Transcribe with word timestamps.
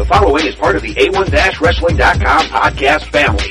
The 0.00 0.06
following 0.06 0.46
is 0.46 0.54
part 0.54 0.76
of 0.76 0.80
the 0.80 0.94
A1-Wrestling.com 0.94 2.46
podcast 2.46 3.04
family. 3.10 3.50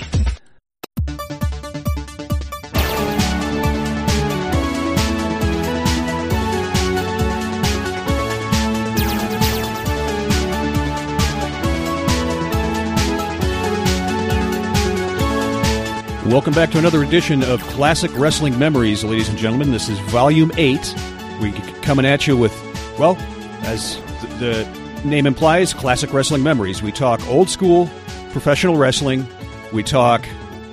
Welcome 16.32 16.56
back 16.56 16.72
to 16.72 16.80
another 16.80 17.04
edition 17.04 17.44
of 17.44 17.62
Classic 17.62 18.10
Wrestling 18.16 18.58
Memories, 18.58 19.04
ladies 19.04 19.30
and 19.30 19.38
gentlemen. 19.38 19.70
This 19.70 19.88
is 19.88 20.00
Volume 20.00 20.52
8. 20.58 20.96
We're 21.40 21.54
coming 21.84 22.08
at 22.08 22.26
you 22.26 22.36
with, 22.36 22.52
well, 22.98 23.18
as 23.66 23.98
the 24.40 24.68
name 25.06 25.26
implies, 25.26 25.74
Classic 25.74 26.12
Wrestling 26.14 26.44
Memories. 26.44 26.82
We 26.82 26.92
talk 26.92 27.26
old 27.28 27.50
school 27.50 27.90
professional 28.32 28.78
wrestling, 28.78 29.28
we 29.74 29.82
talk 29.82 30.24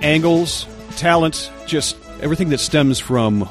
angles, 0.03 0.67
talent, 0.97 1.51
just 1.67 1.97
everything 2.21 2.51
that 2.51 2.59
stems 2.59 2.98
from 2.98 3.43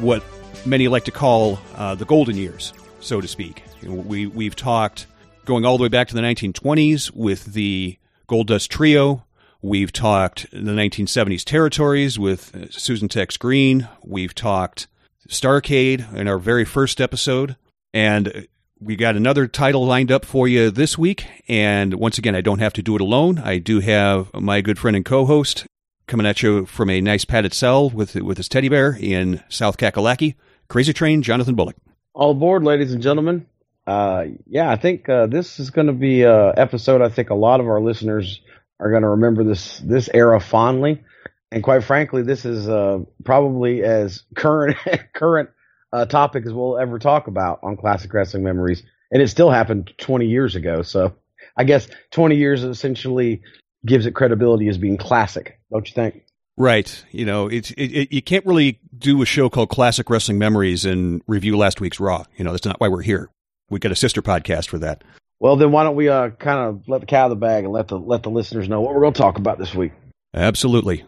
what 0.00 0.22
many 0.66 0.86
like 0.88 1.04
to 1.04 1.10
call 1.10 1.58
uh, 1.76 1.94
the 1.94 2.04
golden 2.04 2.36
years, 2.36 2.74
so 3.00 3.20
to 3.20 3.28
speak. 3.28 3.62
We, 3.82 4.26
we've 4.26 4.54
talked 4.54 5.06
going 5.46 5.64
all 5.64 5.78
the 5.78 5.82
way 5.82 5.88
back 5.88 6.08
to 6.08 6.14
the 6.14 6.20
1920s 6.20 7.10
with 7.12 7.46
the 7.54 7.98
Gold 8.26 8.48
Dust 8.48 8.70
Trio, 8.70 9.24
We've 9.64 9.92
talked 9.92 10.50
the 10.50 10.58
1970s 10.58 11.42
territories 11.42 12.18
with 12.18 12.54
uh, 12.54 12.66
Susan 12.68 13.08
Tex 13.08 13.38
Green. 13.38 13.88
We've 14.02 14.34
talked 14.34 14.88
Starcade 15.26 16.14
in 16.14 16.28
our 16.28 16.36
very 16.36 16.66
first 16.66 17.00
episode. 17.00 17.56
And 17.94 18.46
we 18.80 18.96
got 18.96 19.16
another 19.16 19.46
title 19.46 19.86
lined 19.86 20.10
up 20.10 20.24
for 20.24 20.48
you 20.48 20.70
this 20.70 20.98
week. 20.98 21.26
And 21.48 21.94
once 21.94 22.18
again, 22.18 22.34
I 22.34 22.40
don't 22.40 22.58
have 22.58 22.72
to 22.74 22.82
do 22.82 22.94
it 22.94 23.00
alone. 23.00 23.38
I 23.38 23.58
do 23.58 23.80
have 23.80 24.32
my 24.34 24.60
good 24.60 24.78
friend 24.78 24.96
and 24.96 25.04
co 25.04 25.24
host 25.24 25.66
coming 26.06 26.26
at 26.26 26.42
you 26.42 26.66
from 26.66 26.90
a 26.90 27.00
nice 27.00 27.24
padded 27.24 27.54
cell 27.54 27.88
with, 27.88 28.14
with 28.16 28.36
his 28.36 28.48
teddy 28.48 28.68
bear 28.68 28.96
in 28.98 29.42
South 29.48 29.76
Kakalaki. 29.76 30.34
Crazy 30.68 30.92
Train, 30.92 31.22
Jonathan 31.22 31.54
Bullock. 31.54 31.76
All 32.14 32.32
aboard, 32.32 32.64
ladies 32.64 32.92
and 32.92 33.02
gentlemen. 33.02 33.46
Uh, 33.86 34.24
yeah, 34.46 34.70
I 34.70 34.76
think 34.76 35.08
uh, 35.08 35.26
this 35.26 35.60
is 35.60 35.70
going 35.70 35.88
to 35.88 35.92
be 35.92 36.22
an 36.22 36.54
episode 36.56 37.02
I 37.02 37.10
think 37.10 37.30
a 37.30 37.34
lot 37.34 37.60
of 37.60 37.66
our 37.66 37.80
listeners 37.80 38.40
are 38.80 38.90
going 38.90 39.02
to 39.02 39.10
remember 39.10 39.44
this 39.44 39.78
this 39.80 40.08
era 40.12 40.40
fondly. 40.40 41.02
And 41.50 41.62
quite 41.62 41.84
frankly, 41.84 42.22
this 42.22 42.44
is 42.44 42.68
uh, 42.68 43.00
probably 43.24 43.82
as 43.82 44.22
current 44.34 44.76
current 45.14 45.50
uh, 45.94 46.04
topic 46.06 46.44
as 46.44 46.52
we'll 46.52 46.76
ever 46.76 46.98
talk 46.98 47.28
about 47.28 47.60
on 47.62 47.76
classic 47.76 48.12
wrestling 48.12 48.42
memories. 48.42 48.82
And 49.12 49.22
it 49.22 49.28
still 49.28 49.50
happened 49.50 49.92
20 49.98 50.26
years 50.26 50.56
ago. 50.56 50.82
So 50.82 51.14
I 51.56 51.62
guess 51.64 51.88
20 52.10 52.36
years 52.36 52.64
essentially 52.64 53.42
gives 53.86 54.04
it 54.06 54.12
credibility 54.12 54.68
as 54.68 54.76
being 54.76 54.96
classic, 54.96 55.60
don't 55.70 55.88
you 55.88 55.94
think? 55.94 56.24
Right. 56.56 57.04
You 57.12 57.24
know, 57.24 57.46
it's 57.46 57.70
it, 57.72 57.92
it, 57.92 58.12
you 58.12 58.22
can't 58.22 58.44
really 58.44 58.80
do 58.96 59.22
a 59.22 59.26
show 59.26 59.48
called 59.48 59.68
Classic 59.68 60.08
Wrestling 60.10 60.38
Memories 60.38 60.84
and 60.84 61.22
review 61.26 61.56
last 61.56 61.80
week's 61.80 62.00
Raw. 62.00 62.24
You 62.36 62.44
know, 62.44 62.52
that's 62.52 62.64
not 62.64 62.80
why 62.80 62.88
we're 62.88 63.02
here. 63.02 63.30
We 63.70 63.78
got 63.78 63.92
a 63.92 63.96
sister 63.96 64.22
podcast 64.22 64.68
for 64.68 64.78
that. 64.78 65.04
Well, 65.40 65.56
then 65.56 65.72
why 65.72 65.84
don't 65.84 65.96
we 65.96 66.08
uh, 66.08 66.30
kind 66.30 66.58
of 66.58 66.88
let 66.88 67.00
the 67.00 67.06
cat 67.06 67.22
out 67.22 67.24
of 67.26 67.30
the 67.30 67.36
bag 67.46 67.64
and 67.64 67.72
let 67.72 67.88
the 67.88 67.98
let 67.98 68.22
the 68.22 68.30
listeners 68.30 68.68
know 68.68 68.80
what 68.80 68.94
we're 68.94 69.00
going 69.00 69.14
to 69.14 69.20
talk 69.20 69.38
about 69.38 69.58
this 69.58 69.74
week? 69.74 69.92
Absolutely. 70.32 71.04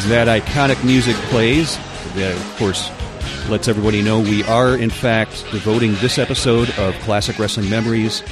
As 0.00 0.08
that 0.08 0.28
iconic 0.28 0.82
music 0.82 1.14
plays, 1.28 1.76
that 2.14 2.34
of 2.34 2.56
course 2.56 2.90
lets 3.50 3.68
everybody 3.68 4.00
know 4.00 4.18
we 4.18 4.42
are 4.44 4.74
in 4.74 4.88
fact 4.88 5.44
devoting 5.52 5.92
this 5.96 6.16
episode 6.18 6.70
of 6.78 6.94
Classic 7.00 7.38
Wrestling 7.38 7.68
Memories 7.68 8.22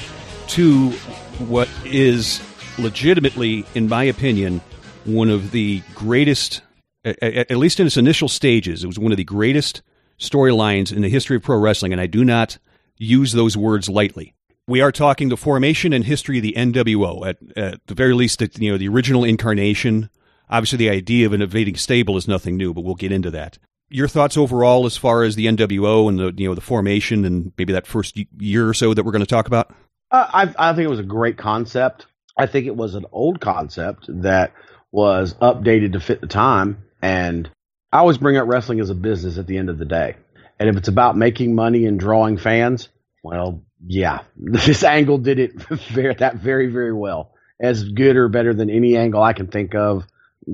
to 0.47 0.93
what 1.37 1.69
is 1.85 2.41
legitimately, 2.79 3.67
in 3.75 3.87
my 3.87 4.05
opinion, 4.05 4.63
one 5.05 5.29
of 5.29 5.51
the 5.51 5.83
greatest 5.95 6.63
at, 7.05 7.51
least 7.51 7.81
in 7.81 7.87
its 7.87 7.99
initial 7.99 8.29
stages, 8.29 8.83
it 8.83 8.87
was 8.87 8.99
one 8.99 9.13
of 9.13 9.19
the 9.19 9.25
greatest 9.25 9.83
storylines 10.19 10.91
in 10.91 11.03
the 11.03 11.11
history 11.11 11.37
of 11.37 11.43
pro 11.43 11.59
wrestling, 11.59 11.93
and 11.93 12.01
I 12.01 12.07
do 12.07 12.25
not 12.25 12.57
use 12.97 13.33
those 13.33 13.59
words 13.59 13.91
lightly. 13.91 14.33
We 14.67 14.81
are 14.81 14.91
talking 14.91 15.29
the 15.29 15.37
formation 15.37 15.93
and 15.93 16.07
history 16.07 16.39
of 16.39 16.45
the 16.45 16.55
NWO. 16.57 17.29
At, 17.29 17.37
at 17.59 17.87
the 17.89 17.95
very 17.95 18.15
least, 18.15 18.41
you 18.59 18.73
know, 18.73 18.79
the 18.79 18.89
original 18.89 19.23
incarnation. 19.23 20.09
Obviously, 20.51 20.79
the 20.79 20.91
idea 20.91 21.27
of 21.27 21.33
an 21.33 21.43
invading 21.43 21.77
stable 21.77 22.17
is 22.17 22.29
nothing 22.29 22.57
new, 22.57 22.73
but 22.73 22.83
we'll 22.83 22.95
get 22.95 23.13
into 23.13 23.31
that. 23.31 23.59
Your 23.91 24.09
thoughts 24.09 24.37
overall, 24.37 24.87
as 24.87 24.97
far 24.97 25.23
as 25.23 25.35
the 25.35 25.47
NWO 25.47 26.09
and 26.09 26.19
the 26.19 26.35
you 26.37 26.49
know 26.49 26.55
the 26.55 26.61
formation 26.61 27.25
and 27.25 27.53
maybe 27.57 27.73
that 27.73 27.87
first 27.87 28.19
year 28.39 28.69
or 28.69 28.75
so 28.75 28.95
that 28.95 29.05
we're 29.05 29.13
going 29.13 29.21
to 29.21 29.27
talk 29.27 29.47
about. 29.47 29.75
Uh, 30.11 30.27
I, 30.33 30.71
I 30.71 30.73
think 30.75 30.87
it 30.87 30.91
was 30.91 31.01
a 31.01 31.05
great 31.05 31.39
concept. 31.39 32.07
I 32.37 32.47
think 32.47 32.67
it 32.67 32.77
was 32.77 32.95
an 32.95 33.07
old 33.13 33.41
concept 33.41 34.07
that 34.09 34.53
was 34.93 35.35
updated 35.35 35.93
to 35.93 36.01
fit 36.01 36.21
the 36.21 36.27
time 36.27 36.85
and 37.03 37.51
I 37.93 37.99
always 37.99 38.19
bring 38.19 38.37
up 38.37 38.49
wrestling 38.49 38.81
as 38.81 38.91
a 38.91 38.95
business 38.95 39.39
at 39.39 39.47
the 39.47 39.57
end 39.57 39.71
of 39.71 39.79
the 39.79 39.85
day. 39.85 40.17
And 40.59 40.69
if 40.69 40.77
it's 40.77 40.89
about 40.89 41.17
making 41.17 41.55
money 41.55 41.87
and 41.87 41.99
drawing 41.99 42.37
fans, 42.37 42.89
well, 43.23 43.63
yeah, 43.87 44.21
this 44.37 44.83
angle 44.85 45.19
did 45.19 45.39
it 45.39 45.53
very, 45.93 46.15
that 46.15 46.37
very, 46.37 46.69
very 46.69 46.93
well. 46.93 47.33
As 47.61 47.83
good 47.83 48.17
or 48.17 48.29
better 48.29 48.55
than 48.55 48.71
any 48.71 48.97
angle 48.97 49.23
I 49.23 49.33
can 49.33 49.49
think 49.49 49.75
of 49.75 50.07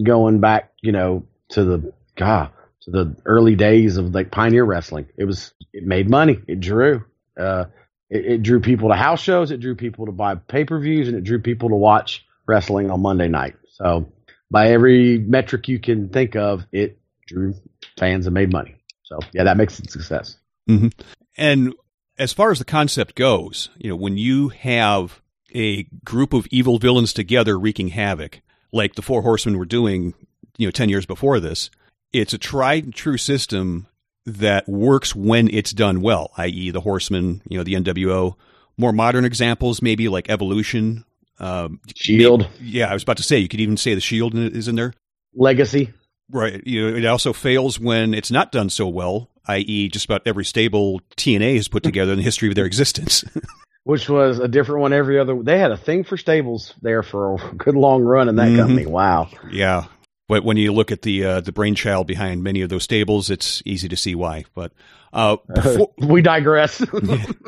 going 0.03 0.41
back, 0.41 0.73
you 0.83 0.93
know, 0.93 1.27
to 1.51 1.65
the, 1.65 1.93
God, 2.17 2.51
to 2.83 2.91
the 2.91 3.17
early 3.25 3.57
days 3.57 3.97
of 3.97 4.15
like 4.15 4.31
pioneer 4.31 4.65
wrestling. 4.65 5.07
It 5.17 5.25
was, 5.25 5.53
it 5.73 5.85
made 5.85 6.09
money. 6.09 6.39
It 6.47 6.61
drew, 6.61 7.05
uh, 7.39 7.67
it, 8.11 8.25
it 8.27 8.43
drew 8.43 8.61
people 8.61 8.89
to 8.89 8.95
house 8.95 9.21
shows. 9.21 9.51
It 9.51 9.61
drew 9.61 9.75
people 9.75 10.07
to 10.07 10.13
buy 10.13 10.35
pay 10.35 10.65
per 10.65 10.79
views 10.79 11.09
and 11.09 11.17
it 11.17 11.25
drew 11.25 11.41
people 11.41 11.69
to 11.71 11.77
watch 11.77 12.25
wrestling 12.47 12.91
on 12.91 13.01
Monday 13.03 13.29
night. 13.29 13.55
So 13.71 14.13
by 14.51 14.71
every 14.71 15.19
metric 15.19 15.69
you 15.69 15.79
can 15.79 16.09
think 16.09 16.37
of, 16.37 16.65
it 16.73 16.99
drew 17.27 17.55
fans 17.99 18.27
and 18.27 18.35
made 18.35 18.53
money. 18.53 18.77
So 19.03 19.19
yeah, 19.33 19.45
that 19.45 19.57
makes 19.57 19.79
it 19.79 19.91
success. 19.91 20.37
Mm-hmm. 20.69 20.89
And 21.37 21.75
as 22.19 22.33
far 22.33 22.51
as 22.51 22.59
the 22.59 22.65
concept 22.65 23.15
goes, 23.15 23.71
you 23.77 23.91
know, 23.91 23.97
when 23.97 24.17
you 24.17 24.51
have 24.51 25.21
a 25.55 25.85
group 26.05 26.33
of 26.33 26.47
evil 26.51 26.79
villains 26.79 27.13
together 27.13 27.59
wreaking 27.59 27.89
havoc, 27.89 28.41
like 28.75 28.97
the 28.97 29.03
Four 29.03 29.23
Horsemen 29.23 29.59
were 29.59 29.65
doing, 29.65 30.15
you 30.59 30.67
know, 30.67 30.71
ten 30.71 30.89
years 30.89 31.07
before 31.07 31.41
this, 31.41 31.71
it's 32.13 32.35
a 32.35 32.39
tried 32.39 32.85
and 32.85 32.95
true 32.95 33.17
system 33.17 33.87
that 34.27 34.69
works 34.69 35.15
when 35.15 35.49
it's 35.53 35.73
done 35.73 36.01
well, 36.01 36.33
i.e., 36.37 36.71
the 36.71 36.81
Horsemen, 36.81 37.43
you 37.49 37.59
know, 37.59 37.65
the 37.65 37.75
NWO. 37.75 38.35
More 38.77 38.93
modern 38.93 39.25
examples, 39.25 39.83
maybe 39.83 40.09
like 40.09 40.29
Evolution, 40.29 41.05
um, 41.39 41.81
Shield. 41.95 42.41
Maybe, 42.41 42.79
yeah, 42.79 42.91
I 42.91 42.95
was 42.95 43.03
about 43.03 43.19
to 43.19 43.23
say 43.23 43.39
you 43.39 43.49
could 43.49 43.61
even 43.61 43.77
say 43.77 43.95
the 43.95 44.01
Shield 44.01 44.35
is 44.35 44.69
in 44.69 44.77
there. 44.77 44.95
Legacy. 45.35 45.93
Right. 46.31 46.67
You 46.67 46.91
know, 46.91 46.97
it 46.97 47.05
also 47.05 47.33
fails 47.33 47.79
when 47.79 48.15
it's 48.15 48.31
not 48.31 48.51
done 48.51 48.71
so 48.71 48.89
well, 48.89 49.29
i.e., 49.47 49.89
just 49.89 50.07
about 50.07 50.23
every 50.27 50.45
stable 50.45 51.01
TNA 51.17 51.57
has 51.57 51.69
put 51.69 51.83
together 51.85 52.13
in 52.13 52.19
the 52.19 52.25
history 52.25 52.49
of 52.49 52.55
their 52.55 52.67
existence. 52.67 53.25
Which 53.85 54.09
was 54.09 54.39
a 54.39 54.49
different 54.49 54.81
one 54.81 54.93
every 54.93 55.19
other. 55.19 55.43
They 55.43 55.59
had 55.59 55.71
a 55.71 55.77
thing 55.77 56.05
for 56.05 56.17
stables 56.17 56.75
there 56.81 57.03
for 57.03 57.35
a 57.35 57.55
good 57.57 57.75
long 57.75 58.03
run 58.03 58.29
in 58.29 58.37
that 58.37 58.49
mm-hmm. 58.49 58.59
company. 58.59 58.87
Wow. 58.87 59.29
Yeah. 59.51 59.85
But 60.27 60.43
when 60.43 60.57
you 60.57 60.73
look 60.73 60.91
at 60.91 61.03
the 61.03 61.25
uh, 61.25 61.41
the 61.41 61.53
brainchild 61.53 62.07
behind 62.07 62.43
many 62.43 62.63
of 62.63 62.71
those 62.71 62.83
stables, 62.83 63.29
it's 63.29 63.63
easy 63.67 63.89
to 63.89 63.97
see 63.97 64.15
why. 64.15 64.47
But 64.55 64.73
uh, 65.13 65.37
before- 65.55 65.93
we 65.99 66.23
digress. 66.23 66.83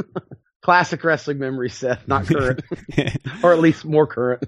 Classic 0.62 1.02
wrestling 1.02 1.38
memory, 1.38 1.70
Seth, 1.70 2.06
not 2.08 2.26
current, 2.26 2.60
or 3.42 3.53
at 3.53 3.60
least 3.60 3.84
more 3.84 4.06
current. 4.06 4.42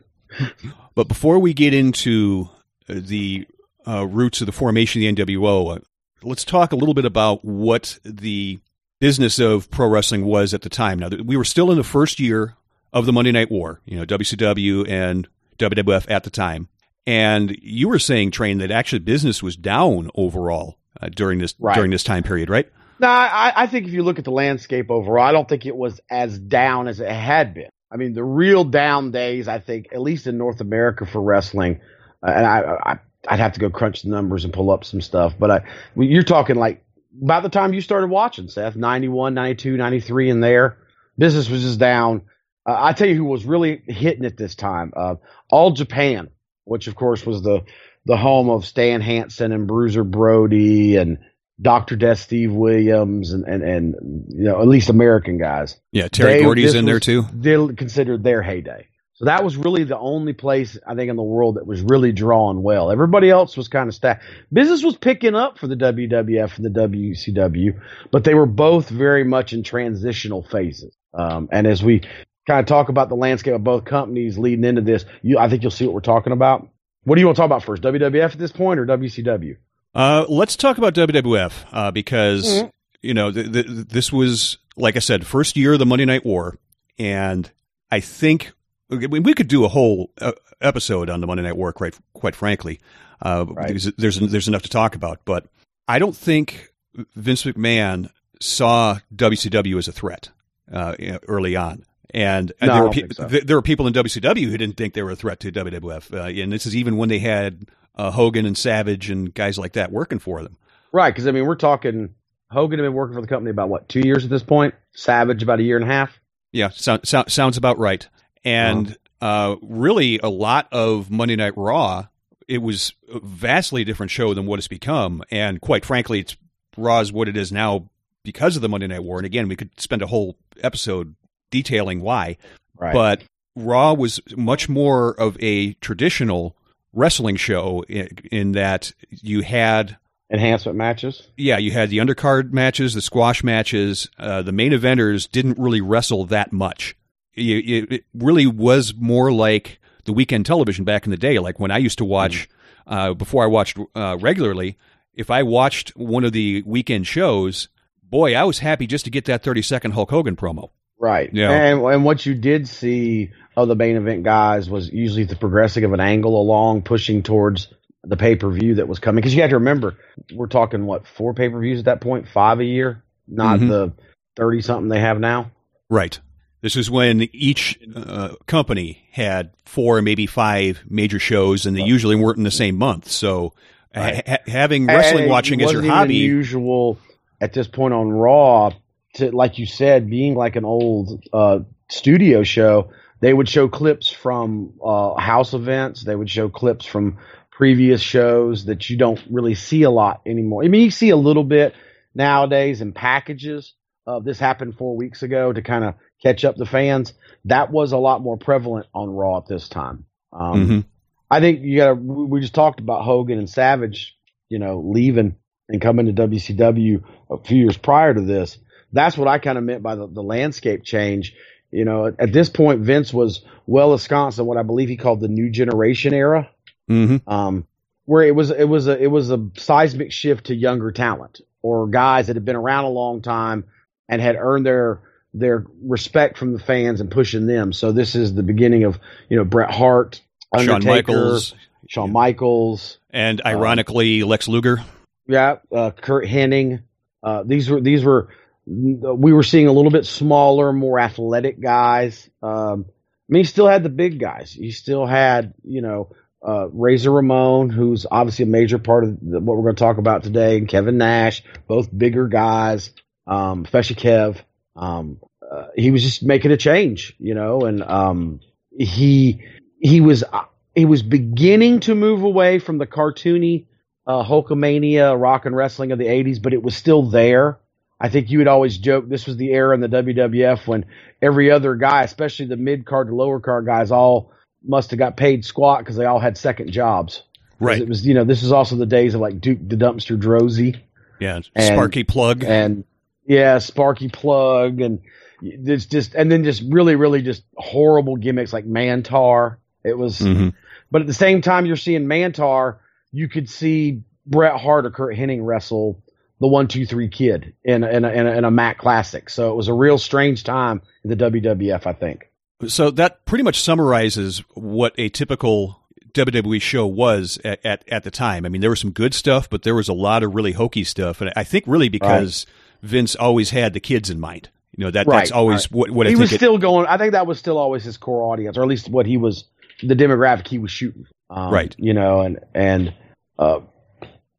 But 0.96 1.06
before 1.06 1.38
we 1.38 1.54
get 1.54 1.72
into 1.72 2.50
the 2.88 3.46
uh, 3.86 4.04
roots 4.04 4.40
of 4.40 4.46
the 4.46 4.52
formation 4.52 5.00
of 5.06 5.16
the 5.16 5.24
NWO, 5.24 5.76
uh, 5.76 5.80
let's 6.22 6.44
talk 6.44 6.72
a 6.72 6.76
little 6.76 6.94
bit 6.94 7.04
about 7.04 7.44
what 7.44 7.98
the 8.04 8.58
business 9.00 9.38
of 9.38 9.70
pro 9.70 9.88
wrestling 9.88 10.24
was 10.24 10.54
at 10.54 10.62
the 10.62 10.68
time. 10.68 10.98
Now, 10.98 11.08
we 11.08 11.36
were 11.36 11.44
still 11.44 11.70
in 11.70 11.76
the 11.76 11.84
first 11.84 12.20
year 12.20 12.56
of 12.92 13.06
the 13.06 13.12
Monday 13.12 13.32
Night 13.32 13.50
War, 13.50 13.80
you 13.84 13.96
know, 13.98 14.04
WCW 14.04 14.88
and 14.88 15.28
WWF 15.58 16.10
at 16.10 16.24
the 16.24 16.30
time. 16.30 16.68
And 17.06 17.56
you 17.62 17.88
were 17.88 17.98
saying, 17.98 18.32
Train, 18.32 18.58
that 18.58 18.70
actually 18.70 18.98
business 19.00 19.42
was 19.42 19.56
down 19.56 20.10
overall 20.14 20.78
uh, 21.00 21.08
during 21.08 21.38
this 21.38 21.54
right. 21.58 21.74
during 21.74 21.90
this 21.90 22.04
time 22.04 22.22
period, 22.22 22.50
right? 22.50 22.70
No, 23.00 23.08
I, 23.08 23.52
I 23.54 23.66
think 23.66 23.86
if 23.86 23.92
you 23.92 24.02
look 24.02 24.18
at 24.18 24.24
the 24.24 24.32
landscape 24.32 24.90
overall, 24.90 25.24
I 25.24 25.32
don't 25.32 25.48
think 25.48 25.66
it 25.66 25.76
was 25.76 26.00
as 26.10 26.38
down 26.38 26.88
as 26.88 27.00
it 27.00 27.10
had 27.10 27.54
been. 27.54 27.70
I 27.90 27.96
mean, 27.96 28.12
the 28.12 28.24
real 28.24 28.64
down 28.64 29.12
days, 29.12 29.48
I 29.48 29.60
think, 29.60 29.88
at 29.92 30.00
least 30.00 30.26
in 30.26 30.36
North 30.36 30.60
America 30.60 31.06
for 31.06 31.22
wrestling, 31.22 31.80
uh, 32.26 32.30
and 32.30 32.44
I, 32.44 32.76
I 32.84 32.98
I'd 33.26 33.40
have 33.40 33.52
to 33.52 33.60
go 33.60 33.70
crunch 33.70 34.02
the 34.02 34.10
numbers 34.10 34.44
and 34.44 34.52
pull 34.52 34.70
up 34.70 34.84
some 34.84 35.00
stuff. 35.00 35.34
But 35.38 35.50
I, 35.50 35.64
you're 35.96 36.22
talking 36.22 36.56
like 36.56 36.84
about 37.22 37.42
the 37.42 37.48
time 37.48 37.74
you 37.74 37.80
started 37.80 38.08
watching, 38.08 38.48
Seth, 38.48 38.76
91, 38.76 39.34
92, 39.34 39.76
93 39.76 40.30
in 40.30 40.40
there. 40.40 40.78
Business 41.16 41.48
was 41.48 41.62
just 41.62 41.78
down. 41.78 42.22
Uh, 42.68 42.76
I 42.78 42.92
tell 42.92 43.08
you 43.08 43.16
who 43.16 43.24
was 43.24 43.44
really 43.44 43.82
hitting 43.86 44.24
it 44.24 44.36
this 44.36 44.54
time. 44.54 44.92
Uh, 44.96 45.16
All 45.50 45.72
Japan, 45.72 46.28
which 46.64 46.86
of 46.86 46.94
course 46.94 47.24
was 47.24 47.42
the 47.42 47.64
the 48.04 48.16
home 48.16 48.48
of 48.48 48.64
Stan 48.64 49.00
Hansen 49.02 49.52
and 49.52 49.66
Bruiser 49.66 50.04
Brody 50.04 50.96
and 50.96 51.18
Dr. 51.60 51.96
Death 51.96 52.20
Steve 52.20 52.52
Williams 52.52 53.32
and, 53.32 53.44
and, 53.44 53.62
and 53.62 53.94
you 54.28 54.44
know, 54.44 54.60
at 54.60 54.68
least 54.68 54.88
American 54.88 55.38
guys. 55.38 55.76
Yeah, 55.92 56.08
Terry 56.08 56.34
They- 56.34 56.42
Gordy's 56.42 56.74
in 56.74 56.84
there 56.86 57.00
too. 57.00 57.26
They're 57.32 57.72
considered 57.74 58.22
their 58.22 58.42
heyday. 58.42 58.86
So 59.18 59.24
that 59.24 59.42
was 59.42 59.56
really 59.56 59.82
the 59.82 59.98
only 59.98 60.32
place 60.32 60.78
I 60.86 60.94
think 60.94 61.10
in 61.10 61.16
the 61.16 61.24
world 61.24 61.56
that 61.56 61.66
was 61.66 61.82
really 61.82 62.12
drawing 62.12 62.62
well. 62.62 62.92
Everybody 62.92 63.28
else 63.30 63.56
was 63.56 63.66
kind 63.66 63.88
of 63.88 63.94
stacked. 63.96 64.22
Business 64.52 64.84
was 64.84 64.96
picking 64.96 65.34
up 65.34 65.58
for 65.58 65.66
the 65.66 65.74
WWF 65.74 66.56
and 66.56 66.64
the 66.64 66.80
WCW, 66.80 67.80
but 68.12 68.22
they 68.22 68.34
were 68.34 68.46
both 68.46 68.88
very 68.88 69.24
much 69.24 69.52
in 69.52 69.64
transitional 69.64 70.44
phases. 70.44 70.94
Um, 71.12 71.48
and 71.50 71.66
as 71.66 71.82
we 71.82 72.02
kind 72.46 72.60
of 72.60 72.66
talk 72.66 72.90
about 72.90 73.08
the 73.08 73.16
landscape 73.16 73.54
of 73.54 73.64
both 73.64 73.84
companies 73.84 74.38
leading 74.38 74.62
into 74.64 74.82
this, 74.82 75.04
you, 75.22 75.36
I 75.36 75.48
think 75.48 75.62
you'll 75.62 75.72
see 75.72 75.84
what 75.84 75.94
we're 75.94 76.00
talking 76.00 76.32
about. 76.32 76.68
What 77.02 77.16
do 77.16 77.20
you 77.20 77.26
want 77.26 77.34
to 77.36 77.40
talk 77.40 77.46
about 77.46 77.64
first, 77.64 77.82
WWF 77.82 78.32
at 78.32 78.38
this 78.38 78.52
point 78.52 78.78
or 78.78 78.86
WCW? 78.86 79.56
Uh, 79.96 80.26
let's 80.28 80.54
talk 80.54 80.78
about 80.78 80.94
WWF 80.94 81.64
uh, 81.72 81.90
because 81.90 82.46
Mhm. 82.46 82.70
you 83.02 83.14
know 83.14 83.32
th- 83.32 83.52
th- 83.52 83.66
this 83.66 84.12
was 84.12 84.58
like 84.76 84.94
I 84.94 85.00
said, 85.00 85.26
first 85.26 85.56
year 85.56 85.72
of 85.72 85.80
the 85.80 85.86
Monday 85.86 86.04
Night 86.04 86.24
War, 86.24 86.56
and 87.00 87.50
I 87.90 87.98
think 87.98 88.52
we 88.90 89.06
we 89.20 89.34
could 89.34 89.48
do 89.48 89.64
a 89.64 89.68
whole 89.68 90.10
uh, 90.20 90.32
episode 90.60 91.10
on 91.10 91.20
the 91.20 91.26
Monday 91.26 91.42
Night 91.42 91.56
War. 91.56 91.72
Quite 91.72 91.98
quite 92.14 92.34
frankly, 92.36 92.80
uh, 93.22 93.44
Right. 93.48 93.68
because 93.68 93.86
there's 93.96 94.18
there's 94.18 94.48
enough 94.48 94.62
to 94.62 94.68
talk 94.70 94.94
about. 94.94 95.20
But 95.24 95.46
I 95.86 95.98
don't 95.98 96.16
think 96.16 96.68
Vince 97.14 97.44
McMahon 97.44 98.10
saw 98.40 98.98
WCW 99.14 99.78
as 99.78 99.88
a 99.88 99.92
threat 99.92 100.30
uh, 100.72 100.94
early 101.26 101.56
on. 101.56 101.84
And, 102.14 102.52
and 102.60 102.68
No, 102.68 102.74
there, 102.74 102.84
were 102.84 102.90
pe- 102.90 103.08
so. 103.12 103.28
th- 103.28 103.44
there 103.44 103.56
were 103.56 103.62
people 103.62 103.86
in 103.86 103.92
WCW 103.92 104.48
who 104.48 104.56
didn't 104.56 104.76
think 104.78 104.94
they 104.94 105.02
were 105.02 105.10
a 105.10 105.16
threat 105.16 105.40
to 105.40 105.52
WWF. 105.52 106.14
Uh, 106.14 106.40
and 106.42 106.50
this 106.50 106.64
is 106.64 106.74
even 106.74 106.96
when 106.96 107.10
they 107.10 107.18
had 107.18 107.66
uh, 107.96 108.10
Hogan 108.10 108.46
and 108.46 108.56
Savage 108.56 109.10
and 109.10 109.34
guys 109.34 109.58
like 109.58 109.74
that 109.74 109.92
working 109.92 110.18
for 110.18 110.42
them. 110.42 110.56
Right, 110.90 111.10
because 111.12 111.26
I 111.26 111.32
mean, 111.32 111.44
we're 111.46 111.54
talking 111.56 112.14
Hogan 112.50 112.78
had 112.78 112.84
been 112.86 112.94
working 112.94 113.14
for 113.14 113.20
the 113.20 113.26
company 113.26 113.50
about 113.50 113.68
what 113.68 113.90
two 113.90 114.00
years 114.00 114.24
at 114.24 114.30
this 114.30 114.42
point. 114.42 114.74
Savage 114.94 115.42
about 115.42 115.60
a 115.60 115.62
year 115.62 115.76
and 115.76 115.84
a 115.84 115.92
half. 115.92 116.18
Yeah, 116.50 116.70
so, 116.70 116.98
so, 117.04 117.24
sounds 117.28 117.58
about 117.58 117.78
right. 117.78 118.08
And 118.48 118.96
uh, 119.20 119.56
really, 119.62 120.18
a 120.22 120.28
lot 120.28 120.68
of 120.72 121.10
Monday 121.10 121.36
Night 121.36 121.56
Raw, 121.56 122.06
it 122.46 122.58
was 122.58 122.94
a 123.12 123.20
vastly 123.20 123.84
different 123.84 124.10
show 124.10 124.34
than 124.34 124.46
what 124.46 124.58
it's 124.58 124.68
become. 124.68 125.22
And 125.30 125.60
quite 125.60 125.84
frankly, 125.84 126.20
it's 126.20 126.36
Raw 126.76 127.00
is 127.00 127.12
what 127.12 127.28
it 127.28 127.36
is 127.36 127.52
now 127.52 127.88
because 128.22 128.56
of 128.56 128.62
the 128.62 128.68
Monday 128.68 128.86
Night 128.86 129.02
War. 129.02 129.18
And 129.18 129.26
again, 129.26 129.48
we 129.48 129.56
could 129.56 129.78
spend 129.80 130.02
a 130.02 130.06
whole 130.06 130.36
episode 130.62 131.14
detailing 131.50 132.00
why. 132.00 132.36
Right, 132.78 132.92
But 132.92 133.24
Raw 133.56 133.94
was 133.94 134.20
much 134.36 134.68
more 134.68 135.12
of 135.20 135.36
a 135.40 135.72
traditional 135.74 136.56
wrestling 136.92 137.36
show 137.36 137.84
in, 137.88 138.08
in 138.30 138.52
that 138.52 138.92
you 139.10 139.42
had 139.42 139.96
enhancement 140.30 140.76
matches. 140.76 141.28
yeah, 141.36 141.58
you 141.58 141.70
had 141.70 141.90
the 141.90 141.98
undercard 141.98 142.52
matches, 142.52 142.94
the 142.94 143.02
squash 143.02 143.42
matches. 143.42 144.08
Uh, 144.18 144.42
the 144.42 144.52
main 144.52 144.72
eventers 144.72 145.30
didn't 145.30 145.58
really 145.58 145.80
wrestle 145.80 146.24
that 146.26 146.52
much. 146.52 146.94
It 147.38 148.04
really 148.14 148.46
was 148.46 148.94
more 148.94 149.32
like 149.32 149.78
the 150.04 150.12
weekend 150.12 150.46
television 150.46 150.84
back 150.84 151.04
in 151.04 151.10
the 151.10 151.16
day. 151.16 151.38
Like 151.38 151.58
when 151.60 151.70
I 151.70 151.78
used 151.78 151.98
to 151.98 152.04
watch, 152.04 152.48
uh, 152.86 153.14
before 153.14 153.44
I 153.44 153.46
watched 153.46 153.78
uh, 153.94 154.16
regularly, 154.20 154.76
if 155.14 155.30
I 155.30 155.42
watched 155.42 155.90
one 155.96 156.24
of 156.24 156.32
the 156.32 156.62
weekend 156.66 157.06
shows, 157.06 157.68
boy, 158.02 158.34
I 158.34 158.44
was 158.44 158.58
happy 158.60 158.86
just 158.86 159.04
to 159.04 159.10
get 159.10 159.24
that 159.26 159.42
30 159.42 159.62
second 159.62 159.90
Hulk 159.92 160.10
Hogan 160.10 160.36
promo. 160.36 160.70
Right. 161.00 161.30
Yeah. 161.32 161.50
And 161.52 161.80
and 161.84 162.04
what 162.04 162.26
you 162.26 162.34
did 162.34 162.66
see 162.66 163.30
of 163.56 163.68
the 163.68 163.76
main 163.76 163.96
event 163.96 164.24
guys 164.24 164.68
was 164.68 164.88
usually 164.90 165.24
the 165.24 165.36
progressing 165.36 165.84
of 165.84 165.92
an 165.92 166.00
angle 166.00 166.40
along, 166.40 166.82
pushing 166.82 167.22
towards 167.22 167.68
the 168.02 168.16
pay 168.16 168.34
per 168.36 168.50
view 168.50 168.76
that 168.76 168.88
was 168.88 168.98
coming. 168.98 169.16
Because 169.20 169.34
you 169.34 169.42
have 169.42 169.50
to 169.50 169.58
remember, 169.58 169.96
we're 170.34 170.46
talking 170.48 170.86
what 170.86 171.06
four 171.06 171.34
pay 171.34 171.48
per 171.48 171.60
views 171.60 171.78
at 171.80 171.84
that 171.84 172.00
point, 172.00 172.26
five 172.28 172.58
a 172.58 172.64
year, 172.64 173.04
not 173.28 173.60
Mhm. 173.60 173.68
the 173.68 173.92
thirty 174.36 174.60
something 174.60 174.88
they 174.88 175.00
have 175.00 175.20
now. 175.20 175.52
Right. 175.90 176.18
This 176.60 176.76
is 176.76 176.90
when 176.90 177.28
each 177.32 177.78
uh, 177.94 178.34
company 178.46 179.06
had 179.12 179.50
four, 179.64 180.02
maybe 180.02 180.26
five 180.26 180.82
major 180.88 181.18
shows, 181.18 181.66
and 181.66 181.76
they 181.76 181.82
usually 181.82 182.16
weren't 182.16 182.38
in 182.38 182.44
the 182.44 182.50
same 182.50 182.76
month. 182.76 183.08
So 183.08 183.54
Right. 183.96 184.26
ha- 184.28 184.38
having 184.46 184.86
wrestling 184.86 185.24
And 185.24 185.30
watching 185.30 185.62
as 185.62 185.72
your 185.72 185.82
hobby, 185.82 186.24
Unusual 186.24 186.98
at 187.40 187.52
this 187.52 187.66
point 187.68 187.94
on 187.94 188.10
Raw 188.10 188.70
to, 189.14 189.30
like 189.34 189.58
you 189.58 189.66
said, 189.66 190.10
being 190.10 190.34
like 190.34 190.56
an 190.56 190.64
old 190.64 191.24
uh, 191.32 191.60
studio 191.88 192.42
show. 192.42 192.90
They 193.20 193.32
would 193.32 193.48
show 193.48 193.66
clips 193.68 194.08
from 194.08 194.74
uh, 194.84 195.14
house 195.14 195.54
events. 195.54 196.04
They 196.04 196.14
would 196.14 196.30
show 196.30 196.48
clips 196.48 196.86
from 196.86 197.18
previous 197.50 198.00
shows 198.00 198.66
that 198.66 198.88
you 198.88 198.96
don't 198.96 199.20
really 199.28 199.54
see 199.56 199.82
a 199.82 199.90
lot 199.90 200.20
anymore. 200.26 200.62
I 200.64 200.68
mean, 200.68 200.82
you 200.82 200.90
see 200.92 201.10
a 201.10 201.16
little 201.16 201.42
bit 201.42 201.74
nowadays 202.14 202.80
in 202.80 202.92
packages. 202.92 203.74
Uh, 204.06 204.20
this 204.20 204.38
happened 204.38 204.76
four 204.76 204.96
weeks 204.96 205.22
ago 205.22 205.52
to 205.52 205.62
kind 205.62 205.84
of 205.84 205.94
catch 206.22 206.44
up 206.44 206.56
the 206.56 206.66
fans. 206.66 207.12
That 207.44 207.70
was 207.70 207.92
a 207.92 207.98
lot 207.98 208.22
more 208.22 208.36
prevalent 208.36 208.86
on 208.94 209.10
Raw 209.10 209.38
at 209.38 209.46
this 209.46 209.68
time. 209.68 210.04
Um, 210.32 210.68
Mhm. 210.68 210.84
I 211.30 211.40
think 211.40 211.60
you 211.62 211.76
got. 211.76 211.94
We 212.00 212.40
just 212.40 212.54
talked 212.54 212.80
about 212.80 213.04
Hogan 213.04 213.38
and 213.38 213.48
Savage, 213.50 214.16
you 214.48 214.58
know, 214.58 214.80
leaving 214.80 215.36
and 215.68 215.80
coming 215.80 216.06
to 216.06 216.12
WCW 216.12 217.02
a 217.30 217.36
few 217.44 217.58
years 217.58 217.76
prior 217.76 218.14
to 218.14 218.20
this. 218.22 218.58
That's 218.92 219.18
what 219.18 219.28
I 219.28 219.38
kind 219.38 219.58
of 219.58 219.64
meant 219.64 219.82
by 219.82 219.94
the, 219.96 220.06
the 220.06 220.22
landscape 220.22 220.82
change. 220.84 221.34
You 221.70 221.84
know, 221.84 222.06
at, 222.06 222.14
at 222.18 222.32
this 222.32 222.48
point, 222.48 222.80
Vince 222.80 223.12
was 223.12 223.42
well 223.66 223.92
ensconced 223.92 224.38
in 224.38 224.46
what 224.46 224.56
I 224.56 224.62
believe 224.62 224.88
he 224.88 224.96
called 224.96 225.20
the 225.20 225.28
new 225.28 225.50
generation 225.50 226.14
era, 226.14 226.48
Mhm. 226.90 227.20
um, 227.26 227.66
where 228.06 228.22
it 228.22 228.34
was 228.34 228.50
it 228.50 228.64
was 228.64 228.88
a 228.88 228.98
it 229.02 229.08
was 229.08 229.30
a 229.30 229.50
seismic 229.58 230.12
shift 230.12 230.46
to 230.46 230.54
younger 230.54 230.90
talent 230.92 231.42
or 231.60 231.86
guys 231.88 232.28
that 232.28 232.36
had 232.36 232.44
been 232.46 232.56
around 232.56 232.84
a 232.84 232.88
long 232.90 233.20
time 233.20 233.64
and 234.08 234.22
had 234.22 234.36
earned 234.38 234.64
their 234.64 235.00
their 235.38 235.64
respect 235.82 236.38
from 236.38 236.52
the 236.52 236.58
fans 236.58 237.00
and 237.00 237.10
pushing 237.10 237.46
them. 237.46 237.72
So 237.72 237.92
this 237.92 238.14
is 238.14 238.34
the 238.34 238.42
beginning 238.42 238.84
of 238.84 238.98
you 239.28 239.36
know 239.36 239.44
Bret 239.44 239.70
Hart, 239.70 240.20
Shawn 240.60 240.84
Michaels, 240.84 241.54
Shawn 241.88 242.12
Michaels, 242.12 242.98
and 243.10 243.42
ironically 243.44 244.22
Lex 244.22 244.48
Luger. 244.48 244.78
yeah, 245.26 245.56
uh, 245.74 245.90
Curt 245.90 246.26
Hennig. 246.26 246.82
Uh, 247.22 247.42
these 247.44 247.68
were 247.70 247.80
these 247.80 248.04
were 248.04 248.28
we 248.66 249.32
were 249.32 249.42
seeing 249.42 249.66
a 249.66 249.72
little 249.72 249.90
bit 249.90 250.06
smaller, 250.06 250.72
more 250.72 250.98
athletic 250.98 251.60
guys. 251.60 252.28
Um, 252.42 252.86
I 252.88 253.32
mean, 253.32 253.40
he 253.40 253.44
still 253.44 253.66
had 253.66 253.82
the 253.82 253.88
big 253.88 254.18
guys. 254.18 254.52
He 254.52 254.70
still 254.70 255.06
had 255.06 255.54
you 255.64 255.82
know 255.82 256.12
uh, 256.46 256.68
Razor 256.70 257.10
Ramon, 257.10 257.70
who's 257.70 258.06
obviously 258.10 258.44
a 258.44 258.46
major 258.46 258.78
part 258.78 259.04
of 259.04 259.18
the, 259.20 259.40
what 259.40 259.56
we're 259.56 259.64
going 259.64 259.76
to 259.76 259.80
talk 259.80 259.98
about 259.98 260.22
today, 260.22 260.58
and 260.58 260.68
Kevin 260.68 260.98
Nash, 260.98 261.42
both 261.66 261.96
bigger 261.96 262.28
guys. 262.28 262.90
Um, 263.26 263.64
especially 263.64 263.96
Kev. 263.96 264.38
Um, 264.74 265.20
uh, 265.50 265.68
he 265.74 265.90
was 265.90 266.02
just 266.02 266.22
making 266.22 266.50
a 266.50 266.56
change, 266.56 267.14
you 267.18 267.34
know, 267.34 267.62
and 267.62 267.82
um, 267.82 268.40
he 268.70 269.44
he 269.80 270.00
was 270.00 270.22
uh, 270.24 270.44
he 270.74 270.84
was 270.84 271.02
beginning 271.02 271.80
to 271.80 271.94
move 271.94 272.22
away 272.22 272.58
from 272.58 272.78
the 272.78 272.86
cartoony 272.86 273.66
uh, 274.06 274.24
Hulkamania, 274.24 275.20
rock 275.20 275.44
and 275.44 275.54
wrestling 275.54 275.92
of 275.92 275.98
the 275.98 276.06
80s, 276.06 276.40
but 276.42 276.54
it 276.54 276.62
was 276.62 276.74
still 276.74 277.02
there. 277.10 277.58
I 278.00 278.08
think 278.08 278.30
you 278.30 278.38
would 278.38 278.48
always 278.48 278.78
joke 278.78 279.08
this 279.08 279.26
was 279.26 279.36
the 279.36 279.50
era 279.52 279.74
in 279.74 279.80
the 279.80 279.88
WWF 279.88 280.66
when 280.66 280.86
every 281.20 281.50
other 281.50 281.74
guy, 281.74 282.04
especially 282.04 282.46
the 282.46 282.56
mid 282.56 282.86
card 282.86 283.08
to 283.08 283.14
lower 283.14 283.38
card 283.38 283.66
guys, 283.66 283.90
all 283.90 284.32
must 284.64 284.90
have 284.90 284.98
got 284.98 285.16
paid 285.16 285.44
squat 285.44 285.80
because 285.80 285.96
they 285.96 286.06
all 286.06 286.20
had 286.20 286.38
second 286.38 286.70
jobs. 286.70 287.22
Right. 287.60 287.82
It 287.82 287.88
was, 287.88 288.06
you 288.06 288.14
know, 288.14 288.24
this 288.24 288.42
is 288.42 288.52
also 288.52 288.76
the 288.76 288.86
days 288.86 289.14
of 289.14 289.20
like 289.20 289.40
Duke 289.40 289.58
the 289.60 289.76
Dumpster 289.76 290.16
Droese 290.18 290.80
Yeah. 291.20 291.40
And- 291.54 291.64
Sparky 291.64 292.04
Plug. 292.04 292.44
and 292.44 292.84
yeah, 293.26 293.58
Sparky 293.58 294.08
Plug 294.08 294.80
and 294.80 295.00
it's 295.42 295.86
just, 295.86 296.14
and 296.14 296.30
then 296.30 296.44
just 296.44 296.62
really, 296.68 296.96
really 296.96 297.22
just 297.22 297.42
horrible 297.56 298.16
gimmicks 298.16 298.52
like 298.52 298.66
Mantaur. 298.66 299.56
It 299.84 299.96
was, 299.96 300.18
Mhm. 300.20 300.54
but 300.90 301.00
at 301.02 301.06
the 301.06 301.14
same 301.14 301.40
time, 301.40 301.66
you're 301.66 301.76
seeing 301.76 302.06
Mantaur. 302.06 302.76
You 303.12 303.28
could 303.28 303.48
see 303.48 304.02
Bret 304.26 304.60
Hart 304.60 304.86
or 304.86 304.90
Curt 304.90 305.16
Hennig 305.16 305.38
wrestle 305.40 306.02
the 306.40 306.46
one, 306.46 306.68
two, 306.68 306.86
three 306.86 307.08
kid 307.08 307.54
in 307.64 307.82
a, 307.84 307.88
in 307.88 308.04
a, 308.04 308.10
in 308.10 308.26
a, 308.26 308.30
in 308.32 308.44
a 308.44 308.50
Mac 308.50 308.78
Classic. 308.78 309.28
So 309.30 309.50
it 309.50 309.56
was 309.56 309.68
a 309.68 309.74
real 309.74 309.98
strange 309.98 310.44
time 310.44 310.82
in 311.02 311.10
the 311.10 311.16
WWF, 311.16 311.86
I 311.86 311.92
think. 311.92 312.30
So 312.68 312.90
that 312.92 313.24
pretty 313.24 313.44
much 313.44 313.60
summarizes 313.60 314.42
what 314.54 314.92
a 314.98 315.08
typical 315.08 315.80
WWE 316.12 316.60
show 316.60 316.86
was 316.86 317.38
at, 317.44 317.64
at, 317.64 317.84
at 317.88 318.04
the 318.04 318.10
time. 318.10 318.44
I 318.44 318.48
mean, 318.48 318.60
there 318.60 318.70
was 318.70 318.80
some 318.80 318.90
good 318.90 319.14
stuff, 319.14 319.48
but 319.48 319.62
there 319.62 319.74
was 319.74 319.88
a 319.88 319.92
lot 319.92 320.22
of 320.22 320.34
really 320.34 320.52
hokey 320.52 320.84
stuff. 320.84 321.20
And 321.20 321.32
I 321.36 321.44
think 321.44 321.64
really 321.66 321.88
because 321.88 322.46
Vince 322.82 323.14
always 323.14 323.50
had 323.50 323.72
the 323.74 323.80
kids 323.80 324.10
in 324.10 324.18
mind. 324.20 324.48
You 324.78 324.84
know, 324.84 324.90
that 324.92 325.08
that's 325.08 325.32
always 325.32 325.64
right. 325.72 325.72
what, 325.72 325.90
what 325.90 326.06
he 326.06 326.14
was 326.14 326.32
it, 326.32 326.36
still 326.36 326.56
going. 326.56 326.86
I 326.86 326.98
think 326.98 327.10
that 327.10 327.26
was 327.26 327.40
still 327.40 327.58
always 327.58 327.82
his 327.82 327.96
core 327.96 328.32
audience, 328.32 328.56
or 328.56 328.62
at 328.62 328.68
least 328.68 328.88
what 328.88 329.06
he 329.06 329.16
was, 329.16 329.42
the 329.82 329.96
demographic 329.96 330.46
he 330.46 330.58
was 330.58 330.70
shooting. 330.70 331.04
Um, 331.28 331.52
Right. 331.52 331.74
You 331.78 331.94
know, 331.94 332.20
and 332.20 332.38
and 332.54 332.94
uh, 333.40 333.58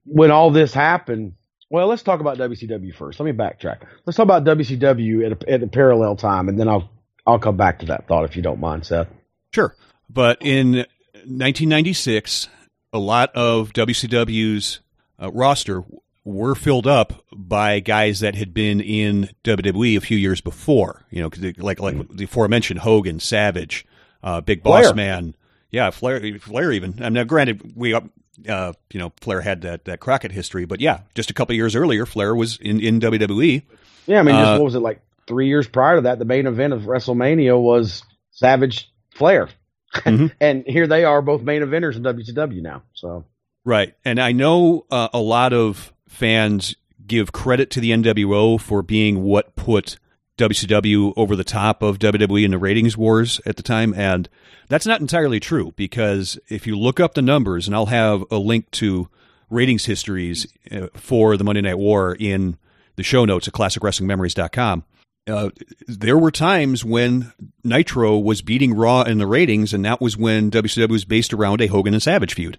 when 0.05 0.31
all 0.31 0.50
this 0.50 0.74
happened, 0.74 1.34
well, 1.69 1.88
let's 1.88 2.03
talk 2.03 2.22
about 2.22 2.38
WCW 2.38 2.96
first. 2.96 3.19
Let 3.19 3.25
me 3.25 3.34
backtrack. 3.34 3.79
Let's 4.05 4.15
talk 4.15 4.24
about 4.24 4.46
WCW 4.46 5.25
at 5.29 5.43
a, 5.43 5.51
at 5.51 5.62
a 5.62 5.67
parallel 5.67 6.15
time, 6.15 6.48
and 6.48 6.58
then 6.58 6.69
I'll 6.69 6.89
I'll 7.27 7.39
come 7.39 7.58
back 7.58 7.79
to 7.79 7.88
that 7.88 8.08
thought 8.08 8.24
if 8.24 8.38
you 8.38 8.41
don't 8.41 8.62
mind, 8.62 8.86
Seth. 8.86 9.10
Sure. 9.53 9.75
But 10.10 10.38
in 10.39 10.86
1996, 11.25 12.48
a 12.93 12.98
lot 12.98 13.36
of 13.36 13.74
WCW's 13.74 14.79
uh, 15.22 15.31
roster 15.34 15.84
were 16.24 16.56
filled 16.56 16.86
up 16.88 17.26
by 17.36 17.80
guys 17.80 18.20
that 18.20 18.36
had 18.36 18.54
been 18.54 18.82
in 18.82 19.30
WWE 19.44 19.98
a 19.98 20.02
few 20.02 20.18
years 20.18 20.42
before. 20.42 21.06
You 21.10 21.22
know, 21.24 21.30
like 21.58 21.80
like 21.80 22.10
the 22.10 22.26
aforementioned 22.26 22.82
Hogan, 22.82 23.20
Savage, 23.20 23.86
uh, 24.24 24.42
Big 24.42 24.62
Boss 24.64 24.84
Flair. 24.86 24.96
Man. 24.96 25.36
Yeah, 25.72 25.92
Flair, 25.92 26.40
Flair 26.40 26.72
even. 26.72 26.96
I 27.00 27.04
mean, 27.04 27.14
now, 27.14 27.24
granted, 27.26 27.74
we, 27.76 27.94
uh, 27.94 28.02
you 28.48 29.00
know, 29.00 29.14
Flair 29.22 29.42
had 29.42 29.62
that, 29.62 29.86
that 29.86 30.00
Crockett 30.00 30.32
history, 30.32 30.66
but 30.66 30.82
yeah, 30.82 31.02
just 31.14 31.30
a 31.30 31.34
couple 31.36 31.54
years 31.54 31.76
earlier, 31.76 32.08
Flair 32.08 32.34
was 32.36 32.58
in, 32.58 32.80
in 32.80 33.00
WWE. 33.00 33.62
Yeah, 34.08 34.20
I 34.20 34.24
mean, 34.24 34.34
just 34.34 34.48
Uh, 34.48 34.58
what 34.58 34.64
was 34.66 34.74
it 34.74 34.80
like 34.80 35.00
three 35.28 35.48
years 35.48 35.68
prior 35.68 35.98
to 35.98 36.02
that? 36.02 36.18
The 36.18 36.26
main 36.26 36.48
event 36.48 36.74
of 36.74 36.82
WrestleMania 36.84 37.62
was 37.62 38.02
Savage 38.32 38.92
Flair, 39.14 39.50
Mhm. 39.94 40.32
and 40.42 40.64
here 40.66 40.88
they 40.88 41.04
are, 41.06 41.22
both 41.22 41.44
main 41.44 41.62
eventers 41.62 41.96
in 41.96 42.02
WCW 42.02 42.64
now. 42.64 42.82
So 42.94 43.26
Right. 43.64 43.94
And 44.04 44.20
I 44.20 44.32
know 44.32 44.88
uh, 44.90 45.10
a 45.14 45.20
lot 45.20 45.54
of 45.54 45.94
fans 46.10 46.75
give 47.08 47.32
credit 47.32 47.70
to 47.72 47.80
the 47.80 47.92
NWO 47.92 48.60
for 48.60 48.82
being 48.82 49.24
what 49.24 49.56
put 49.56 49.98
WCW 50.38 51.13
over 51.16 51.36
the 51.36 51.44
top 51.44 51.82
of 51.82 52.00
WWE 52.00 52.44
in 52.44 52.51
the 52.51 52.58
ratings 52.58 52.98
wars 52.98 53.39
at 53.46 53.58
the 53.58 53.63
time. 53.63 53.94
And 53.94 54.28
that's 54.68 54.86
not 54.86 55.01
entirely 55.01 55.39
true 55.39 55.74
because 55.75 56.39
if 56.50 56.66
you 56.66 56.78
look 56.78 57.00
up 57.00 57.13
the 57.13 57.22
numbers, 57.22 57.68
and 57.68 57.75
I'll 57.75 57.88
have 57.88 58.24
a 58.32 58.38
link 58.38 58.72
to 58.72 59.10
ratings 59.50 59.86
histories 59.86 60.48
uh, 60.72 60.88
for 60.94 61.38
the 61.38 61.44
Monday 61.44 61.62
Night 61.62 61.78
War 61.78 62.16
in 62.20 62.58
the 62.96 63.04
show 63.04 63.25
notes 63.25 63.48
at 63.48 63.54
classicwrestlingmemories.com. 63.54 64.84
Uh, 65.28 65.50
there 65.88 66.18
were 66.18 66.32
times 66.32 66.84
when 66.84 67.34
Nitro 67.63 68.18
was 68.18 68.42
beating 68.42 68.74
Raw 68.74 69.04
in 69.04 69.20
the 69.20 69.28
ratings, 69.28 69.74
and 69.74 69.86
that 69.86 70.01
was 70.01 70.18
when 70.18 70.50
WCW 70.50 70.89
was 70.89 71.06
based 71.06 71.34
around 71.34 71.62
a 71.62 71.68
Hogan 71.68 71.94
and 71.94 72.01
Savage 72.01 72.34
feud. 72.34 72.58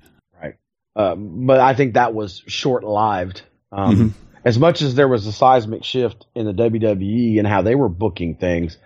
Uh, 0.97 1.15
but 1.17 1.61
I 1.61 1.75
think 1.75 1.95
that 1.95 2.15
was 2.15 2.43
short 2.47 2.85
lived. 2.85 3.43
Um, 3.73 4.15
As 4.43 4.59
much 4.59 4.81
as 4.81 4.95
there 4.95 5.07
was 5.07 5.27
a 5.27 5.33
seismic 5.33 5.85
shift 5.85 6.27
in 6.35 6.47
the 6.47 6.53
WWE 6.55 7.39
and 7.39 7.47
how 7.47 7.61
they 7.61 7.75
were 7.75 7.91
booking 7.91 8.37
things, 8.37 8.79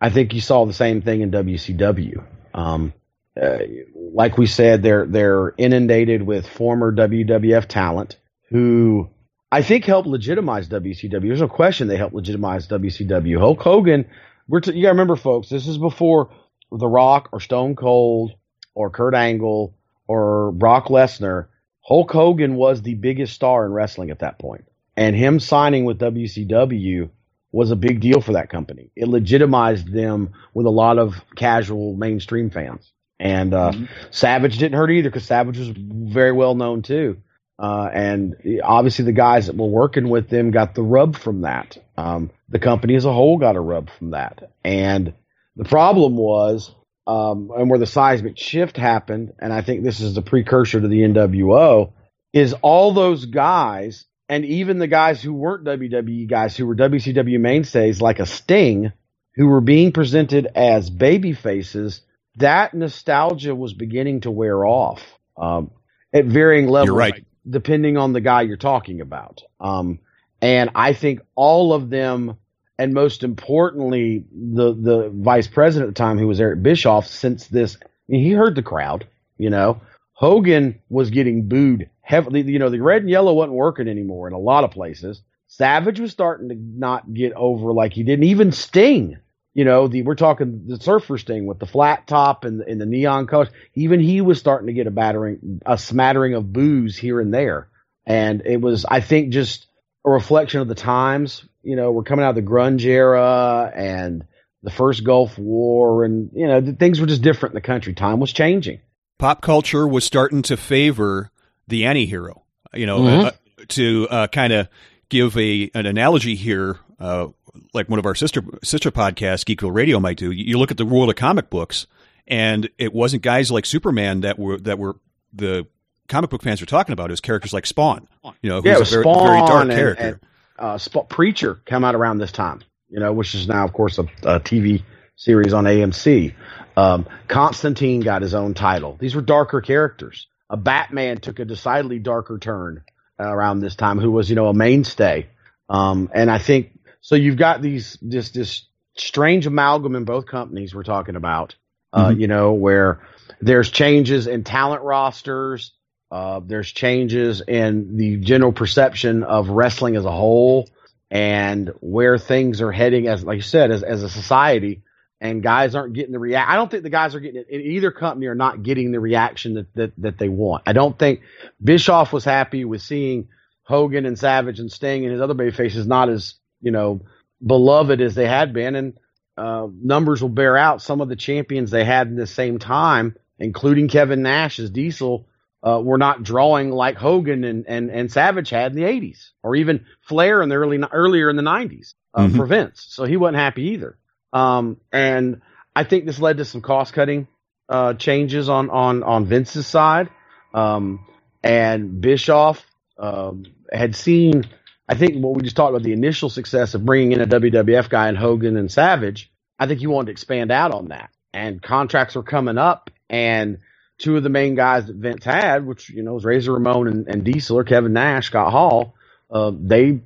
I 0.00 0.10
think 0.10 0.34
you 0.34 0.40
saw 0.40 0.66
the 0.66 0.72
same 0.72 1.00
thing 1.00 1.20
in 1.20 1.30
WCW. 1.30 2.24
Um, 2.52 2.92
uh, 3.40 3.58
like 3.94 4.36
we 4.36 4.46
said, 4.46 4.82
they're 4.82 5.06
they're 5.06 5.54
inundated 5.58 6.22
with 6.22 6.48
former 6.48 6.92
WWF 6.92 7.66
talent 7.66 8.16
who 8.50 9.08
I 9.52 9.62
think 9.62 9.84
helped 9.84 10.08
legitimize 10.08 10.68
WCW. 10.68 11.28
There's 11.28 11.40
no 11.40 11.48
question 11.48 11.86
they 11.88 11.96
helped 11.96 12.14
legitimize 12.14 12.66
WCW. 12.66 13.38
Hulk 13.38 13.60
Hogan, 13.60 14.06
we're 14.48 14.60
t- 14.60 14.72
you 14.72 14.82
got 14.82 14.88
to 14.88 14.92
remember, 14.94 15.16
folks, 15.16 15.48
this 15.48 15.68
is 15.68 15.78
before 15.78 16.30
The 16.72 16.88
Rock 16.88 17.28
or 17.32 17.40
Stone 17.40 17.76
Cold 17.76 18.32
or 18.74 18.90
Kurt 18.90 19.14
Angle 19.14 19.74
or 20.08 20.52
Brock 20.52 20.86
Lesnar, 20.86 21.46
Hulk 21.82 22.10
Hogan 22.10 22.54
was 22.54 22.82
the 22.82 22.94
biggest 22.94 23.34
star 23.34 23.64
in 23.64 23.72
wrestling 23.72 24.10
at 24.10 24.20
that 24.20 24.38
point. 24.38 24.64
And 24.96 25.14
him 25.14 25.40
signing 25.40 25.84
with 25.84 25.98
WCW 25.98 27.10
was 27.52 27.70
a 27.70 27.76
big 27.76 28.00
deal 28.00 28.20
for 28.20 28.32
that 28.32 28.50
company. 28.50 28.90
It 28.96 29.08
legitimized 29.08 29.92
them 29.92 30.32
with 30.52 30.66
a 30.66 30.70
lot 30.70 30.98
of 30.98 31.14
casual 31.36 31.94
mainstream 31.94 32.50
fans. 32.50 32.92
And 33.18 33.54
uh, 33.54 33.72
Savage 34.10 34.58
didn't 34.58 34.76
hurt 34.76 34.90
either 34.90 35.08
because 35.08 35.24
Savage 35.24 35.58
was 35.58 35.70
very 35.70 36.32
well 36.32 36.54
known 36.54 36.82
too. 36.82 37.18
Uh, 37.58 37.88
and 37.92 38.60
obviously, 38.62 39.06
the 39.06 39.12
guys 39.12 39.46
that 39.46 39.56
were 39.56 39.66
working 39.66 40.10
with 40.10 40.28
them 40.28 40.50
got 40.50 40.74
the 40.74 40.82
rub 40.82 41.16
from 41.16 41.42
that. 41.42 41.78
Um, 41.96 42.30
the 42.50 42.58
company 42.58 42.94
as 42.96 43.06
a 43.06 43.12
whole 43.12 43.38
got 43.38 43.56
a 43.56 43.60
rub 43.60 43.88
from 43.98 44.10
that. 44.10 44.50
And 44.62 45.14
the 45.56 45.64
problem 45.64 46.16
was 46.16 46.74
um, 47.06 47.50
and 47.56 47.70
where 47.70 47.78
the 47.78 47.86
seismic 47.86 48.36
shift 48.36 48.76
happened, 48.76 49.32
and 49.38 49.52
I 49.52 49.62
think 49.62 49.84
this 49.84 50.00
is 50.00 50.14
the 50.14 50.22
precursor 50.22 50.80
to 50.80 50.88
the 50.88 51.00
NWO, 51.00 51.92
is 52.32 52.54
all 52.62 52.92
those 52.92 53.26
guys, 53.26 54.06
and 54.28 54.44
even 54.44 54.78
the 54.78 54.88
guys 54.88 55.22
who 55.22 55.32
weren't 55.32 55.64
WWE 55.64 56.28
guys, 56.28 56.56
who 56.56 56.66
were 56.66 56.74
WCW 56.74 57.38
mainstays, 57.38 58.00
like 58.00 58.18
a 58.18 58.26
Sting, 58.26 58.92
who 59.36 59.46
were 59.46 59.60
being 59.60 59.92
presented 59.92 60.48
as 60.54 60.90
baby 60.90 61.32
faces, 61.32 62.02
that 62.36 62.74
nostalgia 62.74 63.54
was 63.54 63.72
beginning 63.72 64.20
to 64.22 64.30
wear 64.30 64.64
off 64.64 65.02
um, 65.36 65.70
at 66.12 66.24
varying 66.24 66.68
levels, 66.68 66.96
right. 66.96 67.24
depending 67.48 67.96
on 67.96 68.12
the 68.12 68.20
guy 68.20 68.42
you're 68.42 68.56
talking 68.56 69.00
about. 69.00 69.42
Um, 69.60 70.00
and 70.42 70.70
I 70.74 70.92
think 70.92 71.20
all 71.34 71.72
of 71.72 71.88
them 71.88 72.36
and 72.78 72.92
most 72.92 73.22
importantly, 73.22 74.24
the 74.32 74.74
the 74.74 75.10
vice 75.14 75.46
president 75.46 75.88
at 75.88 75.94
the 75.94 75.98
time, 75.98 76.18
who 76.18 76.26
was 76.26 76.40
Eric 76.40 76.62
Bischoff, 76.62 77.06
since 77.06 77.46
this, 77.46 77.76
he 78.06 78.32
heard 78.32 78.54
the 78.54 78.62
crowd. 78.62 79.06
You 79.38 79.50
know, 79.50 79.80
Hogan 80.12 80.80
was 80.88 81.10
getting 81.10 81.48
booed 81.48 81.90
heavily. 82.00 82.42
You 82.42 82.58
know, 82.58 82.70
the 82.70 82.80
red 82.80 83.02
and 83.02 83.10
yellow 83.10 83.34
wasn't 83.34 83.54
working 83.54 83.88
anymore 83.88 84.28
in 84.28 84.34
a 84.34 84.38
lot 84.38 84.64
of 84.64 84.70
places. 84.70 85.22
Savage 85.48 86.00
was 86.00 86.10
starting 86.10 86.48
to 86.48 86.54
not 86.54 87.12
get 87.12 87.32
over 87.32 87.72
like 87.72 87.92
he 87.92 88.02
didn't. 88.02 88.24
Even 88.24 88.52
Sting, 88.52 89.18
you 89.54 89.64
know, 89.64 89.88
the 89.88 90.02
we're 90.02 90.14
talking 90.14 90.64
the 90.66 90.78
Surfer 90.78 91.18
Sting 91.18 91.46
with 91.46 91.58
the 91.58 91.66
flat 91.66 92.06
top 92.06 92.44
and, 92.44 92.60
and 92.62 92.80
the 92.80 92.86
neon 92.86 93.26
colors. 93.26 93.48
Even 93.74 94.00
he 94.00 94.20
was 94.20 94.38
starting 94.38 94.66
to 94.66 94.74
get 94.74 94.86
a 94.86 94.90
battering, 94.90 95.62
a 95.64 95.78
smattering 95.78 96.34
of 96.34 96.52
boos 96.52 96.96
here 96.96 97.20
and 97.20 97.32
there, 97.32 97.68
and 98.04 98.42
it 98.44 98.60
was, 98.60 98.84
I 98.86 99.00
think, 99.00 99.30
just 99.30 99.66
a 100.04 100.10
reflection 100.10 100.60
of 100.60 100.68
the 100.68 100.74
times. 100.74 101.44
You 101.66 101.76
know, 101.76 101.90
we're 101.92 102.02
coming 102.04 102.24
out 102.24 102.30
of 102.30 102.34
the 102.36 102.42
grunge 102.42 102.84
era 102.84 103.70
and 103.74 104.24
the 104.62 104.70
first 104.70 105.04
Gulf 105.04 105.36
War, 105.38 106.04
and 106.04 106.30
you 106.32 106.46
know, 106.46 106.74
things 106.78 107.00
were 107.00 107.06
just 107.06 107.22
different 107.22 107.52
in 107.54 107.56
the 107.56 107.60
country. 107.66 107.92
Time 107.94 108.20
was 108.20 108.32
changing. 108.32 108.80
pop 109.18 109.40
culture 109.40 109.88
was 109.88 110.04
starting 110.04 110.42
to 110.42 110.56
favor 110.56 111.30
the 111.68 111.86
anti-hero. 111.86 112.42
You 112.74 112.84
know, 112.86 113.00
Mhm. 113.00 113.24
uh, 113.26 113.30
to 113.68 114.06
uh, 114.10 114.26
kind 114.28 114.52
of 114.52 114.68
give 115.08 115.36
a 115.38 115.70
an 115.74 115.86
analogy 115.86 116.34
here, 116.34 116.78
uh, 117.00 117.28
like 117.72 117.88
one 117.88 117.98
of 117.98 118.04
our 118.06 118.14
sister 118.14 118.42
sister 118.62 118.90
podcasts, 118.90 119.44
Geekville 119.44 119.74
Radio, 119.74 119.98
might 120.00 120.18
do. 120.18 120.30
You 120.30 120.44
you 120.44 120.58
look 120.58 120.70
at 120.70 120.76
the 120.76 120.84
world 120.84 121.08
of 121.08 121.16
comic 121.16 121.48
books, 121.50 121.86
and 122.28 122.68
it 122.78 122.92
wasn't 122.92 123.22
guys 123.22 123.50
like 123.50 123.64
Superman 123.66 124.20
that 124.20 124.38
were 124.38 124.58
that 124.58 124.78
were 124.78 124.96
the 125.32 125.66
comic 126.08 126.28
book 126.30 126.42
fans 126.42 126.60
were 126.60 126.66
talking 126.66 126.92
about. 126.92 127.08
It 127.10 127.14
was 127.14 127.20
characters 127.20 127.52
like 127.52 127.66
Spawn. 127.66 128.06
You 128.42 128.50
know, 128.50 128.56
who's 128.56 128.64
yeah, 128.66 128.72
a 128.80 128.84
very, 128.84 129.02
Spawn 129.02 129.26
very 129.26 129.40
dark 129.40 129.62
and, 129.62 129.70
character. 129.72 130.04
and 130.04 130.20
uh, 130.58 130.78
Sp- 130.78 131.08
Preacher 131.08 131.60
come 131.66 131.84
out 131.84 131.94
around 131.94 132.18
this 132.18 132.32
time. 132.32 132.60
You 132.88 133.00
know, 133.00 133.12
which 133.12 133.34
is 133.34 133.48
now, 133.48 133.64
of 133.64 133.72
course, 133.72 133.98
a, 133.98 134.02
a 134.22 134.38
TV 134.40 134.82
series 135.16 135.52
on 135.52 135.64
AMC. 135.64 136.34
Um, 136.76 137.06
Constantine 137.26 138.00
got 138.00 138.22
his 138.22 138.32
own 138.34 138.54
title. 138.54 138.96
These 139.00 139.14
were 139.16 139.22
darker 139.22 139.60
characters. 139.60 140.28
A 140.48 140.56
Batman 140.56 141.18
took 141.18 141.40
a 141.40 141.44
decidedly 141.44 141.98
darker 141.98 142.38
turn 142.38 142.84
uh, 143.18 143.24
around 143.28 143.58
this 143.60 143.74
time, 143.74 143.98
who 143.98 144.12
was, 144.12 144.30
you 144.30 144.36
know, 144.36 144.46
a 144.46 144.54
mainstay. 144.54 145.26
Um, 145.68 146.10
and 146.14 146.30
I 146.30 146.38
think 146.38 146.78
so. 147.00 147.16
You've 147.16 147.36
got 147.38 147.60
these 147.60 147.98
this 148.00 148.30
this 148.30 148.66
strange 148.96 149.46
amalgam 149.46 149.96
in 149.96 150.04
both 150.04 150.26
companies 150.26 150.74
we're 150.74 150.84
talking 150.84 151.16
about. 151.16 151.56
Uh, 151.92 152.10
Mhm. 152.10 152.20
You 152.20 152.26
know, 152.28 152.52
where 152.52 153.00
there's 153.40 153.70
changes 153.70 154.26
in 154.28 154.44
talent 154.44 154.82
rosters. 154.82 155.72
Uh, 156.10 156.40
there's 156.44 156.70
changes 156.70 157.42
in 157.46 157.96
the 157.96 158.16
general 158.18 158.52
perception 158.52 159.24
of 159.24 159.48
wrestling 159.48 159.96
as 159.96 160.04
a 160.04 160.10
whole 160.10 160.68
and 161.10 161.72
where 161.80 162.18
things 162.18 162.60
are 162.60 162.72
heading 162.72 163.08
as 163.08 163.24
like 163.24 163.36
you 163.36 163.42
said 163.42 163.70
as, 163.70 163.82
as 163.82 164.02
a 164.02 164.08
society 164.08 164.82
and 165.20 165.42
guys 165.42 165.74
aren't 165.74 165.94
getting 165.94 166.12
the 166.12 166.18
react 166.18 166.50
I 166.50 166.56
don't 166.56 166.70
think 166.70 166.82
the 166.82 166.90
guys 166.90 167.14
are 167.14 167.20
getting 167.20 167.40
it 167.40 167.48
in 167.48 167.60
either 167.60 167.90
company 167.90 168.26
are 168.26 168.34
not 168.36 168.62
getting 168.62 168.92
the 168.92 169.00
reaction 169.00 169.54
that, 169.54 169.74
that, 169.74 169.92
that 169.98 170.18
they 170.18 170.28
want. 170.28 170.62
I 170.66 170.72
don't 170.72 170.96
think 170.96 171.22
Bischoff 171.62 172.12
was 172.12 172.24
happy 172.24 172.64
with 172.64 172.82
seeing 172.82 173.28
Hogan 173.64 174.06
and 174.06 174.18
Savage 174.18 174.60
and 174.60 174.70
Sting 174.70 175.04
and 175.04 175.12
his 175.12 175.20
other 175.20 175.34
baby 175.34 175.50
faces 175.50 175.86
not 175.86 176.08
as, 176.08 176.34
you 176.60 176.70
know, 176.70 177.02
beloved 177.44 178.00
as 178.00 178.14
they 178.14 178.26
had 178.26 178.52
been 178.52 178.76
and 178.76 178.98
uh, 179.36 179.66
numbers 179.82 180.22
will 180.22 180.28
bear 180.28 180.56
out 180.56 180.82
some 180.82 181.00
of 181.00 181.08
the 181.08 181.16
champions 181.16 181.70
they 181.70 181.84
had 181.84 182.08
in 182.08 182.16
the 182.16 182.26
same 182.26 182.58
time, 182.58 183.16
including 183.38 183.88
Kevin 183.88 184.22
Nash 184.22 184.58
as 184.58 184.70
Diesel, 184.70 185.28
uh, 185.62 185.80
were 185.82 185.98
not 185.98 186.22
drawing 186.22 186.70
like 186.70 186.96
Hogan 186.96 187.44
and, 187.44 187.64
and, 187.66 187.90
and 187.90 188.10
Savage 188.12 188.50
had 188.50 188.72
in 188.72 188.76
the 188.76 188.84
80s, 188.84 189.30
or 189.42 189.56
even 189.56 189.84
Flair 190.02 190.42
in 190.42 190.48
the 190.48 190.54
early 190.56 190.78
earlier 190.92 191.28
in 191.30 191.36
the 191.36 191.42
90s 191.42 191.94
uh, 192.14 192.26
Mhm. 192.26 192.36
for 192.36 192.46
Vince. 192.46 192.84
So 192.88 193.04
he 193.04 193.16
wasn't 193.16 193.38
happy 193.38 193.62
either. 193.70 193.98
Um, 194.32 194.78
and 194.92 195.40
I 195.74 195.84
think 195.84 196.04
this 196.06 196.18
led 196.18 196.38
to 196.38 196.44
some 196.44 196.60
cost 196.62 196.92
cutting 196.92 197.26
uh, 197.68 197.94
changes 197.94 198.48
on 198.48 198.70
on 198.70 199.02
on 199.02 199.26
Vince's 199.26 199.66
side. 199.66 200.08
Um, 200.54 201.06
and 201.42 202.00
Bischoff 202.00 202.64
um, 202.98 203.44
had 203.72 203.94
seen, 203.96 204.44
I 204.88 204.94
think, 204.94 205.22
what 205.22 205.34
we 205.34 205.42
just 205.42 205.56
talked 205.56 205.70
about 205.70 205.82
the 205.82 205.92
initial 205.92 206.30
success 206.30 206.74
of 206.74 206.84
bringing 206.84 207.12
in 207.12 207.20
a 207.20 207.26
WWF 207.26 207.88
guy 207.88 208.08
and 208.08 208.16
Hogan 208.16 208.56
and 208.56 208.70
Savage. 208.70 209.30
I 209.58 209.66
think 209.66 209.80
he 209.80 209.86
wanted 209.86 210.06
to 210.06 210.12
expand 210.12 210.50
out 210.52 210.72
on 210.72 210.88
that, 210.88 211.10
and 211.32 211.60
contracts 211.62 212.14
were 212.14 212.22
coming 212.22 212.58
up, 212.58 212.90
and 213.08 213.58
two 213.98 214.16
of 214.16 214.22
the 214.22 214.28
main 214.28 214.54
guys 214.54 214.86
that 214.86 214.96
Vince 214.96 215.24
had, 215.24 215.66
which 215.66 215.90
you 215.90 216.02
know 216.02 216.14
was 216.14 216.24
Razor 216.24 216.52
Ramon 216.52 216.88
and, 216.88 217.08
and 217.08 217.24
Diesel 217.24 217.58
or 217.58 217.64
Kevin 217.64 217.92
Nash, 217.92 218.26
Scott 218.26 218.52
Hall, 218.52 218.94
uh, 219.30 219.52
they 219.58 220.00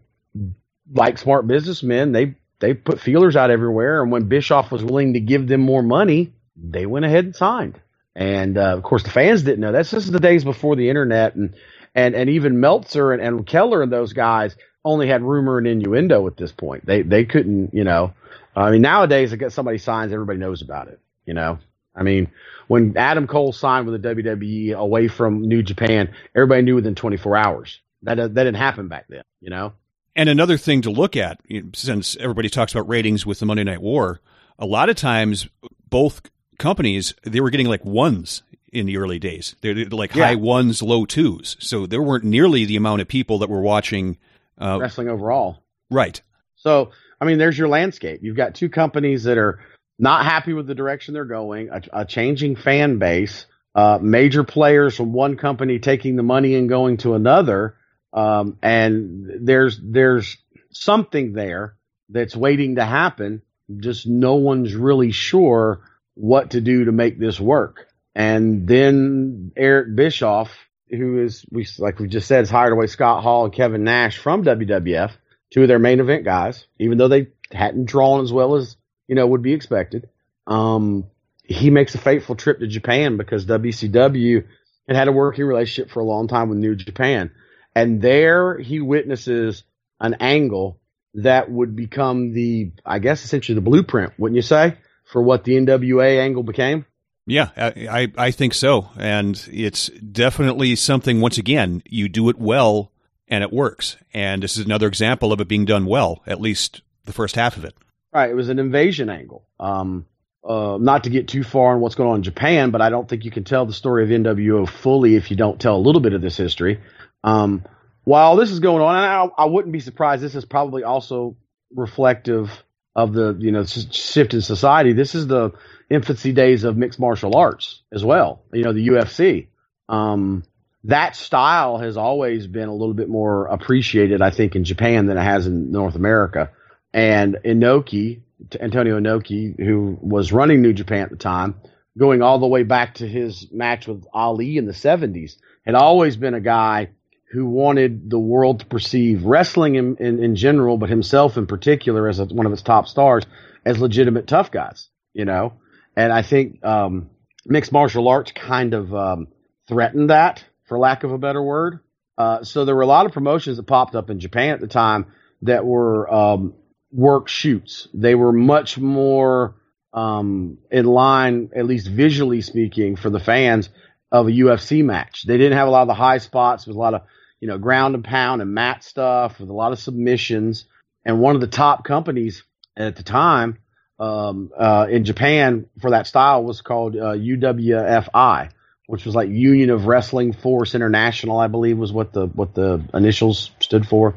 like 0.93 1.19
smart 1.19 1.47
businessmen, 1.47 2.13
they 2.13 2.35
they 2.61 2.75
put 2.75 3.01
feelers 3.01 3.37
out 3.37 3.51
everywhere, 3.51 4.03
and 4.03 4.13
when 4.13 4.29
Bischoff 4.29 4.71
was 4.71 4.85
willing 4.85 5.15
to 5.15 5.21
give 5.21 5.49
them 5.49 5.63
more 5.63 5.83
money, 5.83 6.33
they 6.57 6.87
went 6.87 7.05
ahead 7.05 7.25
and 7.25 7.35
signed. 7.35 7.81
And 8.15 8.59
uh, 8.59 8.77
of 8.77 8.83
course, 8.83 9.03
the 9.03 9.11
fans 9.11 9.43
didn't 9.43 9.61
know 9.61 9.73
that. 9.73 9.79
This 9.79 9.93
is 9.93 10.11
the 10.11 10.21
days 10.21 10.45
before 10.45 10.77
the 10.77 10.89
internet, 10.89 11.37
and 11.37 11.55
and 11.95 12.15
and 12.15 12.31
even 12.31 12.61
Meltzer 12.61 13.13
and, 13.13 13.23
and 13.23 13.47
Keller 13.47 13.83
and 13.83 13.93
those 13.93 14.13
guys 14.13 14.57
only 14.85 15.09
had 15.09 15.23
rumor 15.23 15.59
and 15.59 15.67
innuendo 15.67 16.27
at 16.27 16.37
this 16.37 16.53
point. 16.53 16.85
They 16.87 17.03
they 17.03 17.25
couldn't, 17.25 17.73
you 17.73 17.85
know. 17.85 18.15
I 18.55 18.71
mean, 18.73 18.83
nowadays, 18.83 19.33
I 19.33 19.37
guess 19.37 19.55
somebody 19.55 19.79
signs, 19.79 20.13
everybody 20.13 20.39
knows 20.39 20.61
about 20.61 20.89
it. 20.89 20.99
You 21.25 21.35
know, 21.35 21.59
I 21.95 22.03
mean, 22.03 22.31
when 22.69 22.97
Adam 22.97 23.27
Cole 23.27 23.53
signed 23.53 23.87
with 23.87 24.01
the 24.01 24.09
WWE 24.15 24.75
away 24.75 25.09
from 25.09 25.43
New 25.43 25.63
Japan, 25.63 26.15
everybody 26.35 26.63
knew 26.63 26.77
within 26.77 26.95
24 26.95 27.37
hours. 27.37 27.81
That 28.03 28.17
that 28.17 28.35
didn't 28.35 28.55
happen 28.55 28.89
back 28.89 29.07
then. 29.09 29.23
You 29.41 29.51
know. 29.51 29.73
And 30.17 30.29
another 30.29 30.57
thing 30.57 30.83
to 30.83 30.91
look 30.91 31.17
at, 31.17 31.41
since 31.75 32.17
everybody 32.17 32.49
talks 32.49 32.73
about 32.75 32.89
ratings 32.89 33.25
with 33.25 33.39
the 33.39 33.47
Monday 33.47 33.65
Night 33.65 33.81
War, 33.81 34.21
a 34.59 34.67
lot 34.67 34.89
of 34.89 34.97
times 34.97 35.49
both 35.89 36.23
companies 36.59 37.15
they 37.23 37.41
were 37.41 37.51
getting 37.51 37.69
like 37.69 37.85
ones 37.85 38.43
in 38.73 38.87
the 38.87 38.97
early 38.97 39.19
days. 39.19 39.57
They're 39.61 39.75
like 39.75 40.15
yeah. 40.15 40.27
high 40.29 40.35
ones, 40.37 40.83
low 40.83 41.05
twos. 41.05 41.57
So 41.59 41.87
there 41.87 42.03
weren't 42.03 42.25
nearly 42.25 42.65
the 42.65 42.77
amount 42.77 43.03
of 43.03 43.09
people 43.09 43.39
that 43.39 43.51
were 43.51 43.61
watching 43.61 44.19
uh, 44.59 44.79
wrestling 44.81 45.09
overall. 45.09 45.63
Right. 45.91 46.21
So 46.57 46.91
I 47.21 47.25
mean, 47.25 47.39
there's 47.39 47.59
your 47.59 47.69
landscape. 47.69 48.21
You've 48.23 48.37
got 48.37 48.55
two 48.55 48.69
companies 48.69 49.25
that 49.25 49.39
are 49.39 49.61
not 50.01 50.25
happy 50.25 50.53
with 50.53 50.67
the 50.67 50.75
direction 50.75 51.15
they're 51.15 51.25
going, 51.25 51.69
a, 51.71 51.83
a 51.93 52.05
changing 52.05 52.57
fan 52.57 52.99
base, 52.99 53.47
uh, 53.75 53.99
major 54.01 54.45
players 54.45 54.97
from 54.97 55.13
one 55.13 55.37
company 55.37 55.79
taking 55.79 56.17
the 56.17 56.23
money 56.23 56.55
and 56.55 56.69
going 56.69 56.97
to 56.99 57.15
another, 57.15 57.77
um, 58.13 58.59
and 58.63 59.31
there's 59.43 59.79
there's 59.83 60.37
something 60.73 61.33
there 61.33 61.77
that's 62.09 62.35
waiting 62.35 62.77
to 62.77 62.85
happen. 62.85 63.43
Just 63.79 64.07
no 64.07 64.35
one's 64.35 64.75
really 64.75 65.13
sure 65.13 65.83
what 66.15 66.51
to 66.51 66.61
do 66.61 66.87
to 66.87 66.93
make 66.93 67.19
this 67.19 67.39
work. 67.39 67.87
And 68.15 68.67
then 68.67 69.53
Eric 69.57 69.95
Bischoff, 69.95 70.51
who 70.89 71.23
is 71.23 71.45
we 71.51 71.67
like 71.79 72.01
we 72.01 72.09
just 72.09 72.27
said, 72.27 72.41
has 72.41 72.51
hired 72.51 72.73
away 72.73 72.87
Scott 72.87 73.23
Hall 73.23 73.45
and 73.45 73.55
Kevin 73.55 73.85
Nash 73.85 74.19
from 74.19 74.45
WWF, 74.45 75.13
two 75.51 75.63
of 75.63 75.69
their 75.69 75.79
main 75.79 76.01
event 76.01 76.25
guys, 76.25 76.67
even 76.79 76.99
though 76.99 77.09
they 77.09 77.29
hadn't 77.53 77.85
drawn 77.85 78.23
as 78.23 78.33
well 78.33 78.57
as 78.57 78.77
you 79.11 79.17
know 79.17 79.27
would 79.27 79.43
be 79.43 79.53
expected. 79.53 80.09
Um, 80.47 81.05
he 81.43 81.69
makes 81.69 81.97
a 81.97 81.99
fateful 81.99 82.37
trip 82.37 82.61
to 82.61 82.69
Japan 82.69 83.17
because 83.17 83.45
WCW 83.45 84.47
had 84.87 84.97
had 84.97 85.09
a 85.09 85.13
working 85.13 85.45
relationship 85.45 85.91
for 85.91 85.99
a 85.99 86.05
long 86.05 86.29
time 86.29 86.49
with 86.49 86.59
New 86.59 86.77
Japan, 86.77 87.33
and 87.75 88.01
there 88.01 88.57
he 88.57 88.81
witnesses 88.81 89.65
an 89.99 90.15
angle 90.21 90.79
that 91.15 91.51
would 91.51 91.75
become 91.75 92.33
the, 92.33 92.71
I 92.87 93.01
guess, 93.01 93.25
essentially 93.25 93.57
the 93.57 93.61
blueprint, 93.61 94.13
wouldn't 94.17 94.37
you 94.37 94.43
say, 94.43 94.77
for 95.05 95.21
what 95.21 95.43
the 95.43 95.57
NWA 95.57 96.21
angle 96.21 96.45
became? 96.45 96.87
Yeah, 97.27 97.51
I, 97.57 98.13
I 98.17 98.31
think 98.31 98.55
so. 98.55 98.91
And 98.97 99.45
it's 99.51 99.89
definitely 99.89 100.77
something, 100.77 101.21
once 101.21 101.37
again, 101.37 101.83
you 101.85 102.09
do 102.09 102.29
it 102.29 102.39
well 102.39 102.93
and 103.29 103.43
it 103.43 103.53
works. 103.53 103.97
And 104.15 104.43
this 104.43 104.57
is 104.57 104.65
another 104.65 104.87
example 104.87 105.33
of 105.33 105.41
it 105.41 105.49
being 105.49 105.65
done 105.65 105.87
well, 105.87 106.23
at 106.27 106.41
least 106.41 106.83
the 107.07 107.13
first 107.13 107.35
half 107.35 107.57
of 107.57 107.65
it. 107.65 107.75
Right. 108.13 108.31
It 108.31 108.35
was 108.35 108.49
an 108.49 108.59
invasion 108.59 109.09
angle. 109.09 109.47
Um, 109.59 110.07
uh, 110.43 110.79
not 110.81 111.05
to 111.05 111.11
get 111.11 111.29
too 111.29 111.45
far 111.45 111.75
on 111.75 111.81
what's 111.81 111.95
going 111.95 112.11
on 112.11 112.17
in 112.17 112.23
Japan, 112.23 112.71
but 112.71 112.81
I 112.81 112.89
don't 112.89 113.09
think 113.09 113.25
you 113.25 113.31
can 113.31 113.45
tell 113.45 113.67
the 113.67 113.73
story 113.73 114.05
of 114.05 114.09
NWO 114.09 114.69
fully 114.69 115.15
if 115.15 115.31
you 115.31 115.37
don't 115.37 115.61
tell 115.61 115.77
a 115.77 115.79
little 115.79 116.01
bit 116.01 116.15
of 116.15 116.23
this 116.23 116.37
history. 116.37 116.81
Um, 117.23 117.65
while 118.05 118.37
this 118.37 118.51
is 118.51 118.61
going 118.61 118.83
on, 118.83 118.97
I, 118.97 119.43
I 119.43 119.47
wouldn't 119.47 119.73
be 119.73 119.81
surprised. 119.81 120.23
This 120.23 120.35
is 120.35 120.45
probably 120.45 120.83
also 120.83 121.37
reflective 121.75 122.51
of 122.97 123.13
the 123.13 123.37
you 123.39 123.53
know 123.53 123.65
shift 123.65 124.35
in 124.35 124.41
society. 124.41 124.93
This 124.93 125.15
is 125.15 125.27
the 125.27 125.53
infancy 125.89 126.33
days 126.33 126.65
of 126.65 126.77
mixed 126.77 126.99
martial 126.99 127.37
arts 127.37 127.83
as 127.93 128.05
well. 128.05 128.43
You 128.53 128.65
know, 128.65 128.73
the 128.73 128.89
UFC. 128.89 129.49
Um, 129.89 130.45
that 130.85 131.15
style 131.15 131.79
has 131.79 131.97
always 131.97 132.47
been 132.47 132.69
a 132.69 132.75
little 132.75 132.95
bit 132.95 133.09
more 133.09 133.47
appreciated, 133.47 134.23
I 134.23 134.31
think, 134.31 134.57
in 134.57 134.65
Japan 134.65 135.07
than 135.07 135.19
it 135.19 135.23
has 135.23 135.47
in 135.47 135.71
North 135.71 135.95
America. 135.95 136.51
And 136.93 137.37
Inoki, 137.45 138.21
Antonio 138.61 138.99
Inoki, 138.99 139.59
who 139.59 139.99
was 140.01 140.33
running 140.33 140.63
New 140.63 140.73
Japan 140.73 141.03
at 141.03 141.11
the 141.11 141.17
time, 141.17 141.61
going 141.97 142.23
all 142.23 142.39
the 142.39 142.47
way 142.47 142.63
back 142.63 142.95
to 142.97 143.07
his 143.07 143.49
match 143.53 143.87
with 143.87 144.05
Ali 144.13 144.57
in 144.57 144.67
the 144.67 144.73
70s, 144.73 145.37
had 145.65 145.75
always 145.75 146.17
been 146.17 146.35
a 146.35 146.41
guy 146.41 146.91
who 147.33 147.47
wanted 147.47 148.11
the 148.11 148.19
world 148.19 148.61
to 148.61 148.67
perceive 148.67 149.25
wrestling 149.25 149.77
in, 149.77 149.97
in, 149.99 150.23
in 150.23 150.35
general, 150.35 150.79
but 150.79 150.89
himself 150.89 151.37
in 151.37 151.47
particular 151.47 152.09
as 152.09 152.19
a, 152.19 152.25
one 152.25 152.47
of 152.47 152.53
its 152.53 152.63
top 152.63 152.89
stars, 152.89 153.25
as 153.65 153.79
legitimate 153.79 154.27
tough 154.27 154.51
guys, 154.51 154.89
you 155.13 155.25
know? 155.25 155.53
And 155.95 156.13
I 156.13 156.23
think 156.23 156.65
um, 156.65 157.11
mixed 157.47 157.71
martial 157.71 158.09
arts 158.09 158.33
kind 158.33 158.75
of 158.75 158.93
um, 158.95 159.29
threatened 159.69 160.11
that, 160.11 160.45
for 160.67 160.79
lack 160.79 161.05
of 161.05 161.13
a 161.13 161.19
better 161.19 161.43
word. 161.43 161.81
Uh, 162.19 162.43
so 162.43 162.65
there 162.65 162.75
were 162.75 162.83
a 162.83 162.87
lot 162.87 163.07
of 163.07 163.13
promotions 163.13 163.57
that 163.59 163.65
popped 163.65 163.95
up 163.95 164.11
in 164.11 164.19
Japan 164.19 164.55
at 164.55 164.61
the 164.61 164.67
time 164.67 165.07
that 165.43 165.65
were 165.65 166.13
um, 166.13 166.55
work 166.93 167.29
shoots. 167.29 167.89
They 167.95 168.15
were 168.15 168.33
much 168.33 168.79
more 168.79 169.57
um, 169.93 170.59
in 170.71 170.87
line, 170.87 171.51
at 171.55 171.67
least 171.67 171.89
visually 171.89 172.41
speaking, 172.43 172.97
for 172.97 173.11
the 173.11 173.21
fans 173.21 173.69
of 174.13 174.27
a 174.27 174.33
UFC 174.33 174.85
match. 174.85 175.25
They 175.25 175.39
didn't 175.39 175.59
have 175.59 175.69
a 175.69 175.71
lot 175.71 175.83
of 175.83 175.89
the 175.89 175.95
high 175.95 176.19
spots 176.19 176.67
with 176.67 176.77
a 176.77 176.79
lot 176.79 176.95
of 176.95 177.03
you 177.41 177.49
know 177.49 177.59
ground 177.59 177.95
and 177.95 178.05
pound 178.05 178.43
and 178.43 178.53
mat 178.53 178.85
stuff 178.85 179.41
with 179.41 179.51
a 179.51 179.55
lot 179.55 179.73
of 179.73 179.79
submissions. 179.79 180.67
And 181.05 181.21
one 181.21 181.35
of 181.35 181.41
the 181.41 181.47
top 181.47 181.85
companies 181.85 182.43
at 182.77 182.97
the 182.97 183.03
time 183.03 183.59
um, 183.99 184.51
uh, 184.57 184.87
in 184.91 185.05
Japan 185.05 185.67
for 185.81 185.91
that 185.91 186.07
style 186.07 186.45
was 186.45 186.61
called 186.61 186.97
uh, 186.97 187.15
UWFI, 187.15 188.51
which 188.87 189.05
was 189.05 189.15
like 189.15 189.29
Union 189.29 189.71
of 189.71 189.87
Wrestling 189.87 190.33
Force 190.33 190.75
International, 190.75 191.39
I 191.39 191.47
believe 191.47 191.79
was 191.79 191.93
what 191.93 192.13
the 192.13 192.27
what 192.27 192.55
the 192.55 192.83
initials 192.93 193.51
stood 193.61 193.87
for. 193.87 194.17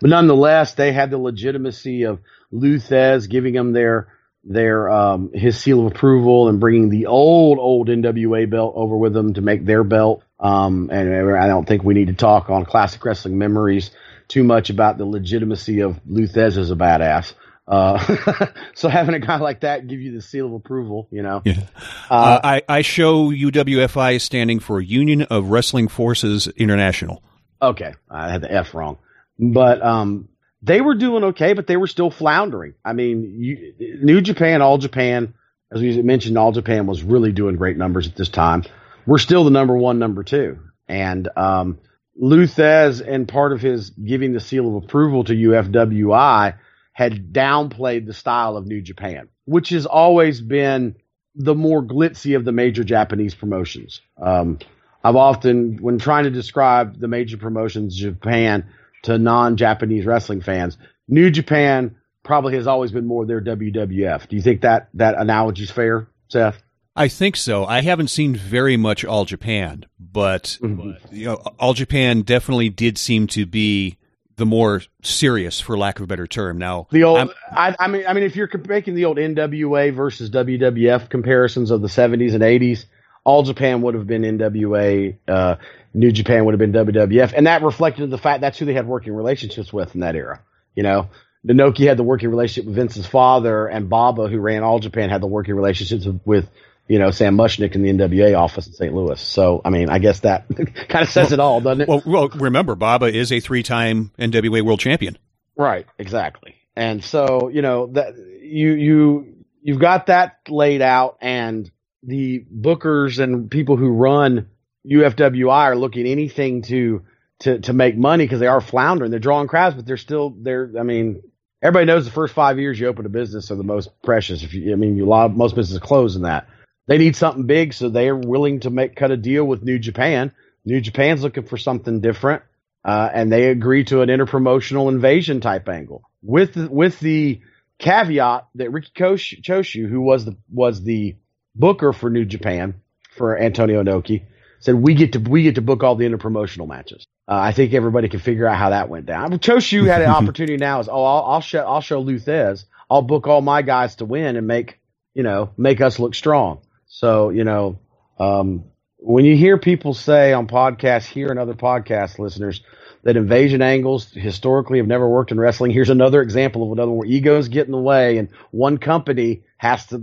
But 0.00 0.10
nonetheless, 0.10 0.74
they 0.74 0.92
had 0.92 1.10
the 1.10 1.18
legitimacy 1.18 2.04
of 2.04 2.20
Lou 2.50 2.78
Thesz 2.78 3.28
giving 3.28 3.54
them 3.54 3.72
their 3.72 4.08
their 4.42 4.88
um, 4.88 5.30
his 5.34 5.58
seal 5.58 5.86
of 5.86 5.92
approval 5.92 6.48
and 6.48 6.58
bringing 6.58 6.88
the 6.88 7.06
old 7.06 7.58
old 7.58 7.88
NWA 7.88 8.48
belt 8.48 8.72
over 8.76 8.96
with 8.96 9.12
them 9.12 9.34
to 9.34 9.40
make 9.40 9.64
their 9.64 9.84
belt. 9.84 10.22
Um, 10.38 10.88
and 10.90 11.36
I 11.36 11.46
don't 11.46 11.66
think 11.68 11.84
we 11.84 11.94
need 11.94 12.06
to 12.06 12.14
talk 12.14 12.48
on 12.48 12.64
classic 12.64 13.04
wrestling 13.04 13.36
memories 13.36 13.90
too 14.28 14.44
much 14.44 14.70
about 14.70 14.96
the 14.96 15.04
legitimacy 15.04 15.80
of 15.80 16.00
Lou 16.06 16.26
Thesz 16.26 16.56
as 16.56 16.70
a 16.70 16.76
badass. 16.76 17.34
Uh, 17.70 18.46
so 18.74 18.88
having 18.88 19.14
a 19.14 19.18
guy 19.20 19.38
like 19.38 19.60
that 19.60 19.86
give 19.86 20.00
you 20.00 20.12
the 20.12 20.22
seal 20.22 20.46
of 20.46 20.52
approval, 20.54 21.08
you 21.10 21.22
know. 21.22 21.42
Yeah. 21.44 21.66
Uh, 22.10 22.14
uh, 22.14 22.40
I, 22.42 22.62
I 22.68 22.82
show 22.82 23.30
UWFI 23.30 24.20
standing 24.20 24.58
for 24.58 24.80
Union 24.80 25.22
of 25.22 25.50
Wrestling 25.50 25.88
Forces 25.88 26.48
International. 26.48 27.22
Okay, 27.62 27.94
I 28.08 28.30
had 28.30 28.40
the 28.40 28.52
F 28.52 28.74
wrong, 28.74 28.98
but 29.40 29.82
um, 29.82 30.28
they 30.62 30.80
were 30.80 30.94
doing 30.94 31.24
okay, 31.24 31.54
but 31.54 31.66
they 31.66 31.76
were 31.76 31.86
still 31.86 32.10
floundering. 32.10 32.74
I 32.84 32.92
mean, 32.92 33.36
you, 33.38 33.74
New 34.02 34.20
Japan, 34.20 34.60
All 34.60 34.78
Japan, 34.78 35.34
as 35.72 35.80
we 35.80 36.00
mentioned, 36.02 36.36
All 36.36 36.52
Japan 36.52 36.86
was 36.86 37.02
really 37.02 37.32
doing 37.32 37.56
great 37.56 37.76
numbers 37.76 38.06
at 38.06 38.16
this 38.16 38.28
time. 38.28 38.64
We're 39.06 39.18
still 39.18 39.44
the 39.44 39.50
number 39.50 39.76
one, 39.76 39.98
number 39.98 40.22
two, 40.22 40.58
and 40.86 41.28
um, 41.36 41.78
Lou 42.16 42.46
Thesz 42.46 43.00
and 43.00 43.26
part 43.26 43.52
of 43.52 43.62
his 43.62 43.90
giving 43.90 44.32
the 44.32 44.40
seal 44.40 44.68
of 44.68 44.84
approval 44.84 45.24
to 45.24 45.34
UFWI 45.34 46.56
had 46.92 47.32
downplayed 47.32 48.04
the 48.04 48.12
style 48.12 48.58
of 48.58 48.66
New 48.66 48.82
Japan, 48.82 49.28
which 49.46 49.70
has 49.70 49.86
always 49.86 50.42
been 50.42 50.96
the 51.34 51.54
more 51.54 51.82
glitzy 51.82 52.36
of 52.36 52.44
the 52.44 52.52
major 52.52 52.84
Japanese 52.84 53.34
promotions. 53.34 54.02
Um, 54.20 54.58
I've 55.02 55.16
often, 55.16 55.78
when 55.80 55.98
trying 55.98 56.24
to 56.24 56.30
describe 56.30 57.00
the 57.00 57.08
major 57.08 57.38
promotions 57.38 57.96
Japan 57.96 58.66
to 59.02 59.18
non-Japanese 59.18 60.06
wrestling 60.06 60.40
fans, 60.40 60.76
New 61.08 61.30
Japan 61.30 61.96
probably 62.22 62.54
has 62.54 62.66
always 62.66 62.92
been 62.92 63.06
more 63.06 63.26
their 63.26 63.40
WWF. 63.40 64.28
Do 64.28 64.36
you 64.36 64.42
think 64.42 64.62
that 64.62 64.88
that 64.94 65.16
analogy 65.18 65.64
is 65.64 65.70
fair, 65.70 66.08
Seth? 66.28 66.62
I 66.96 67.08
think 67.08 67.36
so. 67.36 67.64
I 67.64 67.80
haven't 67.82 68.08
seen 68.08 68.34
very 68.34 68.76
much 68.76 69.04
All 69.04 69.24
Japan, 69.24 69.86
but 69.98 70.58
mm-hmm. 70.60 71.14
you 71.14 71.26
know, 71.26 71.36
All 71.58 71.72
Japan 71.72 72.22
definitely 72.22 72.68
did 72.68 72.98
seem 72.98 73.26
to 73.28 73.46
be 73.46 73.96
the 74.36 74.46
more 74.46 74.82
serious, 75.02 75.60
for 75.60 75.76
lack 75.76 75.98
of 75.98 76.04
a 76.04 76.06
better 76.06 76.26
term. 76.26 76.56
Now, 76.56 76.88
the 76.90 77.04
old, 77.04 77.34
I, 77.52 77.76
I, 77.78 77.88
mean, 77.88 78.04
I 78.08 78.14
mean, 78.14 78.24
if 78.24 78.36
you're 78.36 78.50
making 78.66 78.94
the 78.94 79.04
old 79.04 79.18
NWA 79.18 79.94
versus 79.94 80.30
WWF 80.30 81.10
comparisons 81.10 81.70
of 81.70 81.82
the 81.82 81.88
70s 81.88 82.32
and 82.32 82.42
80s, 82.42 82.86
All 83.22 83.42
Japan 83.42 83.82
would 83.82 83.94
have 83.94 84.06
been 84.06 84.22
NWA, 84.22 85.18
uh, 85.28 85.56
New 85.92 86.12
Japan 86.12 86.44
would 86.44 86.58
have 86.58 86.58
been 86.58 86.72
WWF, 86.72 87.32
and 87.36 87.46
that 87.46 87.62
reflected 87.62 88.10
the 88.10 88.18
fact 88.18 88.40
that's 88.40 88.58
who 88.58 88.64
they 88.64 88.74
had 88.74 88.86
working 88.86 89.12
relationships 89.12 89.72
with 89.72 89.94
in 89.94 90.00
that 90.00 90.14
era. 90.14 90.40
You 90.74 90.82
know, 90.82 91.08
Inoki 91.46 91.86
had 91.86 91.96
the 91.96 92.04
working 92.04 92.30
relationship 92.30 92.66
with 92.66 92.76
Vince's 92.76 93.06
father, 93.06 93.66
and 93.66 93.88
Baba, 93.88 94.28
who 94.28 94.38
ran 94.38 94.62
All 94.62 94.78
Japan, 94.78 95.10
had 95.10 95.20
the 95.20 95.26
working 95.26 95.54
relationships 95.54 96.06
with 96.24 96.48
you 96.90 96.98
know, 96.98 97.12
Sam 97.12 97.36
Muchnick 97.36 97.76
in 97.76 97.82
the 97.82 97.92
NWA 97.92 98.36
office 98.36 98.66
in 98.66 98.72
St. 98.72 98.92
Louis. 98.92 99.20
So, 99.20 99.62
I 99.64 99.70
mean, 99.70 99.88
I 99.88 100.00
guess 100.00 100.20
that 100.20 100.48
kind 100.88 101.04
of 101.04 101.08
says 101.08 101.26
well, 101.26 101.32
it 101.32 101.38
all, 101.38 101.60
doesn't 101.60 101.82
it? 101.82 101.88
Well, 101.88 102.02
well, 102.04 102.28
remember, 102.30 102.74
Baba 102.74 103.06
is 103.06 103.30
a 103.30 103.38
three-time 103.38 104.10
NWA 104.18 104.62
World 104.62 104.80
Champion. 104.80 105.16
Right, 105.56 105.86
exactly. 106.00 106.56
And 106.74 107.04
so, 107.04 107.48
you 107.48 107.62
know, 107.62 107.86
that 107.92 108.16
you 108.16 108.72
you 108.72 109.44
you've 109.62 109.78
got 109.78 110.06
that 110.06 110.38
laid 110.48 110.82
out, 110.82 111.18
and 111.20 111.70
the 112.02 112.44
bookers 112.52 113.22
and 113.22 113.48
people 113.48 113.76
who 113.76 113.90
run 113.90 114.48
UFWI 114.88 115.50
are 115.50 115.76
looking 115.76 116.06
anything 116.06 116.62
to 116.62 117.02
to 117.40 117.58
to 117.60 117.72
make 117.72 117.96
money 117.96 118.24
because 118.24 118.40
they 118.40 118.46
are 118.46 118.60
floundering. 118.60 119.10
They're 119.10 119.20
drawing 119.20 119.48
crowds, 119.48 119.76
but 119.76 119.86
they're 119.86 119.96
still 119.96 120.30
they're. 120.30 120.72
I 120.78 120.82
mean, 120.82 121.22
everybody 121.62 121.86
knows 121.86 122.04
the 122.04 122.10
first 122.10 122.34
five 122.34 122.58
years 122.58 122.78
you 122.78 122.86
open 122.86 123.06
a 123.06 123.10
business 123.10 123.50
are 123.50 123.56
the 123.56 123.64
most 123.64 123.90
precious. 124.02 124.42
If 124.42 124.54
you, 124.54 124.72
I 124.72 124.76
mean, 124.76 125.00
a 125.00 125.04
lot 125.04 125.26
of, 125.26 125.36
most 125.36 125.54
businesses 125.54 125.80
close 125.80 126.16
in 126.16 126.22
that. 126.22 126.48
They 126.86 126.98
need 126.98 127.16
something 127.16 127.46
big, 127.46 127.72
so 127.72 127.88
they 127.88 128.08
are 128.08 128.16
willing 128.16 128.60
to 128.60 128.70
make 128.70 128.96
cut 128.96 129.10
a 129.10 129.16
deal 129.16 129.44
with 129.44 129.62
New 129.62 129.78
Japan. 129.78 130.32
New 130.64 130.80
Japan's 130.80 131.22
looking 131.22 131.44
for 131.44 131.56
something 131.56 132.00
different, 132.00 132.42
uh, 132.84 133.08
and 133.12 133.32
they 133.32 133.48
agree 133.48 133.84
to 133.84 134.02
an 134.02 134.08
interpromotional 134.08 134.88
invasion 134.90 135.40
type 135.40 135.68
angle 135.68 136.02
with 136.22 136.54
the, 136.54 136.68
with 136.68 136.98
the 137.00 137.40
caveat 137.78 138.46
that 138.56 138.70
Riki 138.70 138.90
Choshu, 138.94 139.88
who 139.88 140.00
was 140.00 140.24
the 140.24 140.36
was 140.50 140.82
the 140.82 141.16
booker 141.54 141.92
for 141.92 142.10
New 142.10 142.24
Japan 142.24 142.80
for 143.10 143.38
Antonio 143.38 143.82
Inoki, 143.82 144.24
said 144.60 144.74
we 144.76 144.94
get 144.94 145.14
to 145.14 145.18
we 145.18 145.42
get 145.42 145.56
to 145.56 145.62
book 145.62 145.82
all 145.82 145.96
the 145.96 146.06
interpromotional 146.06 146.68
matches. 146.68 147.06
Uh, 147.28 147.34
I 147.34 147.52
think 147.52 147.74
everybody 147.74 148.08
can 148.08 148.20
figure 148.20 148.46
out 148.46 148.56
how 148.56 148.70
that 148.70 148.88
went 148.88 149.06
down. 149.06 149.32
Choshu 149.38 149.86
had 149.86 150.02
an 150.02 150.10
opportunity 150.10 150.56
now. 150.56 150.80
Is 150.80 150.88
oh 150.88 151.04
I'll, 151.04 151.24
I'll 151.24 151.40
show 151.40 151.60
I'll 151.60 151.80
show 151.80 152.00
Lou 152.00 152.18
Thesz. 152.18 152.64
I'll 152.90 153.02
book 153.02 153.26
all 153.26 153.40
my 153.40 153.62
guys 153.62 153.96
to 153.96 154.04
win 154.04 154.36
and 154.36 154.46
make 154.46 154.78
you 155.14 155.22
know 155.22 155.50
make 155.56 155.80
us 155.80 155.98
look 155.98 156.14
strong. 156.14 156.60
So 156.86 157.30
you 157.30 157.44
know 157.44 157.78
um, 158.18 158.64
when 158.98 159.24
you 159.24 159.36
hear 159.36 159.58
people 159.58 159.94
say 159.94 160.32
on 160.32 160.46
podcasts 160.46 161.06
here 161.06 161.28
and 161.28 161.38
other 161.38 161.54
podcast 161.54 162.18
listeners 162.18 162.62
that 163.02 163.16
invasion 163.16 163.62
angles 163.62 164.10
historically 164.12 164.78
have 164.78 164.86
never 164.86 165.08
worked 165.08 165.30
in 165.30 165.40
wrestling. 165.40 165.70
Here's 165.70 165.90
another 165.90 166.20
example 166.20 166.64
of 166.64 166.72
another 166.72 166.92
where 166.92 167.06
egos 167.08 167.48
get 167.48 167.66
in 167.66 167.72
the 167.72 167.78
way 167.78 168.18
and 168.18 168.28
one 168.50 168.78
company 168.78 169.44
has 169.56 169.86
to. 169.86 169.96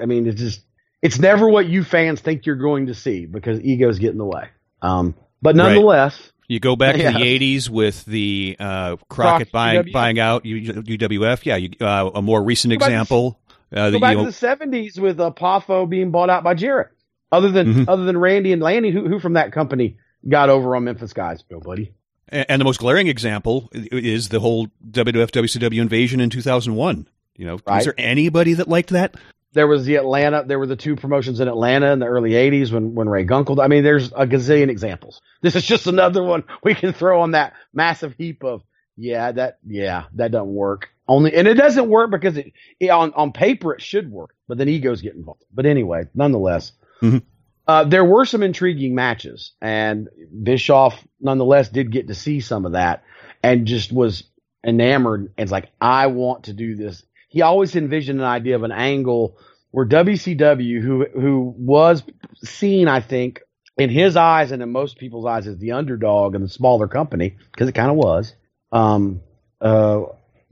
I 0.00 0.06
mean, 0.06 0.26
it's 0.26 0.40
just 0.40 0.62
it's 1.02 1.18
never 1.18 1.48
what 1.48 1.68
you 1.68 1.84
fans 1.84 2.20
think 2.20 2.46
you're 2.46 2.56
going 2.56 2.86
to 2.86 2.94
see 2.94 3.26
because 3.26 3.60
egos 3.60 3.98
get 3.98 4.10
in 4.10 4.18
the 4.18 4.24
way. 4.24 4.48
Um, 4.82 5.14
but 5.42 5.56
nonetheless, 5.56 6.18
right. 6.18 6.32
you 6.48 6.60
go 6.60 6.76
back 6.76 6.96
yeah. 6.98 7.12
to 7.12 7.18
the 7.18 7.56
'80s 7.56 7.68
with 7.68 8.04
the 8.04 8.56
uh, 8.58 8.96
Crockett 9.08 9.52
buying 9.52 9.84
UWF. 9.84 9.92
buying 9.92 10.18
out 10.18 10.44
UWF. 10.44 11.46
Yeah, 11.46 11.56
you, 11.56 11.70
uh, 11.80 12.10
a 12.14 12.22
more 12.22 12.42
recent 12.42 12.72
example. 12.72 13.38
To, 13.72 13.80
uh, 13.80 13.90
go 13.90 14.00
back 14.00 14.16
to 14.16 14.24
the 14.24 14.30
'70s 14.30 14.98
with 14.98 15.20
uh, 15.20 15.30
Poffo 15.30 15.88
being 15.88 16.10
bought 16.10 16.30
out 16.30 16.44
by 16.44 16.54
Jarrett. 16.54 16.88
Other 17.32 17.50
than 17.50 17.66
mm-hmm. 17.66 17.88
other 17.88 18.04
than 18.04 18.18
Randy 18.18 18.52
and 18.52 18.60
Lanny, 18.60 18.90
who 18.90 19.08
who 19.08 19.20
from 19.20 19.34
that 19.34 19.52
company 19.52 19.98
got 20.28 20.50
over 20.50 20.74
on 20.76 20.84
Memphis 20.84 21.12
guys? 21.12 21.44
Nobody. 21.50 21.92
And 22.32 22.60
the 22.60 22.64
most 22.64 22.78
glaring 22.78 23.08
example 23.08 23.70
is 23.72 24.28
the 24.28 24.38
whole 24.38 24.68
WWF 24.88 25.30
WCW 25.32 25.80
invasion 25.80 26.20
in 26.20 26.30
2001. 26.30 27.08
You 27.36 27.46
know, 27.46 27.58
right. 27.66 27.78
is 27.78 27.86
there 27.86 27.94
anybody 27.98 28.54
that 28.54 28.68
liked 28.68 28.90
that? 28.90 29.16
There 29.52 29.66
was 29.66 29.84
the 29.84 29.96
Atlanta. 29.96 30.44
There 30.46 30.58
were 30.58 30.66
the 30.66 30.76
two 30.76 30.96
promotions 30.96 31.40
in 31.40 31.48
Atlanta 31.48 31.92
in 31.92 31.98
the 31.98 32.06
early 32.06 32.32
'80s 32.32 32.70
when 32.72 32.94
when 32.94 33.08
Ray 33.08 33.24
Gunkel. 33.24 33.62
I 33.62 33.66
mean, 33.66 33.82
there's 33.82 34.12
a 34.12 34.26
gazillion 34.26 34.68
examples. 34.68 35.20
This 35.42 35.56
is 35.56 35.64
just 35.64 35.86
another 35.86 36.22
one 36.22 36.44
we 36.62 36.74
can 36.74 36.92
throw 36.92 37.22
on 37.22 37.32
that 37.32 37.54
massive 37.72 38.14
heap 38.16 38.44
of 38.44 38.62
yeah 38.96 39.32
that 39.32 39.58
yeah 39.66 40.04
that 40.14 40.30
doesn't 40.30 40.54
work. 40.54 40.90
Only 41.08 41.34
and 41.34 41.48
it 41.48 41.54
doesn't 41.54 41.88
work 41.88 42.10
because 42.12 42.36
it, 42.36 42.52
it 42.78 42.90
on 42.90 43.12
on 43.14 43.32
paper 43.32 43.74
it 43.74 43.82
should 43.82 44.10
work, 44.10 44.34
but 44.46 44.58
then 44.58 44.68
egos 44.68 45.00
get 45.02 45.14
involved. 45.14 45.44
But 45.52 45.66
anyway, 45.66 46.04
nonetheless. 46.14 46.72
Mm-hmm. 47.02 47.18
Uh, 47.66 47.84
there 47.84 48.04
were 48.04 48.24
some 48.24 48.42
intriguing 48.42 48.96
matches, 48.96 49.52
and 49.60 50.08
Bischoff 50.42 51.06
nonetheless 51.20 51.68
did 51.68 51.92
get 51.92 52.08
to 52.08 52.16
see 52.16 52.40
some 52.40 52.66
of 52.66 52.72
that, 52.72 53.04
and 53.44 53.66
just 53.66 53.92
was 53.92 54.24
enamored. 54.64 55.20
And 55.20 55.44
it's 55.44 55.52
like, 55.52 55.70
I 55.80 56.08
want 56.08 56.44
to 56.44 56.52
do 56.52 56.74
this. 56.74 57.04
He 57.30 57.42
always 57.42 57.74
envisioned 57.76 58.20
an 58.20 58.26
idea 58.26 58.56
of 58.56 58.64
an 58.64 58.72
angle 58.72 59.38
where 59.70 59.86
WCW, 59.86 60.82
who 60.82 61.06
who 61.14 61.54
was 61.56 62.02
seen, 62.42 62.88
I 62.88 63.00
think, 63.00 63.40
in 63.78 63.88
his 63.88 64.16
eyes 64.16 64.50
and 64.50 64.62
in 64.62 64.70
most 64.70 64.98
people's 64.98 65.26
eyes 65.26 65.46
as 65.46 65.56
the 65.58 65.72
underdog 65.72 66.34
and 66.34 66.44
the 66.44 66.48
smaller 66.48 66.88
company, 66.88 67.36
because 67.52 67.68
it 67.68 67.74
kind 67.74 67.90
of 67.90 67.96
was, 67.96 68.34
um, 68.72 69.22
uh, 69.60 70.02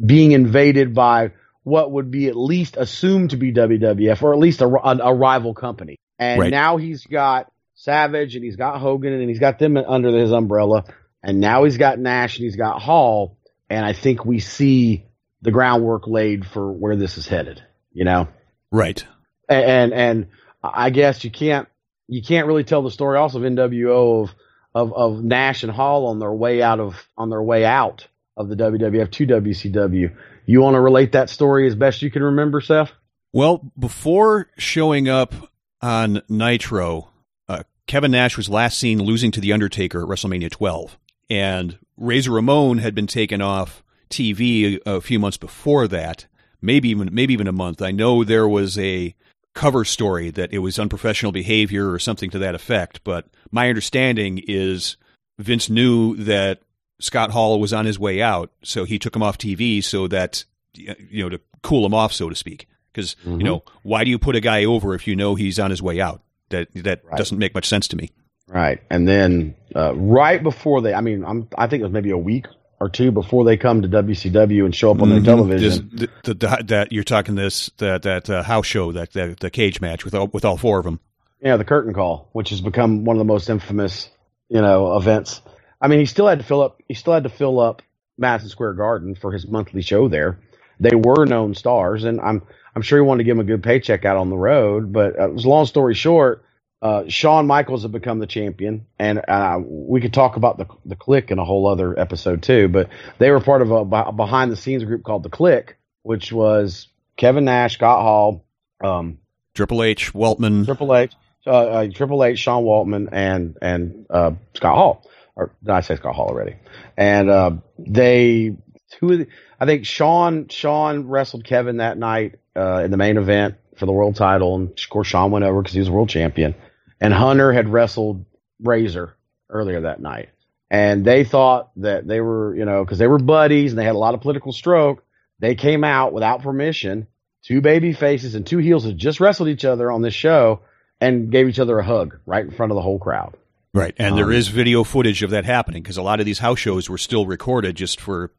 being 0.04 0.32
invaded 0.32 0.94
by 0.94 1.32
what 1.64 1.90
would 1.90 2.10
be 2.10 2.28
at 2.28 2.36
least 2.36 2.76
assumed 2.76 3.30
to 3.30 3.36
be 3.36 3.52
WWF 3.52 4.22
or 4.22 4.32
at 4.32 4.38
least 4.38 4.62
a, 4.62 4.66
a, 4.66 4.98
a 4.98 5.14
rival 5.14 5.52
company. 5.52 5.96
And 6.18 6.40
right. 6.40 6.50
now 6.50 6.76
he's 6.76 7.04
got 7.04 7.52
Savage 7.74 8.36
and 8.36 8.44
he's 8.44 8.56
got 8.56 8.80
Hogan 8.80 9.12
and 9.12 9.28
he's 9.28 9.40
got 9.40 9.58
them 9.58 9.76
under 9.76 10.16
his 10.16 10.32
umbrella. 10.32 10.84
And 11.22 11.40
now 11.40 11.64
he's 11.64 11.76
got 11.76 11.98
Nash 11.98 12.38
and 12.38 12.44
he's 12.44 12.56
got 12.56 12.80
Hall. 12.80 13.36
And 13.68 13.84
I 13.84 13.92
think 13.92 14.24
we 14.24 14.38
see 14.38 15.07
the 15.42 15.50
groundwork 15.50 16.06
laid 16.06 16.46
for 16.46 16.72
where 16.72 16.96
this 16.96 17.18
is 17.18 17.26
headed, 17.26 17.62
you 17.92 18.04
know? 18.04 18.28
Right. 18.70 19.04
And, 19.48 19.64
and, 19.64 19.92
and 19.92 20.26
I 20.62 20.90
guess 20.90 21.24
you 21.24 21.30
can't, 21.30 21.68
you 22.08 22.22
can't 22.22 22.46
really 22.46 22.64
tell 22.64 22.82
the 22.82 22.90
story 22.90 23.18
also 23.18 23.38
of 23.38 23.44
NWO 23.44 24.24
of, 24.24 24.34
of, 24.74 24.92
of 24.94 25.24
Nash 25.24 25.62
and 25.62 25.72
Hall 25.72 26.06
on 26.06 26.18
their 26.18 26.32
way 26.32 26.62
out 26.62 26.80
of, 26.80 26.96
on 27.16 27.30
their 27.30 27.42
way 27.42 27.64
out 27.64 28.06
of 28.36 28.48
the 28.48 28.56
WWF 28.56 29.10
to 29.10 29.26
WCW. 29.26 30.14
You 30.46 30.60
want 30.60 30.74
to 30.74 30.80
relate 30.80 31.12
that 31.12 31.28
story 31.28 31.66
as 31.66 31.74
best 31.74 32.02
you 32.02 32.10
can 32.10 32.22
remember, 32.22 32.60
Seth? 32.60 32.90
Well, 33.32 33.70
before 33.78 34.48
showing 34.56 35.08
up 35.08 35.34
on 35.82 36.22
Nitro, 36.28 37.10
uh, 37.48 37.64
Kevin 37.86 38.12
Nash 38.12 38.36
was 38.36 38.48
last 38.48 38.78
seen 38.78 39.02
losing 39.02 39.30
to 39.32 39.40
The 39.40 39.52
Undertaker 39.52 40.02
at 40.02 40.08
WrestleMania 40.08 40.50
12. 40.50 40.98
And 41.28 41.78
Razor 41.98 42.30
Ramon 42.30 42.78
had 42.78 42.94
been 42.94 43.06
taken 43.06 43.42
off 43.42 43.82
TV 44.08 44.80
a, 44.86 44.96
a 44.96 45.00
few 45.00 45.18
months 45.18 45.36
before 45.36 45.88
that, 45.88 46.26
maybe 46.60 46.88
even 46.90 47.08
maybe 47.12 47.32
even 47.32 47.48
a 47.48 47.52
month. 47.52 47.82
I 47.82 47.90
know 47.90 48.24
there 48.24 48.48
was 48.48 48.78
a 48.78 49.14
cover 49.54 49.84
story 49.84 50.30
that 50.30 50.52
it 50.52 50.58
was 50.58 50.78
unprofessional 50.78 51.32
behavior 51.32 51.90
or 51.90 51.98
something 51.98 52.30
to 52.30 52.38
that 52.38 52.54
effect, 52.54 53.02
but 53.04 53.26
my 53.50 53.68
understanding 53.68 54.40
is 54.46 54.96
Vince 55.38 55.68
knew 55.68 56.16
that 56.16 56.60
Scott 57.00 57.30
Hall 57.30 57.60
was 57.60 57.72
on 57.72 57.86
his 57.86 57.98
way 57.98 58.20
out, 58.20 58.50
so 58.62 58.84
he 58.84 58.98
took 58.98 59.14
him 59.14 59.22
off 59.22 59.38
TV 59.38 59.82
so 59.82 60.08
that 60.08 60.44
you 60.74 61.22
know 61.22 61.28
to 61.28 61.40
cool 61.62 61.86
him 61.86 61.94
off, 61.94 62.12
so 62.12 62.28
to 62.28 62.34
speak. 62.34 62.68
Because 62.92 63.14
mm-hmm. 63.16 63.38
you 63.38 63.44
know, 63.44 63.62
why 63.82 64.04
do 64.04 64.10
you 64.10 64.18
put 64.18 64.36
a 64.36 64.40
guy 64.40 64.64
over 64.64 64.94
if 64.94 65.06
you 65.06 65.14
know 65.14 65.34
he's 65.34 65.58
on 65.58 65.70
his 65.70 65.82
way 65.82 66.00
out? 66.00 66.22
That 66.50 66.68
that 66.74 67.04
right. 67.04 67.16
doesn't 67.16 67.38
make 67.38 67.54
much 67.54 67.68
sense 67.68 67.88
to 67.88 67.96
me. 67.96 68.10
Right, 68.48 68.82
and 68.90 69.06
then 69.06 69.54
uh, 69.76 69.94
right 69.94 70.42
before 70.42 70.80
they, 70.80 70.94
I 70.94 71.02
mean, 71.02 71.24
I'm, 71.24 71.48
I 71.58 71.66
think 71.66 71.80
it 71.80 71.84
was 71.84 71.92
maybe 71.92 72.10
a 72.10 72.18
week 72.18 72.46
or 72.80 72.88
two 72.88 73.10
before 73.10 73.44
they 73.44 73.56
come 73.56 73.82
to 73.82 73.88
WCW 73.88 74.64
and 74.64 74.74
show 74.74 74.90
up 74.90 75.02
on 75.02 75.08
mm-hmm. 75.08 75.24
their 75.24 75.34
television. 75.34 75.90
The, 75.92 76.10
the, 76.24 76.34
the, 76.34 76.64
that 76.66 76.92
you're 76.92 77.04
talking 77.04 77.34
this 77.34 77.70
that 77.78 78.02
that 78.02 78.30
uh, 78.30 78.42
house 78.42 78.66
show 78.66 78.92
that, 78.92 79.12
that 79.12 79.40
the 79.40 79.50
cage 79.50 79.80
match 79.80 80.04
with 80.04 80.14
all, 80.14 80.28
with 80.28 80.44
all 80.44 80.56
four 80.56 80.78
of 80.78 80.84
them. 80.84 81.00
Yeah, 81.40 81.56
the 81.56 81.64
curtain 81.64 81.94
call, 81.94 82.28
which 82.32 82.50
has 82.50 82.60
become 82.60 83.04
one 83.04 83.16
of 83.16 83.18
the 83.18 83.24
most 83.24 83.48
infamous, 83.48 84.10
you 84.48 84.60
know, 84.60 84.96
events. 84.96 85.40
I 85.80 85.88
mean, 85.88 86.00
he 86.00 86.06
still 86.06 86.26
had 86.26 86.38
to 86.38 86.44
fill 86.44 86.62
up. 86.62 86.80
He 86.88 86.94
still 86.94 87.14
had 87.14 87.24
to 87.24 87.28
fill 87.28 87.60
up 87.60 87.82
Madison 88.16 88.50
Square 88.50 88.74
Garden 88.74 89.14
for 89.14 89.32
his 89.32 89.46
monthly 89.46 89.82
show 89.82 90.08
there. 90.08 90.38
They 90.80 90.94
were 90.94 91.26
known 91.26 91.54
stars, 91.54 92.04
and 92.04 92.20
I'm 92.20 92.42
I'm 92.74 92.82
sure 92.82 92.98
he 92.98 93.02
wanted 93.02 93.18
to 93.18 93.24
give 93.24 93.36
him 93.36 93.40
a 93.40 93.44
good 93.44 93.62
paycheck 93.62 94.04
out 94.04 94.16
on 94.16 94.30
the 94.30 94.36
road. 94.36 94.92
But 94.92 95.14
it 95.14 95.20
uh, 95.20 95.28
long 95.28 95.66
story 95.66 95.94
short, 95.94 96.44
uh, 96.80 97.04
Shawn 97.08 97.46
Michaels 97.46 97.82
had 97.82 97.92
become 97.92 98.20
the 98.20 98.26
champion, 98.26 98.86
and 98.98 99.20
uh, 99.26 99.58
we 99.64 100.00
could 100.00 100.12
talk 100.12 100.36
about 100.36 100.58
the 100.58 100.66
the 100.84 100.96
Kliq 100.96 101.30
in 101.30 101.38
a 101.38 101.44
whole 101.44 101.66
other 101.66 101.98
episode 101.98 102.42
too. 102.42 102.68
But 102.68 102.88
they 103.18 103.30
were 103.30 103.40
part 103.40 103.62
of 103.62 103.70
a, 103.70 104.12
behind 104.12 104.52
the 104.52 104.56
scenes 104.56 104.84
group 104.84 105.02
called 105.02 105.24
the 105.24 105.30
Kliq, 105.30 105.70
which 106.02 106.32
was 106.32 106.88
Kevin 107.16 107.44
Nash, 107.44 107.74
Scott 107.74 108.02
Hall, 108.02 108.44
um, 108.82 109.18
Triple 109.54 109.82
H, 109.82 110.12
Waltman, 110.12 110.66
Triple 110.66 110.94
H, 110.94 111.12
uh, 111.46 111.50
uh, 111.50 111.88
Triple 111.92 112.22
H, 112.22 112.38
Sean 112.38 112.62
Waltman, 112.62 113.08
and 113.10 113.56
and 113.60 114.06
uh, 114.08 114.32
Scott 114.54 114.76
Hall. 114.76 115.04
Or 115.34 115.52
did 115.62 115.70
I 115.70 115.80
say 115.80 115.96
Scott 115.96 116.14
Hall 116.14 116.28
already? 116.28 116.56
And 116.96 117.60
they 117.78 118.56
who 119.00 119.26
I 119.60 119.66
think 119.66 119.84
Shawn 119.84 120.48
Shawn 120.48 121.08
wrestled 121.08 121.44
Kevin 121.44 121.78
that 121.78 121.98
night 121.98 122.36
uh, 122.56 122.82
in 122.84 122.90
the 122.90 122.96
main 122.96 123.16
event 123.16 123.56
for 123.76 123.86
the 123.86 123.92
world 123.92 124.16
title, 124.16 124.54
and 124.54 124.68
of 124.68 124.88
course 124.88 125.08
Shawn 125.08 125.30
went 125.30 125.44
over 125.44 125.60
because 125.62 125.74
he 125.74 125.80
was 125.80 125.90
world 125.90 126.08
champion. 126.08 126.54
And 127.00 127.12
Hunter 127.12 127.52
had 127.52 127.68
wrestled 127.68 128.24
Razor 128.60 129.14
earlier 129.48 129.82
that 129.82 130.00
night, 130.00 130.30
and 130.70 131.04
they 131.04 131.24
thought 131.24 131.70
that 131.76 132.06
they 132.06 132.20
were, 132.20 132.54
you 132.56 132.64
know, 132.64 132.84
because 132.84 132.98
they 132.98 133.06
were 133.06 133.18
buddies 133.18 133.72
and 133.72 133.78
they 133.78 133.84
had 133.84 133.94
a 133.94 133.98
lot 133.98 134.14
of 134.14 134.20
political 134.20 134.52
stroke. 134.52 135.04
They 135.38 135.54
came 135.54 135.84
out 135.84 136.12
without 136.12 136.42
permission, 136.42 137.06
two 137.42 137.60
baby 137.60 137.92
faces 137.92 138.34
and 138.34 138.46
two 138.46 138.58
heels 138.58 138.84
had 138.84 138.98
just 138.98 139.20
wrestled 139.20 139.48
each 139.48 139.64
other 139.64 139.90
on 139.90 140.02
this 140.02 140.14
show, 140.14 140.60
and 141.00 141.30
gave 141.30 141.48
each 141.48 141.60
other 141.60 141.78
a 141.78 141.84
hug 141.84 142.18
right 142.26 142.44
in 142.44 142.50
front 142.50 142.72
of 142.72 142.76
the 142.76 142.82
whole 142.82 142.98
crowd. 142.98 143.36
Right, 143.72 143.94
and 143.98 144.12
um, 144.12 144.16
there 144.16 144.32
is 144.32 144.48
video 144.48 144.82
footage 144.82 145.22
of 145.22 145.30
that 145.30 145.44
happening 145.44 145.82
because 145.82 145.98
a 145.98 146.02
lot 146.02 146.20
of 146.20 146.26
these 146.26 146.40
house 146.40 146.58
shows 146.58 146.90
were 146.90 146.98
still 146.98 147.26
recorded 147.26 147.76
just 147.76 148.00
for 148.00 148.32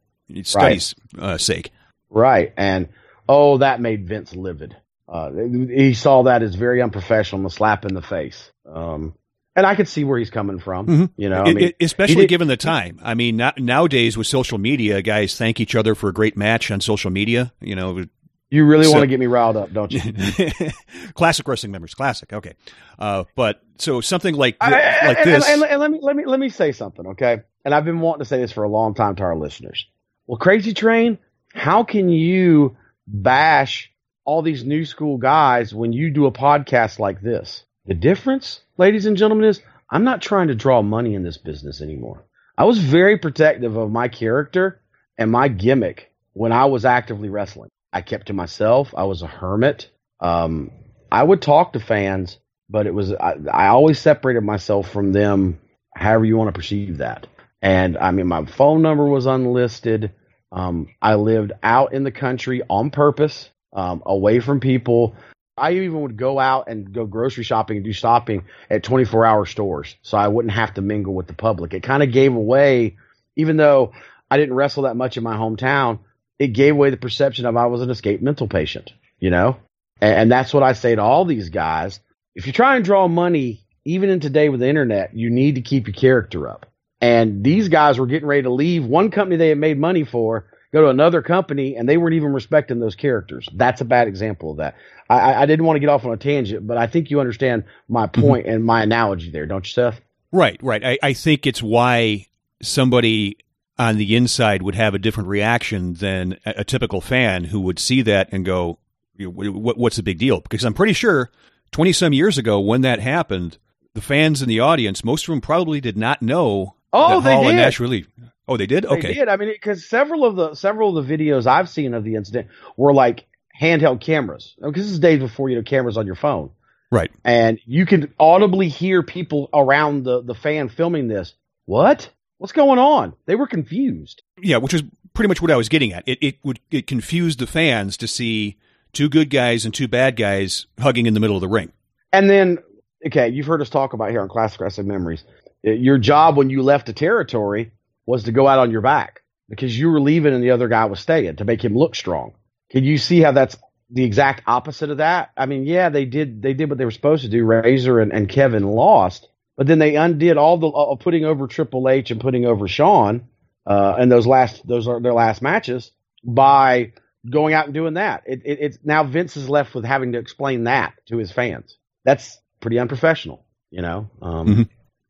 studies' 0.43 0.95
right. 1.15 1.23
uh, 1.23 1.37
sake. 1.37 1.71
Right, 2.09 2.53
and 2.57 2.89
Oh, 3.31 3.59
that 3.59 3.79
made 3.79 4.07
Vince 4.07 4.35
livid. 4.35 4.75
Uh, 5.09 5.31
he 5.31 5.93
saw 5.93 6.23
that 6.23 6.43
as 6.43 6.53
very 6.55 6.81
unprofessional, 6.81 7.45
a 7.47 7.49
slap 7.49 7.85
in 7.85 7.93
the 7.95 8.01
face. 8.01 8.51
Um, 8.71 9.15
and 9.55 9.65
I 9.65 9.75
could 9.75 9.87
see 9.87 10.03
where 10.03 10.19
he's 10.19 10.29
coming 10.29 10.59
from. 10.59 10.87
Mm-hmm. 10.87 11.05
You 11.17 11.29
know, 11.29 11.43
I 11.43 11.53
mean, 11.53 11.73
especially 11.81 12.27
given 12.27 12.47
the 12.47 12.57
time. 12.57 12.99
I 13.03 13.15
mean, 13.15 13.41
nowadays 13.57 14.15
with 14.15 14.27
social 14.27 14.57
media, 14.57 15.01
guys 15.01 15.35
thank 15.37 15.59
each 15.59 15.75
other 15.75 15.95
for 15.95 16.09
a 16.09 16.13
great 16.13 16.37
match 16.37 16.69
on 16.69 16.79
social 16.79 17.09
media. 17.09 17.51
You 17.59 17.75
know, 17.75 18.05
you 18.51 18.65
really 18.65 18.85
so, 18.85 18.91
want 18.91 19.01
to 19.01 19.07
get 19.07 19.19
me 19.19 19.27
riled 19.27 19.57
up, 19.57 19.73
don't 19.73 19.91
you? 19.91 20.01
classic 21.13 21.47
wrestling 21.47 21.71
members, 21.71 21.93
classic. 21.93 22.31
Okay, 22.31 22.53
uh, 22.97 23.25
but 23.35 23.61
so 23.77 24.01
something 24.01 24.35
like 24.35 24.59
th- 24.59 24.73
I, 24.73 25.07
like 25.07 25.17
and, 25.19 25.27
this. 25.27 25.49
And, 25.49 25.61
and, 25.61 25.71
and, 25.71 25.81
let 25.81 25.91
me 25.91 25.99
let 26.01 26.15
me 26.15 26.25
let 26.25 26.39
me 26.39 26.49
say 26.49 26.71
something. 26.71 27.07
Okay, 27.07 27.41
and 27.65 27.73
I've 27.73 27.85
been 27.85 27.99
wanting 27.99 28.19
to 28.19 28.25
say 28.25 28.37
this 28.37 28.51
for 28.51 28.63
a 28.63 28.69
long 28.69 28.93
time 28.93 29.15
to 29.17 29.23
our 29.23 29.35
listeners. 29.35 29.87
Well, 30.25 30.37
Crazy 30.37 30.73
Train, 30.73 31.17
how 31.53 31.83
can 31.83 32.09
you 32.09 32.77
bash 33.05 33.91
all 34.29 34.43
these 34.43 34.63
new 34.63 34.85
school 34.85 35.17
guys 35.17 35.73
when 35.73 35.91
you 35.91 36.11
do 36.11 36.27
a 36.27 36.31
podcast 36.31 36.99
like 36.99 37.19
this? 37.19 37.63
The 37.87 37.95
difference, 37.95 38.61
ladies 38.77 39.07
and 39.07 39.17
gentlemen, 39.17 39.49
is 39.49 39.59
I'm 39.89 40.03
not 40.03 40.21
trying 40.21 40.49
to 40.49 40.55
draw 40.55 40.83
money 40.83 41.15
in 41.15 41.23
this 41.23 41.39
business 41.39 41.81
anymore. 41.81 42.23
I 42.55 42.65
was 42.65 42.77
very 42.77 43.17
protective 43.17 43.75
of 43.75 43.89
my 43.89 44.07
character 44.07 44.81
and 45.17 45.31
my 45.31 45.47
gimmick 45.47 46.11
when 46.33 46.51
I 46.51 46.65
was 46.65 46.85
actively 46.85 47.29
wrestling. 47.29 47.71
I 47.91 48.01
kept 48.01 48.27
to 48.27 48.33
myself. 48.33 48.93
I 48.95 49.05
was 49.05 49.23
a 49.23 49.27
hermit. 49.27 49.89
Um, 50.19 50.69
I 51.11 51.23
would 51.23 51.41
talk 51.41 51.73
to 51.73 51.79
fans, 51.79 52.37
but 52.69 52.85
it 52.85 52.93
was 52.93 53.11
I, 53.11 53.33
I 53.51 53.67
always 53.69 53.97
separated 53.97 54.41
myself 54.41 54.91
from 54.91 55.11
them. 55.11 55.59
However 55.95 56.25
you 56.25 56.37
want 56.37 56.49
to 56.49 56.59
perceive 56.59 56.99
that. 56.99 57.25
And 57.63 57.97
I 57.97 58.11
mean, 58.11 58.27
my 58.27 58.45
phone 58.45 58.83
number 58.83 59.05
was 59.05 59.25
unlisted. 59.25 60.11
Um, 60.51 60.89
I 61.01 61.15
lived 61.15 61.53
out 61.63 61.93
in 61.93 62.03
the 62.03 62.11
country 62.11 62.61
on 62.69 62.91
purpose, 62.91 63.49
um, 63.73 64.03
away 64.05 64.39
from 64.39 64.59
people. 64.59 65.15
I 65.57 65.73
even 65.73 66.01
would 66.01 66.17
go 66.17 66.39
out 66.39 66.69
and 66.69 66.93
go 66.93 67.05
grocery 67.05 67.43
shopping 67.43 67.77
and 67.77 67.85
do 67.85 67.91
shopping 67.91 68.45
at 68.69 68.83
24 68.83 69.25
hour 69.25 69.45
stores 69.45 69.95
so 70.01 70.17
I 70.17 70.27
wouldn't 70.27 70.53
have 70.53 70.73
to 70.75 70.81
mingle 70.81 71.13
with 71.13 71.27
the 71.27 71.33
public. 71.33 71.73
It 71.73 71.83
kind 71.83 72.01
of 72.01 72.11
gave 72.11 72.33
away, 72.33 72.97
even 73.35 73.57
though 73.57 73.93
I 74.31 74.37
didn't 74.37 74.55
wrestle 74.55 74.83
that 74.83 74.95
much 74.95 75.17
in 75.17 75.23
my 75.23 75.35
hometown, 75.35 75.99
it 76.37 76.53
gave 76.53 76.73
away 76.73 76.89
the 76.91 76.97
perception 76.97 77.45
of 77.45 77.57
I 77.57 77.65
was 77.65 77.81
an 77.81 77.89
escaped 77.89 78.23
mental 78.23 78.47
patient, 78.47 78.93
you 79.19 79.29
know? 79.29 79.57
And, 80.01 80.15
and 80.15 80.31
that's 80.31 80.53
what 80.53 80.63
I 80.63 80.73
say 80.73 80.95
to 80.95 81.01
all 81.01 81.25
these 81.25 81.49
guys. 81.49 81.99
If 82.35 82.47
you 82.47 82.53
try 82.53 82.77
and 82.77 82.85
draw 82.85 83.07
money, 83.07 83.65
even 83.83 84.09
in 84.09 84.21
today 84.21 84.49
with 84.49 84.61
the 84.61 84.69
internet, 84.69 85.15
you 85.15 85.29
need 85.29 85.55
to 85.55 85.61
keep 85.61 85.87
your 85.87 85.93
character 85.93 86.47
up. 86.47 86.67
And 87.01 87.43
these 87.43 87.69
guys 87.69 87.97
were 87.97 88.07
getting 88.07 88.27
ready 88.27 88.43
to 88.43 88.49
leave 88.49 88.85
one 88.85 89.11
company 89.11 89.37
they 89.37 89.49
had 89.49 89.57
made 89.57 89.79
money 89.79 90.03
for, 90.03 90.47
go 90.71 90.83
to 90.83 90.89
another 90.89 91.21
company, 91.21 91.75
and 91.75 91.87
they 91.87 91.97
weren't 91.97 92.15
even 92.15 92.33
respecting 92.33 92.79
those 92.79 92.95
characters. 92.95 93.47
That's 93.53 93.81
a 93.81 93.85
bad 93.85 94.07
example 94.07 94.51
of 94.51 94.57
that. 94.57 94.75
I, 95.09 95.43
I 95.43 95.45
didn't 95.45 95.65
want 95.65 95.77
to 95.77 95.79
get 95.79 95.89
off 95.89 96.05
on 96.05 96.11
a 96.11 96.17
tangent, 96.17 96.67
but 96.67 96.77
I 96.77 96.87
think 96.87 97.09
you 97.09 97.19
understand 97.19 97.63
my 97.87 98.07
mm-hmm. 98.07 98.21
point 98.21 98.47
and 98.47 98.63
my 98.63 98.83
analogy 98.83 99.31
there, 99.31 99.45
don't 99.45 99.65
you, 99.65 99.71
Seth? 99.71 99.99
Right, 100.31 100.59
right. 100.61 100.83
I, 100.85 100.97
I 101.01 101.13
think 101.13 101.47
it's 101.47 101.63
why 101.63 102.27
somebody 102.61 103.37
on 103.77 103.97
the 103.97 104.15
inside 104.15 104.61
would 104.61 104.75
have 104.75 104.93
a 104.93 104.99
different 104.99 105.29
reaction 105.29 105.93
than 105.95 106.37
a, 106.45 106.55
a 106.57 106.63
typical 106.63 107.01
fan 107.01 107.45
who 107.45 107.61
would 107.61 107.79
see 107.79 108.01
that 108.03 108.29
and 108.31 108.45
go, 108.45 108.77
what, 109.17 109.77
"What's 109.77 109.95
the 109.95 110.03
big 110.03 110.19
deal?" 110.19 110.41
Because 110.41 110.63
I'm 110.63 110.73
pretty 110.73 110.93
sure 110.93 111.31
twenty 111.71 111.93
some 111.93 112.13
years 112.13 112.37
ago 112.37 112.59
when 112.59 112.81
that 112.81 112.99
happened, 112.99 113.57
the 113.95 114.01
fans 114.01 114.41
in 114.41 114.49
the 114.49 114.59
audience, 114.59 115.03
most 115.03 115.27
of 115.27 115.31
them 115.31 115.41
probably 115.41 115.81
did 115.81 115.97
not 115.97 116.21
know 116.21 116.75
Oh, 116.91 117.21
they 117.21 117.33
Hall 117.33 117.43
did. 117.43 117.49
And 117.49 117.57
Nash 117.57 117.79
Relief. 117.79 118.07
Oh, 118.49 118.57
they 118.57 118.65
did. 118.65 118.83
Okay, 118.83 119.01
they 119.01 119.13
did. 119.13 119.29
I 119.29 119.37
mean, 119.37 119.49
because 119.49 119.87
several 119.87 120.25
of 120.25 120.35
the 120.35 120.55
several 120.55 120.97
of 120.97 121.07
the 121.07 121.17
videos 121.17 121.45
I've 121.45 121.69
seen 121.69 121.93
of 121.93 122.03
the 122.03 122.15
incident 122.15 122.47
were 122.75 122.93
like 122.93 123.27
handheld 123.59 124.01
cameras. 124.01 124.55
Because 124.59 124.85
this 124.85 124.91
is 124.91 124.99
days 124.99 125.19
before 125.19 125.49
you 125.49 125.55
know 125.55 125.61
cameras 125.61 125.97
on 125.97 126.07
your 126.07 126.15
phone, 126.15 126.49
right? 126.91 127.11
And 127.23 127.59
you 127.65 127.85
can 127.85 128.11
audibly 128.19 128.67
hear 128.67 129.03
people 129.03 129.49
around 129.53 130.03
the 130.03 130.23
the 130.23 130.33
fan 130.33 130.69
filming 130.69 131.07
this. 131.07 131.35
What? 131.65 132.09
What's 132.39 132.53
going 132.53 132.79
on? 132.79 133.13
They 133.27 133.35
were 133.35 133.47
confused. 133.47 134.23
Yeah, 134.41 134.57
which 134.57 134.73
is 134.73 134.81
pretty 135.13 135.27
much 135.27 135.41
what 135.41 135.51
I 135.51 135.55
was 135.55 135.69
getting 135.69 135.93
at. 135.93 136.03
It 136.07 136.17
it 136.19 136.35
would 136.43 136.59
it 136.71 136.87
confused 136.87 137.37
the 137.37 137.47
fans 137.47 137.97
to 137.97 138.07
see 138.07 138.57
two 138.93 139.09
good 139.09 139.29
guys 139.29 139.63
and 139.63 139.73
two 139.75 139.87
bad 139.87 140.15
guys 140.15 140.65
hugging 140.79 141.05
in 141.05 141.13
the 141.13 141.19
middle 141.19 141.37
of 141.37 141.41
the 141.41 141.47
ring. 141.47 141.71
And 142.11 142.27
then, 142.27 142.57
okay, 143.05 143.29
you've 143.29 143.45
heard 143.45 143.61
us 143.61 143.69
talk 143.69 143.93
about 143.93 144.09
here 144.09 144.21
on 144.21 144.27
Classic 144.27 144.59
Wrestling 144.59 144.87
Memories 144.87 145.23
your 145.63 145.97
job 145.97 146.37
when 146.37 146.49
you 146.49 146.61
left 146.61 146.85
the 146.85 146.93
territory 146.93 147.71
was 148.09 148.23
to 148.23 148.31
go 148.31 148.47
out 148.47 148.59
on 148.59 148.71
your 148.71 148.81
back 148.81 149.21
because 149.49 149.77
you 149.77 149.89
were 149.89 150.01
leaving 150.01 150.33
and 150.33 150.43
the 150.43 150.51
other 150.51 150.67
guy 150.67 150.85
was 150.85 150.99
staying 150.99 151.37
to 151.37 151.45
make 151.45 151.63
him 151.63 151.75
look 151.75 151.95
strong. 151.95 152.33
Can 152.71 152.83
you 152.83 152.97
see 152.97 153.21
how 153.21 153.31
that's 153.31 153.57
the 153.89 154.03
exact 154.03 154.43
opposite 154.47 154.89
of 154.89 154.97
that? 154.97 155.31
I 155.37 155.45
mean, 155.45 155.65
yeah, 155.65 155.89
they 155.89 156.05
did 156.05 156.41
they 156.41 156.53
did 156.53 156.69
what 156.69 156.77
they 156.77 156.85
were 156.85 156.91
supposed 156.91 157.23
to 157.23 157.29
do. 157.29 157.43
Razor 157.43 157.99
and, 157.99 158.11
and 158.11 158.29
Kevin 158.29 158.63
lost, 158.63 159.27
but 159.57 159.67
then 159.67 159.79
they 159.79 159.95
undid 159.95 160.37
all 160.37 160.57
the 160.57 160.67
uh, 160.67 160.95
putting 160.95 161.25
over 161.25 161.47
Triple 161.47 161.89
H 161.89 162.11
and 162.11 162.21
putting 162.21 162.45
over 162.45 162.67
Sean 162.67 163.27
uh, 163.69 163.95
and 163.99 164.11
those 164.11 164.25
last 164.25 164.67
those 164.67 164.87
are 164.87 164.99
their 164.99 165.13
last 165.13 165.41
matches 165.41 165.91
by 166.23 166.93
going 167.29 167.53
out 167.53 167.65
and 167.65 167.73
doing 167.73 167.93
that. 167.93 168.23
It, 168.25 168.41
it, 168.43 168.57
it's 168.61 168.79
now 168.83 169.03
Vince 169.03 169.37
is 169.37 169.47
left 169.47 169.75
with 169.75 169.85
having 169.85 170.13
to 170.13 170.19
explain 170.19 170.63
that 170.63 170.93
to 171.07 171.17
his 171.17 171.31
fans. 171.31 171.77
That's 172.03 172.39
pretty 172.61 172.79
unprofessional, 172.79 173.45
you 173.69 173.81
know. 173.81 174.09
Um, 174.21 174.47
mm-hmm. 174.47 174.61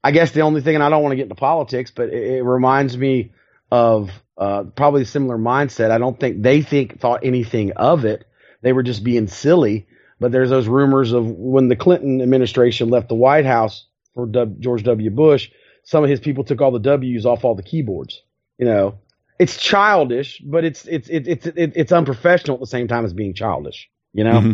I 0.04 0.12
guess 0.12 0.32
the 0.32 0.42
only 0.42 0.62
thing, 0.62 0.76
and 0.76 0.84
I 0.84 0.90
don't 0.90 1.04
want 1.04 1.12
to 1.12 1.18
get 1.18 1.24
into 1.24 1.36
politics, 1.36 1.92
but 1.92 2.10
it, 2.10 2.38
it 2.38 2.44
reminds 2.44 2.98
me 2.98 3.34
of 3.72 4.10
uh, 4.38 4.64
probably 4.64 5.04
a 5.04 5.06
similar 5.06 5.38
mindset. 5.38 5.92
I 5.92 5.98
don't 5.98 6.20
think 6.20 6.42
they 6.42 6.62
think 6.62 7.00
thought 7.00 7.22
anything 7.24 7.74
of 7.74 8.06
it. 8.06 8.26
They 8.62 8.74
were 8.74 8.84
just 8.84 9.04
being 9.04 9.28
silly. 9.28 9.88
But 10.20 10.32
there's 10.32 10.50
those 10.50 10.68
rumors 10.68 11.14
of 11.14 11.26
when 11.26 11.70
the 11.70 11.76
Clinton 11.76 12.22
administration 12.22 12.90
left 12.90 13.08
the 13.08 13.16
White 13.16 13.46
House 13.46 13.86
for 14.14 14.26
w, 14.26 14.58
George 14.60 14.84
W. 14.84 15.10
Bush, 15.10 15.50
some 15.84 16.04
of 16.04 16.10
his 16.10 16.20
people 16.20 16.44
took 16.44 16.62
all 16.62 16.72
the 16.72 16.80
W's 16.80 17.26
off 17.26 17.46
all 17.46 17.56
the 17.56 17.64
keyboards. 17.64 18.22
You 18.58 18.66
know, 18.66 19.00
it's 19.40 19.58
childish, 19.58 20.40
but 20.40 20.66
it's 20.66 20.86
it's 20.86 21.08
it's 21.10 21.28
it's 21.28 21.48
it's 21.56 21.92
unprofessional 21.94 22.56
at 22.56 22.60
the 22.60 22.68
same 22.68 22.90
time 22.90 23.06
as 23.06 23.14
being 23.14 23.34
childish. 23.34 23.90
You 24.14 24.26
know, 24.26 24.40
mm-hmm. 24.40 24.52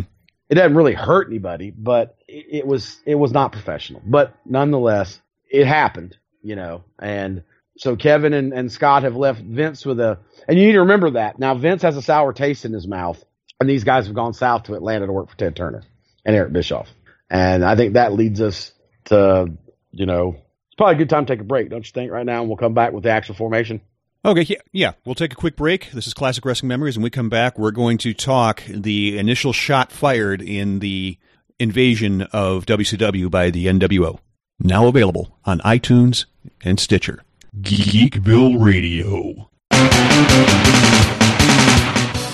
it 0.48 0.54
doesn't 0.54 0.76
really 0.76 0.94
hurt 0.94 1.26
anybody, 1.26 1.72
but 1.76 2.16
it, 2.28 2.46
it 2.58 2.66
was 2.66 3.00
it 3.04 3.16
was 3.16 3.32
not 3.32 3.50
professional. 3.50 4.02
But 4.06 4.36
nonetheless, 4.44 5.20
it 5.56 5.66
happened, 5.66 6.16
you 6.42 6.54
know, 6.54 6.84
and 6.98 7.42
so 7.78 7.96
Kevin 7.96 8.32
and, 8.32 8.52
and 8.52 8.70
Scott 8.70 9.02
have 9.02 9.16
left 9.16 9.40
Vince 9.40 9.84
with 9.84 10.00
a, 10.00 10.18
and 10.46 10.58
you 10.58 10.66
need 10.66 10.72
to 10.72 10.80
remember 10.80 11.10
that. 11.10 11.38
Now 11.38 11.54
Vince 11.54 11.82
has 11.82 11.96
a 11.96 12.02
sour 12.02 12.32
taste 12.32 12.64
in 12.64 12.72
his 12.72 12.86
mouth, 12.86 13.22
and 13.58 13.68
these 13.68 13.84
guys 13.84 14.06
have 14.06 14.14
gone 14.14 14.34
south 14.34 14.64
to 14.64 14.74
Atlanta 14.74 15.06
to 15.06 15.12
work 15.12 15.30
for 15.30 15.36
Ted 15.36 15.56
Turner 15.56 15.82
and 16.24 16.36
Eric 16.36 16.52
Bischoff. 16.52 16.88
And 17.30 17.64
I 17.64 17.74
think 17.74 17.94
that 17.94 18.12
leads 18.12 18.40
us 18.40 18.72
to, 19.06 19.46
you 19.92 20.06
know, 20.06 20.36
it's 20.66 20.76
probably 20.76 20.96
a 20.96 20.98
good 20.98 21.10
time 21.10 21.26
to 21.26 21.32
take 21.32 21.40
a 21.40 21.44
break, 21.44 21.70
don't 21.70 21.86
you 21.86 21.92
think, 21.92 22.12
right 22.12 22.26
now? 22.26 22.40
And 22.40 22.48
we'll 22.48 22.58
come 22.58 22.74
back 22.74 22.92
with 22.92 23.04
the 23.04 23.10
actual 23.10 23.34
formation. 23.34 23.80
Okay, 24.24 24.42
yeah, 24.42 24.58
yeah, 24.72 24.92
we'll 25.04 25.14
take 25.14 25.32
a 25.32 25.36
quick 25.36 25.56
break. 25.56 25.90
This 25.92 26.06
is 26.06 26.14
Classic 26.14 26.44
Wrestling 26.44 26.68
Memories, 26.68 26.96
and 26.96 27.04
we 27.04 27.10
come 27.10 27.28
back. 27.28 27.58
We're 27.58 27.70
going 27.70 27.98
to 27.98 28.12
talk 28.12 28.62
the 28.68 29.18
initial 29.18 29.52
shot 29.52 29.92
fired 29.92 30.42
in 30.42 30.80
the 30.80 31.16
invasion 31.58 32.22
of 32.22 32.66
WCW 32.66 33.30
by 33.30 33.50
the 33.50 33.66
NWO. 33.66 34.18
Now 34.58 34.86
available 34.86 35.36
on 35.44 35.60
iTunes 35.60 36.26
and 36.64 36.80
Stitcher. 36.80 37.22
Geekville 37.60 38.62
Radio. 38.62 39.50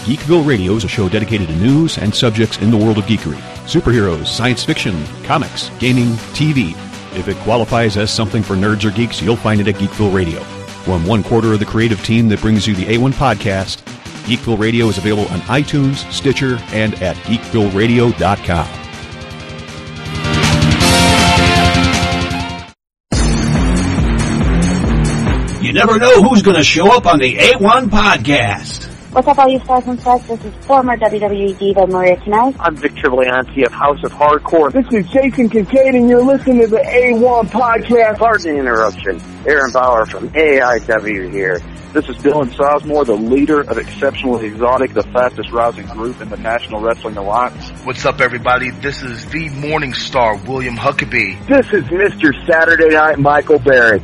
Geekville 0.04 0.46
Radio 0.46 0.72
is 0.74 0.84
a 0.84 0.88
show 0.88 1.08
dedicated 1.08 1.48
to 1.48 1.56
news 1.56 1.98
and 1.98 2.14
subjects 2.14 2.58
in 2.58 2.70
the 2.70 2.76
world 2.76 2.98
of 2.98 3.04
geekery 3.04 3.40
superheroes, 3.66 4.26
science 4.26 4.64
fiction, 4.64 5.04
comics, 5.22 5.70
gaming, 5.78 6.08
TV. 6.34 6.72
If 7.16 7.28
it 7.28 7.36
qualifies 7.38 7.96
as 7.96 8.10
something 8.10 8.42
for 8.42 8.54
nerds 8.54 8.84
or 8.84 8.90
geeks, 8.90 9.22
you'll 9.22 9.36
find 9.36 9.60
it 9.60 9.68
at 9.68 9.76
Geekville 9.76 10.12
Radio. 10.12 10.40
From 10.84 11.06
one 11.06 11.22
quarter 11.22 11.52
of 11.52 11.60
the 11.60 11.64
creative 11.64 12.04
team 12.04 12.28
that 12.28 12.40
brings 12.40 12.66
you 12.66 12.74
the 12.74 12.86
A1 12.86 13.12
podcast, 13.12 13.82
Geekville 14.24 14.58
Radio 14.58 14.86
is 14.86 14.98
available 14.98 15.28
on 15.32 15.40
iTunes, 15.42 16.10
Stitcher, 16.12 16.58
and 16.72 16.94
at 17.02 17.14
geekvilleradio.com. 17.18 18.81
never 25.86 25.98
know 25.98 26.22
who's 26.22 26.42
going 26.42 26.56
to 26.56 26.62
show 26.62 26.96
up 26.96 27.06
on 27.06 27.18
the 27.18 27.34
A1 27.34 27.86
podcast. 27.86 28.84
What's 29.12 29.26
up, 29.26 29.36
all 29.36 29.48
you 29.48 29.58
stars 29.64 29.84
and 29.88 29.98
stars? 29.98 30.24
This 30.28 30.44
is 30.44 30.54
former 30.64 30.96
WWE 30.96 31.58
diva 31.58 31.88
Maria 31.88 32.16
Kanellis. 32.18 32.54
I'm 32.60 32.76
Victor 32.76 33.08
Leonti 33.08 33.66
of 33.66 33.72
House 33.72 33.98
of 34.04 34.12
Hardcore. 34.12 34.72
This 34.72 34.86
is 34.92 35.10
Jason 35.10 35.50
Kincaid, 35.50 35.96
and 35.96 36.08
you're 36.08 36.22
listening 36.22 36.60
to 36.60 36.66
the 36.68 36.76
A1 36.76 37.46
podcast. 37.46 38.18
Pardon 38.18 38.54
the 38.54 38.60
interruption. 38.60 39.20
Aaron 39.44 39.72
Bauer 39.72 40.06
from 40.06 40.28
AIW 40.28 41.32
here. 41.32 41.58
This 41.92 42.08
is 42.08 42.16
Dylan 42.18 42.50
Sosmore, 42.54 43.04
the 43.04 43.16
leader 43.16 43.62
of 43.62 43.76
Exceptionally 43.76 44.46
Exotic, 44.46 44.94
the 44.94 45.02
fastest 45.02 45.50
rising 45.50 45.86
group 45.88 46.20
in 46.20 46.28
the 46.28 46.36
National 46.36 46.80
Wrestling 46.80 47.16
Alliance. 47.16 47.70
What's 47.84 48.06
up, 48.06 48.20
everybody? 48.20 48.70
This 48.70 49.02
is 49.02 49.26
the 49.26 49.48
Morning 49.48 49.94
Star, 49.94 50.36
William 50.46 50.76
Huckabee. 50.76 51.44
This 51.48 51.66
is 51.72 51.82
Mr. 51.86 52.32
Saturday 52.46 52.90
Night, 52.90 53.18
Michael 53.18 53.58
Barrett. 53.58 54.02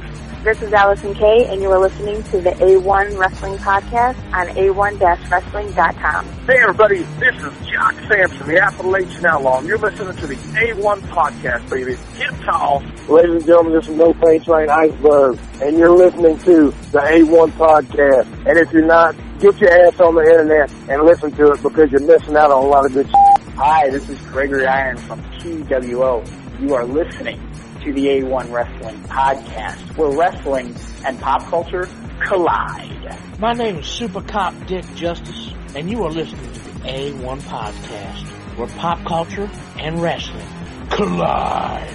This 0.48 0.62
is 0.62 0.70
Allysin 0.70 1.14
Kay, 1.14 1.44
and 1.52 1.60
you 1.60 1.70
are 1.70 1.78
listening 1.78 2.22
to 2.22 2.40
the 2.40 2.52
A1 2.52 3.18
Wrestling 3.18 3.58
Podcast 3.58 4.16
on 4.32 4.46
A1-Wrestling.com. 4.56 6.24
Hey, 6.46 6.56
everybody, 6.62 7.02
this 7.20 7.36
is 7.36 7.66
Jock 7.66 7.94
Samson, 8.08 8.48
the 8.48 8.58
Appalachian 8.58 9.26
Outlaw, 9.26 9.58
and 9.58 9.68
you're 9.68 9.76
listening 9.76 10.16
to 10.16 10.26
the 10.26 10.36
A1 10.36 11.00
Podcast, 11.10 11.68
baby. 11.68 11.98
Get 12.16 12.32
tall. 12.46 12.82
Ladies 13.10 13.32
and 13.32 13.44
gentlemen, 13.44 13.74
this 13.74 13.88
is 13.88 13.94
No 13.94 14.14
Pain 14.14 14.42
Train 14.42 14.70
Iceberg, 14.70 15.38
and 15.60 15.76
you're 15.76 15.94
listening 15.94 16.38
to 16.38 16.70
the 16.92 16.98
A1 16.98 17.50
Podcast. 17.50 18.46
And 18.48 18.58
if 18.58 18.72
you're 18.72 18.86
not, 18.86 19.14
get 19.40 19.60
your 19.60 19.70
ass 19.70 20.00
on 20.00 20.14
the 20.14 20.22
internet 20.22 20.72
and 20.88 21.02
listen 21.02 21.30
to 21.32 21.52
it 21.52 21.62
because 21.62 21.90
you're 21.90 22.00
missing 22.00 22.38
out 22.38 22.50
on 22.50 22.64
a 22.64 22.68
lot 22.68 22.86
of 22.86 22.94
good 22.94 23.04
shit. 23.04 23.54
Hi, 23.56 23.90
this 23.90 24.08
is 24.08 24.18
Gregory 24.20 24.66
Iron 24.66 24.96
from 24.96 25.22
TWO. 25.40 26.24
You 26.58 26.74
are 26.74 26.86
listening 26.86 27.38
to 27.82 27.92
the 27.92 28.06
A1 28.06 28.50
Wrestling 28.50 29.00
Podcast, 29.04 29.96
where 29.96 30.10
wrestling 30.10 30.74
and 31.04 31.20
pop 31.20 31.42
culture 31.44 31.88
collide. 32.26 33.16
My 33.38 33.52
name 33.52 33.76
is 33.76 33.86
Super 33.86 34.20
Cop 34.20 34.54
Dick 34.66 34.84
Justice, 34.96 35.52
and 35.76 35.88
you 35.88 36.02
are 36.02 36.10
listening 36.10 36.52
to 36.52 36.60
the 36.60 36.70
A1 36.80 37.40
Podcast, 37.42 38.26
where 38.56 38.66
pop 38.78 39.04
culture 39.06 39.48
and 39.78 40.02
wrestling 40.02 40.46
collide. 40.90 41.88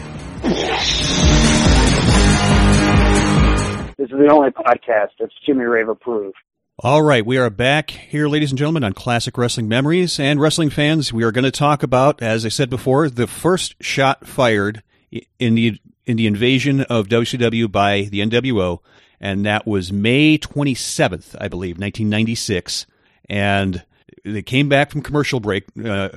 This 3.97 4.09
is 4.09 4.17
the 4.17 4.29
only 4.31 4.51
podcast 4.51 5.09
that's 5.19 5.33
Jimmy 5.45 5.65
Rave 5.65 5.89
approved. 5.89 6.37
All 6.79 7.01
right, 7.01 7.25
we 7.25 7.37
are 7.37 7.49
back 7.49 7.91
here, 7.91 8.27
ladies 8.27 8.51
and 8.51 8.57
gentlemen, 8.57 8.83
on 8.83 8.93
Classic 8.93 9.37
Wrestling 9.37 9.67
Memories. 9.67 10.19
And 10.19 10.39
wrestling 10.39 10.69
fans, 10.69 11.11
we 11.11 11.23
are 11.23 11.31
going 11.31 11.43
to 11.43 11.51
talk 11.51 11.83
about, 11.83 12.21
as 12.21 12.45
I 12.45 12.49
said 12.49 12.69
before, 12.69 13.09
the 13.09 13.27
first 13.27 13.75
shot 13.81 14.25
fired 14.25 14.81
in 15.39 15.55
the 15.55 15.79
in 16.05 16.17
the 16.17 16.27
invasion 16.27 16.81
of 16.81 17.07
WCW 17.07 17.71
by 17.71 18.03
the 18.03 18.19
NWO, 18.19 18.79
and 19.19 19.45
that 19.45 19.65
was 19.65 19.93
May 19.93 20.37
27th, 20.37 21.35
I 21.39 21.47
believe, 21.47 21.77
1996. 21.77 22.85
And 23.29 23.83
they 24.25 24.41
came 24.41 24.69
back 24.69 24.91
from 24.91 25.01
commercial 25.01 25.39
break. 25.39 25.63
Uh, 25.77 26.09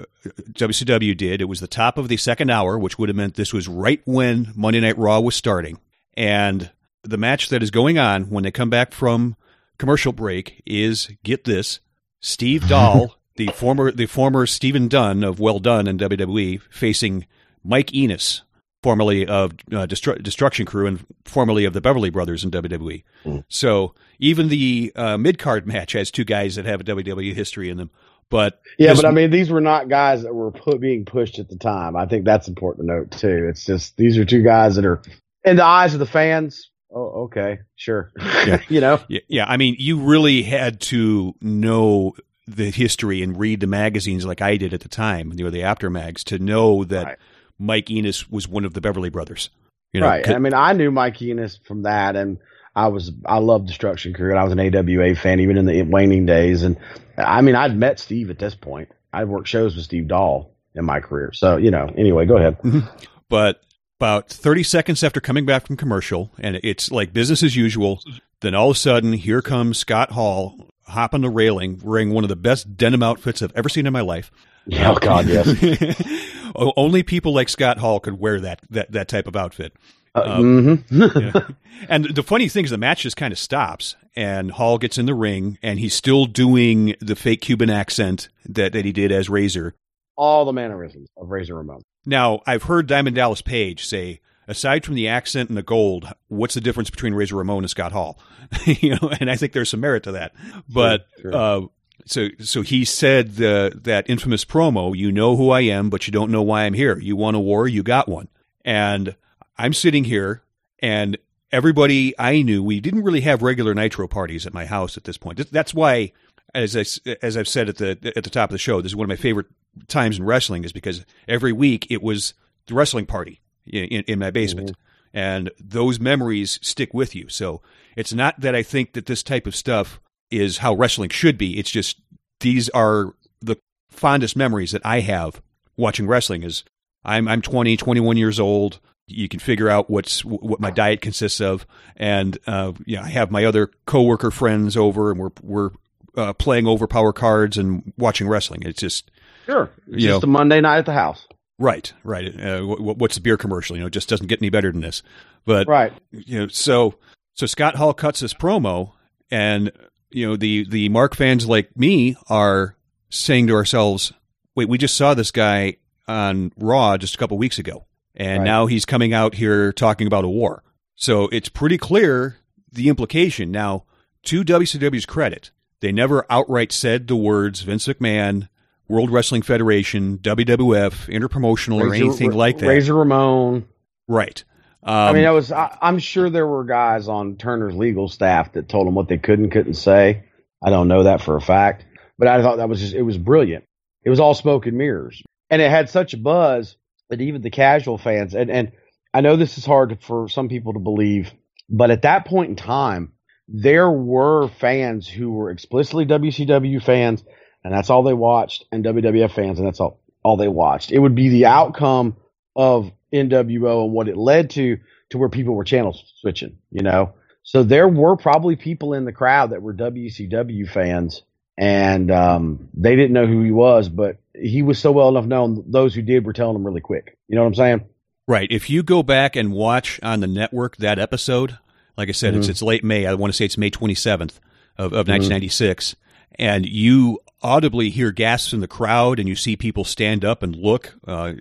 WCW 0.52 1.16
did. 1.16 1.40
It 1.40 1.48
was 1.48 1.60
the 1.60 1.68
top 1.68 1.98
of 1.98 2.08
the 2.08 2.16
second 2.16 2.50
hour, 2.50 2.78
which 2.78 2.98
would 2.98 3.08
have 3.08 3.16
meant 3.16 3.34
this 3.34 3.52
was 3.52 3.68
right 3.68 4.00
when 4.04 4.52
Monday 4.54 4.80
Night 4.80 4.98
Raw 4.98 5.20
was 5.20 5.36
starting. 5.36 5.78
And 6.16 6.70
the 7.02 7.16
match 7.16 7.48
that 7.50 7.62
is 7.62 7.70
going 7.70 7.98
on 7.98 8.24
when 8.24 8.44
they 8.44 8.50
come 8.50 8.70
back 8.70 8.92
from 8.92 9.36
commercial 9.78 10.12
break 10.12 10.62
is 10.66 11.10
get 11.22 11.44
this 11.44 11.80
Steve 12.20 12.68
Doll, 12.68 13.16
the 13.36 13.48
former 13.48 13.90
the 13.90 14.06
former 14.06 14.46
Stephen 14.46 14.88
Dunn 14.88 15.22
of 15.22 15.38
Well 15.40 15.58
Dunn 15.58 15.86
in 15.86 15.98
WWE, 15.98 16.60
facing 16.70 17.26
Mike 17.64 17.94
Enos, 17.94 18.42
formerly 18.82 19.26
of 19.26 19.52
uh, 19.72 19.86
Destru- 19.86 20.22
Destruction 20.22 20.66
Crew 20.66 20.86
and 20.86 21.04
formerly 21.24 21.64
of 21.64 21.72
the 21.72 21.80
Beverly 21.80 22.10
Brothers 22.10 22.44
in 22.44 22.50
WWE. 22.50 23.02
Mm. 23.24 23.44
So 23.48 23.94
even 24.18 24.48
the 24.48 24.92
uh, 24.94 25.16
mid 25.16 25.38
card 25.38 25.66
match 25.66 25.92
has 25.92 26.10
two 26.10 26.24
guys 26.24 26.56
that 26.56 26.64
have 26.64 26.80
a 26.80 26.84
WWE 26.84 27.34
history 27.34 27.70
in 27.70 27.76
them. 27.76 27.90
But 28.28 28.60
yeah, 28.76 28.94
but 28.94 29.04
I 29.04 29.12
mean, 29.12 29.30
these 29.30 29.50
were 29.50 29.60
not 29.60 29.88
guys 29.88 30.24
that 30.24 30.34
were 30.34 30.50
put, 30.50 30.80
being 30.80 31.04
pushed 31.04 31.38
at 31.38 31.48
the 31.48 31.56
time. 31.56 31.94
I 31.94 32.06
think 32.06 32.24
that's 32.24 32.48
important 32.48 32.88
to 32.88 32.94
note 32.94 33.10
too. 33.12 33.46
It's 33.48 33.64
just 33.64 33.96
these 33.96 34.18
are 34.18 34.24
two 34.24 34.42
guys 34.42 34.74
that 34.74 34.84
are 34.84 35.00
in 35.44 35.56
the 35.56 35.64
eyes 35.64 35.94
of 35.94 36.00
the 36.00 36.06
fans 36.06 36.70
oh, 36.96 37.24
okay, 37.24 37.58
sure. 37.76 38.10
Yeah. 38.18 38.60
you 38.68 38.80
know? 38.80 39.00
Yeah, 39.08 39.20
yeah. 39.28 39.44
I 39.46 39.56
mean, 39.56 39.76
you 39.78 39.98
really 40.00 40.42
had 40.42 40.80
to 40.82 41.34
know 41.40 42.14
the 42.46 42.70
history 42.70 43.22
and 43.22 43.38
read 43.38 43.60
the 43.60 43.66
magazines 43.66 44.24
like 44.24 44.40
I 44.40 44.56
did 44.56 44.72
at 44.72 44.80
the 44.80 44.88
time, 44.88 45.32
you 45.34 45.44
know, 45.44 45.50
the 45.50 45.64
Apter 45.64 45.90
mags, 45.90 46.24
to 46.24 46.38
know 46.38 46.84
that 46.84 47.04
right. 47.04 47.18
Mike 47.58 47.90
Enos 47.90 48.30
was 48.30 48.48
one 48.48 48.64
of 48.64 48.74
the 48.74 48.80
Beverly 48.80 49.08
Brothers. 49.08 49.50
You 49.92 50.00
know, 50.00 50.08
right. 50.08 50.28
I 50.28 50.38
mean, 50.38 50.54
I 50.54 50.72
knew 50.72 50.90
Mike 50.90 51.20
Enos 51.22 51.58
from 51.64 51.82
that, 51.82 52.16
and 52.16 52.38
I 52.74 52.88
was 52.88 53.12
I 53.24 53.38
loved 53.38 53.66
Destruction 53.66 54.12
Crew, 54.12 54.30
and 54.30 54.38
I 54.38 54.44
was 54.44 54.52
an 54.52 54.60
AWA 54.60 55.14
fan 55.14 55.40
even 55.40 55.56
in 55.56 55.64
the 55.64 55.82
waning 55.82 56.26
days. 56.26 56.62
And 56.62 56.76
I 57.16 57.40
mean, 57.40 57.54
I'd 57.54 57.76
met 57.76 57.98
Steve 57.98 58.28
at 58.30 58.38
this 58.38 58.54
point. 58.54 58.90
I'd 59.12 59.28
worked 59.28 59.48
shows 59.48 59.74
with 59.74 59.84
Steve 59.84 60.08
Doll 60.08 60.54
in 60.74 60.84
my 60.84 61.00
career. 61.00 61.32
So 61.32 61.56
you 61.56 61.70
know, 61.70 61.90
anyway, 61.96 62.26
go 62.26 62.36
ahead. 62.36 62.60
Mm-hmm. 62.60 62.86
but 63.28 63.62
about 63.98 64.28
30 64.28 64.62
seconds 64.62 65.02
after 65.02 65.20
coming 65.20 65.46
back 65.46 65.66
from 65.66 65.76
commercial, 65.78 66.30
and 66.38 66.60
it's 66.62 66.90
like 66.90 67.14
business 67.14 67.42
as 67.42 67.56
usual. 67.56 68.00
Then 68.40 68.54
all 68.54 68.70
of 68.70 68.76
a 68.76 68.78
sudden, 68.78 69.14
here 69.14 69.40
comes 69.40 69.78
Scott 69.78 70.10
Hall, 70.10 70.68
hop 70.82 71.14
on 71.14 71.22
the 71.22 71.30
railing, 71.30 71.80
wearing 71.82 72.10
one 72.10 72.24
of 72.24 72.28
the 72.28 72.36
best 72.36 72.76
denim 72.76 73.02
outfits 73.02 73.40
I've 73.40 73.56
ever 73.56 73.70
seen 73.70 73.86
in 73.86 73.94
my 73.94 74.02
life. 74.02 74.30
Oh 74.74 74.96
God, 74.96 75.26
yes. 75.26 75.46
Only 76.56 77.02
people 77.02 77.34
like 77.34 77.48
Scott 77.48 77.78
Hall 77.78 78.00
could 78.00 78.18
wear 78.18 78.40
that 78.40 78.60
that 78.70 78.92
that 78.92 79.08
type 79.08 79.26
of 79.26 79.36
outfit. 79.36 79.74
Uh, 80.14 80.22
um, 80.26 80.84
mm-hmm. 80.90 81.18
yeah. 81.20 81.48
And 81.90 82.06
the 82.14 82.22
funny 82.22 82.48
thing 82.48 82.64
is, 82.64 82.70
the 82.70 82.78
match 82.78 83.02
just 83.02 83.18
kind 83.18 83.32
of 83.32 83.38
stops, 83.38 83.96
and 84.16 84.50
Hall 84.50 84.78
gets 84.78 84.96
in 84.96 85.04
the 85.04 85.14
ring, 85.14 85.58
and 85.62 85.78
he's 85.78 85.94
still 85.94 86.24
doing 86.24 86.94
the 87.00 87.14
fake 87.14 87.42
Cuban 87.42 87.68
accent 87.68 88.30
that, 88.46 88.72
that 88.72 88.86
he 88.86 88.92
did 88.92 89.12
as 89.12 89.28
Razor. 89.28 89.74
All 90.16 90.46
the 90.46 90.54
mannerisms 90.54 91.08
of 91.18 91.28
Razor 91.28 91.54
Ramon. 91.54 91.82
Now, 92.06 92.40
I've 92.46 92.62
heard 92.62 92.86
Diamond 92.86 93.16
Dallas 93.16 93.42
Page 93.42 93.84
say, 93.84 94.20
aside 94.48 94.86
from 94.86 94.94
the 94.94 95.06
accent 95.06 95.50
and 95.50 95.58
the 95.58 95.62
gold, 95.62 96.10
what's 96.28 96.54
the 96.54 96.62
difference 96.62 96.88
between 96.88 97.12
Razor 97.12 97.36
Ramon 97.36 97.58
and 97.58 97.70
Scott 97.70 97.92
Hall? 97.92 98.18
you 98.64 98.96
know, 98.96 99.10
and 99.20 99.30
I 99.30 99.36
think 99.36 99.52
there's 99.52 99.68
some 99.68 99.80
merit 99.80 100.04
to 100.04 100.12
that. 100.12 100.32
But 100.66 101.08
sure, 101.20 101.32
sure. 101.32 101.36
Uh, 101.36 101.60
so 102.04 102.28
so 102.40 102.62
he 102.62 102.84
said 102.84 103.36
the, 103.36 103.78
that 103.82 104.08
infamous 104.08 104.44
promo, 104.44 104.96
"You 104.96 105.10
know 105.10 105.36
who 105.36 105.50
I 105.50 105.62
am, 105.62 105.90
but 105.90 106.06
you 106.06 106.12
don't 106.12 106.30
know 106.30 106.42
why 106.42 106.64
I'm 106.64 106.74
here. 106.74 106.98
You 106.98 107.16
want 107.16 107.36
a 107.36 107.40
war, 107.40 107.66
you 107.66 107.82
got 107.82 108.08
one." 108.08 108.28
And 108.64 109.16
I'm 109.56 109.72
sitting 109.72 110.04
here, 110.04 110.42
and 110.80 111.16
everybody 111.52 112.14
I 112.18 112.42
knew, 112.42 112.62
we 112.62 112.80
didn't 112.80 113.04
really 113.04 113.22
have 113.22 113.42
regular 113.42 113.74
Nitro 113.74 114.08
parties 114.08 114.46
at 114.46 114.54
my 114.54 114.66
house 114.66 114.96
at 114.96 115.04
this 115.04 115.16
point. 115.16 115.50
That's 115.50 115.74
why 115.74 116.12
as 116.54 116.76
I 116.76 116.84
as 117.22 117.36
I've 117.36 117.48
said 117.48 117.68
at 117.68 117.78
the 117.78 118.12
at 118.16 118.24
the 118.24 118.30
top 118.30 118.50
of 118.50 118.54
the 118.54 118.58
show, 118.58 118.80
this 118.80 118.92
is 118.92 118.96
one 118.96 119.04
of 119.04 119.08
my 119.08 119.16
favorite 119.16 119.46
times 119.88 120.18
in 120.18 120.24
wrestling 120.24 120.64
is 120.64 120.72
because 120.72 121.04
every 121.28 121.52
week 121.52 121.86
it 121.90 122.02
was 122.02 122.34
the 122.66 122.74
wrestling 122.74 123.06
party 123.06 123.40
in, 123.66 123.84
in, 123.84 124.04
in 124.04 124.18
my 124.18 124.30
basement. 124.30 124.70
Mm-hmm. 124.70 124.80
And 125.18 125.50
those 125.58 125.98
memories 125.98 126.58
stick 126.62 126.92
with 126.92 127.14
you. 127.14 127.28
So 127.28 127.62
it's 127.96 128.12
not 128.12 128.40
that 128.40 128.54
I 128.54 128.62
think 128.62 128.92
that 128.92 129.06
this 129.06 129.22
type 129.22 129.46
of 129.46 129.56
stuff 129.56 130.00
is 130.30 130.58
how 130.58 130.74
wrestling 130.74 131.10
should 131.10 131.38
be. 131.38 131.58
It's 131.58 131.70
just 131.70 132.00
these 132.40 132.68
are 132.70 133.14
the 133.40 133.56
fondest 133.90 134.36
memories 134.36 134.72
that 134.72 134.82
I 134.84 135.00
have 135.00 135.40
watching 135.76 136.06
wrestling 136.06 136.42
is 136.42 136.64
I'm 137.04 137.28
I'm 137.28 137.42
20, 137.42 137.76
21 137.76 138.16
years 138.16 138.40
old. 138.40 138.80
You 139.08 139.28
can 139.28 139.38
figure 139.38 139.68
out 139.68 139.88
what's 139.88 140.24
what 140.24 140.58
my 140.58 140.70
diet 140.70 141.00
consists 141.00 141.40
of, 141.40 141.64
and 141.96 142.36
uh, 142.48 142.72
yeah, 142.86 143.02
I 143.04 143.08
have 143.08 143.30
my 143.30 143.44
other 143.44 143.70
coworker 143.86 144.32
friends 144.32 144.76
over, 144.76 145.12
and 145.12 145.20
we're 145.20 145.30
we're 145.42 145.70
uh, 146.16 146.32
playing 146.32 146.66
overpower 146.66 147.12
cards 147.12 147.56
and 147.56 147.92
watching 147.96 148.26
wrestling. 148.26 148.62
It's 148.64 148.80
just 148.80 149.10
Sure. 149.46 149.70
It's 149.86 150.02
you 150.02 150.08
just 150.08 150.22
know, 150.22 150.28
a 150.28 150.30
Monday 150.30 150.60
night 150.60 150.78
at 150.78 150.86
the 150.86 150.92
house. 150.92 151.26
Right, 151.58 151.92
right. 152.04 152.38
Uh, 152.38 152.62
what's 152.62 153.14
the 153.14 153.20
beer 153.20 153.36
commercial? 153.38 153.76
You 153.76 153.82
know, 153.82 153.86
it 153.86 153.92
just 153.92 154.08
doesn't 154.08 154.26
get 154.26 154.42
any 154.42 154.50
better 154.50 154.70
than 154.70 154.82
this. 154.82 155.02
But 155.46 155.68
right, 155.68 155.92
you 156.10 156.40
know, 156.40 156.48
so 156.48 156.96
so 157.34 157.46
Scott 157.46 157.76
Hall 157.76 157.94
cuts 157.94 158.20
this 158.20 158.34
promo, 158.34 158.92
and 159.30 159.70
you 160.16 160.26
know 160.26 160.34
the 160.34 160.66
the 160.68 160.88
Mark 160.88 161.14
fans 161.14 161.46
like 161.46 161.76
me 161.76 162.16
are 162.30 162.74
saying 163.10 163.48
to 163.48 163.54
ourselves, 163.54 164.14
"Wait, 164.54 164.66
we 164.66 164.78
just 164.78 164.96
saw 164.96 165.12
this 165.12 165.30
guy 165.30 165.76
on 166.08 166.52
Raw 166.56 166.96
just 166.96 167.14
a 167.14 167.18
couple 167.18 167.36
weeks 167.36 167.58
ago, 167.58 167.86
and 168.14 168.38
right. 168.38 168.44
now 168.46 168.64
he's 168.64 168.86
coming 168.86 169.12
out 169.12 169.34
here 169.34 169.74
talking 169.74 170.06
about 170.06 170.24
a 170.24 170.28
war." 170.28 170.64
So 170.94 171.28
it's 171.32 171.50
pretty 171.50 171.76
clear 171.76 172.38
the 172.72 172.88
implication. 172.88 173.50
Now, 173.50 173.84
to 174.22 174.42
WCW's 174.42 175.04
credit, 175.04 175.50
they 175.80 175.92
never 175.92 176.24
outright 176.30 176.72
said 176.72 177.08
the 177.08 177.16
words 177.16 177.60
Vince 177.60 177.86
McMahon 177.86 178.48
World 178.88 179.10
Wrestling 179.10 179.42
Federation, 179.42 180.16
WWF, 180.16 181.12
Interpromotional, 181.12 181.82
Razor, 181.82 181.90
or 181.90 181.94
anything 181.94 182.30
like 182.30 182.56
that. 182.58 182.68
Razor 182.68 182.94
Ramon. 182.94 183.68
Right. 184.08 184.44
Um, 184.86 184.94
I 184.94 185.12
mean, 185.12 185.24
I 185.24 185.32
was. 185.32 185.50
I, 185.52 185.76
am 185.82 185.98
sure 185.98 186.30
there 186.30 186.46
were 186.46 186.64
guys 186.64 187.08
on 187.08 187.36
Turner's 187.36 187.74
legal 187.74 188.08
staff 188.08 188.52
that 188.52 188.68
told 188.68 188.86
them 188.86 188.94
what 188.94 189.08
they 189.08 189.18
could 189.18 189.38
and 189.38 189.50
couldn't 189.50 189.74
say. 189.74 190.24
I 190.64 190.70
don't 190.70 190.88
know 190.88 191.02
that 191.02 191.20
for 191.20 191.36
a 191.36 191.40
fact, 191.40 191.84
but 192.18 192.28
I 192.28 192.40
thought 192.40 192.56
that 192.56 192.68
was 192.68 192.80
just. 192.80 192.94
It 192.94 193.02
was 193.02 193.18
brilliant. 193.18 193.64
It 194.04 194.10
was 194.10 194.20
all 194.20 194.34
smoke 194.34 194.66
and 194.66 194.78
mirrors, 194.78 195.22
and 195.50 195.60
it 195.60 195.70
had 195.70 195.90
such 195.90 196.14
a 196.14 196.18
buzz 196.18 196.76
that 197.10 197.20
even 197.20 197.42
the 197.42 197.50
casual 197.50 197.98
fans 197.98 198.34
and 198.34 198.50
and 198.50 198.72
I 199.12 199.20
know 199.20 199.36
this 199.36 199.58
is 199.58 199.66
hard 199.66 199.98
for 200.02 200.28
some 200.28 200.48
people 200.48 200.74
to 200.74 200.78
believe, 200.78 201.32
but 201.68 201.90
at 201.90 202.02
that 202.02 202.26
point 202.26 202.50
in 202.50 202.56
time, 202.56 203.12
there 203.48 203.90
were 203.90 204.48
fans 204.48 205.08
who 205.08 205.32
were 205.32 205.50
explicitly 205.50 206.06
WCW 206.06 206.82
fans 206.82 207.24
and 207.66 207.74
that's 207.74 207.90
all 207.90 208.04
they 208.04 208.14
watched, 208.14 208.64
and 208.70 208.84
WWF 208.84 209.32
fans, 209.32 209.58
and 209.58 209.66
that's 209.66 209.80
all 209.80 210.00
all 210.22 210.36
they 210.36 210.46
watched. 210.46 210.92
It 210.92 211.00
would 211.00 211.16
be 211.16 211.30
the 211.30 211.46
outcome 211.46 212.16
of 212.54 212.92
NWO 213.16 213.84
and 213.84 213.92
what 213.92 214.08
it 214.08 214.16
led 214.16 214.50
to, 214.50 214.78
to 215.10 215.18
where 215.18 215.28
people 215.28 215.54
were 215.54 215.64
channel 215.64 215.98
switching, 216.20 216.58
you 216.70 216.82
know. 216.82 217.14
So 217.42 217.62
there 217.62 217.88
were 217.88 218.16
probably 218.16 218.56
people 218.56 218.92
in 218.92 219.04
the 219.04 219.12
crowd 219.12 219.50
that 219.50 219.62
were 219.62 219.72
WCW 219.72 220.68
fans, 220.68 221.22
and 221.56 222.10
um, 222.10 222.68
they 222.74 222.96
didn't 222.96 223.12
know 223.12 223.26
who 223.26 223.42
he 223.42 223.52
was, 223.52 223.88
but 223.88 224.18
he 224.34 224.62
was 224.62 224.78
so 224.78 224.92
well 224.92 225.08
enough 225.08 225.26
known. 225.26 225.64
Those 225.68 225.94
who 225.94 226.02
did 226.02 226.26
were 226.26 226.32
telling 226.32 226.56
him 226.56 226.66
really 226.66 226.80
quick. 226.80 227.16
You 227.28 227.36
know 227.36 227.42
what 227.42 227.48
I'm 227.48 227.54
saying? 227.54 227.84
Right. 228.26 228.50
If 228.50 228.68
you 228.68 228.82
go 228.82 229.02
back 229.04 229.36
and 229.36 229.52
watch 229.52 230.00
on 230.02 230.20
the 230.20 230.26
network 230.26 230.76
that 230.78 230.98
episode, 230.98 231.58
like 231.96 232.08
I 232.08 232.12
said, 232.12 232.32
mm-hmm. 232.32 232.40
it's 232.40 232.48
it's 232.48 232.62
late 232.62 232.82
May. 232.82 233.06
I 233.06 233.14
want 233.14 233.32
to 233.32 233.36
say 233.36 233.44
it's 233.44 233.56
May 233.56 233.70
27th 233.70 234.38
of, 234.76 234.92
of 234.92 235.06
mm-hmm. 235.06 235.12
1996, 235.12 235.94
and 236.38 236.66
you 236.66 237.20
audibly 237.42 237.90
hear 237.90 238.12
gasps 238.12 238.52
in 238.52 238.60
the 238.60 238.68
crowd 238.68 239.18
and 239.18 239.28
you 239.28 239.36
see 239.36 239.56
people 239.56 239.84
stand 239.84 240.24
up 240.24 240.42
and 240.42 240.56
look, 240.56 240.94
uh, 241.06 241.32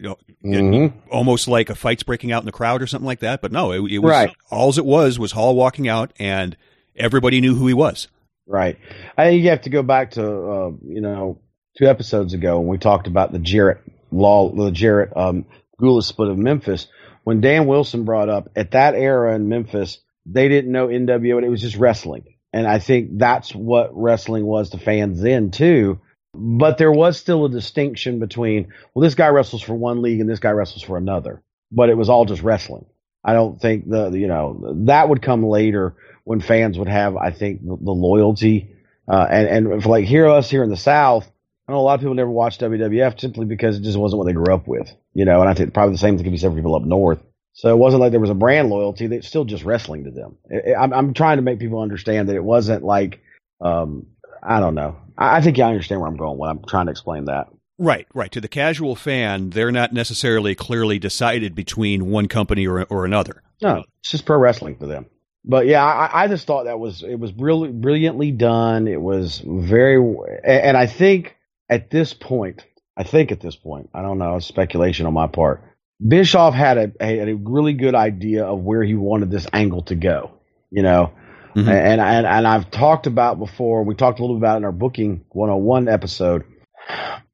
mm-hmm. 0.44 0.98
almost 1.10 1.48
like 1.48 1.70
a 1.70 1.76
fight's 1.76 2.04
breaking 2.04 2.32
out 2.32 2.42
in 2.42 2.46
the 2.46 2.52
crowd 2.52 2.82
or 2.82 2.88
something 2.88 3.06
like 3.06 3.20
that. 3.20 3.42
But 3.42 3.52
no, 3.52 3.72
it, 3.72 3.92
it 3.92 4.00
was 4.00 4.12
right. 4.12 4.36
all 4.52 4.78
it 4.78 4.86
was 4.86 5.18
was 5.18 5.32
Hall 5.32 5.56
walking 5.56 5.88
out 5.88 6.12
and 6.20 6.56
everybody 6.96 7.42
knew 7.42 7.56
who 7.56 7.68
he 7.68 7.74
was. 7.74 8.08
Right. 8.48 8.78
I 9.18 9.26
think 9.26 9.44
you 9.44 9.50
have 9.50 9.62
to 9.62 9.70
go 9.70 9.82
back 9.82 10.12
to, 10.12 10.24
uh, 10.24 10.72
you 10.88 11.02
know, 11.02 11.40
two 11.78 11.88
episodes 11.88 12.34
ago 12.34 12.60
when 12.60 12.68
we 12.68 12.78
talked 12.78 13.08
about 13.08 13.32
the 13.32 13.40
Jarrett 13.40 13.80
law, 14.12 14.50
the 14.50 14.72
Jarrett, 14.72 15.16
um, 15.16 15.46
Gula 15.80 16.04
split 16.04 16.30
of 16.30 16.38
Memphis. 16.38 16.88
when 17.24 17.42
Dan 17.42 17.66
Wilson 17.66 18.06
brought 18.06 18.30
up 18.30 18.50
at 18.56 18.72
that 18.72 18.96
era 18.96 19.36
in 19.36 19.50
Memphis, 19.50 20.00
they 20.26 20.48
didn't 20.48 20.72
know 20.72 20.88
NWO, 20.88 21.38
and 21.38 21.46
it 21.46 21.50
was 21.50 21.62
just 21.62 21.76
wrestling. 21.76 22.35
And 22.56 22.66
I 22.66 22.80
think 22.80 23.18
that's 23.18 23.54
what 23.54 23.90
wrestling 23.94 24.46
was 24.46 24.70
to 24.70 24.78
fans 24.78 25.22
then 25.22 25.52
too. 25.52 26.00
But 26.34 26.78
there 26.78 26.92
was 26.92 27.18
still 27.18 27.44
a 27.44 27.50
distinction 27.50 28.20
between, 28.20 28.72
well, 28.94 29.04
this 29.04 29.14
guy 29.14 29.28
wrestles 29.28 29.62
for 29.62 29.74
one 29.74 30.02
league 30.02 30.22
and 30.22 30.30
this 30.30 30.40
guy 30.40 30.52
wrestles 30.52 30.82
for 30.82 30.96
another. 30.96 31.44
But 31.70 31.90
it 31.90 31.98
was 31.98 32.08
all 32.08 32.24
just 32.24 32.44
wrestling. 32.44 32.86
I 33.26 33.34
don't 33.34 33.60
think 33.60 33.90
the, 33.90 34.10
you 34.12 34.28
know, 34.28 34.86
that 34.86 35.10
would 35.10 35.22
come 35.22 35.46
later 35.46 35.96
when 36.24 36.40
fans 36.40 36.80
would 36.80 36.88
have, 36.88 37.18
I 37.18 37.32
think, 37.32 37.60
the, 37.60 37.76
the 37.76 37.92
loyalty. 37.92 38.74
Uh, 39.06 39.28
and, 39.30 39.68
and 39.68 39.84
for 39.84 39.90
like 39.90 40.06
here, 40.06 40.26
us 40.26 40.50
here 40.50 40.64
in 40.64 40.70
the 40.70 40.78
South, 40.78 41.30
I 41.68 41.74
know 41.74 41.80
a 41.80 41.82
lot 41.82 41.96
of 41.96 42.00
people 42.00 42.16
never 42.16 42.32
watched 42.32 42.62
WWF 42.62 43.20
simply 43.20 43.48
because 43.48 43.76
it 43.76 43.84
just 43.84 43.98
wasn't 43.98 44.20
what 44.20 44.28
they 44.28 44.34
grew 44.34 44.54
up 44.54 44.66
with, 44.66 44.90
you 45.14 45.26
know, 45.26 45.42
and 45.42 45.50
I 45.50 45.56
think 45.56 45.74
probably 45.74 45.96
the 45.96 46.00
same 46.00 46.16
thing 46.16 46.24
could 46.24 46.32
be 46.32 46.38
said 46.38 46.52
for 46.52 46.56
people 46.56 46.76
up 46.76 46.84
north. 46.84 47.20
So 47.56 47.70
it 47.70 47.78
wasn't 47.78 48.02
like 48.02 48.12
there 48.12 48.20
was 48.20 48.30
a 48.30 48.36
brand 48.36 48.70
loyalty. 48.70 49.06
It's 49.06 49.28
still 49.28 49.46
just 49.46 49.64
wrestling 49.64 50.04
to 50.04 50.12
them. 50.12 50.38
I'm, 50.78 50.92
I'm 50.94 51.14
trying 51.14 51.38
to 51.38 51.42
make 51.42 51.58
people 51.58 51.80
understand 51.80 52.28
that 52.28 52.36
it 52.36 52.44
wasn't 52.44 52.84
like, 52.84 53.22
um, 53.62 54.08
I 54.44 54.60
don't 54.60 54.76
know. 54.76 54.98
I, 55.18 55.38
I 55.38 55.42
think 55.42 55.58
you 55.58 55.64
understand 55.64 56.02
where 56.02 56.10
I'm 56.10 56.18
going 56.18 56.38
when 56.38 56.50
I'm 56.50 56.64
trying 56.68 56.88
to 56.88 56.92
explain 56.92 57.26
that. 57.26 57.48
Right, 57.78 58.08
right. 58.14 58.32
To 58.34 58.42
the 58.42 58.50
casual 58.50 58.96
fan, 58.96 59.52
they're 59.52 59.72
not 59.72 59.94
necessarily 59.94 60.54
clearly 60.54 61.00
decided 61.00 61.56
between 61.56 62.12
one 62.12 62.28
company 62.28 62.68
or, 62.68 62.84
or 62.84 63.06
another. 63.06 63.42
No, 63.62 63.86
it's 64.02 64.12
just 64.12 64.26
pro 64.26 64.38
wrestling 64.38 64.76
for 64.78 64.86
them. 64.86 65.06
But 65.46 65.66
yeah, 65.66 65.84
I, 65.84 66.24
I 66.24 66.28
just 66.28 66.48
thought 66.48 66.66
that 66.66 66.80
was 66.80 67.04
it 67.04 67.20
was 67.20 67.32
really 67.34 67.72
brilliantly 67.72 68.32
done. 68.32 68.90
It 68.90 69.00
was 69.00 69.42
very, 69.46 69.98
and 70.44 70.76
I 70.76 70.88
think 70.88 71.38
at 71.70 71.90
this 71.90 72.14
point, 72.14 72.66
I 72.98 73.04
think 73.04 73.32
at 73.32 73.40
this 73.40 73.56
point, 73.56 73.92
I 73.94 74.02
don't 74.02 74.18
know, 74.18 74.36
it's 74.36 74.46
speculation 74.46 75.06
on 75.06 75.14
my 75.14 75.28
part. 75.28 75.64
Bischoff 76.06 76.54
had 76.54 76.78
a, 76.78 76.92
a, 77.00 77.32
a 77.32 77.36
really 77.36 77.74
good 77.74 77.96
idea 77.96 78.46
of 78.46 78.60
where 78.60 78.84
he 78.84 78.96
wanted 78.96 79.32
this 79.32 79.48
angle 79.54 79.84
to 79.84 79.96
go, 79.96 80.32
you 80.70 80.84
know, 80.84 81.14
mm-hmm. 81.56 81.70
and, 81.70 82.02
and 82.02 82.28
and 82.28 82.48
I've 82.48 82.70
talked 82.70 83.08
about 83.08 83.40
before. 83.40 83.84
We 83.84 83.96
talked 83.96 84.20
a 84.20 84.22
little 84.22 84.36
bit 84.36 84.42
about 84.42 84.58
in 84.58 84.66
our 84.66 84.74
booking 84.74 85.24
101 85.30 85.88
episode. 85.88 86.44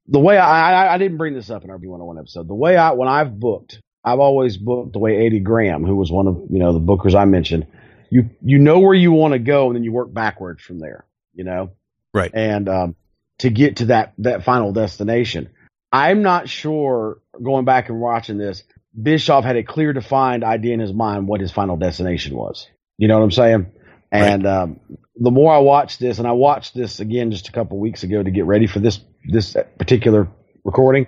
The 0.06 0.20
way 0.20 0.38
I, 0.38 0.86
I, 0.86 0.94
I 0.94 0.98
didn't 0.98 1.18
bring 1.18 1.34
this 1.34 1.50
up 1.50 1.64
in 1.64 1.70
our 1.70 1.78
B101 1.78 2.18
episode. 2.18 2.48
The 2.48 2.54
way 2.54 2.76
I 2.76 2.92
when 2.92 3.08
I've 3.08 3.38
booked, 3.38 3.80
I've 4.04 4.20
always 4.20 4.56
booked 4.56 4.92
the 4.92 4.98
way 5.00 5.26
Eddie 5.26 5.40
Graham, 5.40 5.84
who 5.84 5.96
was 5.96 6.12
one 6.12 6.28
of 6.28 6.42
you 6.50 6.58
know 6.58 6.72
the 6.72 6.80
bookers 6.80 7.14
I 7.14 7.24
mentioned. 7.24 7.66
You 8.10 8.30
you 8.42 8.58
know 8.58 8.78
where 8.78 8.94
you 8.94 9.10
want 9.10 9.32
to 9.32 9.38
go, 9.38 9.66
and 9.66 9.76
then 9.76 9.82
you 9.82 9.92
work 9.92 10.12
backwards 10.12 10.62
from 10.62 10.78
there. 10.78 11.04
You 11.34 11.44
know, 11.44 11.72
right? 12.14 12.30
And 12.32 12.68
um, 12.68 12.96
to 13.38 13.50
get 13.50 13.76
to 13.76 13.86
that 13.86 14.12
that 14.18 14.44
final 14.44 14.72
destination. 14.72 15.50
I'm 15.92 16.22
not 16.22 16.48
sure 16.48 17.18
going 17.42 17.64
back 17.64 17.88
and 17.88 18.00
watching 18.00 18.38
this, 18.38 18.62
Bischoff 19.00 19.44
had 19.44 19.56
a 19.56 19.62
clear 19.62 19.92
defined 19.92 20.44
idea 20.44 20.74
in 20.74 20.80
his 20.80 20.92
mind 20.92 21.28
what 21.28 21.40
his 21.40 21.52
final 21.52 21.76
destination 21.76 22.34
was. 22.34 22.66
You 22.98 23.08
know 23.08 23.18
what 23.18 23.24
I'm 23.24 23.30
saying? 23.30 23.66
And 24.10 24.44
right. 24.44 24.62
um, 24.62 24.80
the 25.16 25.30
more 25.30 25.52
I 25.52 25.58
watched 25.58 26.00
this, 26.00 26.18
and 26.18 26.26
I 26.26 26.32
watched 26.32 26.74
this 26.74 27.00
again 27.00 27.30
just 27.30 27.48
a 27.48 27.52
couple 27.52 27.78
weeks 27.78 28.02
ago 28.02 28.22
to 28.22 28.30
get 28.30 28.44
ready 28.44 28.66
for 28.66 28.80
this 28.80 29.00
this 29.28 29.56
particular 29.78 30.28
recording, 30.64 31.06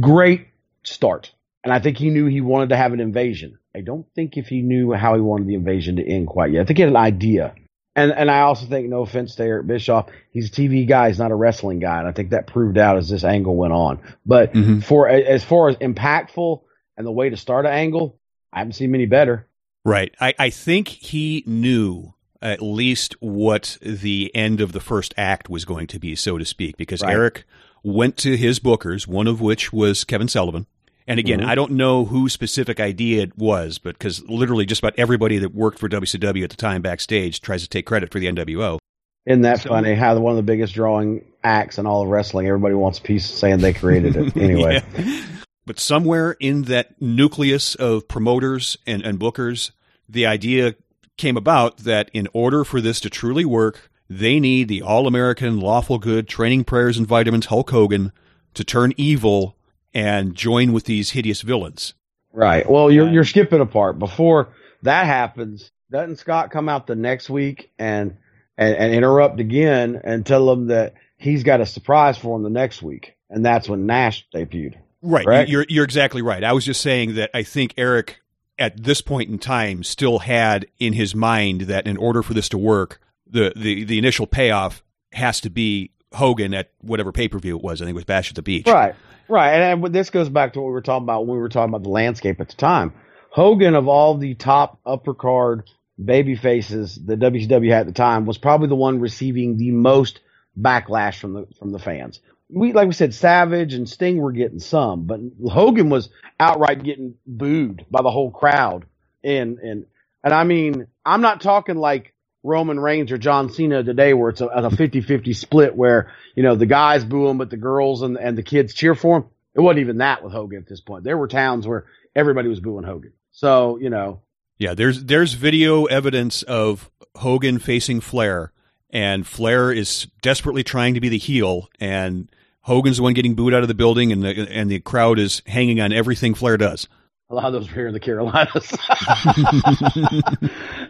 great 0.00 0.46
start. 0.84 1.32
And 1.62 1.72
I 1.72 1.78
think 1.78 1.98
he 1.98 2.10
knew 2.10 2.26
he 2.26 2.40
wanted 2.40 2.70
to 2.70 2.76
have 2.76 2.92
an 2.92 3.00
invasion. 3.00 3.58
I 3.76 3.82
don't 3.82 4.06
think 4.14 4.36
if 4.36 4.46
he 4.46 4.62
knew 4.62 4.92
how 4.92 5.14
he 5.14 5.20
wanted 5.20 5.46
the 5.46 5.54
invasion 5.54 5.96
to 5.96 6.06
end 6.06 6.26
quite 6.26 6.52
yet. 6.52 6.62
I 6.62 6.64
think 6.64 6.78
he 6.78 6.82
had 6.82 6.90
an 6.90 6.96
idea. 6.96 7.54
And 7.96 8.12
and 8.12 8.30
I 8.30 8.40
also 8.42 8.66
think, 8.66 8.88
no 8.88 9.02
offense 9.02 9.34
to 9.36 9.42
Eric 9.42 9.66
Bischoff, 9.66 10.06
he's 10.32 10.48
a 10.48 10.52
TV 10.52 10.86
guy, 10.86 11.08
he's 11.08 11.18
not 11.18 11.32
a 11.32 11.34
wrestling 11.34 11.80
guy, 11.80 11.98
and 11.98 12.06
I 12.06 12.12
think 12.12 12.30
that 12.30 12.46
proved 12.46 12.78
out 12.78 12.96
as 12.96 13.08
this 13.08 13.24
angle 13.24 13.56
went 13.56 13.72
on. 13.72 14.00
But 14.24 14.52
mm-hmm. 14.52 14.80
for 14.80 15.08
as 15.08 15.42
far 15.44 15.68
as 15.68 15.76
impactful 15.76 16.62
and 16.96 17.06
the 17.06 17.12
way 17.12 17.30
to 17.30 17.36
start 17.36 17.66
an 17.66 17.72
angle, 17.72 18.18
I 18.52 18.58
haven't 18.58 18.74
seen 18.74 18.92
many 18.92 19.06
better. 19.06 19.48
Right. 19.84 20.14
I, 20.20 20.34
I 20.38 20.50
think 20.50 20.88
he 20.88 21.42
knew 21.46 22.14
at 22.42 22.62
least 22.62 23.14
what 23.20 23.76
the 23.82 24.30
end 24.34 24.60
of 24.60 24.72
the 24.72 24.80
first 24.80 25.14
act 25.16 25.48
was 25.48 25.64
going 25.64 25.86
to 25.88 25.98
be, 25.98 26.14
so 26.14 26.38
to 26.38 26.44
speak, 26.44 26.76
because 26.76 27.02
right. 27.02 27.12
Eric 27.12 27.44
went 27.82 28.16
to 28.18 28.36
his 28.36 28.60
bookers, 28.60 29.06
one 29.06 29.26
of 29.26 29.40
which 29.40 29.72
was 29.72 30.04
Kevin 30.04 30.28
Sullivan, 30.28 30.66
and 31.06 31.18
again, 31.18 31.40
mm-hmm. 31.40 31.48
I 31.48 31.54
don't 31.54 31.72
know 31.72 32.04
whose 32.04 32.32
specific 32.32 32.80
idea 32.80 33.22
it 33.22 33.36
was, 33.36 33.78
but 33.78 33.98
because 33.98 34.22
literally 34.28 34.66
just 34.66 34.80
about 34.80 34.94
everybody 34.96 35.38
that 35.38 35.54
worked 35.54 35.78
for 35.78 35.88
WCW 35.88 36.44
at 36.44 36.50
the 36.50 36.56
time 36.56 36.82
backstage 36.82 37.40
tries 37.40 37.62
to 37.62 37.68
take 37.68 37.86
credit 37.86 38.12
for 38.12 38.20
the 38.20 38.26
NWO. 38.26 38.78
Isn't 39.26 39.42
that 39.42 39.60
so, 39.60 39.70
funny? 39.70 39.94
How 39.94 40.18
one 40.18 40.32
of 40.32 40.36
the 40.36 40.42
biggest 40.42 40.74
drawing 40.74 41.24
acts 41.44 41.78
in 41.78 41.86
all 41.86 42.02
of 42.02 42.08
wrestling, 42.08 42.46
everybody 42.46 42.74
wants 42.74 42.98
a 42.98 43.02
piece 43.02 43.26
saying 43.26 43.58
they 43.58 43.72
created 43.72 44.16
it. 44.16 44.36
Anyway. 44.40 44.82
yeah. 44.96 45.24
But 45.66 45.78
somewhere 45.78 46.36
in 46.40 46.62
that 46.62 47.00
nucleus 47.00 47.74
of 47.74 48.08
promoters 48.08 48.76
and, 48.86 49.02
and 49.02 49.20
bookers, 49.20 49.70
the 50.08 50.26
idea 50.26 50.74
came 51.16 51.36
about 51.36 51.78
that 51.78 52.10
in 52.12 52.26
order 52.32 52.64
for 52.64 52.80
this 52.80 52.98
to 53.00 53.10
truly 53.10 53.44
work, 53.44 53.90
they 54.08 54.40
need 54.40 54.68
the 54.68 54.82
all 54.82 55.06
American, 55.06 55.60
lawful 55.60 55.98
good, 55.98 56.26
training 56.26 56.64
prayers 56.64 56.98
and 56.98 57.06
vitamins 57.06 57.46
Hulk 57.46 57.70
Hogan 57.70 58.10
to 58.54 58.64
turn 58.64 58.92
evil 58.96 59.56
and 59.94 60.34
join 60.34 60.72
with 60.72 60.84
these 60.84 61.10
hideous 61.10 61.42
villains. 61.42 61.94
Right. 62.32 62.68
Well, 62.68 62.90
you're 62.90 63.08
you're 63.08 63.24
skipping 63.24 63.60
a 63.60 63.66
part. 63.66 63.98
Before 63.98 64.54
that 64.82 65.06
happens, 65.06 65.70
doesn't 65.90 66.16
Scott 66.16 66.50
come 66.50 66.68
out 66.68 66.86
the 66.86 66.94
next 66.94 67.28
week 67.28 67.72
and 67.78 68.16
and, 68.56 68.76
and 68.76 68.94
interrupt 68.94 69.40
again 69.40 70.00
and 70.04 70.24
tell 70.24 70.46
them 70.46 70.68
that 70.68 70.94
he's 71.16 71.42
got 71.42 71.60
a 71.60 71.66
surprise 71.66 72.16
for 72.16 72.36
him 72.36 72.42
the 72.42 72.50
next 72.50 72.82
week, 72.82 73.16
and 73.28 73.44
that's 73.44 73.68
when 73.68 73.86
Nash 73.86 74.26
debuted. 74.32 74.76
Right. 75.02 75.24
Correct? 75.24 75.50
You're 75.50 75.66
you're 75.68 75.84
exactly 75.84 76.22
right. 76.22 76.44
I 76.44 76.52
was 76.52 76.64
just 76.64 76.80
saying 76.80 77.14
that 77.14 77.30
I 77.34 77.42
think 77.42 77.74
Eric 77.76 78.20
at 78.58 78.82
this 78.84 79.00
point 79.00 79.30
in 79.30 79.38
time 79.38 79.82
still 79.82 80.20
had 80.20 80.66
in 80.78 80.92
his 80.92 81.14
mind 81.14 81.62
that 81.62 81.86
in 81.86 81.96
order 81.96 82.22
for 82.22 82.34
this 82.34 82.48
to 82.50 82.58
work, 82.58 83.00
the 83.26 83.52
the 83.56 83.84
the 83.84 83.98
initial 83.98 84.26
payoff 84.26 84.84
has 85.12 85.40
to 85.40 85.50
be 85.50 85.90
Hogan 86.12 86.54
at 86.54 86.70
whatever 86.80 87.12
pay 87.12 87.28
per 87.28 87.38
view 87.38 87.56
it 87.56 87.62
was. 87.62 87.80
I 87.80 87.86
think 87.86 87.94
it 87.94 87.96
was 87.96 88.04
Bash 88.04 88.30
at 88.30 88.36
the 88.36 88.42
Beach. 88.42 88.66
Right. 88.66 88.94
Right, 89.30 89.52
and, 89.54 89.84
and 89.84 89.94
this 89.94 90.10
goes 90.10 90.28
back 90.28 90.54
to 90.54 90.60
what 90.60 90.66
we 90.66 90.72
were 90.72 90.82
talking 90.82 91.04
about 91.04 91.26
when 91.26 91.36
we 91.36 91.40
were 91.40 91.48
talking 91.48 91.70
about 91.70 91.84
the 91.84 91.90
landscape 91.90 92.40
at 92.40 92.48
the 92.48 92.56
time. 92.56 92.92
Hogan, 93.30 93.76
of 93.76 93.86
all 93.86 94.18
the 94.18 94.34
top 94.34 94.80
upper 94.84 95.14
card 95.14 95.70
baby 96.02 96.34
faces 96.34 96.96
that 97.06 97.20
WCW 97.20 97.70
had 97.70 97.82
at 97.82 97.86
the 97.86 97.92
time, 97.92 98.26
was 98.26 98.38
probably 98.38 98.66
the 98.66 98.74
one 98.74 98.98
receiving 98.98 99.56
the 99.56 99.70
most 99.70 100.18
backlash 100.60 101.20
from 101.20 101.34
the 101.34 101.46
from 101.60 101.70
the 101.70 101.78
fans. 101.78 102.18
We 102.48 102.72
like 102.72 102.88
we 102.88 102.92
said, 102.92 103.14
Savage 103.14 103.72
and 103.74 103.88
Sting 103.88 104.18
were 104.18 104.32
getting 104.32 104.58
some, 104.58 105.04
but 105.06 105.20
Hogan 105.48 105.90
was 105.90 106.08
outright 106.40 106.82
getting 106.82 107.14
booed 107.24 107.86
by 107.88 108.02
the 108.02 108.10
whole 108.10 108.32
crowd. 108.32 108.86
And 109.22 109.58
and 109.58 109.86
and 110.24 110.34
I 110.34 110.42
mean, 110.42 110.88
I'm 111.06 111.20
not 111.20 111.40
talking 111.40 111.76
like 111.76 112.14
Roman 112.42 112.80
Reigns 112.80 113.12
or 113.12 113.18
John 113.18 113.50
Cena 113.50 113.82
today 113.82 114.14
where 114.14 114.30
it's 114.30 114.40
a, 114.40 114.46
a 114.46 114.70
50-50 114.70 115.36
split 115.36 115.76
where, 115.76 116.12
you 116.34 116.42
know, 116.42 116.54
the 116.54 116.66
guys 116.66 117.04
boo 117.04 117.28
him, 117.28 117.38
but 117.38 117.50
the 117.50 117.56
girls 117.56 118.02
and, 118.02 118.16
and 118.16 118.36
the 118.36 118.42
kids 118.42 118.74
cheer 118.74 118.94
for 118.94 119.18
him. 119.18 119.24
It 119.54 119.60
wasn't 119.60 119.80
even 119.80 119.98
that 119.98 120.22
with 120.22 120.32
Hogan 120.32 120.58
at 120.58 120.68
this 120.68 120.80
point. 120.80 121.04
There 121.04 121.18
were 121.18 121.28
towns 121.28 121.66
where 121.66 121.86
everybody 122.14 122.48
was 122.48 122.60
booing 122.60 122.84
Hogan. 122.84 123.12
So, 123.32 123.78
you 123.78 123.90
know. 123.90 124.22
Yeah, 124.58 124.74
there's 124.74 125.04
there's 125.04 125.34
video 125.34 125.86
evidence 125.86 126.42
of 126.42 126.90
Hogan 127.16 127.58
facing 127.58 128.00
Flair 128.00 128.52
and 128.90 129.26
Flair 129.26 129.72
is 129.72 130.06
desperately 130.20 130.62
trying 130.62 130.94
to 130.94 131.00
be 131.00 131.08
the 131.08 131.18
heel 131.18 131.70
and 131.78 132.30
Hogan's 132.62 132.98
the 132.98 133.02
one 133.02 133.14
getting 133.14 133.34
booed 133.34 133.54
out 133.54 133.62
of 133.62 133.68
the 133.68 133.74
building 133.74 134.12
and 134.12 134.22
the 134.22 134.48
and 134.50 134.70
the 134.70 134.80
crowd 134.80 135.18
is 135.18 135.42
hanging 135.46 135.80
on 135.80 135.92
everything 135.92 136.34
Flair 136.34 136.56
does. 136.56 136.88
A 137.30 137.34
lot 137.34 137.46
of 137.46 137.52
those 137.52 137.68
were 137.68 137.74
here 137.74 137.86
in 137.86 137.94
the 137.94 138.00
Carolinas. 138.00 138.70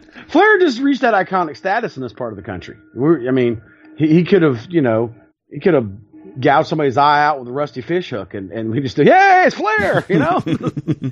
Flair 0.31 0.59
just 0.59 0.79
reached 0.79 1.01
that 1.01 1.13
iconic 1.13 1.57
status 1.57 1.97
in 1.97 2.03
this 2.03 2.13
part 2.13 2.31
of 2.31 2.37
the 2.37 2.43
country. 2.43 2.77
We're, 2.95 3.27
I 3.27 3.31
mean, 3.31 3.61
he, 3.97 4.07
he 4.07 4.23
could 4.23 4.41
have, 4.41 4.65
you 4.69 4.81
know, 4.81 5.13
he 5.51 5.59
could 5.59 5.73
have 5.73 5.89
gouged 6.39 6.69
somebody's 6.69 6.97
eye 6.97 7.23
out 7.23 7.39
with 7.39 7.49
a 7.49 7.51
rusty 7.51 7.81
fish 7.81 8.09
hook, 8.09 8.33
and 8.33 8.51
and 8.51 8.71
we 8.71 8.79
just 8.79 8.95
do, 8.95 9.03
yeah, 9.03 9.45
it's 9.45 9.55
Flair, 9.55 10.05
you 10.07 10.19
know. 10.19 10.41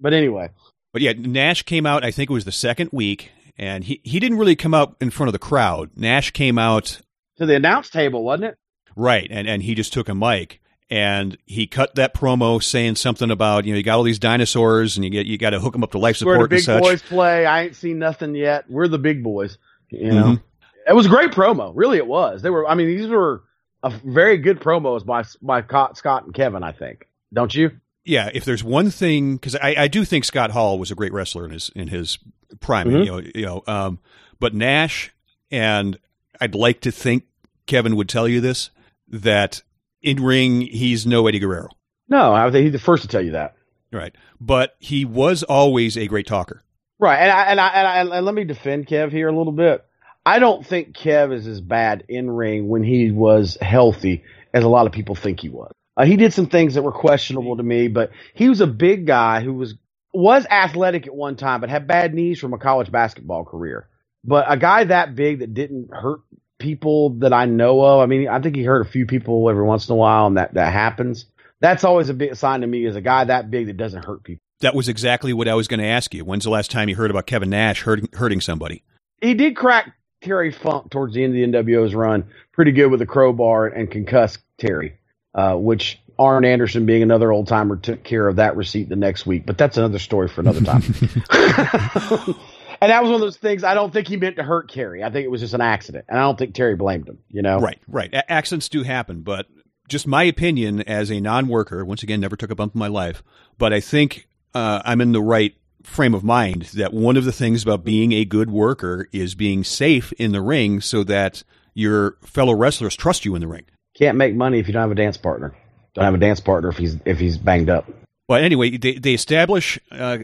but 0.00 0.14
anyway. 0.14 0.50
But 0.92 1.02
yeah, 1.02 1.12
Nash 1.12 1.62
came 1.64 1.84
out. 1.84 2.04
I 2.04 2.10
think 2.10 2.30
it 2.30 2.32
was 2.32 2.46
the 2.46 2.52
second 2.52 2.88
week, 2.90 3.30
and 3.58 3.84
he 3.84 4.00
he 4.02 4.18
didn't 4.18 4.38
really 4.38 4.56
come 4.56 4.72
out 4.72 4.96
in 5.00 5.10
front 5.10 5.28
of 5.28 5.34
the 5.34 5.38
crowd. 5.38 5.90
Nash 5.96 6.30
came 6.30 6.58
out 6.58 7.00
to 7.36 7.44
the 7.44 7.54
announce 7.54 7.90
table, 7.90 8.24
wasn't 8.24 8.52
it? 8.52 8.58
Right, 8.96 9.28
and 9.30 9.46
and 9.46 9.62
he 9.62 9.74
just 9.74 9.92
took 9.92 10.08
a 10.08 10.14
mic 10.14 10.60
and 10.90 11.36
he 11.44 11.66
cut 11.66 11.94
that 11.96 12.14
promo 12.14 12.62
saying 12.62 12.96
something 12.96 13.30
about 13.30 13.64
you 13.64 13.72
know 13.72 13.76
you 13.76 13.82
got 13.82 13.96
all 13.96 14.02
these 14.02 14.18
dinosaurs 14.18 14.96
and 14.96 15.04
you 15.04 15.10
get 15.10 15.26
you 15.26 15.36
got 15.36 15.50
to 15.50 15.60
hook 15.60 15.72
them 15.72 15.82
up 15.82 15.92
to 15.92 15.98
life 15.98 16.16
support. 16.16 16.38
Where 16.38 16.48
the 16.48 16.56
big 16.56 16.66
boys 16.66 17.02
play. 17.02 17.46
I 17.46 17.64
ain't 17.64 17.76
seen 17.76 17.98
nothing 17.98 18.34
yet. 18.34 18.70
We're 18.70 18.88
the 18.88 18.98
big 18.98 19.22
boys. 19.22 19.58
You 19.90 20.12
know, 20.12 20.24
mm-hmm. 20.24 20.88
it 20.88 20.94
was 20.94 21.06
a 21.06 21.08
great 21.10 21.32
promo. 21.32 21.72
Really, 21.74 21.98
it 21.98 22.06
was. 22.06 22.42
They 22.42 22.50
were. 22.50 22.66
I 22.66 22.74
mean, 22.74 22.86
these 22.88 23.08
were 23.08 23.42
a 23.82 23.90
very 23.90 24.38
good 24.38 24.60
promos 24.60 25.04
by 25.04 25.24
by 25.42 25.62
Scott 25.94 26.24
and 26.24 26.34
Kevin. 26.34 26.62
I 26.62 26.72
think. 26.72 27.06
Don't 27.32 27.54
you? 27.54 27.72
Yeah. 28.04 28.30
If 28.32 28.44
there's 28.44 28.64
one 28.64 28.90
thing, 28.90 29.36
because 29.36 29.54
I, 29.56 29.74
I 29.78 29.88
do 29.88 30.04
think 30.04 30.24
Scott 30.24 30.50
Hall 30.50 30.78
was 30.78 30.90
a 30.90 30.94
great 30.94 31.12
wrestler 31.12 31.44
in 31.44 31.50
his 31.50 31.70
in 31.74 31.88
his 31.88 32.18
prime. 32.60 32.88
Mm-hmm. 32.88 32.98
You 32.98 33.06
know. 33.06 33.18
You 33.34 33.46
know. 33.46 33.62
Um, 33.66 33.98
but 34.40 34.54
Nash 34.54 35.12
and 35.50 35.98
I'd 36.40 36.54
like 36.54 36.80
to 36.82 36.90
think 36.90 37.24
Kevin 37.66 37.96
would 37.96 38.08
tell 38.08 38.28
you 38.28 38.40
this 38.40 38.70
that 39.08 39.62
in 40.02 40.22
ring, 40.22 40.60
he's 40.60 41.06
no 41.06 41.26
Eddie 41.26 41.38
Guerrero. 41.38 41.68
No, 42.08 42.32
I 42.32 42.50
think 42.50 42.64
he's 42.64 42.72
the 42.72 42.78
first 42.78 43.02
to 43.02 43.08
tell 43.08 43.22
you 43.22 43.32
that. 43.32 43.54
Right. 43.92 44.14
But 44.40 44.74
he 44.78 45.04
was 45.04 45.42
always 45.42 45.96
a 45.96 46.06
great 46.06 46.26
talker. 46.26 46.62
Right. 46.98 47.18
And 47.18 47.30
I, 47.30 47.44
and 47.44 47.60
I, 47.60 47.68
and, 47.68 48.12
I, 48.12 48.16
and 48.16 48.26
let 48.26 48.34
me 48.34 48.44
defend 48.44 48.86
Kev 48.86 49.10
here 49.10 49.28
a 49.28 49.36
little 49.36 49.52
bit. 49.52 49.84
I 50.26 50.40
don't 50.40 50.66
think 50.66 50.96
Kev 50.96 51.32
is 51.32 51.46
as 51.46 51.60
bad 51.60 52.04
in 52.08 52.30
ring 52.30 52.68
when 52.68 52.82
he 52.82 53.10
was 53.10 53.56
healthy 53.60 54.24
as 54.52 54.64
a 54.64 54.68
lot 54.68 54.86
of 54.86 54.92
people 54.92 55.14
think 55.14 55.40
he 55.40 55.48
was. 55.48 55.72
Uh, 55.96 56.04
he 56.04 56.16
did 56.16 56.32
some 56.32 56.46
things 56.46 56.74
that 56.74 56.82
were 56.82 56.92
questionable 56.92 57.56
to 57.56 57.62
me, 57.62 57.88
but 57.88 58.10
he 58.34 58.48
was 58.48 58.60
a 58.60 58.66
big 58.66 59.06
guy 59.06 59.40
who 59.40 59.54
was 59.54 59.74
was 60.12 60.46
athletic 60.46 61.06
at 61.06 61.14
one 61.14 61.36
time, 61.36 61.60
but 61.60 61.70
had 61.70 61.86
bad 61.86 62.14
knees 62.14 62.38
from 62.38 62.52
a 62.52 62.58
college 62.58 62.90
basketball 62.90 63.44
career. 63.44 63.88
But 64.24 64.46
a 64.48 64.56
guy 64.56 64.84
that 64.84 65.14
big 65.14 65.40
that 65.40 65.54
didn't 65.54 65.90
hurt 65.92 66.20
people 66.58 67.10
that 67.20 67.32
I 67.32 67.46
know 67.46 67.80
of. 67.80 68.00
I 68.00 68.06
mean, 68.06 68.28
I 68.28 68.40
think 68.40 68.56
he 68.56 68.64
hurt 68.64 68.86
a 68.86 68.90
few 68.90 69.06
people 69.06 69.48
every 69.48 69.64
once 69.64 69.88
in 69.88 69.92
a 69.92 69.96
while, 69.96 70.26
and 70.26 70.36
that 70.36 70.54
that 70.54 70.72
happens. 70.72 71.26
That's 71.60 71.84
always 71.84 72.08
a 72.08 72.14
big 72.14 72.36
sign 72.36 72.60
to 72.60 72.66
me 72.66 72.86
as 72.86 72.96
a 72.96 73.00
guy 73.00 73.24
that 73.24 73.50
big 73.50 73.66
that 73.66 73.76
doesn't 73.76 74.04
hurt 74.04 74.22
people. 74.22 74.42
That 74.60 74.74
was 74.74 74.88
exactly 74.88 75.32
what 75.32 75.48
I 75.48 75.54
was 75.54 75.68
going 75.68 75.80
to 75.80 75.86
ask 75.86 76.12
you. 76.14 76.24
When's 76.24 76.44
the 76.44 76.50
last 76.50 76.70
time 76.70 76.88
you 76.88 76.96
heard 76.96 77.10
about 77.10 77.26
Kevin 77.26 77.50
Nash 77.50 77.82
hurting, 77.82 78.08
hurting 78.12 78.40
somebody? 78.40 78.82
He 79.20 79.34
did 79.34 79.56
crack 79.56 79.94
Terry 80.20 80.50
Funk 80.50 80.90
towards 80.90 81.14
the 81.14 81.22
end 81.22 81.54
of 81.54 81.64
the 81.66 81.72
NWO's 81.72 81.94
run 81.94 82.24
pretty 82.52 82.72
good 82.72 82.88
with 82.88 83.00
a 83.00 83.06
crowbar 83.06 83.66
and 83.66 83.88
concuss 83.88 84.38
Terry, 84.58 84.98
uh, 85.34 85.54
which 85.54 86.00
Arn 86.18 86.44
Anderson, 86.44 86.86
being 86.86 87.02
another 87.02 87.30
old 87.30 87.46
timer, 87.46 87.76
took 87.76 88.02
care 88.02 88.26
of 88.26 88.36
that 88.36 88.56
receipt 88.56 88.88
the 88.88 88.96
next 88.96 89.26
week. 89.26 89.46
But 89.46 89.58
that's 89.58 89.76
another 89.76 90.00
story 90.00 90.28
for 90.28 90.40
another 90.40 90.60
time. 90.62 90.82
and 92.80 92.90
that 92.90 93.02
was 93.02 93.10
one 93.10 93.16
of 93.16 93.20
those 93.20 93.36
things. 93.36 93.64
I 93.64 93.74
don't 93.74 93.92
think 93.92 94.08
he 94.08 94.16
meant 94.16 94.36
to 94.36 94.42
hurt 94.42 94.70
Terry. 94.70 95.02
I 95.02 95.10
think 95.10 95.24
it 95.24 95.30
was 95.30 95.40
just 95.40 95.54
an 95.54 95.60
accident, 95.60 96.06
and 96.08 96.18
I 96.18 96.22
don't 96.22 96.38
think 96.38 96.54
Terry 96.54 96.76
blamed 96.76 97.08
him. 97.08 97.18
You 97.28 97.42
know, 97.42 97.58
right, 97.60 97.78
right. 97.88 98.12
A- 98.12 98.30
accidents 98.30 98.68
do 98.68 98.82
happen, 98.82 99.22
but 99.22 99.46
just 99.88 100.06
my 100.06 100.24
opinion 100.24 100.82
as 100.82 101.10
a 101.10 101.20
non-worker. 101.20 101.84
Once 101.84 102.02
again, 102.02 102.20
never 102.20 102.36
took 102.36 102.50
a 102.50 102.54
bump 102.54 102.74
in 102.74 102.78
my 102.78 102.88
life, 102.88 103.22
but 103.58 103.72
I 103.72 103.80
think 103.80 104.28
uh, 104.54 104.82
I'm 104.84 105.00
in 105.00 105.12
the 105.12 105.22
right 105.22 105.54
frame 105.82 106.14
of 106.14 106.24
mind 106.24 106.62
that 106.74 106.92
one 106.92 107.16
of 107.16 107.24
the 107.24 107.32
things 107.32 107.62
about 107.62 107.84
being 107.84 108.12
a 108.12 108.24
good 108.24 108.50
worker 108.50 109.08
is 109.12 109.34
being 109.34 109.64
safe 109.64 110.12
in 110.12 110.32
the 110.32 110.42
ring 110.42 110.80
so 110.80 111.02
that 111.04 111.42
your 111.74 112.16
fellow 112.22 112.54
wrestlers 112.54 112.96
trust 112.96 113.24
you 113.24 113.34
in 113.34 113.40
the 113.40 113.46
ring. 113.46 113.64
Can't 113.94 114.18
make 114.18 114.34
money 114.34 114.58
if 114.58 114.66
you 114.66 114.72
don't 114.72 114.82
have 114.82 114.90
a 114.90 114.96
dance 114.96 115.16
partner. 115.16 115.54
Don't 115.94 116.04
have 116.04 116.14
a 116.14 116.18
dance 116.18 116.40
partner 116.40 116.68
if 116.68 116.76
he's 116.76 116.96
if 117.04 117.18
he's 117.18 117.38
banged 117.38 117.70
up. 117.70 117.90
But 118.26 118.42
anyway, 118.42 118.76
they 118.76 118.94
they 118.94 119.14
establish 119.14 119.78
uh, 119.90 120.18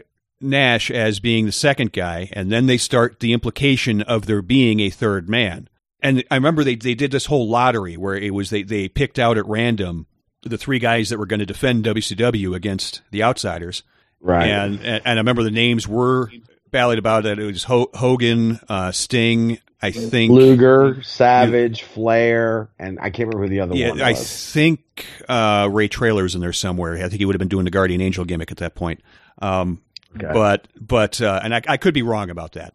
Nash 0.45 0.89
as 0.91 1.19
being 1.19 1.45
the 1.45 1.51
second 1.51 1.93
guy, 1.93 2.29
and 2.33 2.51
then 2.51 2.67
they 2.67 2.77
start 2.77 3.19
the 3.19 3.33
implication 3.33 4.01
of 4.01 4.25
there 4.25 4.41
being 4.41 4.79
a 4.79 4.89
third 4.89 5.29
man. 5.29 5.69
And 6.01 6.23
I 6.29 6.35
remember 6.35 6.63
they 6.63 6.75
they 6.75 6.95
did 6.95 7.11
this 7.11 7.25
whole 7.25 7.49
lottery 7.49 7.97
where 7.97 8.15
it 8.15 8.33
was 8.33 8.49
they 8.49 8.63
they 8.63 8.87
picked 8.87 9.19
out 9.19 9.37
at 9.37 9.45
random 9.47 10.07
the 10.43 10.57
three 10.57 10.79
guys 10.79 11.09
that 11.09 11.17
were 11.17 11.25
going 11.25 11.39
to 11.39 11.45
defend 11.45 11.85
WCW 11.85 12.55
against 12.55 13.01
the 13.11 13.23
outsiders. 13.23 13.83
Right. 14.19 14.47
And 14.47 14.75
and, 14.81 15.01
and 15.05 15.19
I 15.19 15.21
remember 15.21 15.43
the 15.43 15.51
names 15.51 15.87
were 15.87 16.29
ballied 16.71 16.99
about 16.99 17.25
it. 17.25 17.39
It 17.39 17.45
was 17.45 17.63
Ho- 17.63 17.89
Hogan, 17.93 18.59
uh, 18.69 18.91
Sting, 18.91 19.59
I 19.81 19.91
think 19.91 20.31
Luger, 20.31 21.01
Savage, 21.03 21.83
Flair, 21.83 22.69
and 22.79 22.99
I 22.99 23.09
can't 23.09 23.27
remember 23.27 23.43
who 23.43 23.49
the 23.49 23.59
other 23.59 23.75
yeah, 23.75 23.89
one. 23.89 24.01
I 24.01 24.11
was. 24.11 24.51
think 24.51 25.05
uh, 25.27 25.69
Ray 25.71 25.87
Traylor's 25.87 26.33
in 26.33 26.41
there 26.41 26.53
somewhere. 26.53 26.95
I 26.95 27.09
think 27.09 27.13
he 27.13 27.25
would 27.25 27.35
have 27.35 27.39
been 27.39 27.49
doing 27.49 27.65
the 27.65 27.71
Guardian 27.71 28.01
Angel 28.01 28.25
gimmick 28.25 28.51
at 28.51 28.57
that 28.57 28.75
point. 28.75 29.01
Um, 29.39 29.81
Okay. 30.15 30.31
But 30.33 30.67
but 30.79 31.21
uh, 31.21 31.39
and 31.43 31.53
I, 31.53 31.61
I 31.67 31.77
could 31.77 31.93
be 31.93 32.01
wrong 32.01 32.29
about 32.29 32.53
that. 32.53 32.73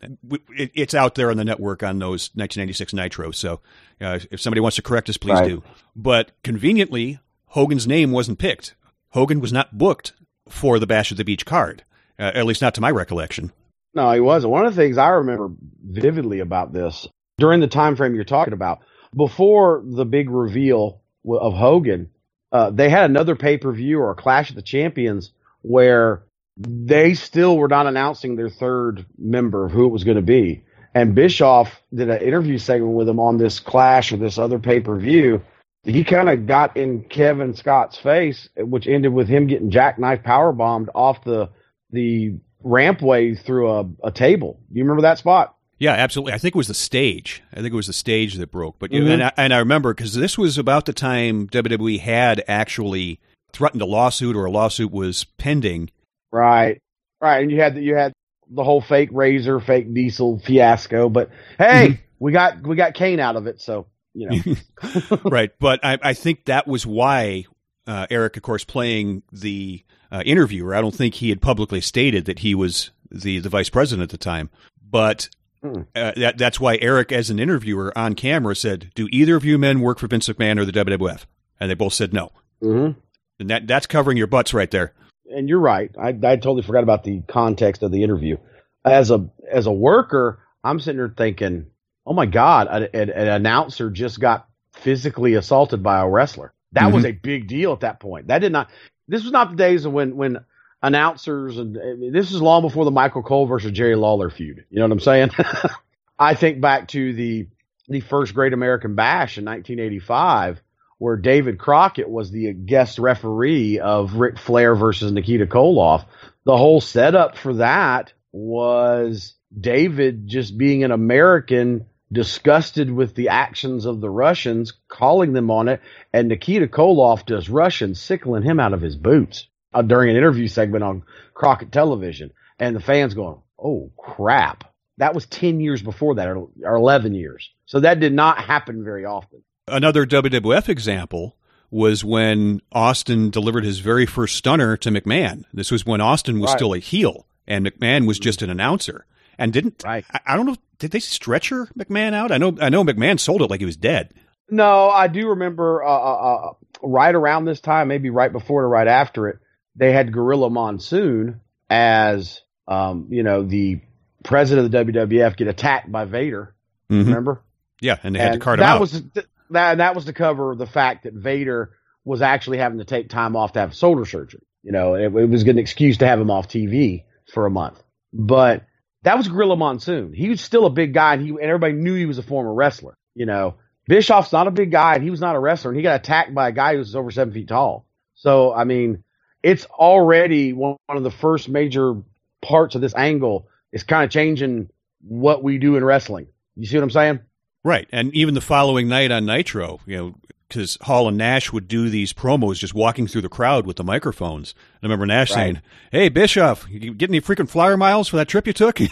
It, 0.51 0.71
it's 0.75 0.95
out 0.95 1.15
there 1.15 1.31
on 1.31 1.37
the 1.37 1.45
network 1.45 1.83
on 1.83 1.99
those 1.99 2.31
1996 2.35 2.93
Nitro. 2.93 3.31
So 3.31 3.61
uh, 4.01 4.19
if 4.31 4.41
somebody 4.41 4.61
wants 4.61 4.77
to 4.77 4.83
correct 4.83 5.09
us, 5.09 5.17
please 5.17 5.41
Right. 5.41 5.49
do. 5.49 5.63
But 5.97 6.33
conveniently, 6.45 7.19
Hogan's 7.47 7.87
name 7.87 8.13
wasn't 8.13 8.39
picked. 8.39 8.75
Hogan 9.11 9.41
was 9.41 9.53
not 9.53 9.77
booked 9.77 10.13
for 10.49 10.79
the 10.79 10.87
Bash 10.87 11.11
at 11.13 11.19
the 11.19 11.25
Beach 11.25 11.47
card, 11.47 11.85
uh, 12.19 12.31
at 12.35 12.47
least 12.47 12.63
not 12.63 12.75
to 12.75 12.81
my 12.81 12.91
recollection. 12.91 13.53
No, 13.95 14.13
he 14.13 14.21
wasn't. 14.21 14.53
One 14.53 14.67
of 14.67 14.75
the 14.75 14.81
things 14.83 14.99
I 14.99 15.09
remember 15.09 15.51
vividly 15.83 16.41
about 16.41 16.73
this 16.73 17.09
during 17.39 17.61
the 17.61 17.67
time 17.67 17.97
frame 17.97 18.15
you're 18.15 18.25
talking 18.25 18.53
about, 18.53 18.81
before 19.17 19.83
the 19.85 20.05
big 20.05 20.31
reveal 20.31 21.01
of 21.29 21.55
Hogan, 21.55 22.11
uh, 22.53 22.71
they 22.71 22.89
had 22.89 23.11
another 23.11 23.35
pay 23.35 23.59
per 23.59 23.73
view 23.73 23.99
or 24.01 24.11
a 24.11 24.15
Clash 24.15 24.51
of 24.51 24.57
the 24.57 24.63
Champions 24.63 25.33
where 25.63 26.23
they 26.61 27.15
still 27.15 27.57
were 27.57 27.69
not 27.69 27.87
announcing 27.87 28.37
their 28.37 28.51
third 28.51 29.07
member 29.19 29.65
of 29.65 29.73
who 29.73 29.87
it 29.87 29.91
was 29.91 30.05
going 30.05 30.17
to 30.17 30.23
be. 30.23 30.63
And 30.95 31.15
Bischoff 31.15 31.81
did 31.95 32.11
an 32.11 32.21
interview 32.21 32.59
segment 32.59 32.93
with 32.93 33.09
him 33.09 33.21
on 33.21 33.39
this 33.39 33.61
Clash 33.61 34.13
or 34.13 34.17
this 34.17 34.39
other 34.39 34.59
pay 34.59 34.81
per 34.81 34.99
view. 34.99 35.43
He 35.85 36.05
kind 36.05 36.29
of 36.29 36.47
got 36.47 36.77
in 36.77 37.05
Kevin 37.05 37.55
Scott's 37.55 37.97
face, 37.97 38.49
which 38.57 38.87
ended 38.87 39.13
with 39.13 39.29
him 39.29 39.47
getting 39.47 39.71
jackknife 39.71 40.23
power 40.23 40.53
bombed 40.53 40.91
off 40.95 41.25
the 41.25 41.49
the 41.91 42.35
rampway 42.65 43.41
through 43.43 43.71
a, 43.71 43.89
a 44.05 44.11
table. 44.13 44.61
Do 44.71 44.79
you 44.79 44.85
remember 44.85 45.03
that 45.03 45.19
spot? 45.19 45.57
Yeah, 45.79 45.93
absolutely. 45.93 46.35
I 46.35 46.39
think 46.39 46.55
it 46.55 46.59
was 46.59 46.69
the 46.69 46.75
stage. 46.75 47.43
I 47.53 47.57
think 47.57 47.73
it 47.73 47.77
was 47.77 47.87
the 47.87 47.95
stage 47.95 48.35
that 48.35 48.51
broke. 48.51 48.79
But 48.79 48.91
Mhm. 48.91 49.09
and, 49.09 49.23
I, 49.25 49.33
and 49.39 49.55
I 49.55 49.59
remember 49.59 49.95
because 49.95 50.13
this 50.15 50.37
was 50.37 50.59
about 50.59 50.85
the 50.85 50.93
time 50.93 51.49
WWE 51.49 52.01
had 52.01 52.45
actually 52.47 53.19
threatened 53.53 53.81
a 53.81 53.87
lawsuit 53.87 54.37
or 54.37 54.45
a 54.45 54.51
lawsuit 54.51 54.93
was 54.93 55.25
pending. 55.39 55.91
Right, 56.33 56.81
right. 57.21 57.43
And 57.43 57.51
you 57.51 57.61
had 57.61 57.75
the, 57.75 57.83
you 57.83 57.97
had 57.97 58.13
the 58.51 58.65
whole 58.65 58.81
fake 58.81 59.11
razor, 59.13 59.61
fake 59.61 59.93
diesel 59.95 60.39
fiasco. 60.39 61.09
But 61.09 61.31
hey, 61.59 62.01
we 62.19 62.33
got 62.33 62.67
we 62.67 62.77
got 62.77 62.95
Kane 62.95 63.21
out 63.21 63.37
of 63.37 63.47
it, 63.47 63.61
so 63.61 63.87
you 64.15 64.29
know. 64.29 65.19
right. 65.25 65.51
But 65.59 65.81
I, 65.85 65.99
I 66.03 66.15
think 66.15 66.45
that 66.47 66.67
was 66.67 66.87
why 66.87 67.47
uh, 67.87 68.07
Eric, 68.11 68.37
of 68.37 68.43
course, 68.43 68.65
playing 68.65 69.23
the 69.33 69.85
uh, 70.11 70.23
interviewer. 70.27 70.75
I 70.75 70.81
don't 70.81 70.95
think 70.95 71.15
he 71.15 71.31
had 71.31 71.41
publicly 71.41 71.81
stated 71.81 72.25
that 72.27 72.41
he 72.41 72.55
was 72.55 72.91
the 73.11 73.39
the 73.39 73.49
vice 73.49 73.71
president 73.71 74.05
at 74.05 74.11
the 74.11 74.19
time, 74.19 74.51
but. 74.89 75.29
Hmm. 75.63 75.83
Uh, 75.95 76.13
that, 76.17 76.39
that's 76.39 76.59
why 76.59 76.79
Eric, 76.81 77.13
as 77.13 77.29
an 77.29 77.39
interviewer 77.39 77.93
on 77.95 78.15
camera, 78.15 78.57
said, 78.57 78.91
"Do 78.95 79.07
either 79.13 79.37
of 79.37 79.45
you 79.45 79.59
men 79.59 79.81
work 79.81 79.99
for 79.99 80.07
Vince 80.07 80.27
McMahon 80.27 80.59
or 80.59 80.65
the 80.65 80.73
WWF?" 80.73 81.27
And 81.61 81.71
they 81.71 81.75
both 81.75 81.93
said 81.93 82.15
no. 82.15 82.33
hmm 82.63 82.93
And 83.39 83.51
that 83.51 83.67
that's 83.67 83.87
covering 83.87 84.17
your 84.17 84.27
butts 84.27 84.55
right 84.55 84.71
there. 84.71 84.95
And 85.31 85.49
you're 85.49 85.61
right. 85.61 85.91
I, 86.01 86.09
I 86.09 86.37
totally 86.37 86.63
forgot 86.63 86.83
about 86.83 87.05
the 87.05 87.23
context 87.29 87.83
of 87.83 87.91
the 87.93 88.03
interview. 88.03 88.37
As 88.85 89.11
a 89.11 89.29
as 89.51 89.67
a 89.67 89.73
worker, 89.73 90.41
I'm 90.65 90.81
sitting 90.81 90.97
there 90.99 91.13
thinking, 91.17 91.67
"Oh 92.07 92.13
my 92.15 92.27
God, 92.27 92.67
an, 92.71 92.89
an, 92.95 93.11
an 93.11 93.29
announcer 93.29 93.91
just 93.91 94.19
got 94.21 94.49
physically 94.75 95.35
assaulted 95.35 95.83
by 95.83 96.01
a 96.01 96.09
wrestler." 96.09 96.53
That 96.73 96.93
was 96.93 97.05
Mhm. 97.05 97.09
a 97.09 97.13
big 97.13 97.47
deal 97.49 97.73
at 97.73 97.81
that 97.81 98.01
point. 98.01 98.29
That 98.29 98.39
did 98.41 98.53
not. 98.53 98.71
This 99.09 99.23
was 99.23 99.33
not 99.33 99.51
the 99.51 99.57
days 99.57 99.87
when 99.87 100.17
when 100.17 100.39
announcers 100.83 101.59
and 101.59 101.77
I 101.77 101.95
mean, 101.95 102.13
this 102.13 102.33
is 102.33 102.41
long 102.41 102.63
before 102.63 102.85
the 102.85 102.91
Michael 102.91 103.23
Cole 103.23 103.47
versus 103.47 103.73
Jerry 103.73 103.97
Lawler 103.97 104.31
feud. 104.31 104.65
You 104.71 104.79
know 104.79 104.87
what 104.87 104.93
I'm 104.93 105.01
saying? 105.01 105.31
I 106.19 106.35
think 106.35 106.61
back 106.61 106.89
to 106.89 107.13
the 107.13 107.49
the 107.89 108.01
first 108.01 108.35
Great 108.35 108.53
American 108.53 108.95
Bash 108.95 109.37
in 109.37 109.45
1985, 109.45 110.63
where 111.01 111.17
David 111.17 111.59
Crockett 111.59 112.11
was 112.11 112.31
the 112.31 112.53
guest 112.53 112.99
referee 112.99 113.79
of 113.79 114.17
Ric 114.17 114.39
Flair 114.39 114.75
versus 114.75 115.11
Nikita 115.11 115.47
Koloff. 115.47 116.05
The 116.45 116.59
whole 116.59 116.83
setup 116.83 117.39
for 117.39 117.55
that 117.55 118.13
was 118.33 119.33
David 119.59 120.27
just 120.27 120.59
being 120.59 120.85
an 120.85 120.91
American 120.91 121.87
disgusted 122.13 122.91
with 122.91 123.15
the 123.15 123.31
actions 123.31 123.87
of 123.87 124.03
the 124.03 124.11
Russians, 124.11 124.75
calling 124.89 125.33
them 125.33 125.51
on 125.51 125.69
it, 125.69 125.81
and 126.13 126.29
Nikita 126.29 126.67
Koloff 126.67 127.25
does 127.25 127.49
Russian, 127.49 127.95
sickling 127.95 128.43
him 128.43 128.61
out 128.61 128.75
of 128.75 128.83
his 128.83 128.97
boots 128.97 129.47
uh, 129.73 129.81
during 129.81 130.11
an 130.11 130.17
interview 130.17 130.49
segment 130.49 130.85
on 130.85 131.05
Crockett 131.33 131.73
Television. 131.73 132.31
And 132.59 132.77
the 132.77 132.81
fans 132.81 133.15
going, 133.15 133.41
oh 133.59 133.91
crap. 133.97 134.65
That 134.99 135.15
was 135.15 135.25
10 135.25 135.61
years 135.61 135.81
before 135.81 136.17
that, 136.17 136.29
or, 136.29 136.49
or 136.63 136.77
11 136.77 137.15
years. 137.15 137.49
So 137.65 137.81
that 137.81 138.01
did 138.01 138.13
not 138.13 138.37
happen 138.37 138.85
very 138.85 139.07
often. 139.07 139.43
Another 139.71 140.07
WWF 140.07 140.69
example 140.69 141.37
was 141.71 142.05
when 142.05 142.61
Austin 142.73 143.31
delivered 143.31 143.65
his 143.65 143.79
very 143.79 144.05
first 144.07 144.37
stunner 144.37 144.77
to 144.79 144.91
McMahon. 144.91 145.45
This 145.53 145.71
was 145.71 145.87
when 145.87 146.01
Austin 146.01 146.41
was 146.41 146.51
Right. 146.51 146.59
still 146.59 146.75
a 146.75 146.79
heel 146.79 147.27
and 147.47 147.65
McMahon 147.67 148.07
was 148.07 148.19
just 148.19 148.43
an 148.43 148.51
announcer. 148.51 149.07
And 149.39 149.53
didn't 149.53 149.83
Right. 149.85 150.05
I, 150.13 150.21
I 150.27 150.37
don't 150.37 150.47
know 150.47 150.57
did 150.79 150.91
they 150.93 150.99
stretcher 151.01 151.67
McMahon 151.79 152.13
out? 152.15 152.33
I 152.33 152.39
know 152.39 152.57
I 152.61 152.71
know 152.71 152.83
McMahon 152.85 153.21
sold 153.21 153.43
it 153.43 153.51
like 153.51 153.61
he 153.61 153.67
was 153.67 153.77
dead. 153.77 154.13
No, 154.51 154.89
I 154.91 155.07
do 155.09 155.29
remember 155.29 155.83
uh, 155.85 155.89
uh, 155.89 156.35
uh, 156.51 156.53
right 156.83 157.15
around 157.15 157.45
this 157.45 157.61
time, 157.61 157.87
maybe 157.89 158.11
right 158.11 158.33
before 158.33 158.65
or 158.65 158.69
right 158.69 158.89
after 158.89 159.29
it, 159.29 159.39
they 159.77 159.93
had 159.93 160.13
Gorilla 160.13 160.51
Monsoon 160.51 161.41
as, 161.69 162.41
um, 162.67 163.07
you 163.11 163.23
know, 163.23 163.43
the 163.45 163.81
president 164.25 164.67
of 164.67 164.73
the 164.73 164.93
WWF 164.93 165.37
get 165.37 165.47
attacked 165.49 165.91
by 165.93 166.05
Vader. 166.05 166.55
Mhm. 166.91 167.07
Remember? 167.07 167.43
Yeah, 167.81 167.97
and 168.03 168.15
they 168.15 168.19
had 168.19 168.33
to 168.35 168.39
cart 168.41 168.59
him 168.59 168.65
that 168.65 168.75
out. 168.75 168.81
was 168.81 169.01
th- 169.15 169.27
that 169.51 169.79
that 169.79 169.95
was 169.95 170.07
to 170.07 170.13
cover 170.13 170.55
the 170.55 170.67
fact 170.67 171.05
that 171.05 171.15
Vader 171.15 171.73
was 172.05 172.23
actually 172.23 172.59
having 172.59 172.79
to 172.79 172.85
take 172.85 173.09
time 173.09 173.37
off 173.37 173.53
to 173.53 173.61
have 173.61 173.75
shoulder 173.75 174.05
surgery. 174.05 174.43
You 174.63 174.73
know, 174.73 174.95
it, 174.95 175.15
it 175.15 175.29
was 175.29 175.43
an 175.45 175.59
excuse 175.59 175.99
to 175.99 176.07
have 176.07 176.21
him 176.21 176.31
off 176.31 176.49
TV 176.49 177.05
for 177.33 177.47
a 177.47 177.51
month. 177.51 177.83
But 178.13 178.65
that 179.03 179.17
was 179.17 179.29
Gorilla 179.29 179.57
Monsoon. 179.57 180.13
He 180.13 180.29
was 180.29 180.41
still 180.41 180.67
a 180.67 180.71
big 180.71 180.93
guy, 180.93 181.15
and 181.15 181.23
he 181.23 181.29
and 181.29 181.41
everybody 181.41 181.75
knew 181.75 181.95
he 181.95 182.07
was 182.07 182.19
a 182.19 182.23
former 182.23 182.53
wrestler. 182.53 182.97
You 183.15 183.27
know, 183.27 183.57
Bischoff's 183.87 184.33
not 184.33 184.47
a 184.47 184.53
big 184.53 184.71
guy, 184.71 184.95
and 184.95 185.05
he 185.05 185.11
was 185.11 185.21
not 185.21 185.37
a 185.37 185.41
wrestler, 185.41 185.71
and 185.71 185.77
he 185.77 185.83
got 185.83 186.01
attacked 186.01 186.35
by 186.35 186.49
a 186.49 186.53
guy 186.53 186.73
who 186.73 186.79
was 186.79 186.95
over 186.95 187.11
seven 187.11 187.33
feet 187.33 187.49
tall. 187.49 187.87
So 188.15 188.53
I 188.53 188.65
mean, 188.65 189.05
it's 189.43 189.65
already 189.67 190.53
one 190.53 190.77
of 190.89 191.03
the 191.03 191.11
first 191.11 191.49
major 191.49 191.95
parts 192.43 192.75
of 192.75 192.81
this 192.81 192.95
angle 192.95 193.49
is 193.73 193.83
kind 193.83 194.05
of 194.05 194.11
changing 194.11 194.69
what 195.03 195.43
we 195.43 195.59
do 195.59 195.77
in 195.77 195.85
wrestling. 195.85 196.27
You 196.57 196.67
see 196.67 196.77
what 196.77 196.85
I'm 196.85 196.91
saying? 196.91 197.21
Right. 197.65 197.89
And 197.93 198.15
even 198.15 198.35
the 198.35 198.41
following 198.41 198.89
night 198.89 199.11
on 199.11 199.27
Nitro, 199.27 199.81
you 199.87 199.97
know, 199.97 200.15
because 200.49 200.79
Hall 200.83 201.07
and 201.09 201.17
Nash 201.17 201.53
would 201.53 201.69
do 201.69 201.89
these 201.89 202.13
promos 202.13 202.57
just 202.57 202.75
walking 202.75 203.07
through 203.07 203.21
the 203.23 203.29
crowd 203.29 203.67
with 203.67 203.77
the 203.77 203.85
microphones. 203.85 204.55
And 204.83 204.91
I 204.91 204.93
remember 204.93 205.07
Nash 205.07 205.31
Right. 205.31 205.37
saying, 205.37 205.63
Hey, 205.93 206.09
Bischoff, 206.09 206.67
you 206.69 206.93
get 206.95 207.11
any 207.11 207.21
freaking 207.21 207.49
flyer 207.49 207.77
miles 207.77 208.09
for 208.09 208.17
that 208.17 208.29
trip 208.29 208.47
you 208.47 208.53
took? 208.53 208.79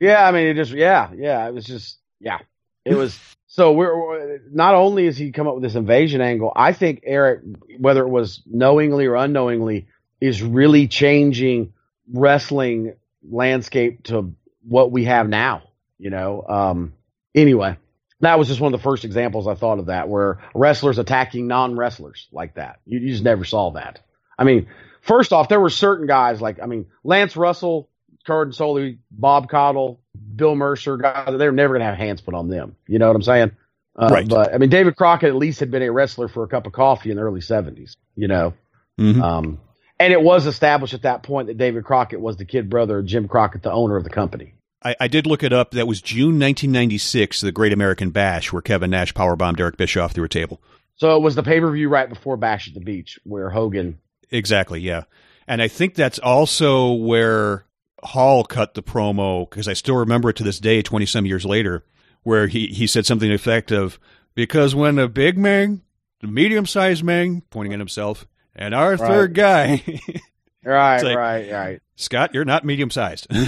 Yeah, 0.00 0.28
I 0.28 0.30
mean, 0.30 0.46
it 0.46 0.54
just 0.54 0.70
yeah, 0.70 1.10
yeah. 1.16 1.48
It 1.48 1.52
was 1.52 1.64
just 1.64 1.98
yeah, 2.20 2.38
it 2.84 2.94
was. 2.94 3.18
So 3.48 3.72
we're, 3.72 4.38
not 4.52 4.76
only 4.76 5.06
has 5.06 5.16
he 5.16 5.32
come 5.32 5.48
up 5.48 5.54
with 5.54 5.64
this 5.64 5.74
invasion 5.74 6.20
angle, 6.20 6.52
I 6.54 6.72
think 6.72 7.00
Eric, 7.02 7.40
whether 7.78 8.02
it 8.02 8.08
was 8.08 8.40
knowingly 8.46 9.06
or 9.06 9.16
unknowingly, 9.16 9.88
is 10.20 10.40
really 10.40 10.86
changing 10.86 11.72
wrestling 12.12 12.94
landscape 13.28 14.04
to 14.04 14.34
what 14.68 14.92
we 14.92 15.06
have 15.06 15.28
now. 15.28 15.64
You 15.98 16.10
know. 16.10 16.44
Um. 16.48 16.92
Anyway, 17.34 17.76
that 18.20 18.38
was 18.38 18.48
just 18.48 18.60
one 18.60 18.72
of 18.74 18.80
the 18.80 18.82
first 18.82 19.04
examples 19.04 19.46
I 19.46 19.54
thought 19.54 19.78
of 19.78 19.86
that, 19.86 20.08
where 20.08 20.40
wrestlers 20.54 20.98
attacking 20.98 21.46
non-wrestlers 21.46 22.28
like 22.32 22.54
that. 22.54 22.80
You, 22.86 22.98
you 23.00 23.10
just 23.10 23.24
never 23.24 23.44
saw 23.44 23.70
that. 23.72 24.00
I 24.38 24.44
mean, 24.44 24.68
first 25.02 25.32
off, 25.32 25.48
there 25.48 25.60
were 25.60 25.70
certain 25.70 26.06
guys 26.06 26.40
like 26.40 26.60
I 26.62 26.66
mean, 26.66 26.86
Lance 27.04 27.36
Russell. 27.36 27.88
Gordon 28.26 28.52
Solie, 28.52 28.98
Bob 29.10 29.48
Caudle, 29.48 30.00
Bill 30.36 30.54
Mercer, 30.54 30.98
guys, 30.98 31.34
they're 31.38 31.50
never 31.50 31.72
going 31.74 31.80
to 31.80 31.86
have 31.86 31.96
hands 31.96 32.20
put 32.20 32.34
on 32.34 32.48
them. 32.50 32.76
You 32.86 32.98
know 32.98 33.06
what 33.06 33.16
I'm 33.16 33.22
saying? 33.22 33.52
Uh, 33.98 34.08
Right. 34.12 34.28
But 34.28 34.54
I 34.54 34.58
mean, 34.58 34.68
David 34.68 34.96
Crockett 34.96 35.30
at 35.30 35.34
least 35.34 35.60
had 35.60 35.70
been 35.70 35.80
a 35.80 35.90
wrestler 35.90 36.28
for 36.28 36.44
a 36.44 36.46
cup 36.46 36.66
of 36.66 36.74
coffee 36.74 37.10
in 37.10 37.16
the 37.16 37.22
early 37.22 37.40
70s. 37.40 37.96
You 38.16 38.28
know, 38.28 38.52
Mhm. 39.00 39.22
um, 39.22 39.60
and 39.98 40.12
it 40.12 40.20
was 40.20 40.44
established 40.44 40.92
at 40.92 41.02
that 41.02 41.22
point 41.22 41.46
that 41.46 41.56
David 41.56 41.84
Crockett 41.84 42.20
was 42.20 42.36
the 42.36 42.44
kid 42.44 42.68
brother 42.68 42.98
of 42.98 43.06
Jim 43.06 43.28
Crockett, 43.28 43.62
the 43.62 43.72
owner 43.72 43.96
of 43.96 44.04
the 44.04 44.10
company. 44.10 44.52
I, 44.82 44.94
I 45.00 45.08
did 45.08 45.26
look 45.26 45.42
it 45.42 45.52
up. 45.52 45.72
That 45.72 45.86
was 45.88 46.00
June 46.00 46.38
1996, 46.38 47.40
the 47.40 47.52
Great 47.52 47.72
American 47.72 48.10
Bash, 48.10 48.52
where 48.52 48.62
Kevin 48.62 48.90
Nash 48.90 49.12
powerbombed 49.14 49.58
Eric 49.60 49.76
Bischoff 49.76 50.12
through 50.12 50.24
a 50.24 50.28
table. 50.28 50.60
So 50.96 51.16
it 51.16 51.20
was 51.22 51.34
the 51.34 51.42
pay 51.42 51.60
per 51.60 51.70
view 51.70 51.88
right 51.88 52.08
before 52.08 52.36
Bash 52.36 52.68
at 52.68 52.74
the 52.74 52.80
Beach, 52.80 53.18
where 53.24 53.50
Hogan. 53.50 53.98
Exactly, 54.30 54.80
yeah. 54.80 55.04
And 55.46 55.62
I 55.62 55.68
think 55.68 55.94
that's 55.94 56.18
also 56.18 56.92
where 56.92 57.64
Hall 58.02 58.44
cut 58.44 58.74
the 58.74 58.82
promo, 58.82 59.48
because 59.48 59.66
I 59.68 59.72
still 59.72 59.96
remember 59.96 60.30
it 60.30 60.36
to 60.36 60.44
this 60.44 60.58
day, 60.60 60.82
20 60.82 61.06
some 61.06 61.26
years 61.26 61.44
later, 61.44 61.84
where 62.22 62.46
he, 62.46 62.66
he 62.68 62.86
said 62.86 63.06
something 63.06 63.26
to 63.28 63.30
the 63.30 63.34
effect 63.34 63.72
of, 63.72 63.98
because 64.34 64.74
when 64.74 64.98
a 64.98 65.08
big 65.08 65.38
man, 65.38 65.82
the 66.20 66.26
medium 66.28 66.66
sized 66.66 67.02
man, 67.02 67.42
pointing 67.50 67.72
at 67.72 67.78
himself, 67.80 68.26
and 68.54 68.74
our 68.74 68.90
Right. 68.96 69.00
third 69.00 69.34
guy, 69.34 69.82
Right, 70.68 71.02
like- 71.02 71.16
right, 71.16 71.50
right. 71.52 71.82
Scott, 71.96 72.32
you're 72.32 72.44
not 72.44 72.64
medium 72.64 72.90
sized. 72.90 73.26
Uh, 73.34 73.44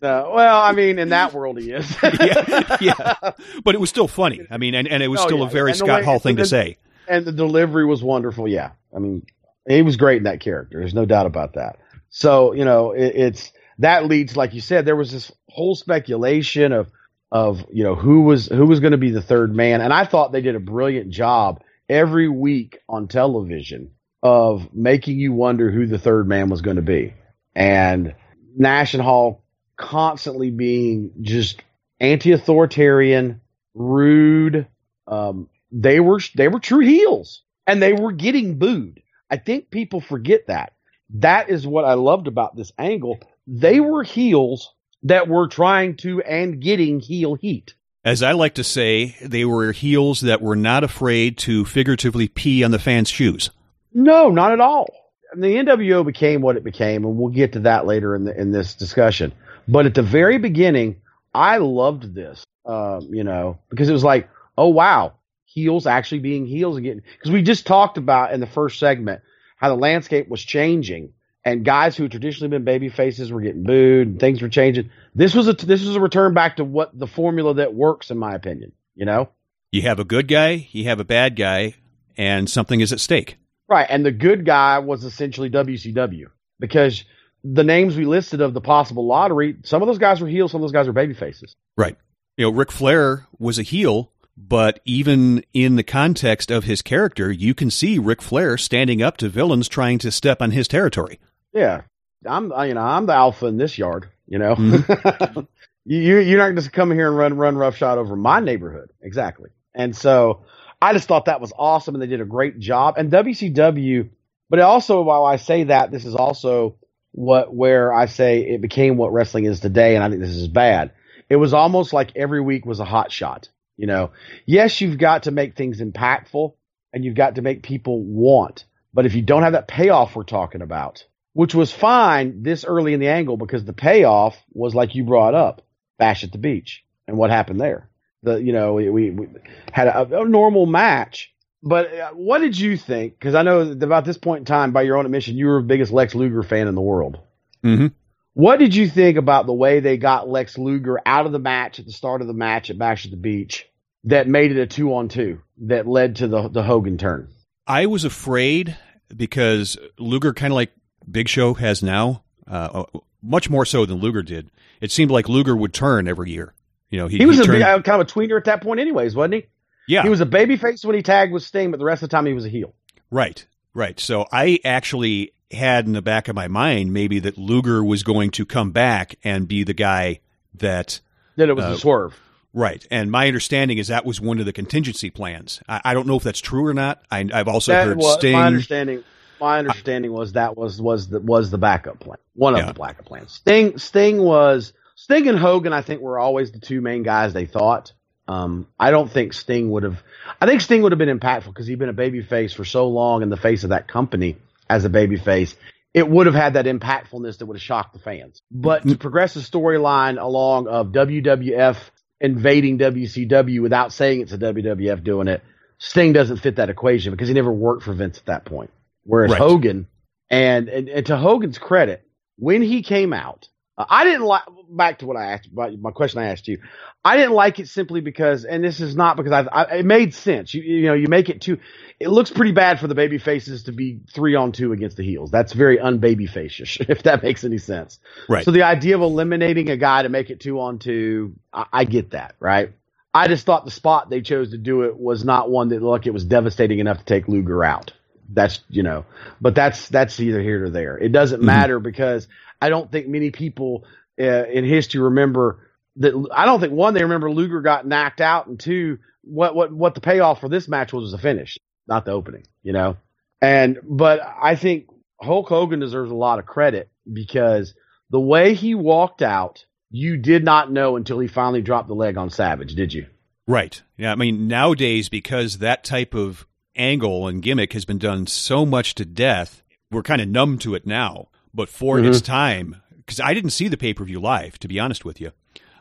well, 0.02 0.60
I 0.60 0.72
mean, 0.72 0.98
in 0.98 1.08
that 1.10 1.32
world, 1.32 1.58
he 1.58 1.70
is. 1.72 1.90
yeah, 2.02 2.76
yeah. 2.80 3.30
But 3.64 3.74
it 3.74 3.80
was 3.80 3.88
still 3.88 4.08
funny. 4.08 4.40
I 4.50 4.58
mean, 4.58 4.74
and, 4.74 4.86
and 4.88 5.02
it 5.02 5.08
was 5.08 5.20
Oh, 5.20 5.26
still 5.26 5.38
yeah. 5.38 5.46
a 5.46 5.50
very 5.50 5.70
And 5.70 5.78
Scott 5.78 6.00
way- 6.00 6.04
Hall 6.04 6.18
thing 6.18 6.36
to 6.36 6.44
say. 6.44 6.76
and 7.08 7.24
the 7.24 7.32
delivery 7.32 7.86
was 7.86 8.02
wonderful. 8.02 8.46
Yeah, 8.46 8.72
I 8.94 8.98
mean, 8.98 9.24
he 9.68 9.80
was 9.82 9.96
great 9.96 10.18
in 10.18 10.22
that 10.24 10.40
character. 10.40 10.80
There's 10.80 10.92
no 10.94 11.06
doubt 11.06 11.26
about 11.26 11.54
that. 11.54 11.78
So 12.10 12.52
you 12.52 12.64
know, 12.66 12.92
it, 12.92 13.14
it's 13.14 13.52
that 13.78 14.04
leads, 14.06 14.36
like 14.36 14.52
you 14.52 14.60
said, 14.60 14.84
there 14.84 14.96
was 14.96 15.10
this 15.12 15.32
whole 15.48 15.74
speculation 15.74 16.72
of 16.72 16.90
of 17.30 17.64
you 17.72 17.84
know 17.84 17.94
who 17.94 18.22
was 18.22 18.48
who 18.48 18.66
was 18.66 18.80
going 18.80 18.92
to 18.92 18.98
be 18.98 19.10
the 19.12 19.22
third 19.22 19.54
man, 19.54 19.80
and 19.80 19.92
I 19.94 20.04
thought 20.04 20.32
they 20.32 20.42
did 20.42 20.56
a 20.56 20.60
brilliant 20.60 21.08
job 21.10 21.62
every 21.88 22.28
week 22.28 22.78
on 22.88 23.08
television 23.08 23.92
of 24.22 24.72
making 24.74 25.18
you 25.18 25.32
wonder 25.32 25.70
who 25.70 25.86
the 25.86 25.98
third 25.98 26.28
man 26.28 26.48
was 26.48 26.62
going 26.62 26.76
to 26.76 26.82
be, 26.82 27.14
and 27.54 28.14
Nash 28.56 28.94
and 28.94 29.02
Hall 29.02 29.42
constantly 29.76 30.50
being 30.50 31.12
just 31.22 31.62
anti-authoritarian, 32.00 33.40
rude. 33.74 34.66
Um, 35.06 35.48
they 35.70 36.00
were 36.00 36.20
they 36.34 36.48
were 36.48 36.60
true 36.60 36.84
heels, 36.84 37.42
and 37.66 37.82
they 37.82 37.92
were 37.92 38.12
getting 38.12 38.58
booed. 38.58 39.02
I 39.30 39.38
think 39.38 39.70
people 39.70 40.00
forget 40.00 40.46
that. 40.48 40.74
That 41.14 41.50
is 41.50 41.66
what 41.66 41.84
I 41.84 41.94
loved 41.94 42.26
about 42.26 42.56
this 42.56 42.72
angle. 42.78 43.18
They 43.46 43.80
were 43.80 44.02
heels 44.02 44.74
that 45.04 45.28
were 45.28 45.48
trying 45.48 45.96
to 45.98 46.22
and 46.22 46.60
getting 46.60 47.00
heel 47.00 47.34
heat. 47.34 47.74
As 48.04 48.22
I 48.22 48.32
like 48.32 48.54
to 48.54 48.64
say, 48.64 49.16
they 49.22 49.44
were 49.44 49.72
heels 49.72 50.20
that 50.22 50.42
were 50.42 50.56
not 50.56 50.84
afraid 50.84 51.38
to 51.38 51.64
figuratively 51.64 52.28
pee 52.28 52.64
on 52.64 52.72
the 52.72 52.78
fans' 52.78 53.08
shoes. 53.08 53.50
No, 53.94 54.30
not 54.30 54.52
at 54.52 54.60
all. 54.60 54.88
And 55.32 55.42
the 55.42 55.56
NWO 55.56 56.04
became 56.04 56.42
what 56.42 56.56
it 56.56 56.64
became, 56.64 57.04
and 57.04 57.16
we'll 57.16 57.32
get 57.32 57.52
to 57.54 57.60
that 57.60 57.86
later 57.86 58.14
in 58.14 58.24
the, 58.24 58.38
in 58.38 58.52
this 58.52 58.74
discussion. 58.74 59.32
But 59.66 59.86
at 59.86 59.94
the 59.94 60.02
very 60.02 60.38
beginning, 60.38 61.00
I 61.34 61.58
loved 61.58 62.14
this, 62.14 62.44
um, 62.66 63.08
you 63.10 63.24
know, 63.24 63.58
because 63.70 63.88
it 63.88 63.92
was 63.92 64.04
like, 64.04 64.28
oh 64.58 64.68
wow, 64.68 65.14
heels 65.44 65.86
actually 65.86 66.18
being 66.20 66.46
heels 66.46 66.76
again. 66.76 67.02
Because 67.18 67.30
we 67.30 67.42
just 67.42 67.66
talked 67.66 67.96
about 67.96 68.32
in 68.32 68.40
the 68.40 68.46
first 68.46 68.78
segment 68.78 69.22
how 69.56 69.68
the 69.68 69.80
landscape 69.80 70.28
was 70.28 70.42
changing, 70.42 71.12
and 71.44 71.64
guys 71.64 71.96
who 71.96 72.08
traditionally 72.08 72.50
been 72.50 72.64
baby 72.64 72.88
faces 72.88 73.32
were 73.32 73.40
getting 73.40 73.62
booed, 73.62 74.08
and 74.08 74.20
things 74.20 74.42
were 74.42 74.48
changing. 74.48 74.90
This 75.14 75.34
was 75.34 75.48
a 75.48 75.54
this 75.54 75.84
was 75.84 75.96
a 75.96 76.00
return 76.00 76.34
back 76.34 76.56
to 76.56 76.64
what 76.64 76.98
the 76.98 77.06
formula 77.06 77.54
that 77.54 77.72
works, 77.72 78.10
in 78.10 78.18
my 78.18 78.34
opinion. 78.34 78.72
You 78.94 79.06
know, 79.06 79.30
You 79.70 79.82
have 79.82 79.98
a 79.98 80.04
good 80.04 80.28
guy, 80.28 80.68
you 80.72 80.84
have 80.84 81.00
a 81.00 81.04
bad 81.04 81.36
guy, 81.36 81.74
and 82.18 82.50
something 82.50 82.80
is 82.80 82.92
at 82.92 83.00
stake. 83.00 83.38
Right, 83.72 83.86
and 83.88 84.04
the 84.04 84.12
good 84.12 84.44
guy 84.44 84.78
was 84.80 85.02
essentially 85.04 85.48
WCW 85.50 86.26
because 86.60 87.04
the 87.42 87.64
names 87.64 87.96
we 87.96 88.04
listed 88.04 88.40
of 88.40 88.52
the 88.54 88.60
possible 88.60 89.06
lottery, 89.06 89.56
some 89.64 89.80
of 89.82 89.86
those 89.88 89.98
guys 89.98 90.20
were 90.20 90.28
heels, 90.28 90.52
some 90.52 90.60
of 90.60 90.62
those 90.62 90.72
guys 90.72 90.86
were 90.86 90.92
baby 90.92 91.14
faces. 91.14 91.56
Right. 91.76 91.96
You 92.36 92.46
know, 92.46 92.50
Ric 92.52 92.70
Flair 92.70 93.26
was 93.38 93.58
a 93.58 93.62
heel, 93.62 94.12
but 94.36 94.80
even 94.84 95.42
in 95.54 95.76
the 95.76 95.82
context 95.82 96.50
of 96.50 96.64
his 96.64 96.82
character, 96.82 97.32
you 97.32 97.54
can 97.54 97.70
see 97.70 97.98
Ric 97.98 98.20
Flair 98.20 98.58
standing 98.58 99.00
up 99.02 99.16
to 99.18 99.28
villains 99.28 99.68
trying 99.68 99.98
to 100.00 100.10
step 100.10 100.42
on 100.42 100.50
his 100.50 100.68
territory. 100.68 101.18
Yeah, 101.54 101.82
I'm 102.26 102.52
you 102.68 102.74
know 102.74 102.80
I'm 102.82 103.06
the 103.06 103.14
alpha 103.14 103.46
in 103.46 103.56
this 103.56 103.76
yard. 103.78 104.08
You 104.26 104.38
know, 104.38 104.54
Mm-hmm. 104.54 105.40
you 105.84 105.98
you- 105.98 106.18
you're 106.20 106.38
not 106.38 106.44
going 106.44 106.56
to 106.56 106.62
just 106.62 106.72
come 106.72 106.90
here 106.90 107.08
and 107.08 107.16
run 107.16 107.36
run 107.36 107.56
roughshod 107.56 107.98
over 107.98 108.16
my 108.16 108.40
neighborhood 108.40 108.90
exactly. 109.00 109.50
And 109.74 109.96
so 109.96 110.44
I 110.82 110.92
just 110.94 111.06
thought 111.06 111.26
that 111.26 111.40
was 111.40 111.52
awesome, 111.56 111.94
and 111.94 112.02
they 112.02 112.08
did 112.08 112.20
a 112.20 112.24
great 112.24 112.58
job. 112.58 112.96
And 112.98 113.08
WCW, 113.08 114.10
but 114.50 114.58
also 114.58 115.00
while 115.02 115.24
I 115.24 115.36
say 115.36 115.64
that, 115.64 115.92
this 115.92 116.04
is 116.04 116.16
also 116.16 116.76
what 117.12 117.54
where 117.54 117.92
I 117.92 118.06
say 118.06 118.40
it 118.40 118.60
became 118.60 118.96
what 118.96 119.12
wrestling 119.12 119.44
is 119.44 119.60
today, 119.60 119.94
and 119.94 120.02
I 120.02 120.08
think 120.08 120.20
this 120.20 120.30
is 120.30 120.48
bad. 120.48 120.90
It 121.28 121.36
was 121.36 121.54
almost 121.54 121.92
like 121.92 122.16
every 122.16 122.40
week 122.40 122.66
was 122.66 122.80
a 122.80 122.84
hot 122.84 123.12
shot. 123.12 123.48
You 123.76 123.86
know, 123.86 124.10
yes, 124.44 124.80
you've 124.80 124.98
got 124.98 125.22
to 125.22 125.30
make 125.30 125.56
things 125.56 125.80
impactful, 125.80 126.54
and 126.92 127.04
you've 127.04 127.14
got 127.14 127.36
to 127.36 127.42
make 127.42 127.62
people 127.62 128.02
want. 128.02 128.64
But 128.92 129.06
if 129.06 129.14
you 129.14 129.22
don't 129.22 129.44
have 129.44 129.52
that 129.52 129.68
payoff 129.68 130.16
we're 130.16 130.24
talking 130.24 130.62
about, 130.62 131.06
which 131.32 131.54
was 131.54 131.70
fine 131.70 132.42
this 132.42 132.64
early 132.64 132.92
in 132.92 132.98
the 132.98 133.08
angle 133.08 133.36
because 133.36 133.64
the 133.64 133.72
payoff 133.72 134.36
was 134.52 134.74
like 134.74 134.96
you 134.96 135.04
brought 135.04 135.34
up, 135.34 135.62
Bash 135.96 136.24
at 136.24 136.32
the 136.32 136.38
Beach, 136.38 136.84
and 137.06 137.16
what 137.16 137.30
happened 137.30 137.60
there. 137.60 137.88
The 138.22 138.36
you 138.36 138.52
know 138.52 138.74
we, 138.74 138.90
we, 138.90 139.10
we 139.10 139.28
had 139.72 139.88
a, 139.88 140.20
a 140.20 140.24
normal 140.24 140.66
match, 140.66 141.32
but 141.62 141.92
uh, 141.92 142.10
what 142.10 142.38
did 142.38 142.58
you 142.58 142.76
think? 142.76 143.18
Because 143.18 143.34
I 143.34 143.42
know 143.42 143.60
about 143.60 144.04
this 144.04 144.18
point 144.18 144.40
in 144.40 144.44
time, 144.44 144.72
by 144.72 144.82
your 144.82 144.96
own 144.96 145.06
admission, 145.06 145.36
you 145.36 145.46
were 145.46 145.60
the 145.60 145.66
biggest 145.66 145.92
Lex 145.92 146.14
Luger 146.14 146.42
fan 146.42 146.68
in 146.68 146.74
the 146.74 146.80
world. 146.80 147.18
Mm-hmm. 147.64 147.88
What 148.34 148.58
did 148.58 148.74
you 148.74 148.88
think 148.88 149.18
about 149.18 149.46
the 149.46 149.52
way 149.52 149.80
they 149.80 149.96
got 149.96 150.28
Lex 150.28 150.56
Luger 150.56 150.98
out 151.04 151.26
of 151.26 151.32
the 151.32 151.38
match 151.38 151.78
at 151.78 151.84
the 151.84 151.92
start 151.92 152.22
of 152.22 152.26
the 152.26 152.32
match 152.32 152.70
at 152.70 152.78
Bash 152.78 153.04
at 153.04 153.10
the 153.10 153.16
Beach 153.16 153.66
that 154.04 154.26
made 154.26 154.50
it 154.50 154.60
a 154.60 154.66
two 154.66 154.94
on 154.94 155.08
two 155.08 155.40
that 155.58 155.86
led 155.86 156.16
to 156.16 156.28
the 156.28 156.48
the 156.48 156.62
Hogan 156.62 156.98
turn? 156.98 157.28
I 157.66 157.86
was 157.86 158.04
afraid 158.04 158.76
because 159.14 159.76
Luger, 159.98 160.32
kind 160.32 160.52
of 160.52 160.56
like 160.56 160.72
Big 161.08 161.28
Show 161.28 161.54
has 161.54 161.82
now, 161.82 162.24
uh, 162.46 162.84
much 163.22 163.50
more 163.50 163.64
so 163.64 163.86
than 163.86 163.98
Luger 163.98 164.22
did. 164.22 164.50
It 164.80 164.90
seemed 164.90 165.10
like 165.10 165.28
Luger 165.28 165.54
would 165.54 165.72
turn 165.72 166.08
every 166.08 166.30
year. 166.30 166.54
You 166.92 166.98
know, 167.00 167.08
he, 167.08 167.16
He 167.18 167.26
was 167.26 167.38
a 167.40 167.44
turned, 167.44 167.56
big, 167.56 167.62
uh, 167.62 167.80
kind 167.82 168.00
of 168.00 168.06
a 168.08 168.10
tweener 168.10 168.36
at 168.38 168.44
that 168.44 168.62
point, 168.62 168.78
anyways, 168.78 169.16
wasn't 169.16 169.34
he? 169.34 169.46
yeah, 169.88 170.02
He 170.04 170.08
was 170.08 170.20
a 170.20 170.26
babyface 170.26 170.84
when 170.84 170.94
he 170.94 171.02
tagged 171.02 171.32
with 171.32 171.42
Sting, 171.42 171.70
but 171.72 171.78
the 171.78 171.84
rest 171.84 172.02
of 172.04 172.08
the 172.10 172.14
time 172.16 172.26
he 172.26 172.34
was 172.34 172.44
a 172.44 172.48
heel. 172.48 172.74
Right, 173.10 173.44
right. 173.74 173.98
So 173.98 174.26
I 174.30 174.60
actually 174.64 175.32
had 175.50 175.86
in 175.86 175.92
the 175.92 176.02
back 176.02 176.28
of 176.28 176.36
my 176.36 176.48
mind 176.48 176.92
maybe 176.92 177.18
that 177.20 177.36
Luger 177.38 177.82
was 177.82 178.02
going 178.04 178.30
to 178.32 178.46
come 178.46 178.70
back 178.70 179.16
and 179.24 179.48
be 179.48 179.64
the 179.64 179.74
guy 179.74 180.20
that. 180.54 181.00
That 181.36 181.48
it 181.48 181.56
was 181.56 181.64
Uh, 181.64 181.68
a 181.68 181.76
swerve. 181.78 182.18
Right. 182.54 182.86
And 182.90 183.10
my 183.10 183.26
understanding 183.26 183.78
is 183.78 183.88
that 183.88 184.04
was 184.04 184.20
one 184.20 184.38
of 184.38 184.44
the 184.44 184.52
contingency 184.52 185.08
plans. 185.08 185.62
I, 185.66 185.80
I 185.86 185.94
don't 185.94 186.06
know 186.06 186.16
if 186.16 186.22
that's 186.22 186.40
true 186.40 186.66
or 186.66 186.74
not. 186.74 187.02
I, 187.10 187.26
I've 187.32 187.48
also 187.48 187.72
That 187.72 187.86
heard 187.86 187.96
was, 187.96 188.18
Sting. 188.18 188.32
My 188.32 188.46
understanding, 188.46 189.02
my 189.40 189.58
understanding 189.58 190.12
was 190.12 190.32
that 190.34 190.56
was 190.58 190.80
was 190.80 191.08
the 191.08 191.20
was 191.20 191.50
the 191.50 191.56
backup 191.58 192.00
plan. 192.00 192.18
One 192.34 192.52
of 192.54 192.60
Yeah. 192.60 192.72
the 192.72 192.78
backup 192.78 193.06
plans. 193.06 193.32
Sting 193.32 193.78
Sting 193.78 194.18
was 194.22 194.74
Sting 195.02 195.28
and 195.28 195.36
Hogan. 195.36 195.72
I 195.72 195.82
think 195.82 196.00
were 196.00 196.20
always 196.20 196.52
the 196.52 196.60
two 196.60 196.80
main 196.80 197.02
guys 197.02 197.32
they 197.32 197.46
thought. 197.46 197.92
Um, 198.28 198.68
I 198.78 198.92
don't 198.92 199.10
think 199.10 199.32
Sting 199.32 199.68
would 199.72 199.82
have. 199.82 200.00
I 200.40 200.46
think 200.46 200.60
Sting 200.60 200.80
would 200.82 200.92
have 200.92 200.98
been 201.00 201.18
impactful 201.18 201.46
because 201.46 201.66
he'd 201.66 201.80
been 201.80 201.88
a 201.88 201.92
baby 201.92 202.22
face 202.22 202.52
for 202.52 202.64
so 202.64 202.86
long 202.86 203.22
in 203.22 203.28
the 203.28 203.36
face 203.36 203.64
of 203.64 203.70
that 203.70 203.88
company 203.88 204.36
as 204.70 204.84
a 204.84 204.88
babyface, 204.88 205.56
it 205.92 206.08
would 206.08 206.26
have 206.26 206.36
had 206.36 206.54
that 206.54 206.66
impactfulness 206.66 207.38
that 207.38 207.46
would 207.46 207.56
have 207.56 207.62
shocked 207.62 207.94
the 207.94 207.98
fans. 207.98 208.40
But 208.48 208.86
to 208.86 208.96
progress 208.96 209.34
the 209.34 209.40
storyline 209.40 210.22
along 210.22 210.68
of 210.68 210.92
WWF 210.92 211.78
invading 212.20 212.78
WCW 212.78 213.60
without 213.60 213.92
saying 213.92 214.20
it's 214.20 214.32
a 214.32 214.38
WWF 214.38 215.02
doing 215.02 215.26
it, 215.26 215.42
Sting 215.78 216.12
doesn't 216.12 216.36
fit 216.36 216.56
that 216.56 216.70
equation 216.70 217.10
because 217.10 217.26
he 217.26 217.34
never 217.34 217.52
worked 217.52 217.82
for 217.82 217.92
Vince 217.92 218.18
at 218.18 218.26
that 218.26 218.44
point. 218.44 218.70
Whereas 219.02 219.32
Right. 219.32 219.40
Hogan, 219.40 219.88
and, 220.30 220.68
and, 220.68 220.88
and 220.88 221.06
to 221.06 221.16
Hogan's 221.16 221.58
credit, 221.58 222.06
when 222.36 222.62
he 222.62 222.84
came 222.84 223.12
out, 223.12 223.48
I 223.78 224.04
didn't 224.04 224.24
like, 224.26 224.42
back 224.70 224.98
to 225.00 225.06
what 225.06 225.16
I 225.16 225.32
asked, 225.32 225.48
my, 225.52 225.70
my 225.70 225.90
question 225.90 226.20
I 226.20 226.26
asked 226.30 226.46
you. 226.48 226.58
I 227.04 227.16
didn't 227.16 227.32
like 227.32 227.58
it 227.58 227.68
simply 227.68 228.00
because, 228.00 228.44
and 228.44 228.62
this 228.62 228.80
is 228.80 228.94
not 228.94 229.16
because 229.16 229.32
I, 229.32 229.42
I 229.50 229.62
it 229.78 229.86
made 229.86 230.14
sense. 230.14 230.52
You, 230.54 230.62
you 230.62 230.86
know, 230.86 230.94
you 230.94 231.08
make 231.08 231.28
it 231.30 231.40
too, 231.40 231.58
it 231.98 232.08
looks 232.08 232.30
pretty 232.30 232.52
bad 232.52 232.80
for 232.80 232.86
the 232.86 232.94
baby 232.94 233.18
faces 233.18 233.64
to 233.64 233.72
be 233.72 234.00
three 234.14 234.34
on 234.34 234.52
two 234.52 234.72
against 234.72 234.96
the 234.98 235.04
heels. 235.04 235.30
That's 235.30 235.52
very 235.54 235.78
unbaby 235.78 236.30
facish, 236.30 236.80
if 236.88 237.04
that 237.04 237.22
makes 237.22 237.44
any 237.44 237.58
sense. 237.58 237.98
Right. 238.28 238.44
So 238.44 238.50
the 238.50 238.62
idea 238.64 238.94
of 238.96 239.02
eliminating 239.02 239.70
a 239.70 239.76
guy 239.76 240.02
to 240.02 240.08
make 240.10 240.30
it 240.30 240.40
two 240.40 240.60
on 240.60 240.78
two, 240.78 241.34
I, 241.52 241.66
I 241.72 241.84
get 241.84 242.10
that, 242.10 242.36
right? 242.40 242.72
I 243.14 243.28
just 243.28 243.46
thought 243.46 243.64
the 243.64 243.70
spot 243.70 244.10
they 244.10 244.20
chose 244.22 244.50
to 244.52 244.58
do 244.58 244.82
it 244.82 244.98
was 244.98 245.24
not 245.24 245.50
one 245.50 245.68
that 245.70 245.82
looked 245.82 246.06
it 246.06 246.12
was 246.12 246.24
devastating 246.24 246.78
enough 246.78 246.98
to 246.98 247.04
take 247.04 247.28
Luger 247.28 247.64
out. 247.64 247.92
That's 248.34 248.60
you 248.70 248.82
know, 248.82 249.04
but 249.40 249.54
that's 249.54 249.88
that's 249.88 250.18
either 250.20 250.40
here 250.40 250.64
or 250.64 250.70
there. 250.70 250.96
It 250.96 251.12
doesn't 251.12 251.42
Mm-hmm. 251.42 251.46
matter 251.46 251.80
because 251.80 252.28
I 252.62 252.68
don't 252.68 252.90
think 252.92 253.08
many 253.08 253.32
people 253.32 253.84
uh, 254.20 254.44
in 254.46 254.64
history 254.64 255.00
remember 255.00 255.68
that. 255.96 256.28
I 256.32 256.44
don't 256.44 256.60
think 256.60 256.72
one 256.72 256.94
they 256.94 257.02
remember 257.02 257.30
Luger 257.30 257.60
got 257.60 257.86
knocked 257.86 258.20
out, 258.20 258.46
and 258.46 258.58
two 258.58 258.98
what 259.22 259.56
what 259.56 259.72
what 259.72 259.94
the 259.96 260.00
payoff 260.00 260.40
for 260.40 260.48
this 260.48 260.68
match 260.68 260.92
was 260.92 261.02
was 261.02 261.12
the 261.12 261.18
finish, 261.18 261.58
not 261.88 262.04
the 262.04 262.12
opening. 262.12 262.44
You 262.62 262.72
know, 262.72 262.96
and 263.40 263.78
but 263.82 264.20
I 264.20 264.54
think 264.54 264.86
Hulk 265.20 265.48
Hogan 265.48 265.80
deserves 265.80 266.12
a 266.12 266.14
lot 266.14 266.38
of 266.38 266.46
credit 266.46 266.88
because 267.12 267.74
the 268.10 268.20
way 268.20 268.54
he 268.54 268.76
walked 268.76 269.22
out, 269.22 269.64
you 269.90 270.16
did 270.16 270.44
not 270.44 270.70
know 270.70 270.96
until 270.96 271.18
he 271.18 271.26
finally 271.26 271.62
dropped 271.62 271.88
the 271.88 271.94
leg 271.94 272.16
on 272.16 272.30
Savage, 272.30 272.76
did 272.76 272.94
you? 272.94 273.06
Right. 273.48 273.82
Yeah. 273.96 274.12
I 274.12 274.14
mean, 274.14 274.46
nowadays, 274.46 275.08
because 275.08 275.58
that 275.58 275.82
type 275.82 276.14
of 276.14 276.46
angle 276.76 277.26
and 277.26 277.42
gimmick 277.42 277.72
has 277.72 277.84
been 277.84 277.98
done 277.98 278.28
so 278.28 278.64
much 278.64 278.94
to 278.94 279.04
death, 279.04 279.64
we're 279.90 280.02
kind 280.04 280.20
of 280.20 280.28
numb 280.28 280.58
to 280.58 280.76
it 280.76 280.86
now. 280.86 281.28
But 281.54 281.68
for 281.68 281.98
Mhm. 281.98 282.08
its 282.08 282.20
time, 282.20 282.76
because 282.98 283.20
I 283.20 283.34
didn't 283.34 283.50
see 283.50 283.68
the 283.68 283.76
pay 283.76 283.92
per 283.94 284.04
view 284.04 284.20
live, 284.20 284.58
to 284.60 284.68
be 284.68 284.78
honest 284.80 285.04
with 285.04 285.20
you, 285.20 285.32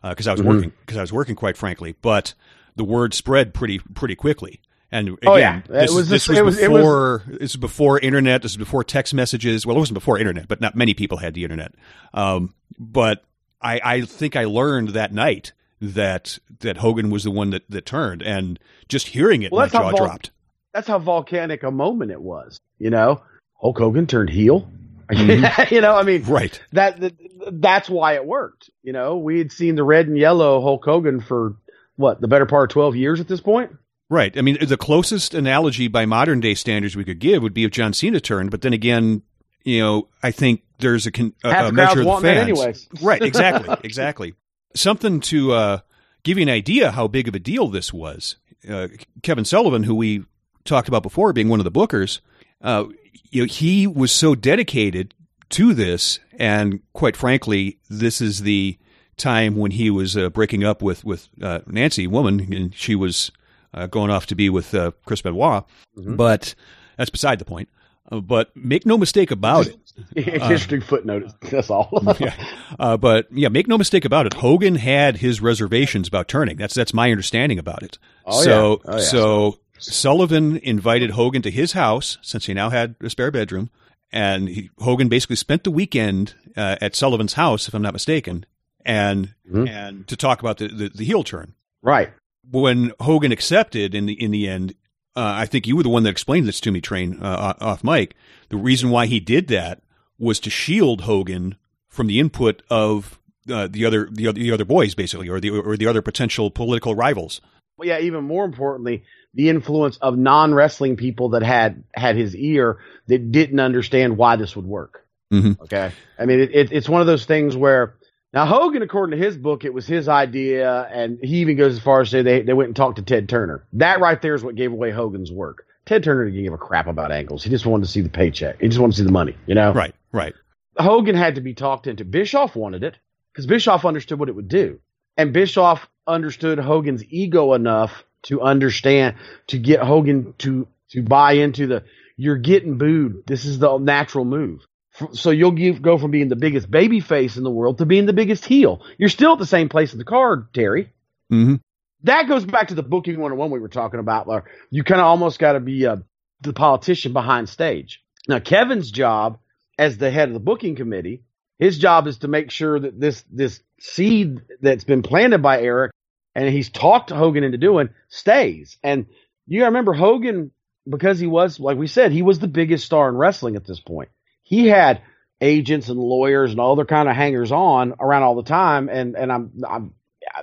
because 0.03 0.27
I 0.27 0.31
was 0.33 0.41
Mhm. 0.41 0.45
working, 0.45 0.71
because 0.81 0.97
I 0.97 1.01
was 1.01 1.13
working, 1.13 1.35
quite 1.35 1.57
frankly. 1.57 1.95
But 2.01 2.33
the 2.75 2.83
word 2.83 3.13
spread 3.13 3.53
pretty 3.53 3.79
pretty 3.79 4.15
quickly. 4.15 4.59
And 4.93 5.07
again, 5.09 5.17
Oh, 5.25 5.35
yeah. 5.37 5.61
This, 5.69 5.93
was 5.93 6.09
this 6.09 6.27
was 6.27 6.41
was- 6.41 6.59
it 6.59 6.69
was- 6.69 6.81
before 6.81 7.23
this 7.27 7.39
was 7.53 7.55
before 7.55 7.99
internet. 7.99 8.41
This 8.41 8.51
was 8.51 8.57
before 8.57 8.83
text 8.83 9.13
messages. 9.13 9.65
Well, 9.65 9.77
it 9.77 9.79
wasn't 9.79 9.93
before 9.95 10.17
internet, 10.19 10.49
but 10.49 10.59
not 10.59 10.75
many 10.75 10.93
people 10.93 11.19
had 11.19 11.33
the 11.33 11.43
internet. 11.43 11.73
Um, 12.13 12.53
but 12.77 13.23
I, 13.61 13.79
I 13.83 14.01
think 14.01 14.35
I 14.35 14.43
learned 14.45 14.89
that 14.89 15.13
night 15.13 15.53
that 15.79 16.37
that 16.59 16.77
Hogan 16.77 17.09
was 17.09 17.23
the 17.23 17.31
one 17.31 17.51
that, 17.51 17.63
that 17.69 17.85
turned, 17.85 18.21
and 18.21 18.59
just 18.89 19.07
hearing 19.09 19.41
it, 19.43 19.51
Well, 19.53 19.61
my 19.65 19.69
jaw 19.69 19.89
Vol- 19.91 19.97
dropped. 20.05 20.31
That's 20.73 20.87
how 20.87 20.99
volcanic 20.99 21.63
a 21.63 21.71
moment 21.71 22.11
it 22.11 22.21
was. 22.21 22.59
You 22.77 22.89
know, 22.89 23.21
Hulk 23.61 23.77
Hogan 23.77 24.07
turned 24.07 24.29
heel. 24.29 24.67
Mhm. 25.17 25.71
you 25.71 25.81
know, 25.81 25.95
I 25.95 26.03
mean, 26.03 26.23
Right. 26.23 26.59
that, 26.73 26.99
that 27.01 27.13
that's 27.53 27.89
why 27.89 28.15
it 28.15 28.25
worked. 28.25 28.69
You 28.83 28.93
know, 28.93 29.17
we 29.17 29.37
had 29.37 29.51
seen 29.51 29.75
the 29.75 29.83
red 29.83 30.07
and 30.07 30.17
yellow 30.17 30.61
Hulk 30.61 30.85
Hogan 30.85 31.19
for 31.21 31.55
what 31.95 32.21
the 32.21 32.27
better 32.27 32.45
part 32.45 32.69
of 32.69 32.73
twelve 32.73 32.95
years 32.95 33.19
at 33.19 33.27
this 33.27 33.41
point. 33.41 33.71
Right. 34.09 34.37
I 34.37 34.41
mean, 34.41 34.57
the 34.65 34.77
closest 34.77 35.33
analogy 35.33 35.87
by 35.87 36.05
modern 36.05 36.39
day 36.41 36.53
standards 36.53 36.95
we 36.95 37.03
could 37.05 37.19
give 37.19 37.41
would 37.43 37.53
be 37.53 37.63
if 37.63 37.71
John 37.71 37.93
Cena 37.93 38.19
turned, 38.19 38.51
but 38.51 38.61
then 38.61 38.73
again, 38.73 39.21
you 39.63 39.79
know, 39.79 40.07
I 40.21 40.31
think 40.31 40.63
there's 40.79 41.05
a, 41.07 41.11
con- 41.11 41.33
a, 41.43 41.49
a 41.67 41.71
measure 41.71 41.99
of 42.01 42.05
the 42.05 42.19
fans. 42.21 42.39
anyways. 42.39 42.87
right. 43.01 43.21
Exactly. 43.21 43.75
exactly. 43.83 44.33
Something 44.75 45.19
to 45.21 45.51
uh, 45.53 45.79
give 46.23 46.37
you 46.37 46.41
an 46.43 46.49
idea 46.49 46.91
how 46.91 47.07
big 47.07 47.27
of 47.27 47.35
a 47.35 47.39
deal 47.39 47.67
this 47.67 47.93
was. 47.93 48.37
Uh, 48.69 48.87
Kevin 49.23 49.45
Sullivan, 49.45 49.83
who 49.83 49.95
we 49.95 50.23
talked 50.65 50.87
about 50.87 51.03
before, 51.03 51.31
being 51.33 51.49
one 51.49 51.59
of 51.59 51.63
the 51.63 51.71
bookers, 51.71 52.19
uh, 52.61 52.85
you 53.29 53.43
know, 53.43 53.47
he 53.47 53.87
was 53.87 54.11
so 54.11 54.35
dedicated 54.35 55.13
to 55.49 55.73
this, 55.73 56.19
and 56.37 56.79
quite 56.93 57.17
frankly, 57.17 57.79
this 57.89 58.21
is 58.21 58.41
the 58.41 58.77
time 59.17 59.55
when 59.55 59.71
he 59.71 59.89
was 59.89 60.17
uh, 60.17 60.29
breaking 60.29 60.63
up 60.63 60.81
with 60.81 61.03
with 61.03 61.29
uh, 61.41 61.59
Nancy, 61.67 62.07
woman, 62.07 62.53
and 62.53 62.75
she 62.75 62.95
was 62.95 63.31
uh, 63.73 63.87
going 63.87 64.11
off 64.11 64.25
to 64.27 64.35
be 64.35 64.49
with 64.49 64.73
uh, 64.73 64.91
Chris 65.05 65.21
Benoit. 65.21 65.63
Mm-hmm. 65.97 66.15
But 66.15 66.55
that's 66.97 67.09
beside 67.09 67.39
the 67.39 67.45
point. 67.45 67.69
Uh, 68.11 68.19
but 68.19 68.55
make 68.55 68.85
no 68.85 68.97
mistake 68.97 69.31
about 69.31 69.67
it. 69.67 69.75
It's 69.75 69.91
Uh, 70.15 70.21
interesting 70.31 70.81
footnote. 70.81 71.31
That's 71.41 71.69
all. 71.69 71.89
yeah. 72.19 72.33
Uh, 72.79 72.97
but 72.97 73.27
yeah, 73.31 73.49
make 73.49 73.67
no 73.67 73.77
mistake 73.77 74.05
about 74.05 74.25
it. 74.25 74.33
Hogan 74.33 74.75
had 74.75 75.17
his 75.17 75.41
reservations 75.41 76.07
about 76.07 76.27
turning. 76.27 76.57
That's 76.57 76.73
that's 76.73 76.93
my 76.93 77.11
understanding 77.11 77.59
about 77.59 77.83
it. 77.83 77.97
Oh, 78.25 78.41
so 78.41 78.81
yeah. 78.85 78.91
Oh, 78.91 78.97
yeah. 78.97 79.03
so 79.03 79.59
Sullivan 79.83 80.57
invited 80.57 81.11
Hogan 81.11 81.41
to 81.43 81.51
his 81.51 81.73
house 81.73 82.17
since 82.21 82.45
he 82.45 82.53
now 82.53 82.69
had 82.69 82.95
a 83.01 83.09
spare 83.09 83.31
bedroom, 83.31 83.69
and 84.11 84.47
he, 84.49 84.69
Hogan 84.79 85.09
basically 85.09 85.35
spent 85.35 85.63
the 85.63 85.71
weekend 85.71 86.33
uh, 86.55 86.75
at 86.81 86.95
Sullivan's 86.95 87.33
house, 87.33 87.67
if 87.67 87.73
I'm 87.73 87.81
not 87.81 87.93
mistaken, 87.93 88.45
and 88.85 89.33
Mhm. 89.49 89.69
and 89.69 90.07
to 90.07 90.15
talk 90.15 90.39
about 90.41 90.57
the, 90.57 90.67
the 90.67 90.89
the 90.89 91.05
heel 91.05 91.23
turn. 91.23 91.53
Right. 91.81 92.11
When 92.49 92.91
Hogan 92.99 93.31
accepted 93.31 93.95
in 93.95 94.05
the 94.05 94.13
in 94.13 94.31
the 94.31 94.47
end, 94.47 94.73
uh, 95.15 95.33
I 95.35 95.45
think 95.45 95.67
you 95.67 95.75
were 95.75 95.83
the 95.83 95.89
one 95.89 96.03
that 96.03 96.09
explained 96.09 96.47
this 96.47 96.59
to 96.61 96.71
me, 96.71 96.81
Train, 96.81 97.19
uh, 97.21 97.53
off 97.61 97.83
mic. 97.83 98.15
The 98.49 98.57
reason 98.57 98.89
why 98.89 99.05
he 99.05 99.19
did 99.19 99.47
that 99.47 99.81
was 100.19 100.39
to 100.41 100.49
shield 100.49 101.01
Hogan 101.01 101.55
from 101.87 102.07
the 102.07 102.19
input 102.19 102.61
of 102.69 103.19
uh, 103.49 103.67
the 103.67 103.85
other 103.85 104.09
the 104.11 104.27
other 104.27 104.39
the 104.39 104.51
other 104.51 104.65
boys, 104.65 104.93
basically, 104.95 105.29
or 105.29 105.39
the 105.39 105.49
or 105.49 105.77
the 105.77 105.87
other 105.87 106.01
potential 106.01 106.51
political 106.51 106.93
rivals. 106.95 107.39
Well, 107.81 107.87
yeah, 107.87 108.05
even 108.05 108.25
more 108.25 108.45
importantly, 108.45 109.05
the 109.33 109.49
influence 109.49 109.97
of 109.97 110.15
non 110.15 110.53
wrestling 110.53 110.97
people 110.97 111.29
that 111.29 111.41
had 111.41 111.83
had 111.95 112.15
his 112.15 112.35
ear 112.35 112.77
that 113.07 113.31
didn't 113.31 113.59
understand 113.59 114.17
why 114.17 114.35
this 114.35 114.55
would 114.55 114.67
work. 114.67 115.03
Mm-hmm. 115.33 115.63
Okay, 115.63 115.91
I 116.19 116.25
mean, 116.27 116.41
it, 116.41 116.53
it, 116.53 116.71
it's 116.71 116.87
one 116.87 117.01
of 117.01 117.07
those 117.07 117.25
things 117.25 117.57
where 117.57 117.95
now 118.35 118.45
Hogan, 118.45 118.83
according 118.83 119.17
to 119.17 119.25
his 119.25 119.35
book, 119.35 119.65
it 119.65 119.73
was 119.73 119.87
his 119.87 120.07
idea, 120.07 120.71
and 120.93 121.17
he 121.23 121.37
even 121.37 121.57
goes 121.57 121.73
as 121.73 121.79
far 121.79 122.01
as 122.01 122.09
to 122.09 122.17
say 122.17 122.21
they 122.21 122.43
they 122.43 122.53
went 122.53 122.67
and 122.67 122.75
talked 122.75 122.97
to 122.97 123.01
Ted 123.01 123.27
Turner. 123.27 123.65
That 123.73 123.99
right 123.99 124.21
there 124.21 124.35
is 124.35 124.43
what 124.43 124.53
gave 124.53 124.71
away 124.71 124.91
Hogan's 124.91 125.31
work. 125.31 125.65
Ted 125.87 126.03
Turner 126.03 126.25
didn't 126.25 126.43
give 126.43 126.53
a 126.53 126.59
crap 126.59 126.85
about 126.85 127.11
angles. 127.11 127.43
He 127.43 127.49
just 127.49 127.65
wanted 127.65 127.87
to 127.87 127.91
see 127.91 128.01
the 128.01 128.09
paycheck. 128.09 128.61
He 128.61 128.67
just 128.67 128.79
wanted 128.79 128.91
to 128.91 128.97
see 128.99 129.05
the 129.05 129.11
money. 129.11 129.35
You 129.47 129.55
know, 129.55 129.73
Right, 129.73 129.95
right. 130.11 130.35
Hogan 130.77 131.15
had 131.15 131.33
to 131.33 131.41
be 131.41 131.55
talked 131.55 131.87
into. 131.87 132.05
Bischoff 132.05 132.55
wanted 132.55 132.83
it 132.83 132.99
because 133.33 133.47
Bischoff 133.47 133.85
understood 133.85 134.19
what 134.19 134.29
it 134.29 134.35
would 134.35 134.49
do. 134.49 134.79
And 135.17 135.33
Bischoff 135.33 135.87
understood 136.07 136.59
Hogan's 136.59 137.03
ego 137.05 137.53
enough 137.53 138.05
to 138.23 138.41
understand, 138.41 139.15
to 139.47 139.57
get 139.57 139.81
Hogan 139.81 140.33
to, 140.39 140.67
to 140.89 141.01
buy 141.01 141.33
into 141.33 141.67
the, 141.67 141.83
you're 142.17 142.37
getting 142.37 142.77
booed. 142.77 143.23
This 143.25 143.45
is 143.45 143.59
the 143.59 143.77
natural 143.77 144.25
move. 144.25 144.65
So 145.13 145.31
you'll 145.31 145.51
give, 145.51 145.81
go 145.81 145.97
from 145.97 146.11
being 146.11 146.27
the 146.27 146.35
biggest 146.35 146.69
baby 146.69 146.99
face 146.99 147.37
in 147.37 147.43
the 147.43 147.49
world 147.51 147.77
to 147.77 147.85
being 147.85 148.05
the 148.05 148.13
biggest 148.13 148.45
heel. 148.45 148.83
You're 148.97 149.09
still 149.09 149.33
at 149.33 149.39
the 149.39 149.45
same 149.45 149.69
place 149.69 149.93
in 149.93 149.99
the 149.99 150.05
card, 150.05 150.53
Terry. 150.53 150.91
Mm-hmm. 151.31 151.55
That 152.03 152.27
goes 152.27 152.45
back 152.45 152.69
to 152.69 152.75
the 152.75 152.83
booking 152.83 153.15
101 153.15 153.51
we 153.51 153.59
were 153.59 153.69
talking 153.69 153.99
about, 153.99 154.27
where 154.27 154.45
you 154.69 154.83
kind 154.83 154.99
of 154.99 155.07
almost 155.07 155.39
got 155.39 155.53
to 155.53 155.59
be 155.59 155.85
uh, 155.85 155.97
the 156.41 156.53
politician 156.53 157.13
behind 157.13 157.47
stage. 157.47 158.03
Now, 158.27 158.39
Kevin's 158.39 158.91
job 158.91 159.39
as 159.77 159.97
the 159.97 160.11
head 160.11 160.27
of 160.27 160.33
the 160.33 160.39
booking 160.39 160.75
committee, 160.75 161.23
his 161.61 161.77
job 161.77 162.07
is 162.07 162.17
to 162.17 162.27
make 162.27 162.49
sure 162.49 162.79
that 162.79 162.99
this 162.99 163.23
this 163.31 163.61
seed 163.79 164.41
that's 164.61 164.83
been 164.83 165.03
planted 165.03 165.43
by 165.43 165.61
Eric 165.61 165.91
and 166.33 166.49
he's 166.49 166.69
talked 166.69 167.11
Hogan 167.11 167.43
into 167.43 167.59
doing 167.59 167.89
stays. 168.09 168.77
And 168.83 169.05
you 169.45 169.65
remember 169.65 169.93
Hogan, 169.93 170.51
because 170.89 171.19
he 171.19 171.27
was, 171.27 171.59
like 171.59 171.77
we 171.77 171.85
said, 171.85 172.11
he 172.11 172.23
was 172.23 172.39
the 172.39 172.47
biggest 172.47 172.85
star 172.85 173.07
in 173.09 173.15
wrestling 173.15 173.55
at 173.55 173.65
this 173.65 173.79
point. 173.79 174.09
He 174.41 174.67
had 174.67 175.03
agents 175.39 175.89
and 175.89 175.99
lawyers 175.99 176.49
and 176.49 176.59
all 176.59 176.71
other 176.73 176.85
kind 176.85 177.07
of 177.07 177.15
hangers 177.15 177.51
on 177.51 177.93
around 177.99 178.23
all 178.23 178.35
the 178.35 178.43
time. 178.43 178.89
And 178.89 179.15
and 179.15 179.31
I'm 179.31 179.51
I'm 179.67 179.93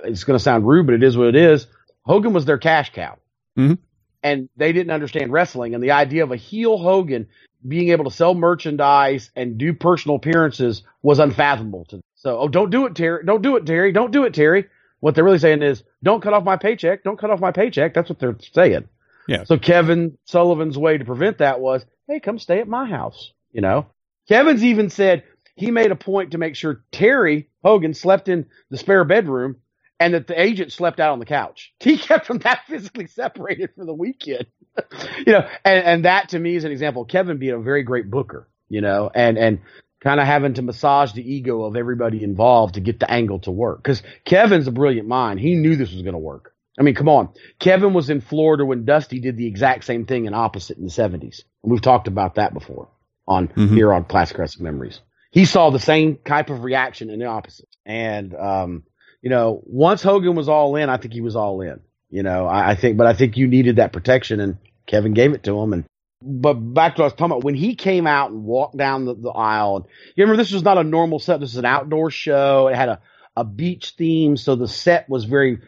it's 0.05 0.23
going 0.23 0.37
to 0.37 0.43
sound 0.43 0.65
rude, 0.65 0.85
but 0.85 0.95
it 0.95 1.03
is 1.03 1.17
what 1.17 1.27
it 1.27 1.35
is. 1.35 1.67
Hogan 2.05 2.31
was 2.31 2.45
their 2.45 2.57
cash 2.57 2.93
cow. 2.93 3.17
Mhm. 3.57 3.77
And 4.23 4.47
they 4.55 4.71
didn't 4.71 4.91
understand 4.91 5.33
wrestling. 5.33 5.75
And 5.75 5.83
the 5.83 5.91
idea 5.91 6.23
of 6.23 6.31
a 6.31 6.37
heel 6.37 6.77
Hogan 6.77 7.27
being 7.67 7.89
able 7.89 8.05
to 8.05 8.11
sell 8.11 8.33
merchandise 8.33 9.31
and 9.35 9.57
do 9.57 9.73
personal 9.73 10.15
appearances 10.15 10.83
was 11.01 11.19
unfathomable 11.19 11.85
to 11.85 11.97
them. 11.97 12.03
So, 12.15 12.39
oh, 12.39 12.47
don't 12.47 12.69
do 12.69 12.85
it, 12.85 12.95
Terry. 12.95 13.25
Don't 13.25 13.41
do 13.41 13.55
it, 13.55 13.65
Terry. 13.65 13.91
Don't 13.91 14.11
do 14.11 14.25
it, 14.25 14.33
Terry. 14.33 14.65
What 14.99 15.15
they're 15.15 15.23
really 15.23 15.39
saying 15.39 15.63
is, 15.63 15.83
don't 16.03 16.21
cut 16.21 16.33
off 16.33 16.43
my 16.43 16.57
paycheck. 16.57 17.03
Don't 17.03 17.19
cut 17.19 17.29
off 17.29 17.39
my 17.39 17.51
paycheck. 17.51 17.93
That's 17.93 18.09
what 18.09 18.19
they're 18.19 18.37
saying. 18.53 18.87
Yeah. 19.27 19.43
So 19.43 19.57
Kevin 19.57 20.17
Sullivan's 20.25 20.77
way 20.77 20.97
to 20.97 21.05
prevent 21.05 21.37
that 21.37 21.59
was, 21.59 21.85
hey, 22.07 22.19
come 22.19 22.39
stay 22.39 22.59
at 22.59 22.67
my 22.67 22.89
house. 22.89 23.31
You 23.51 23.61
know, 23.61 23.87
Kevin's 24.27 24.63
even 24.63 24.89
said 24.89 25.23
he 25.55 25.71
made 25.71 25.91
a 25.91 25.95
point 25.95 26.31
to 26.31 26.37
make 26.37 26.55
sure 26.55 26.83
Terry 26.91 27.49
Hogan 27.63 27.93
slept 27.93 28.27
in 28.27 28.47
the 28.69 28.77
spare 28.77 29.03
bedroom 29.03 29.57
and 29.99 30.13
that 30.13 30.27
the 30.27 30.39
agent 30.39 30.71
slept 30.71 30.99
out 30.99 31.11
on 31.11 31.19
the 31.19 31.25
couch. 31.25 31.73
He 31.79 31.97
kept 31.97 32.27
them 32.27 32.39
that 32.39 32.61
physically 32.67 33.07
separated 33.07 33.71
for 33.75 33.85
the 33.85 33.93
weekend. 33.93 34.45
you 35.25 35.33
know, 35.33 35.47
and, 35.65 35.85
and 35.85 36.05
that 36.05 36.29
to 36.29 36.39
me 36.39 36.55
is 36.55 36.63
an 36.63 36.71
example 36.71 37.03
of 37.03 37.07
Kevin 37.07 37.37
being 37.37 37.53
a 37.53 37.59
very 37.59 37.83
great 37.83 38.09
booker, 38.09 38.47
you 38.69 38.81
know, 38.81 39.09
and, 39.13 39.37
and 39.37 39.61
kind 40.01 40.19
of 40.19 40.25
having 40.25 40.53
to 40.53 40.61
massage 40.61 41.11
the 41.13 41.33
ego 41.33 41.63
of 41.63 41.75
everybody 41.75 42.23
involved 42.23 42.75
to 42.75 42.79
get 42.79 42.99
the 42.99 43.11
angle 43.11 43.39
to 43.39 43.51
work. 43.51 43.83
Cause 43.83 44.01
Kevin's 44.23 44.67
a 44.67 44.71
brilliant 44.71 45.07
mind. 45.07 45.39
He 45.39 45.55
knew 45.55 45.75
this 45.75 45.91
was 45.91 46.01
going 46.01 46.13
to 46.13 46.19
work. 46.19 46.53
I 46.79 46.83
mean, 46.83 46.95
come 46.95 47.09
on. 47.09 47.29
Kevin 47.59 47.93
was 47.93 48.09
in 48.09 48.21
Florida 48.21 48.65
when 48.65 48.85
Dusty 48.85 49.19
did 49.19 49.35
the 49.35 49.47
exact 49.47 49.83
same 49.83 50.05
thing 50.05 50.25
in 50.25 50.33
opposite 50.33 50.77
in 50.77 50.85
the 50.85 50.89
70s. 50.89 51.41
And 51.63 51.71
we've 51.71 51.81
talked 51.81 52.07
about 52.07 52.35
that 52.35 52.53
before 52.53 52.87
on 53.27 53.49
mm-hmm. 53.49 53.75
here 53.75 53.93
on 53.93 54.05
Classic 54.05 54.37
Wrestling 54.37 54.63
Memories. 54.63 55.01
He 55.29 55.43
saw 55.43 55.71
the 55.71 55.79
same 55.79 56.17
type 56.25 56.49
of 56.49 56.63
reaction 56.63 57.09
in 57.09 57.19
the 57.19 57.25
opposite. 57.25 57.67
And, 57.85 58.33
um, 58.33 58.83
you 59.21 59.29
know, 59.29 59.61
once 59.65 60.01
Hogan 60.01 60.35
was 60.35 60.49
all 60.49 60.75
in, 60.75 60.89
I 60.89 60.97
think 60.97 61.13
he 61.13 61.21
was 61.21 61.35
all 61.35 61.61
in. 61.61 61.79
You 62.09 62.23
know, 62.23 62.47
I, 62.47 62.71
I 62.71 62.75
think, 62.75 62.97
but 62.97 63.07
I 63.07 63.13
think 63.13 63.37
you 63.37 63.47
needed 63.47 63.75
that 63.77 63.93
protection, 63.93 64.39
and 64.39 64.57
Kevin 64.87 65.13
gave 65.13 65.33
it 65.33 65.43
to 65.43 65.59
him. 65.59 65.73
And 65.73 65.85
but 66.21 66.53
back 66.53 66.95
to 66.95 67.01
what 67.01 67.05
I 67.05 67.07
was 67.07 67.13
talking 67.13 67.31
about 67.31 67.43
when 67.43 67.55
he 67.55 67.75
came 67.75 68.07
out 68.07 68.31
and 68.31 68.43
walked 68.43 68.77
down 68.77 69.05
the, 69.05 69.13
the 69.13 69.29
aisle. 69.29 69.77
And 69.77 69.85
you 70.15 70.23
remember 70.23 70.41
this 70.41 70.51
was 70.51 70.63
not 70.63 70.77
a 70.77 70.83
normal 70.83 71.19
set. 71.19 71.39
This 71.39 71.51
is 71.51 71.57
an 71.57 71.65
outdoor 71.65 72.11
show. 72.11 72.67
It 72.67 72.75
had 72.75 72.89
a 72.89 73.01
a 73.35 73.43
beach 73.45 73.93
theme, 73.97 74.35
so 74.35 74.55
the 74.55 74.67
set 74.67 75.07
was 75.07 75.23
very 75.23 75.59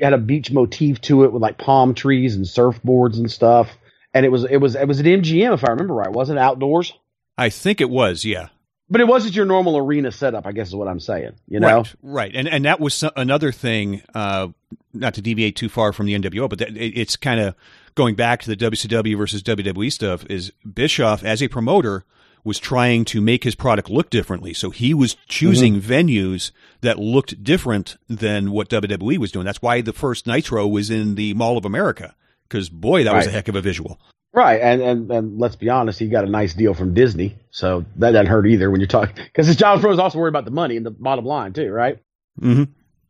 had 0.00 0.12
a 0.12 0.18
beach 0.18 0.50
motif 0.50 1.00
to 1.02 1.24
it 1.24 1.32
with 1.32 1.40
like 1.40 1.56
palm 1.56 1.94
trees 1.94 2.36
and 2.36 2.44
surfboards 2.44 3.16
and 3.16 3.30
stuff. 3.30 3.70
And 4.12 4.26
it 4.26 4.28
was 4.28 4.44
it 4.44 4.58
was 4.58 4.74
it 4.74 4.86
was 4.86 5.00
at 5.00 5.06
MGM 5.06 5.54
if 5.54 5.64
I 5.64 5.70
remember 5.70 5.94
right, 5.94 6.12
wasn't 6.12 6.38
it 6.38 6.42
outdoors? 6.42 6.92
I 7.38 7.48
think 7.48 7.80
it 7.80 7.90
was, 7.90 8.24
yeah. 8.24 8.48
But 8.90 9.00
it 9.00 9.08
wasn't 9.08 9.34
your 9.34 9.46
normal 9.46 9.78
arena 9.78 10.12
setup, 10.12 10.46
I 10.46 10.52
guess 10.52 10.68
is 10.68 10.74
what 10.74 10.88
I'm 10.88 11.00
saying. 11.00 11.32
You 11.48 11.60
know, 11.60 11.78
right? 11.78 11.94
right. 12.02 12.32
And 12.34 12.48
and 12.48 12.64
that 12.64 12.80
was 12.80 13.02
another 13.16 13.52
thing. 13.52 14.02
Uh, 14.14 14.48
not 14.92 15.14
to 15.14 15.22
deviate 15.22 15.56
too 15.56 15.68
far 15.68 15.92
from 15.92 16.06
the 16.06 16.14
NWO, 16.14 16.48
but 16.48 16.58
that, 16.58 16.76
it's 16.76 17.16
kind 17.16 17.40
of 17.40 17.54
going 17.94 18.14
back 18.14 18.42
to 18.42 18.54
the 18.54 18.56
WCW 18.56 19.16
versus 19.16 19.42
WWE 19.42 19.90
stuff. 19.90 20.24
Is 20.28 20.52
Bischoff 20.70 21.24
as 21.24 21.42
a 21.42 21.48
promoter 21.48 22.04
was 22.44 22.58
trying 22.58 23.06
to 23.06 23.22
make 23.22 23.42
his 23.42 23.54
product 23.54 23.88
look 23.88 24.10
differently, 24.10 24.52
so 24.52 24.68
he 24.68 24.92
was 24.92 25.16
choosing 25.28 25.80
mm-hmm. 25.80 25.90
venues 25.90 26.50
that 26.82 26.98
looked 26.98 27.42
different 27.42 27.96
than 28.06 28.50
what 28.50 28.68
WWE 28.68 29.16
was 29.16 29.32
doing. 29.32 29.46
That's 29.46 29.62
why 29.62 29.80
the 29.80 29.94
first 29.94 30.26
Nitro 30.26 30.66
was 30.66 30.90
in 30.90 31.14
the 31.14 31.32
Mall 31.32 31.56
of 31.56 31.64
America 31.64 32.14
because 32.48 32.68
boy, 32.68 33.04
that 33.04 33.10
right. 33.10 33.18
was 33.18 33.26
a 33.26 33.30
heck 33.30 33.48
of 33.48 33.56
a 33.56 33.60
visual. 33.60 33.98
Right, 34.34 34.60
and, 34.60 34.82
and 34.82 35.10
and 35.12 35.38
let's 35.38 35.54
be 35.54 35.68
honest, 35.68 36.00
he 36.00 36.08
got 36.08 36.24
a 36.24 36.28
nice 36.28 36.54
deal 36.54 36.74
from 36.74 36.92
Disney, 36.92 37.36
so 37.52 37.84
that 37.96 38.10
doesn't 38.10 38.26
hurt 38.26 38.48
either 38.48 38.68
when 38.68 38.80
you're 38.80 38.88
talking 38.88 39.14
because 39.14 39.54
John 39.54 39.80
Pro 39.80 39.92
is 39.92 40.00
also 40.00 40.18
worried 40.18 40.30
about 40.30 40.44
the 40.44 40.50
money 40.50 40.76
and 40.76 40.84
the 40.84 40.90
bottom 40.90 41.24
line 41.24 41.52
too, 41.52 41.70
right? 41.70 42.00
Mm-hmm. 42.40 42.64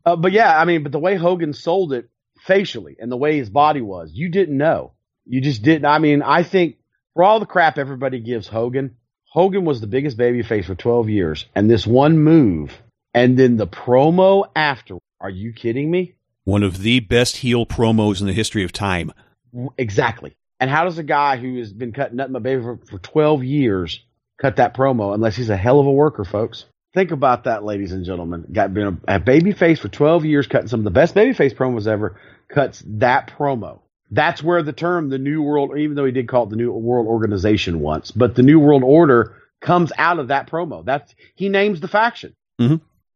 Uh, 0.05 0.15
but 0.17 0.33
yeah, 0.33 0.55
I 0.55 0.65
mean, 0.65 0.83
but 0.83 0.91
the 0.91 0.99
way 0.99 1.15
Hogan 1.15 1.53
sold 1.53 1.93
it 1.93 2.09
facially 2.41 2.97
and 2.99 3.11
the 3.11 3.17
way 3.17 3.37
his 3.37 3.49
body 3.49 3.81
was, 3.81 4.11
you 4.13 4.29
didn't 4.29 4.55
know, 4.55 4.93
you 5.25 5.41
just 5.41 5.63
didn't. 5.63 5.85
I 5.85 5.97
mean, 5.97 6.21
I 6.21 6.43
think 6.43 6.75
for 7.15 7.23
all 7.23 7.39
the 7.39 7.47
crap 7.47 7.79
everybody 7.79 8.19
gives 8.19 8.47
Hogan, 8.47 8.95
Hogan 9.23 9.65
was 9.65 9.81
the 9.81 9.87
biggest 9.87 10.19
babyface 10.19 10.65
for 10.65 10.75
12 10.75 11.09
years, 11.09 11.45
and 11.55 11.67
this 11.67 11.87
one 11.87 12.19
move, 12.19 12.71
and 13.15 13.35
then 13.35 13.57
the 13.57 13.67
promo 13.67 14.47
after. 14.55 14.99
Are 15.19 15.29
you 15.31 15.53
kidding 15.53 15.89
me? 15.89 16.13
One 16.43 16.61
of 16.61 16.83
the 16.83 16.99
best 16.99 17.37
heel 17.37 17.65
promos 17.65 18.21
in 18.21 18.27
the 18.27 18.33
history 18.33 18.63
of 18.63 18.71
time. 18.71 19.11
Exactly. 19.79 20.35
And 20.59 20.69
how 20.69 20.85
does 20.85 20.97
a 20.97 21.03
guy 21.03 21.37
who 21.37 21.57
has 21.57 21.71
been 21.71 21.91
cutting 21.91 22.17
nothing 22.17 22.33
but 22.33 22.43
baby 22.43 22.61
for, 22.61 22.79
for 22.89 22.97
12 22.97 23.43
years 23.43 24.01
cut 24.41 24.57
that 24.57 24.75
promo 24.75 25.13
unless 25.13 25.35
he's 25.35 25.49
a 25.49 25.57
hell 25.57 25.79
of 25.79 25.87
a 25.87 25.91
worker, 25.91 26.23
folks? 26.23 26.65
Think 26.93 27.11
about 27.11 27.43
that, 27.43 27.65
ladies 27.65 27.91
and 27.91 28.05
gentlemen. 28.05 28.45
Got 28.53 28.73
been 28.73 29.01
a, 29.07 29.15
a 29.15 29.19
baby 29.19 29.51
face 29.51 29.79
for 29.79 29.89
12 29.89 30.23
years, 30.23 30.47
cutting 30.47 30.69
some 30.69 30.79
of 30.79 30.85
the 30.85 30.91
best 30.91 31.13
baby 31.13 31.33
face 31.33 31.53
promos 31.53 31.87
ever, 31.87 32.17
cuts 32.47 32.81
that 32.87 33.33
promo. 33.37 33.81
That's 34.11 34.41
where 34.41 34.63
the 34.63 34.71
term 34.71 35.09
the 35.09 35.17
New 35.17 35.41
World, 35.41 35.77
even 35.77 35.95
though 35.95 36.05
he 36.05 36.13
did 36.13 36.29
call 36.29 36.43
it 36.43 36.51
the 36.51 36.55
New 36.55 36.71
World 36.71 37.07
Organization 37.07 37.81
once, 37.81 38.11
but 38.11 38.35
the 38.35 38.43
New 38.43 38.59
World 38.59 38.83
Order 38.83 39.35
comes 39.59 39.91
out 39.97 40.19
of 40.19 40.29
that 40.29 40.49
promo. 40.49 40.85
That's 40.85 41.13
he 41.35 41.49
names 41.49 41.81
the 41.81 41.89
faction. 41.89 42.33
Mm-hmm. 42.61 42.75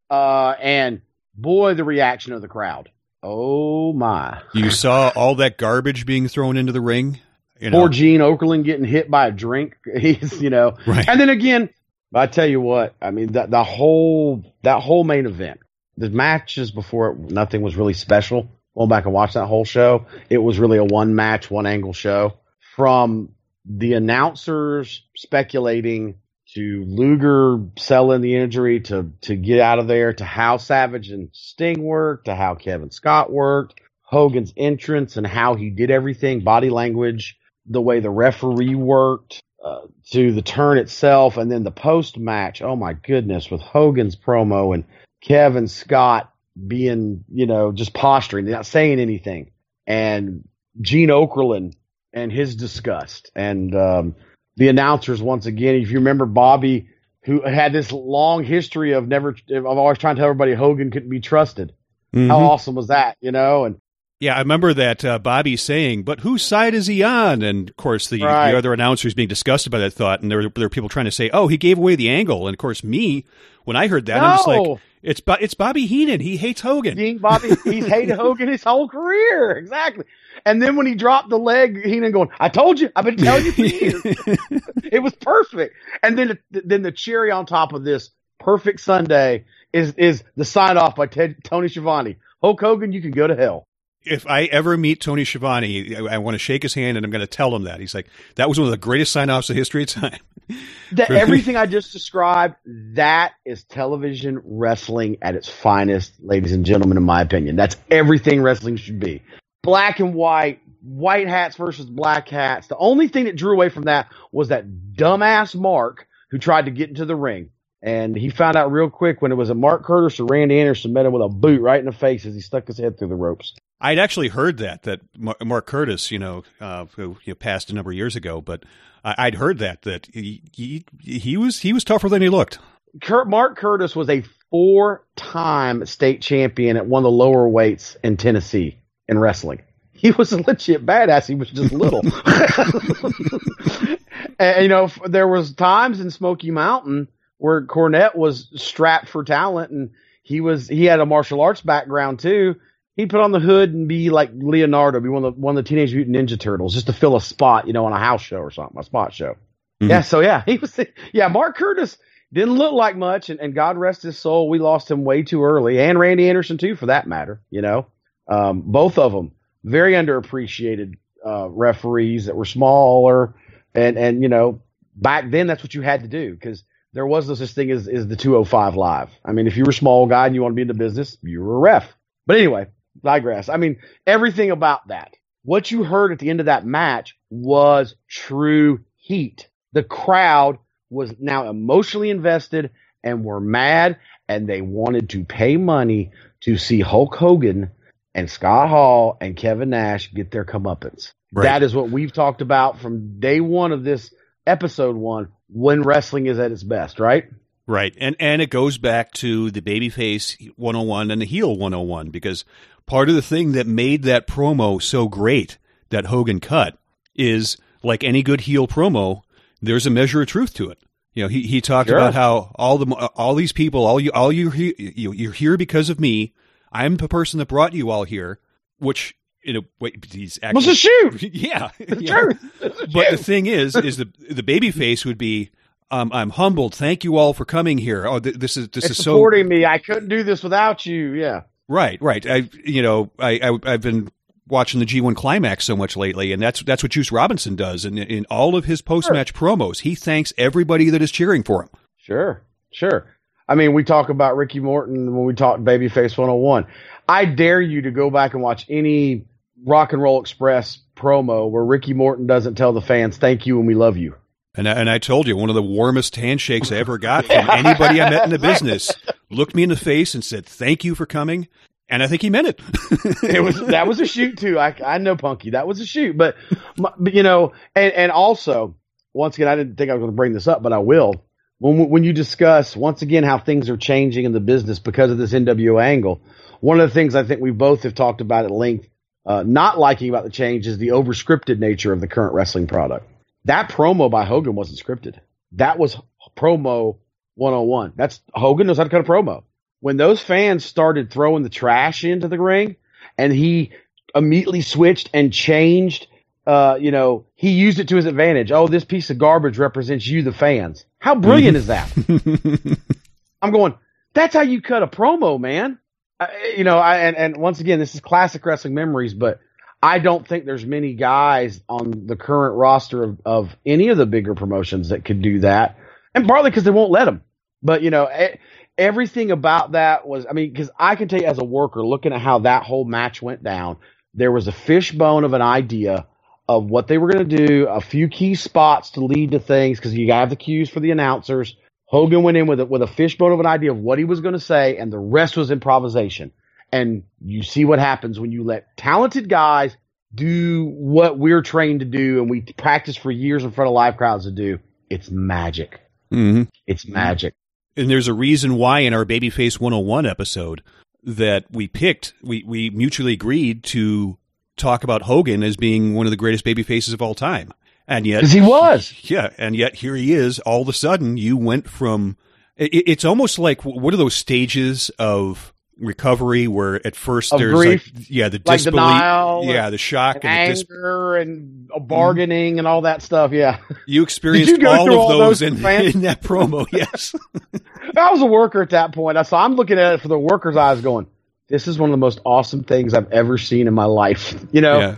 Uh, 0.09 0.55
and 0.59 1.01
boy, 1.35 1.75
the 1.75 1.83
reaction 1.85 2.33
of 2.33 2.41
the 2.41 2.47
crowd. 2.49 2.89
Oh 3.21 3.93
my! 3.93 4.41
You 4.53 4.71
saw 4.71 5.11
all 5.15 5.35
that 5.35 5.57
garbage 5.57 6.05
being 6.05 6.27
thrown 6.27 6.57
into 6.57 6.71
the 6.71 6.81
ring. 6.81 7.19
You 7.59 7.69
know. 7.69 7.79
Poor 7.79 7.89
Gene 7.89 8.21
Okerlund 8.21 8.63
getting 8.63 8.85
hit 8.85 9.11
by 9.11 9.27
a 9.27 9.31
drink. 9.31 9.75
He's, 9.97 10.41
you 10.41 10.49
know, 10.49 10.77
right. 10.87 11.07
and 11.07 11.19
then 11.19 11.29
again, 11.29 11.69
I 12.13 12.27
tell 12.27 12.47
you 12.47 12.61
what, 12.61 12.95
I 13.01 13.11
mean, 13.11 13.33
that 13.33 13.51
the 13.51 13.63
whole, 13.63 14.43
that 14.63 14.81
whole 14.81 15.03
main 15.03 15.25
event, 15.25 15.59
the 15.97 16.09
matches 16.09 16.71
before 16.71 17.11
it, 17.11 17.19
nothing 17.19 17.61
was 17.61 17.75
really 17.75 17.93
special. 17.93 18.49
Going 18.75 18.89
back 18.89 19.05
and 19.05 19.13
watch 19.13 19.33
that 19.33 19.45
whole 19.45 19.65
show, 19.65 20.05
it 20.29 20.37
was 20.37 20.57
really 20.57 20.77
a 20.77 20.85
one 20.85 21.13
match, 21.15 21.51
one 21.51 21.65
angle 21.65 21.93
show 21.93 22.37
from 22.75 23.33
the 23.65 23.93
announcers 23.93 25.03
speculating 25.15 26.15
to 26.55 26.83
Luger 26.87 27.59
selling 27.77 28.21
the 28.21 28.35
injury 28.35 28.79
to, 28.79 29.11
to 29.21 29.35
get 29.35 29.59
out 29.59 29.79
of 29.79 29.87
there 29.87 30.13
to 30.13 30.23
how 30.23 30.57
Savage 30.57 31.11
and 31.11 31.29
Sting 31.33 31.83
worked 31.83 32.25
to 32.25 32.35
how 32.35 32.55
Kevin 32.55 32.89
Scott 32.89 33.31
worked, 33.31 33.81
Hogan's 34.01 34.53
entrance 34.57 35.17
and 35.17 35.27
how 35.27 35.55
he 35.55 35.69
did 35.69 35.91
everything, 35.91 36.39
body 36.39 36.69
language, 36.69 37.37
the 37.69 37.81
way 37.81 37.99
the 37.99 38.09
referee 38.09 38.75
worked, 38.75 39.41
uh, 39.63 39.81
to 40.11 40.31
the 40.33 40.41
turn 40.41 40.77
itself, 40.77 41.37
and 41.37 41.51
then 41.51 41.63
the 41.63 41.71
post 41.71 42.17
match. 42.17 42.61
Oh 42.61 42.75
my 42.75 42.93
goodness, 42.93 43.49
with 43.49 43.61
Hogan's 43.61 44.15
promo 44.15 44.73
and 44.73 44.83
Kevin 45.21 45.67
Scott 45.67 46.33
being, 46.67 47.23
you 47.31 47.45
know, 47.45 47.71
just 47.71 47.93
posturing, 47.93 48.45
not 48.45 48.65
saying 48.65 48.99
anything, 48.99 49.51
and 49.87 50.47
Gene 50.81 51.09
Okerlund 51.09 51.75
and 52.11 52.31
his 52.31 52.55
disgust, 52.55 53.31
and 53.35 53.75
um, 53.75 54.15
the 54.55 54.69
announcers 54.69 55.21
once 55.21 55.45
again. 55.45 55.75
If 55.75 55.89
you 55.91 55.99
remember 55.99 56.25
Bobby, 56.25 56.89
who 57.23 57.41
had 57.41 57.73
this 57.73 57.91
long 57.91 58.43
history 58.43 58.93
of 58.93 59.07
never, 59.07 59.35
of 59.51 59.65
always 59.65 59.97
trying 59.97 60.15
to 60.15 60.19
tell 60.19 60.29
everybody 60.29 60.53
Hogan 60.53 60.91
couldn't 60.91 61.09
be 61.09 61.19
trusted. 61.19 61.73
Mm-hmm. 62.13 62.29
How 62.29 62.39
awesome 62.39 62.75
was 62.75 62.87
that, 62.87 63.17
you 63.21 63.31
know? 63.31 63.65
And 63.65 63.77
yeah, 64.19 64.35
I 64.35 64.39
remember 64.39 64.73
that 64.73 65.05
uh, 65.05 65.17
Bobby 65.17 65.55
saying, 65.55 66.03
"But 66.03 66.19
whose 66.19 66.43
side 66.43 66.73
is 66.73 66.87
he 66.87 67.01
on?" 67.03 67.41
And 67.41 67.69
of 67.69 67.77
course, 67.77 68.09
the, 68.09 68.21
right. 68.21 68.51
the 68.51 68.57
other 68.57 68.73
announcers 68.73 69.13
being 69.13 69.29
disgusted 69.29 69.71
by 69.71 69.79
that 69.79 69.93
thought, 69.93 70.21
and 70.21 70.29
there 70.29 70.39
were, 70.39 70.49
there 70.49 70.65
were 70.65 70.69
people 70.69 70.89
trying 70.89 71.05
to 71.05 71.11
say, 71.11 71.29
"Oh, 71.31 71.47
he 71.47 71.57
gave 71.57 71.77
away 71.77 71.95
the 71.95 72.09
angle." 72.09 72.45
And 72.45 72.53
of 72.53 72.57
course, 72.57 72.83
me 72.83 73.23
when 73.63 73.77
I 73.77 73.87
heard 73.87 74.07
that, 74.07 74.17
no. 74.17 74.25
I'm 74.25 74.35
just 74.35 74.47
like, 74.47 74.79
"It's 75.03 75.21
it's 75.41 75.53
Bobby 75.53 75.85
Heenan. 75.85 76.19
He 76.19 76.35
hates 76.35 76.59
Hogan. 76.59 76.97
He, 76.97 77.13
Bobby, 77.13 77.51
he's 77.63 77.85
hated 77.87 78.17
Hogan 78.17 78.49
his 78.49 78.61
whole 78.61 78.89
career, 78.89 79.51
exactly." 79.51 80.03
And 80.45 80.61
then 80.61 80.75
when 80.75 80.85
he 80.85 80.95
dropped 80.95 81.29
the 81.29 81.39
leg, 81.39 81.85
Heenan 81.85 82.11
going, 82.11 82.29
"I 82.41 82.49
told 82.49 82.77
you, 82.77 82.91
I've 82.97 83.05
been 83.05 83.15
telling 83.15 83.45
you 83.45 83.51
for 83.53 83.61
years." 83.61 84.01
it 84.83 85.01
was 85.01 85.15
perfect. 85.15 85.75
And 86.03 86.17
then 86.19 86.37
then 86.51 86.81
the 86.81 86.91
cherry 86.91 87.31
on 87.31 87.45
top 87.45 87.71
of 87.71 87.85
this 87.85 88.09
perfect 88.37 88.81
Sunday 88.81 89.45
is 89.71 89.93
is 89.93 90.25
the 90.35 90.43
sign 90.43 90.77
off 90.77 90.97
by 90.97 91.07
Ted, 91.07 91.37
Tony 91.41 91.69
Schiavone. 91.69 92.17
Hulk 92.41 92.59
Hogan, 92.59 92.91
you 92.91 93.01
can 93.01 93.11
go 93.11 93.25
to 93.25 93.35
hell 93.35 93.68
if 94.03 94.25
I 94.27 94.43
ever 94.45 94.77
meet 94.77 95.01
Tony 95.01 95.25
Schiavone, 95.25 95.95
I, 95.95 96.15
I, 96.15 96.17
want 96.17 96.35
to 96.35 96.39
shake 96.39 96.63
his 96.63 96.73
hand 96.73 96.97
and 96.97 97.05
I'm 97.05 97.11
going 97.11 97.21
to 97.21 97.27
tell 97.27 97.55
him 97.55 97.63
that. 97.63 97.79
He's 97.79 97.93
like, 97.93 98.07
that 98.35 98.47
was 98.47 98.59
one 98.59 98.67
of 98.67 98.71
the 98.71 98.77
greatest 98.77 99.11
sign 99.11 99.29
offs 99.29 99.49
of 99.49 99.55
history 99.55 99.83
of 99.83 99.89
time. 99.89 100.19
that 100.93 101.11
everything 101.11 101.55
I 101.55 101.65
just 101.65 101.91
described, 101.91 102.55
that 102.65 103.33
is 103.45 103.63
television 103.65 104.41
wrestling 104.43 105.17
at 105.21 105.35
its 105.35 105.49
finest, 105.49 106.13
ladies 106.19 106.53
and 106.53 106.65
gentlemen, 106.65 106.97
in 106.97 107.03
my 107.03 107.21
opinion. 107.21 107.55
That's 107.55 107.75
everything 107.91 108.41
wrestling 108.41 108.77
should 108.77 108.99
be. 108.99 109.21
Black 109.63 109.99
and 109.99 110.13
white, 110.13 110.61
white 110.81 111.27
hats 111.27 111.57
versus 111.57 111.85
black 111.85 112.29
hats. 112.29 112.67
The 112.67 112.77
only 112.77 113.09
thing 113.09 113.25
that 113.25 113.35
drew 113.35 113.53
away 113.53 113.69
from 113.69 113.83
that 113.83 114.07
was 114.31 114.47
that 114.47 114.65
dumbass 114.93 115.55
Mark 115.55 116.07
who 116.31 116.37
tried 116.37 116.65
to 116.65 116.71
get 116.71 116.89
into 116.89 117.05
the 117.05 117.15
ring. 117.15 117.49
And 117.81 118.15
he 118.15 118.29
found 118.29 118.55
out 118.55 118.71
real 118.71 118.89
quick 118.89 119.21
when 119.21 119.31
it 119.31 119.35
was 119.35 119.49
a 119.49 119.55
Mark 119.55 119.85
Curtis 119.85 120.19
or 120.19 120.25
Randy 120.25 120.59
Anderson 120.59 120.93
met 120.93 121.05
him 121.05 121.13
with 121.13 121.23
a 121.23 121.29
boot 121.29 121.61
right 121.61 121.79
in 121.79 121.85
the 121.85 121.91
face 121.91 122.25
as 122.25 122.35
he 122.35 122.41
stuck 122.41 122.67
his 122.67 122.77
head 122.77 122.97
through 122.97 123.07
the 123.07 123.15
ropes. 123.15 123.53
I'd 123.81 123.99
actually 123.99 124.29
heard 124.29 124.57
that 124.57 124.83
that 124.83 125.01
Mark 125.17 125.65
Curtis, 125.65 126.11
you 126.11 126.19
know, 126.19 126.43
uh, 126.59 126.85
who 126.95 127.17
you 127.23 127.31
know, 127.31 127.35
passed 127.35 127.69
a 127.69 127.73
number 127.73 127.91
of 127.91 127.97
years 127.97 128.15
ago, 128.15 128.41
but 128.41 128.63
I'd 129.03 129.35
heard 129.35 129.59
that 129.59 129.83
that 129.83 130.07
he, 130.11 130.41
he, 130.51 130.85
he 131.01 131.37
was 131.37 131.59
he 131.59 131.71
was 131.71 131.83
tougher 131.83 132.09
than 132.09 132.21
he 132.21 132.29
looked. 132.29 132.59
Kurt, 133.01 133.29
Mark 133.29 133.57
Curtis 133.57 133.95
was 133.95 134.09
a 134.09 134.23
four-time 134.49 135.85
state 135.85 136.21
champion 136.21 136.75
at 136.75 136.87
one 136.87 137.01
of 137.01 137.03
the 137.03 137.11
lower 137.11 137.47
weights 137.47 137.95
in 138.03 138.17
Tennessee 138.17 138.79
in 139.07 139.19
wrestling. 139.19 139.61
He 139.93 140.11
was 140.11 140.31
a 140.31 140.41
legit 140.41 140.85
badass. 140.85 141.27
He 141.27 141.35
was 141.35 141.49
just 141.51 141.71
little. 141.71 142.01
and, 144.39 144.63
you 144.63 144.69
know, 144.69 144.89
there 145.05 145.27
was 145.27 145.53
times 145.53 145.99
in 145.99 146.09
Smoky 146.09 146.51
Mountain 146.51 147.09
where 147.37 147.61
Cornette 147.65 148.15
was 148.15 148.49
strapped 148.55 149.07
for 149.09 149.23
talent, 149.23 149.71
and 149.71 149.91
he 150.23 150.41
was 150.41 150.67
he 150.67 150.85
had 150.85 150.99
a 150.99 151.05
martial 151.05 151.41
arts 151.41 151.61
background 151.61 152.19
too 152.19 152.55
he'd 152.99 153.09
put 153.09 153.21
on 153.21 153.31
the 153.31 153.39
hood 153.39 153.73
and 153.73 153.87
be 153.87 154.09
like 154.09 154.31
Leonardo, 154.33 154.99
be 154.99 155.07
one 155.07 155.23
of 155.23 155.35
the 155.35 155.41
one 155.41 155.57
of 155.57 155.63
the 155.63 155.67
Teenage 155.67 155.93
Mutant 155.93 156.17
Ninja 156.17 156.37
Turtles, 156.37 156.73
just 156.73 156.87
to 156.87 156.93
fill 156.93 157.15
a 157.15 157.21
spot, 157.21 157.65
you 157.65 157.73
know, 157.73 157.85
on 157.85 157.93
a 157.93 157.99
house 157.99 158.21
show 158.21 158.39
or 158.39 158.51
something, 158.51 158.77
a 158.77 158.83
spot 158.83 159.13
show. 159.13 159.35
Mm-hmm. 159.81 159.89
Yeah, 159.89 160.01
so 160.01 160.19
yeah, 160.19 160.43
he 160.45 160.57
was. 160.57 160.77
Yeah, 161.13 161.29
Mark 161.29 161.55
Curtis. 161.57 161.97
didn't 162.33 162.55
look 162.55 162.73
like 162.73 162.97
much, 162.97 163.29
and, 163.29 163.39
and 163.39 163.55
God 163.55 163.77
rest 163.77 164.03
his 164.03 164.19
soul, 164.19 164.49
we 164.49 164.59
lost 164.59 164.91
him 164.91 165.05
way 165.05 165.23
too 165.23 165.43
early, 165.43 165.79
and 165.79 165.97
Randy 165.97 166.27
Anderson 166.27 166.57
too, 166.57 166.75
for 166.75 166.87
that 166.87 167.07
matter. 167.07 167.41
You 167.49 167.61
know, 167.61 167.87
um, 168.27 168.63
both 168.65 168.97
of 168.97 169.13
them 169.13 169.31
very 169.63 169.93
underappreciated 169.93 170.95
uh, 171.25 171.47
referees 171.49 172.25
that 172.25 172.35
were 172.35 172.45
smaller, 172.45 173.33
and 173.73 173.97
and 173.97 174.21
you 174.21 174.27
know, 174.27 174.61
back 174.93 175.31
then 175.31 175.47
that's 175.47 175.63
what 175.63 175.73
you 175.73 175.81
had 175.81 176.01
to 176.01 176.09
do 176.09 176.33
because 176.33 176.63
there 176.91 177.07
was 177.07 177.29
no 177.29 177.35
such 177.35 177.51
thing 177.51 177.71
as, 177.71 177.87
as 177.87 178.07
the 178.07 178.17
205 178.17 178.75
live. 178.75 179.09
I 179.23 179.31
mean, 179.31 179.47
if 179.47 179.55
you 179.55 179.63
were 179.63 179.69
a 179.69 179.73
small 179.73 180.05
guy 180.07 180.25
and 180.25 180.35
you 180.35 180.41
want 180.41 180.51
to 180.51 180.55
be 180.55 180.63
in 180.63 180.67
the 180.67 180.73
business, 180.73 181.17
you 181.21 181.41
were 181.41 181.55
a 181.55 181.59
ref. 181.59 181.87
But 182.25 182.37
anyway, 182.37 182.67
digress. 183.03 183.49
I 183.49 183.57
mean, 183.57 183.77
everything 184.05 184.51
about 184.51 184.87
that. 184.89 185.15
What 185.43 185.71
you 185.71 185.83
heard 185.83 186.11
at 186.11 186.19
the 186.19 186.29
end 186.29 186.39
of 186.39 186.47
that 186.47 186.65
match 186.65 187.15
was 187.29 187.95
true 188.07 188.81
heat. 188.97 189.47
The 189.73 189.83
crowd 189.83 190.57
was 190.89 191.13
now 191.19 191.49
emotionally 191.49 192.09
invested 192.09 192.71
and 193.03 193.23
were 193.23 193.39
mad 193.39 193.97
and 194.27 194.47
they 194.47 194.61
wanted 194.61 195.09
to 195.09 195.23
pay 195.23 195.57
money 195.57 196.11
to 196.41 196.57
see 196.57 196.79
Hulk 196.79 197.15
Hogan 197.15 197.71
and 198.13 198.29
Scott 198.29 198.69
Hall 198.69 199.17
and 199.21 199.35
Kevin 199.35 199.69
Nash 199.69 200.11
get 200.13 200.31
their 200.31 200.45
comeuppance. 200.45 201.11
Right. 201.31 201.43
That 201.43 201.63
is 201.63 201.75
what 201.75 201.89
we've 201.89 202.11
talked 202.11 202.41
about 202.41 202.79
from 202.79 203.19
day 203.19 203.39
one 203.39 203.71
of 203.71 203.83
this 203.83 204.13
episode 204.45 204.95
one 204.95 205.29
when 205.47 205.83
wrestling 205.83 206.25
is 206.25 206.39
at 206.39 206.51
its 206.51 206.63
best, 206.63 206.99
right? 206.99 207.25
Right. 207.67 207.93
And 207.99 208.15
and 208.19 208.41
it 208.41 208.49
goes 208.49 208.79
back 208.79 209.11
to 209.13 209.51
the 209.51 209.61
babyface 209.61 210.49
101 210.55 211.11
and 211.11 211.21
the 211.21 211.25
heel 211.25 211.55
101 211.55 212.09
because 212.09 212.43
part 212.89 213.07
of 213.07 213.15
the 213.15 213.21
thing 213.21 213.53
that 213.53 213.67
made 213.67 214.03
that 214.03 214.27
promo 214.27 214.81
so 214.81 215.07
great 215.07 215.57
that 215.89 216.05
Hogan 216.07 216.39
cut 216.39 216.77
is 217.15 217.55
like 217.83 218.03
any 218.03 218.23
good 218.23 218.41
heel 218.41 218.67
promo, 218.67 219.21
there's 219.61 219.85
a 219.85 219.89
measure 219.89 220.21
of 220.21 220.27
truth 220.27 220.53
to 220.55 220.69
it. 220.69 220.79
You 221.13 221.23
know, 221.23 221.29
he 221.29 221.43
he 221.43 221.61
talked 221.61 221.89
Sure. 221.89 221.97
about 221.97 222.13
how 222.13 222.51
all 222.55 222.77
the 222.77 222.93
all 223.15 223.35
these 223.35 223.51
people, 223.51 223.85
all 223.85 223.99
you 223.99 224.11
all 224.11 224.31
you 224.31 224.51
you 224.51 225.11
you're 225.13 225.31
here 225.33 225.55
because 225.57 225.89
of 225.89 225.99
me. 225.99 226.33
I'm 226.71 226.97
the 226.97 227.07
person 227.07 227.39
that 227.39 227.47
brought 227.47 227.73
you 227.73 227.89
all 227.89 228.03
here, 228.03 228.39
which 228.77 229.15
you 229.43 229.53
know, 229.53 229.61
wait, 229.79 230.05
he's 230.11 230.37
actually 230.43 230.55
Was 230.55 230.67
a 230.67 230.75
shoot. 230.75 231.23
yeah, 231.33 231.69
It's 231.79 232.01
yeah. 232.01 232.25
But 232.93 233.11
the 233.11 233.17
thing 233.17 233.45
is, 233.47 233.75
is 233.75 233.97
the 233.97 234.11
the 234.29 234.43
baby 234.43 234.69
face 234.71 235.05
would 235.05 235.17
be, 235.17 235.49
um, 235.89 236.11
I'm 236.13 236.29
humbled. 236.31 236.75
Thank 236.75 237.03
you 237.03 237.17
all 237.17 237.33
for 237.33 237.45
coming 237.45 237.77
here. 237.79 238.05
Oh, 238.05 238.19
th- 238.19 238.35
this 238.35 238.55
is 238.57 238.69
this 238.69 238.85
It's 238.85 238.91
is 238.91 238.97
so 238.97 239.15
supporting 239.15 239.47
me. 239.47 239.65
I 239.65 239.77
couldn't 239.79 240.09
do 240.09 240.23
this 240.23 240.43
without 240.43 240.85
you. 240.85 241.13
Yeah. 241.13 241.41
Right, 241.69 242.01
right. 242.01 242.25
I 242.25 242.49
you 242.65 242.81
know 242.81 243.11
I, 243.17 243.39
I 243.41 243.73
I've 243.73 243.81
been 243.81 244.09
watching 244.49 244.81
the 244.81 244.85
G1 244.85 245.15
climax 245.15 245.63
so 245.63 245.77
much 245.77 245.95
lately, 245.95 246.33
and 246.33 246.41
that's 246.41 246.61
that's 246.63 246.83
what 246.83 246.91
Juice 246.91 247.11
Robinson 247.11 247.55
does. 247.55 247.85
And 247.85 247.97
in 247.97 248.25
all 248.29 248.57
of 248.57 248.65
his 248.65 248.81
post 248.81 249.09
match 249.11 249.33
promos, 249.33 249.79
he 249.79 249.95
thanks 249.95 250.33
everybody 250.37 250.89
that 250.89 251.01
is 251.01 251.11
cheering 251.11 251.43
for 251.43 251.63
him. 251.63 251.69
Sure, 251.97 252.41
sure. 252.71 253.07
I 253.47 253.55
mean, 253.55 253.73
we 253.73 253.83
talk 253.83 254.09
about 254.09 254.35
Ricky 254.35 254.59
Morton 254.59 255.15
when 255.15 255.25
we 255.25 255.33
talk 255.33 255.59
Babyface 255.59 256.17
101. 256.17 256.67
I 257.07 257.25
dare 257.25 257.61
you 257.61 257.83
to 257.83 257.91
go 257.91 258.11
back 258.11 258.33
and 258.33 258.43
watch 258.43 258.65
any 258.69 259.25
Rock 259.65 259.93
and 259.93 260.01
Roll 260.01 260.21
Express 260.21 260.79
promo 260.95 261.49
where 261.49 261.63
Ricky 261.63 261.93
Morton 261.93 262.27
doesn't 262.27 262.55
tell 262.55 262.73
the 262.73 262.81
fans, 262.81 263.17
thank 263.17 263.47
you 263.47 263.57
and 263.57 263.67
we 263.67 263.73
love 263.73 263.97
you. 263.97 264.15
And 264.59 264.67
I, 264.67 264.73
and 264.73 264.89
I 264.89 264.97
told 264.97 265.25
you, 265.25 265.37
one 265.37 265.47
of 265.47 265.55
the 265.55 265.63
warmest 265.63 266.17
handshakes 266.17 266.69
I 266.69 266.75
ever 266.79 266.97
got 266.97 267.23
from 267.23 267.49
anybody 267.49 268.01
I 268.01 268.09
met 268.09 268.25
in 268.25 268.29
the 268.29 268.39
business 268.49 268.91
looked 269.29 269.55
me 269.55 269.63
in 269.63 269.69
the 269.69 269.77
face 269.77 270.15
and 270.15 270.21
said, 270.21 270.45
"Thank 270.45 270.83
you 270.83 270.95
for 270.95 271.05
coming." 271.05 271.47
And 271.87 272.03
I 272.03 272.07
think 272.07 272.21
he 272.21 272.29
meant 272.29 272.47
it. 272.47 272.59
it 273.23 273.41
was 273.41 273.57
that 273.67 273.87
was 273.87 274.01
a 274.01 274.05
shoot 274.05 274.37
too. 274.37 274.59
I 274.59 274.75
I 274.85 274.97
know 274.97 275.15
Punky, 275.15 275.51
that 275.51 275.65
was 275.65 275.79
a 275.79 275.85
shoot, 275.85 276.17
but, 276.17 276.35
but 276.75 277.13
you 277.13 277.23
know, 277.23 277.53
and 277.73 277.93
and 277.93 278.11
also 278.11 278.75
once 279.13 279.37
again, 279.37 279.47
I 279.47 279.55
didn't 279.55 279.77
think 279.77 279.91
I 279.91 279.93
was 279.93 280.01
going 280.01 280.11
to 280.11 280.17
bring 280.17 280.33
this 280.33 280.47
up, 280.47 280.61
but 280.61 280.73
I 280.73 280.79
will. 280.79 281.23
When 281.59 281.89
when 281.89 282.03
you 282.03 282.11
discuss 282.11 282.75
once 282.75 283.01
again 283.01 283.23
how 283.23 283.39
things 283.39 283.69
are 283.69 283.77
changing 283.77 284.25
in 284.25 284.33
the 284.33 284.41
business 284.41 284.79
because 284.79 285.09
of 285.09 285.17
this 285.17 285.31
NWO 285.31 285.81
angle, 285.81 286.19
one 286.59 286.81
of 286.81 286.89
the 286.89 286.93
things 286.93 287.15
I 287.15 287.23
think 287.23 287.39
we 287.39 287.51
both 287.51 287.83
have 287.83 287.95
talked 287.95 288.19
about 288.19 288.43
at 288.43 288.51
length, 288.51 288.89
uh, 289.25 289.41
not 289.47 289.79
liking 289.79 290.09
about 290.09 290.25
the 290.25 290.29
change 290.29 290.67
is 290.67 290.77
the 290.77 290.89
overscripted 290.89 291.59
nature 291.59 291.93
of 291.93 292.01
the 292.01 292.09
current 292.09 292.33
wrestling 292.33 292.67
product. 292.67 293.05
That 293.49 293.71
promo 293.71 294.11
by 294.11 294.25
Hogan 294.25 294.53
wasn't 294.53 294.77
scripted. 294.77 295.17
That 295.53 295.79
was 295.79 295.97
promo 296.37 296.99
101. 297.33 297.93
That's 297.95 298.21
Hogan 298.31 298.67
knows 298.67 298.77
how 298.77 298.83
to 298.83 298.91
cut 298.91 299.01
a 299.01 299.03
promo. 299.03 299.41
When 299.79 299.97
those 299.97 300.21
fans 300.21 300.63
started 300.63 301.09
throwing 301.09 301.41
the 301.41 301.49
trash 301.49 302.03
into 302.03 302.27
the 302.27 302.39
ring 302.39 302.75
and 303.17 303.33
he 303.33 303.71
immediately 304.13 304.61
switched 304.61 305.09
and 305.15 305.33
changed, 305.33 306.05
uh, 306.45 306.77
you 306.79 306.91
know, 306.91 307.25
he 307.33 307.49
used 307.49 307.79
it 307.79 307.87
to 307.87 307.95
his 307.95 308.05
advantage. 308.05 308.51
Oh, 308.51 308.67
this 308.67 308.85
piece 308.85 309.09
of 309.09 309.17
garbage 309.17 309.57
represents 309.57 310.05
you, 310.05 310.21
the 310.21 310.31
fans. 310.31 310.85
How 310.99 311.15
brilliant 311.15 311.57
is 311.57 311.67
that? 311.67 311.91
I'm 313.41 313.51
going, 313.51 313.73
that's 314.13 314.35
how 314.35 314.41
you 314.41 314.61
cut 314.61 314.83
a 314.83 314.87
promo, 314.87 315.39
man. 315.39 315.79
I, 316.19 316.53
you 316.55 316.63
know, 316.63 316.77
I, 316.77 316.97
and, 316.99 317.17
and 317.17 317.37
once 317.37 317.59
again, 317.61 317.79
this 317.79 317.95
is 317.95 318.01
classic 318.01 318.45
wrestling 318.45 318.75
memories, 318.75 319.15
but 319.15 319.39
I 319.81 319.99
don't 319.99 320.27
think 320.27 320.45
there's 320.45 320.65
many 320.65 320.93
guys 320.93 321.61
on 321.69 322.05
the 322.05 322.15
current 322.15 322.57
roster 322.57 323.03
of, 323.03 323.21
of 323.25 323.55
any 323.65 323.89
of 323.89 323.97
the 323.97 324.05
bigger 324.05 324.35
promotions 324.35 324.89
that 324.89 325.05
could 325.05 325.21
do 325.21 325.39
that. 325.41 325.77
And 326.13 326.27
partly 326.27 326.49
because 326.49 326.63
they 326.63 326.71
won't 326.71 326.91
let 326.91 327.05
them. 327.05 327.23
But, 327.63 327.81
you 327.81 327.89
know, 327.89 328.09
e- 328.09 328.39
everything 328.77 329.31
about 329.31 329.73
that 329.73 330.05
was, 330.07 330.25
I 330.29 330.33
mean, 330.33 330.51
because 330.51 330.69
I 330.77 330.95
can 330.95 331.07
tell 331.07 331.21
you 331.21 331.27
as 331.27 331.39
a 331.39 331.45
worker, 331.45 331.85
looking 331.85 332.13
at 332.13 332.21
how 332.21 332.39
that 332.39 332.63
whole 332.63 332.83
match 332.85 333.21
went 333.21 333.43
down, 333.43 333.77
there 334.13 334.31
was 334.31 334.47
a 334.47 334.51
fishbone 334.51 335.23
of 335.23 335.33
an 335.33 335.41
idea 335.41 336.07
of 336.47 336.65
what 336.65 336.87
they 336.87 336.97
were 336.97 337.11
going 337.11 337.29
to 337.29 337.47
do, 337.47 337.67
a 337.67 337.79
few 337.79 338.07
key 338.09 338.35
spots 338.35 338.91
to 338.91 339.05
lead 339.05 339.31
to 339.31 339.39
things, 339.39 339.77
because 339.77 339.93
you 339.93 340.11
have 340.11 340.29
the 340.29 340.35
cues 340.35 340.69
for 340.69 340.79
the 340.79 340.91
announcers. 340.91 341.55
Hogan 341.85 342.23
went 342.23 342.37
in 342.37 342.47
with 342.47 342.59
a, 342.59 342.65
with 342.65 342.81
a 342.81 342.87
fishbone 342.87 343.31
of 343.31 343.39
an 343.39 343.45
idea 343.45 343.71
of 343.71 343.77
what 343.77 343.99
he 343.99 344.03
was 344.05 344.19
going 344.19 344.33
to 344.33 344.39
say, 344.39 344.77
and 344.77 344.91
the 344.91 344.99
rest 344.99 345.37
was 345.37 345.51
improvisation. 345.51 346.31
And 346.71 347.03
you 347.23 347.43
see 347.43 347.65
what 347.65 347.79
happens 347.79 348.19
when 348.19 348.31
you 348.31 348.43
let 348.43 348.77
talented 348.77 349.29
guys 349.29 349.75
do 350.13 350.65
what 350.65 351.17
we're 351.17 351.41
trained 351.41 351.81
to 351.81 351.85
do 351.85 352.19
and 352.19 352.29
we 352.29 352.41
practice 352.41 352.95
for 352.95 353.11
years 353.11 353.43
in 353.43 353.51
front 353.51 353.67
of 353.67 353.73
live 353.73 353.97
crowds 353.97 354.25
to 354.25 354.31
do. 354.31 354.59
It's 354.89 355.09
magic. 355.09 355.79
Mm-hmm. 356.11 356.43
It's 356.65 356.87
magic. 356.87 357.33
And 357.77 357.89
there's 357.89 358.07
a 358.07 358.13
reason 358.13 358.55
why 358.55 358.79
in 358.79 358.93
our 358.93 359.05
Babyface 359.05 359.59
101 359.59 360.05
episode 360.05 360.63
that 361.03 361.45
we 361.51 361.67
picked, 361.67 362.13
we, 362.21 362.43
we 362.43 362.69
mutually 362.71 363.13
agreed 363.13 363.63
to 363.65 364.17
talk 364.57 364.83
about 364.83 365.03
Hogan 365.03 365.43
as 365.43 365.55
being 365.55 365.93
one 365.93 366.05
of 366.05 366.11
the 366.11 366.17
greatest 366.17 366.43
baby 366.43 366.63
faces 366.63 366.93
of 366.93 367.01
all 367.01 367.15
time. 367.15 367.53
And 367.87 368.05
yet, 368.05 368.25
he 368.25 368.41
was. 368.41 368.93
Yeah. 369.03 369.29
And 369.37 369.55
yet 369.55 369.75
here 369.75 369.95
he 369.95 370.13
is. 370.13 370.39
All 370.39 370.61
of 370.61 370.69
a 370.69 370.73
sudden, 370.73 371.17
you 371.17 371.37
went 371.37 371.67
from, 371.67 372.17
it, 372.55 372.83
it's 372.87 373.05
almost 373.05 373.39
like, 373.39 373.63
what 373.63 373.93
are 373.93 373.97
those 373.97 374.13
stages 374.13 374.91
of 374.99 375.53
recovery 375.79 376.47
where 376.47 376.85
at 376.85 376.95
first 376.95 377.33
there's 377.37 377.53
like, 377.53 377.81
yeah, 378.09 378.29
the 378.29 378.41
Like 378.45 378.59
disbelief. 378.59 379.49
yeah, 379.49 379.69
the 379.69 379.77
shock 379.77 380.17
And 380.17 380.25
and, 380.25 380.51
the 380.51 380.53
dis- 380.53 380.65
anger 380.69 381.15
and 381.17 381.69
mm-hmm. 381.69 381.85
bargaining 381.87 382.59
and 382.59 382.67
all 382.67 382.81
that 382.81 383.01
stuff. 383.01 383.31
Yeah. 383.31 383.59
You 383.85 384.03
experienced 384.03 384.61
you 384.61 384.67
all 384.67 384.91
of 384.91 384.97
all 384.97 385.09
those, 385.09 385.39
those, 385.39 385.41
in, 385.41 385.65
in 385.65 386.01
that 386.01 386.21
promo. 386.21 386.67
Yes. 386.71 387.15
I 387.97 388.11
was 388.11 388.21
a 388.21 388.25
worker 388.25 388.61
at 388.61 388.69
that 388.71 388.93
point. 388.93 389.17
So 389.25 389.35
I'm 389.35 389.55
looking 389.55 389.79
at 389.79 389.95
it 389.95 390.01
for 390.01 390.07
the 390.07 390.19
worker's 390.19 390.55
eyes 390.55 390.81
going, 390.81 391.07
this 391.47 391.67
is 391.67 391.79
one 391.79 391.89
of 391.89 391.93
the 391.93 391.97
most 391.97 392.19
awesome 392.23 392.63
things 392.63 392.93
I've 392.93 393.11
ever 393.11 393.37
seen 393.37 393.67
in 393.67 393.73
my 393.73 393.85
life. 393.85 394.35
You 394.51 394.61
know? 394.61 394.79
Yeah. 394.79 394.95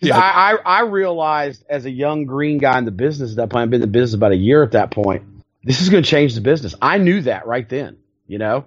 Yeah. 0.00 0.18
I, 0.18 0.54
I, 0.54 0.56
I 0.64 0.80
realized 0.80 1.64
as 1.68 1.86
a 1.86 1.90
young 1.90 2.24
green 2.24 2.58
guy 2.58 2.76
in 2.76 2.84
the 2.84 2.90
business 2.90 3.30
at 3.30 3.36
that 3.36 3.50
point, 3.50 3.62
I've 3.62 3.70
been 3.70 3.82
in 3.82 3.88
the 3.88 3.98
business 3.98 4.14
about 4.14 4.32
a 4.32 4.36
year 4.36 4.64
at 4.64 4.72
that 4.72 4.90
point, 4.90 5.22
this 5.62 5.80
is 5.80 5.88
going 5.90 6.02
to 6.02 6.08
change 6.08 6.34
the 6.34 6.40
business. 6.40 6.74
I 6.82 6.98
knew 6.98 7.22
that 7.22 7.46
right 7.46 7.68
then, 7.68 7.98
you 8.26 8.38
know? 8.38 8.64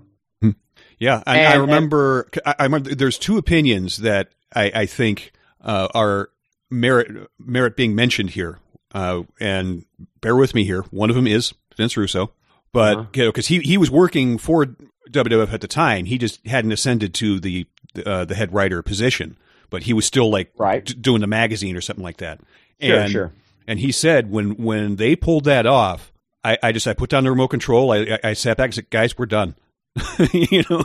Yeah, 1.00 1.22
I, 1.26 1.38
And- 1.40 1.54
I 1.54 1.56
remember. 1.58 2.30
I 2.46 2.56
I 2.60 2.64
remember. 2.64 2.96
There's 2.96 3.18
two 3.18 3.38
opinions 3.38 3.98
that 3.98 4.30
I, 4.56 4.72
I 4.74 4.86
think 4.86 5.34
uh, 5.62 5.88
are 5.94 6.30
merit 6.70 7.30
merit 7.40 7.76
being 7.76 7.96
mentioned 7.96 8.32
here, 8.32 8.60
uh, 8.94 9.24
and 9.40 9.86
bear 10.22 10.36
with 10.36 10.54
me 10.56 10.64
here. 10.64 10.82
One 10.92 11.10
of 11.10 11.16
them 11.16 11.28
is 11.28 11.54
Vince 11.78 11.98
Russo, 11.98 12.32
but 12.72 12.98
Uh-huh. 12.98 13.08
you 13.14 13.24
know, 13.24 13.30
because 13.32 13.48
he 13.48 13.60
he 13.60 13.78
was 13.78 13.92
working 13.92 14.38
for 14.38 14.66
WWF 15.12 15.54
at 15.54 15.62
the 15.62 15.68
time, 15.68 16.06
he 16.06 16.18
just 16.18 16.46
hadn't 16.48 16.72
ascended 16.72 17.14
to 17.16 17.40
the 17.40 17.66
uh, 18.06 18.26
the 18.26 18.36
head 18.36 18.54
writer 18.54 18.82
position, 18.82 19.38
but 19.70 19.84
he 19.84 19.94
was 19.94 20.06
still 20.06 20.30
like 20.30 20.52
right. 20.58 20.86
d- 20.86 20.94
doing 20.94 21.22
the 21.22 21.28
magazine 21.28 21.76
or 21.76 21.82
something 21.82 22.04
like 22.04 22.18
that. 22.18 22.40
Sure, 22.82 23.00
and, 23.00 23.12
sure. 23.12 23.32
And 23.68 23.80
he 23.80 23.92
said 23.92 24.32
when 24.32 24.52
when 24.58 24.96
they 24.96 25.16
pulled 25.16 25.44
that 25.46 25.66
off, 25.66 26.12
I, 26.44 26.58
I 26.64 26.72
just 26.72 26.88
I 26.88 26.94
put 26.94 27.10
down 27.10 27.24
the 27.26 27.32
remote 27.32 27.50
control. 27.50 27.92
I 27.92 27.98
I, 28.24 28.30
I 28.30 28.34
sat 28.34 28.58
back 28.58 28.66
and 28.68 28.74
said, 28.76 28.90
"Guys, 28.90 29.18
we're 29.18 29.26
done." 29.26 29.56
you 30.34 30.64
know, 30.70 30.84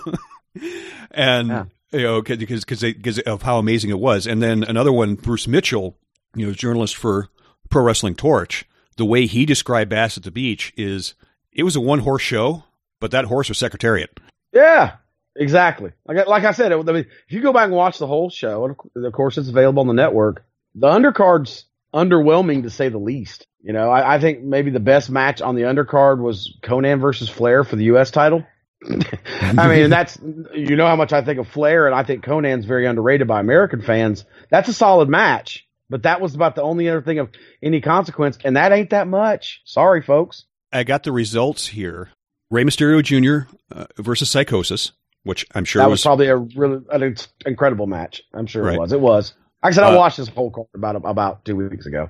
and 1.11 1.69
you 1.93 2.03
know 2.03 2.23
because 2.23 2.65
because 2.65 2.81
because 2.81 3.19
of 3.21 3.43
how 3.43 3.59
amazing 3.59 3.91
it 3.91 3.99
was. 3.99 4.27
And 4.27 4.43
then 4.43 4.63
another 4.65 4.93
one, 4.93 5.15
Bruce 5.17 5.49
Mitchell, 5.49 5.97
you 6.35 6.47
know, 6.47 6.53
journalist 6.53 6.97
for 6.97 7.29
Pro 7.69 7.83
Wrestling 7.83 8.15
Torch. 8.15 8.65
The 8.97 9.05
way 9.05 9.27
he 9.27 9.47
described 9.47 9.91
Bash 9.91 10.17
at 10.17 10.25
the 10.25 10.31
Beach 10.31 10.73
is 10.77 11.15
it 11.53 11.63
was 11.63 11.77
a 11.77 11.81
one 11.81 12.01
horse 12.01 12.23
show, 12.23 12.65
but 13.01 13.11
that 13.13 13.25
horse 13.27 13.49
was 13.49 13.59
Secretariat. 13.59 14.21
Yeah, 14.53 14.97
exactly. 15.37 15.93
Like, 16.07 16.19
I- 16.19 16.25
like 16.31 16.45
I 16.45 16.53
said, 16.53 16.73
it, 16.73 16.75
I 16.77 16.93
mean, 16.93 17.07
if 17.27 17.33
you 17.33 17.41
go 17.41 17.53
back 17.53 17.67
and 17.67 17.75
watch 17.75 17.99
the 17.99 18.07
whole 18.07 18.31
show, 18.31 18.65
and 18.95 19.05
of 19.07 19.13
course 19.13 19.39
it's 19.39 19.49
available 19.49 19.81
on 19.81 19.87
the 19.87 19.95
network, 19.95 20.45
the 20.75 20.89
undercards 20.89 21.65
underwhelming 21.95 22.63
to 22.65 22.71
say 22.71 22.89
the 22.89 22.99
least. 22.99 23.47
You 23.63 23.73
know, 23.73 23.91
I, 23.91 24.17
I 24.17 24.21
think 24.21 24.43
maybe 24.43 24.71
the 24.71 24.81
best 24.81 25.11
match 25.11 25.41
on 25.43 25.55
the 25.55 25.63
undercard 25.63 26.19
was 26.21 26.57
Konnan 26.63 27.01
versus 27.01 27.29
Flair 27.29 27.63
for 27.65 27.77
the 27.77 27.85
U.S. 27.85 28.11
title. 28.11 28.45
I 28.85 29.69
mean, 29.69 29.91
that's 29.91 30.19
you 30.55 30.77
know 30.77 30.87
how 30.87 30.97
much 30.97 31.13
I 31.13 31.23
think 31.23 31.39
of 31.39 31.49
Flair, 31.49 31.87
and 31.87 31.95
I 31.95 32.03
think 32.03 32.25
Konnan's 32.25 32.65
very 32.65 32.87
underrated 32.87 33.29
by 33.29 33.41
American 33.41 33.83
fans. 33.83 34.25
That's 34.51 34.69
a 34.69 34.73
solid 34.73 35.09
match, 35.09 35.67
but 35.91 36.05
that 36.05 36.21
was 36.21 36.35
about 36.35 36.55
the 36.55 36.63
only 36.63 36.89
other 36.89 37.03
thing 37.03 37.19
of 37.19 37.29
any 37.63 37.81
consequence, 37.81 38.39
and 38.43 38.57
that 38.57 38.73
ain't 38.73 38.91
that 38.91 39.07
much. 39.07 39.61
Sorry, 39.65 40.03
folks. 40.03 40.45
I 40.73 40.85
got 40.85 41.03
the 41.03 41.13
results 41.13 41.67
here. 41.69 42.11
Rey 42.51 42.65
Mysterio 42.65 43.03
Jr. 43.03 43.49
Uh, 43.71 43.87
versus 43.97 44.31
Psychosis, 44.31 44.93
which 45.25 45.47
I'm 45.55 45.65
sure 45.65 45.83
that 45.83 45.89
was, 45.91 45.99
was, 45.99 46.03
probably 46.05 46.29
a 46.29 46.37
really 46.37 46.83
an 46.91 47.17
incredible 47.47 47.87
match. 47.87 48.23
I'm 48.33 48.47
sure 48.47 48.65
Right. 48.65 48.75
it 48.75 48.81
was. 48.81 48.93
It 48.93 49.01
was. 49.01 49.35
I 49.63 49.73
said, 49.73 49.85
I 49.85 49.93
Uh, 49.95 49.99
watched 49.99 50.17
this 50.17 50.29
whole 50.29 50.51
card 50.51 50.69
about 50.75 50.97
about 51.05 51.45
two 51.45 51.55
weeks 51.57 51.87
ago. 51.87 52.09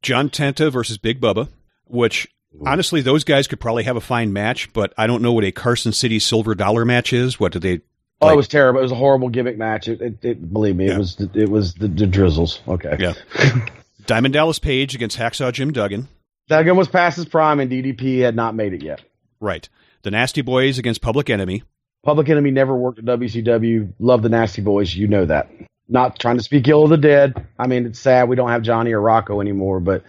John 0.00 0.30
Tenta 0.30 0.72
versus 0.72 0.96
Big 0.98 1.20
Bubba, 1.20 1.48
which 1.84 2.28
honestly, 2.64 3.00
those 3.00 3.24
guys 3.24 3.46
could 3.46 3.60
probably 3.60 3.84
have 3.84 3.96
a 3.96 4.00
fine 4.00 4.32
match, 4.32 4.72
but 4.72 4.92
I 4.98 5.06
don't 5.06 5.22
know 5.22 5.32
what 5.32 5.44
a 5.44 5.52
Carson 5.52 5.92
City 5.92 6.18
Silver 6.18 6.54
Dollar 6.54 6.84
match 6.84 7.12
is. 7.12 7.38
What 7.40 7.52
did 7.52 7.62
they? 7.62 7.80
Oh, 8.20 8.26
like- 8.26 8.34
it 8.34 8.36
was 8.36 8.48
terrible. 8.48 8.80
It 8.80 8.84
was 8.84 8.92
a 8.92 8.96
horrible 8.96 9.28
gimmick 9.30 9.58
match. 9.58 9.88
It, 9.88 10.00
it, 10.00 10.24
it 10.24 10.52
believe 10.52 10.76
me, 10.76 10.86
Yeah. 10.86 10.94
it 10.94 10.98
was 10.98 11.16
the, 11.16 11.30
it 11.34 11.48
was 11.48 11.74
the, 11.74 11.88
the 11.88 12.06
drizzles. 12.06 12.60
Okay. 12.68 12.96
Yeah. 12.98 13.14
Diamond 14.06 14.34
Dallas 14.34 14.58
Page 14.58 14.94
against 14.94 15.16
Hacksaw 15.18 15.52
Jim 15.52 15.72
Duggan. 15.72 16.08
Duggan 16.48 16.76
was 16.76 16.88
past 16.88 17.16
his 17.16 17.24
prime, 17.26 17.60
and 17.60 17.70
DDP 17.70 18.20
had 18.20 18.34
not 18.36 18.54
made 18.54 18.72
it 18.74 18.82
yet. 18.82 19.00
Right. 19.40 19.68
The 20.02 20.10
Nasty 20.10 20.42
Boys 20.42 20.78
against 20.78 21.00
Public 21.00 21.30
Enemy. 21.30 21.62
Public 22.04 22.28
Enemy 22.28 22.50
never 22.50 22.76
worked 22.76 22.98
at 22.98 23.04
WCW. 23.04 23.92
Love 24.00 24.22
the 24.22 24.28
Nasty 24.28 24.60
Boys. 24.60 24.94
You 24.94 25.06
know 25.06 25.24
that. 25.24 25.48
Not 25.88 26.18
trying 26.18 26.36
to 26.36 26.42
speak 26.42 26.66
ill 26.68 26.84
of 26.84 26.90
the 26.90 26.96
dead. 26.96 27.46
I 27.58 27.66
mean, 27.68 27.86
it's 27.86 28.00
sad 28.00 28.28
we 28.28 28.34
don't 28.36 28.48
have 28.50 28.62
Johnny 28.62 28.92
or 28.92 29.00
Rocco 29.00 29.40
anymore, 29.40 29.78
but 29.78 30.04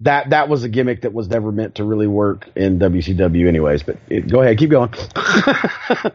that 0.00 0.30
that 0.30 0.48
was 0.48 0.62
a 0.64 0.68
gimmick 0.68 1.02
that 1.02 1.12
was 1.12 1.28
never 1.28 1.50
meant 1.50 1.76
to 1.76 1.84
really 1.84 2.06
work 2.06 2.48
in 2.54 2.78
WCW, 2.78 3.48
anyways. 3.48 3.82
But 3.82 3.98
it, 4.08 4.28
go 4.28 4.40
ahead, 4.42 4.58
keep 4.58 4.70
going. 4.70 4.90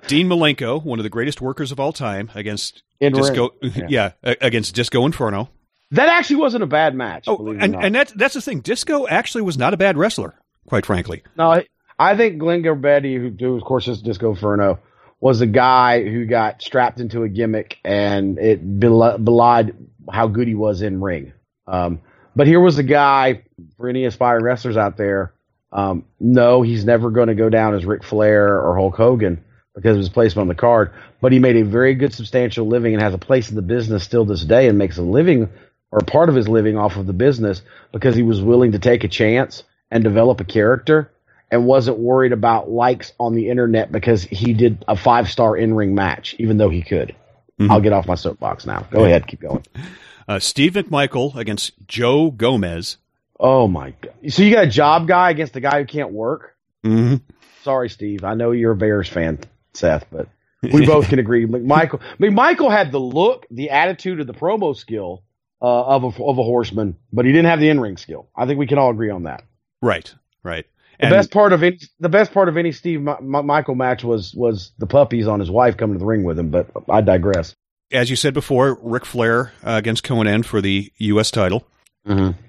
Dean 0.08 0.28
Malenko, 0.30 0.84
one 0.84 1.00
of 1.00 1.04
the 1.04 1.10
greatest 1.10 1.42
workers 1.42 1.72
of 1.72 1.80
all 1.80 1.92
time, 1.94 2.32
against 2.36 2.84
In 3.00 3.14
Disco. 3.14 3.52
ring. 3.62 3.74
Yeah, 3.90 4.12
against 4.24 4.76
Disco 4.76 5.06
Inferno. 5.06 5.50
That 5.92 6.08
actually 6.10 6.38
wasn't 6.38 6.64
a 6.64 6.68
bad 6.68 6.96
match. 6.96 7.26
Oh, 7.28 7.38
believe 7.38 7.56
it 7.58 7.62
or 7.62 7.64
and 7.64 7.76
and 7.76 7.96
that's 7.96 8.12
that's 8.14 8.34
the 8.34 8.42
thing. 8.42 8.62
Disco 8.62 9.06
actually 9.08 9.44
was 9.44 9.58
not 9.58 9.74
a 9.74 9.78
bad 9.78 9.98
wrestler, 9.98 10.34
quite 10.66 10.86
frankly. 10.86 11.22
No, 11.38 11.52
I, 11.52 11.68
I 12.00 12.16
think 12.18 12.40
Glenn 12.40 12.64
Gilberti, 12.64 13.18
who, 13.18 13.30
who 13.38 13.58
of 13.58 13.64
course 13.64 13.88
is 13.88 14.02
Disco 14.02 14.32
Inferno, 14.32 14.80
was 15.20 15.42
a 15.42 15.46
guy 15.46 16.04
who 16.04 16.26
got 16.26 16.62
strapped 16.62 17.00
into 17.00 17.24
a 17.24 17.30
gimmick 17.30 17.78
and 17.84 18.40
it 18.40 18.60
bel- 18.80 19.18
belied 19.20 19.76
how 20.12 20.28
good 20.28 20.48
he 20.48 20.56
was 20.56 20.82
in 20.82 21.00
ring. 21.02 21.34
Um, 21.68 22.02
but 22.36 22.48
here 22.48 22.60
was 22.60 22.78
a 22.78 22.84
guy 22.84 23.44
for 23.78 23.88
any 23.88 24.06
aspiring 24.06 24.44
wrestlers 24.44 24.78
out 24.78 24.98
there. 24.98 25.34
Um, 25.72 26.06
no, 26.20 26.62
he's 26.62 26.86
never 26.86 27.10
going 27.10 27.30
to 27.30 27.36
go 27.36 27.50
down 27.50 27.74
as 27.74 27.86
Ric 27.86 28.04
Flair 28.04 28.62
or 28.62 28.76
Hulk 28.76 28.96
Hogan 28.96 29.44
because 29.76 29.94
of 29.96 30.00
his 30.00 30.10
placement 30.10 30.44
on 30.44 30.48
the 30.48 30.56
card. 30.56 30.92
But 31.20 31.32
he 31.32 31.40
made 31.40 31.58
a 31.58 31.64
very 31.64 31.96
good, 31.96 32.14
substantial 32.14 32.68
living 32.68 32.94
and 32.94 33.02
has 33.02 33.14
a 33.14 33.20
place 33.20 33.50
in 33.50 33.56
the 33.56 33.62
business 33.62 34.04
still 34.04 34.26
this 34.26 34.44
day 34.44 34.68
and 34.68 34.78
makes 34.78 34.98
a 34.98 35.02
living 35.02 35.50
or 35.92 36.00
part 36.00 36.30
of 36.30 36.36
his 36.36 36.48
living 36.48 36.78
off 36.78 36.98
of 36.98 37.08
the 37.08 37.14
business 37.14 37.62
because 37.92 38.16
he 38.16 38.24
was 38.24 38.42
willing 38.42 38.74
to 38.74 38.80
take 38.80 39.04
a 39.04 39.08
chance 39.08 39.64
and 39.90 40.04
develop 40.04 40.42
a 40.42 40.44
character 40.46 41.12
and 41.52 41.66
wasn't 41.66 41.98
worried 41.98 42.34
about 42.34 42.70
likes 42.70 43.14
on 43.20 43.36
the 43.36 43.50
internet 43.50 43.92
because 43.92 44.24
he 44.24 44.54
did 44.54 44.84
a 44.88 44.96
five 44.96 45.30
star 45.30 45.56
in 45.56 45.74
ring 45.74 45.94
match, 45.94 46.36
even 46.40 46.58
though 46.58 46.70
he 46.70 46.82
could. 46.82 47.16
I'll 47.70 47.82
get 47.82 47.94
off 47.94 48.08
my 48.08 48.16
soapbox 48.16 48.66
now. 48.66 48.88
Go 48.92 49.06
ahead, 49.06 49.28
keep 49.28 49.40
going. 49.40 49.64
Uh, 50.28 50.40
Steve 50.40 50.74
McMichael 50.74 51.36
against 51.36 51.74
Joe 51.88 52.32
Gomez. 52.32 52.98
Oh 53.40 53.68
my 53.68 53.94
god! 54.02 54.14
So 54.30 54.44
you 54.44 54.54
got 54.54 54.64
a 54.66 54.70
job 54.70 55.08
guy 55.08 55.30
against 55.32 55.56
a 55.56 55.60
guy 55.60 55.80
who 55.80 55.86
can't 55.86 56.12
work? 56.14 56.56
Mm-hmm. 56.86 57.16
Sorry, 57.64 57.90
Steve. 57.90 58.24
I 58.24 58.34
know 58.36 58.52
you're 58.52 58.72
a 58.72 58.76
Bears 58.76 59.08
fan, 59.10 59.40
Seth, 59.74 60.06
but 60.12 60.28
we 60.62 60.86
both 60.86 61.10
can 61.10 61.20
agree. 61.20 61.46
McMichael, 61.46 62.02
McMichael 62.20 62.72
had 62.72 62.92
the 62.92 63.00
look, 63.00 63.46
the 63.52 63.70
attitude, 63.72 64.20
and 64.20 64.30
the 64.30 64.34
promo 64.34 64.76
skill 64.76 65.24
uh, 65.62 65.66
of 65.84 66.04
a 66.04 66.24
of 66.24 66.38
a 66.38 66.44
horseman, 66.44 66.98
but 67.12 67.26
he 67.26 67.32
didn't 67.32 67.48
have 67.50 67.60
the 67.60 67.70
in 67.70 67.80
ring 67.80 67.98
skill. 67.98 68.30
I 68.36 68.46
think 68.46 68.60
we 68.60 68.68
can 68.68 68.78
all 68.78 68.92
agree 68.92 69.10
on 69.10 69.24
that. 69.24 69.44
Right, 69.82 70.14
right. 70.44 70.66
The 71.00 71.08
And- 71.08 71.12
best 71.14 71.32
part 71.32 71.52
of 71.54 71.64
any 71.64 71.80
the 72.00 72.10
best 72.10 72.32
part 72.34 72.48
of 72.50 72.56
any 72.56 72.72
Steve 72.72 73.02
Mi- 73.02 73.14
Mi- 73.22 73.42
Michael 73.42 73.76
match 73.76 74.04
was 74.04 74.34
was 74.34 74.72
the 74.78 74.88
puppies 74.88 75.28
on 75.28 75.40
his 75.40 75.50
wife 75.52 75.76
coming 75.76 75.96
to 75.96 76.00
the 76.00 76.06
ring 76.06 76.24
with 76.24 76.38
him. 76.40 76.50
But 76.50 76.70
I 76.90 77.02
digress. 77.02 77.56
As 77.92 78.10
you 78.10 78.16
said 78.16 78.34
before, 78.34 78.78
Ric 78.82 79.06
Flair 79.06 79.54
uh, 79.64 79.72
against 79.72 80.04
Konnan 80.04 80.44
for 80.44 80.62
the 80.62 80.92
U.S. 80.98 81.30
title. 81.32 81.68
Mm-hmm. 82.08 82.40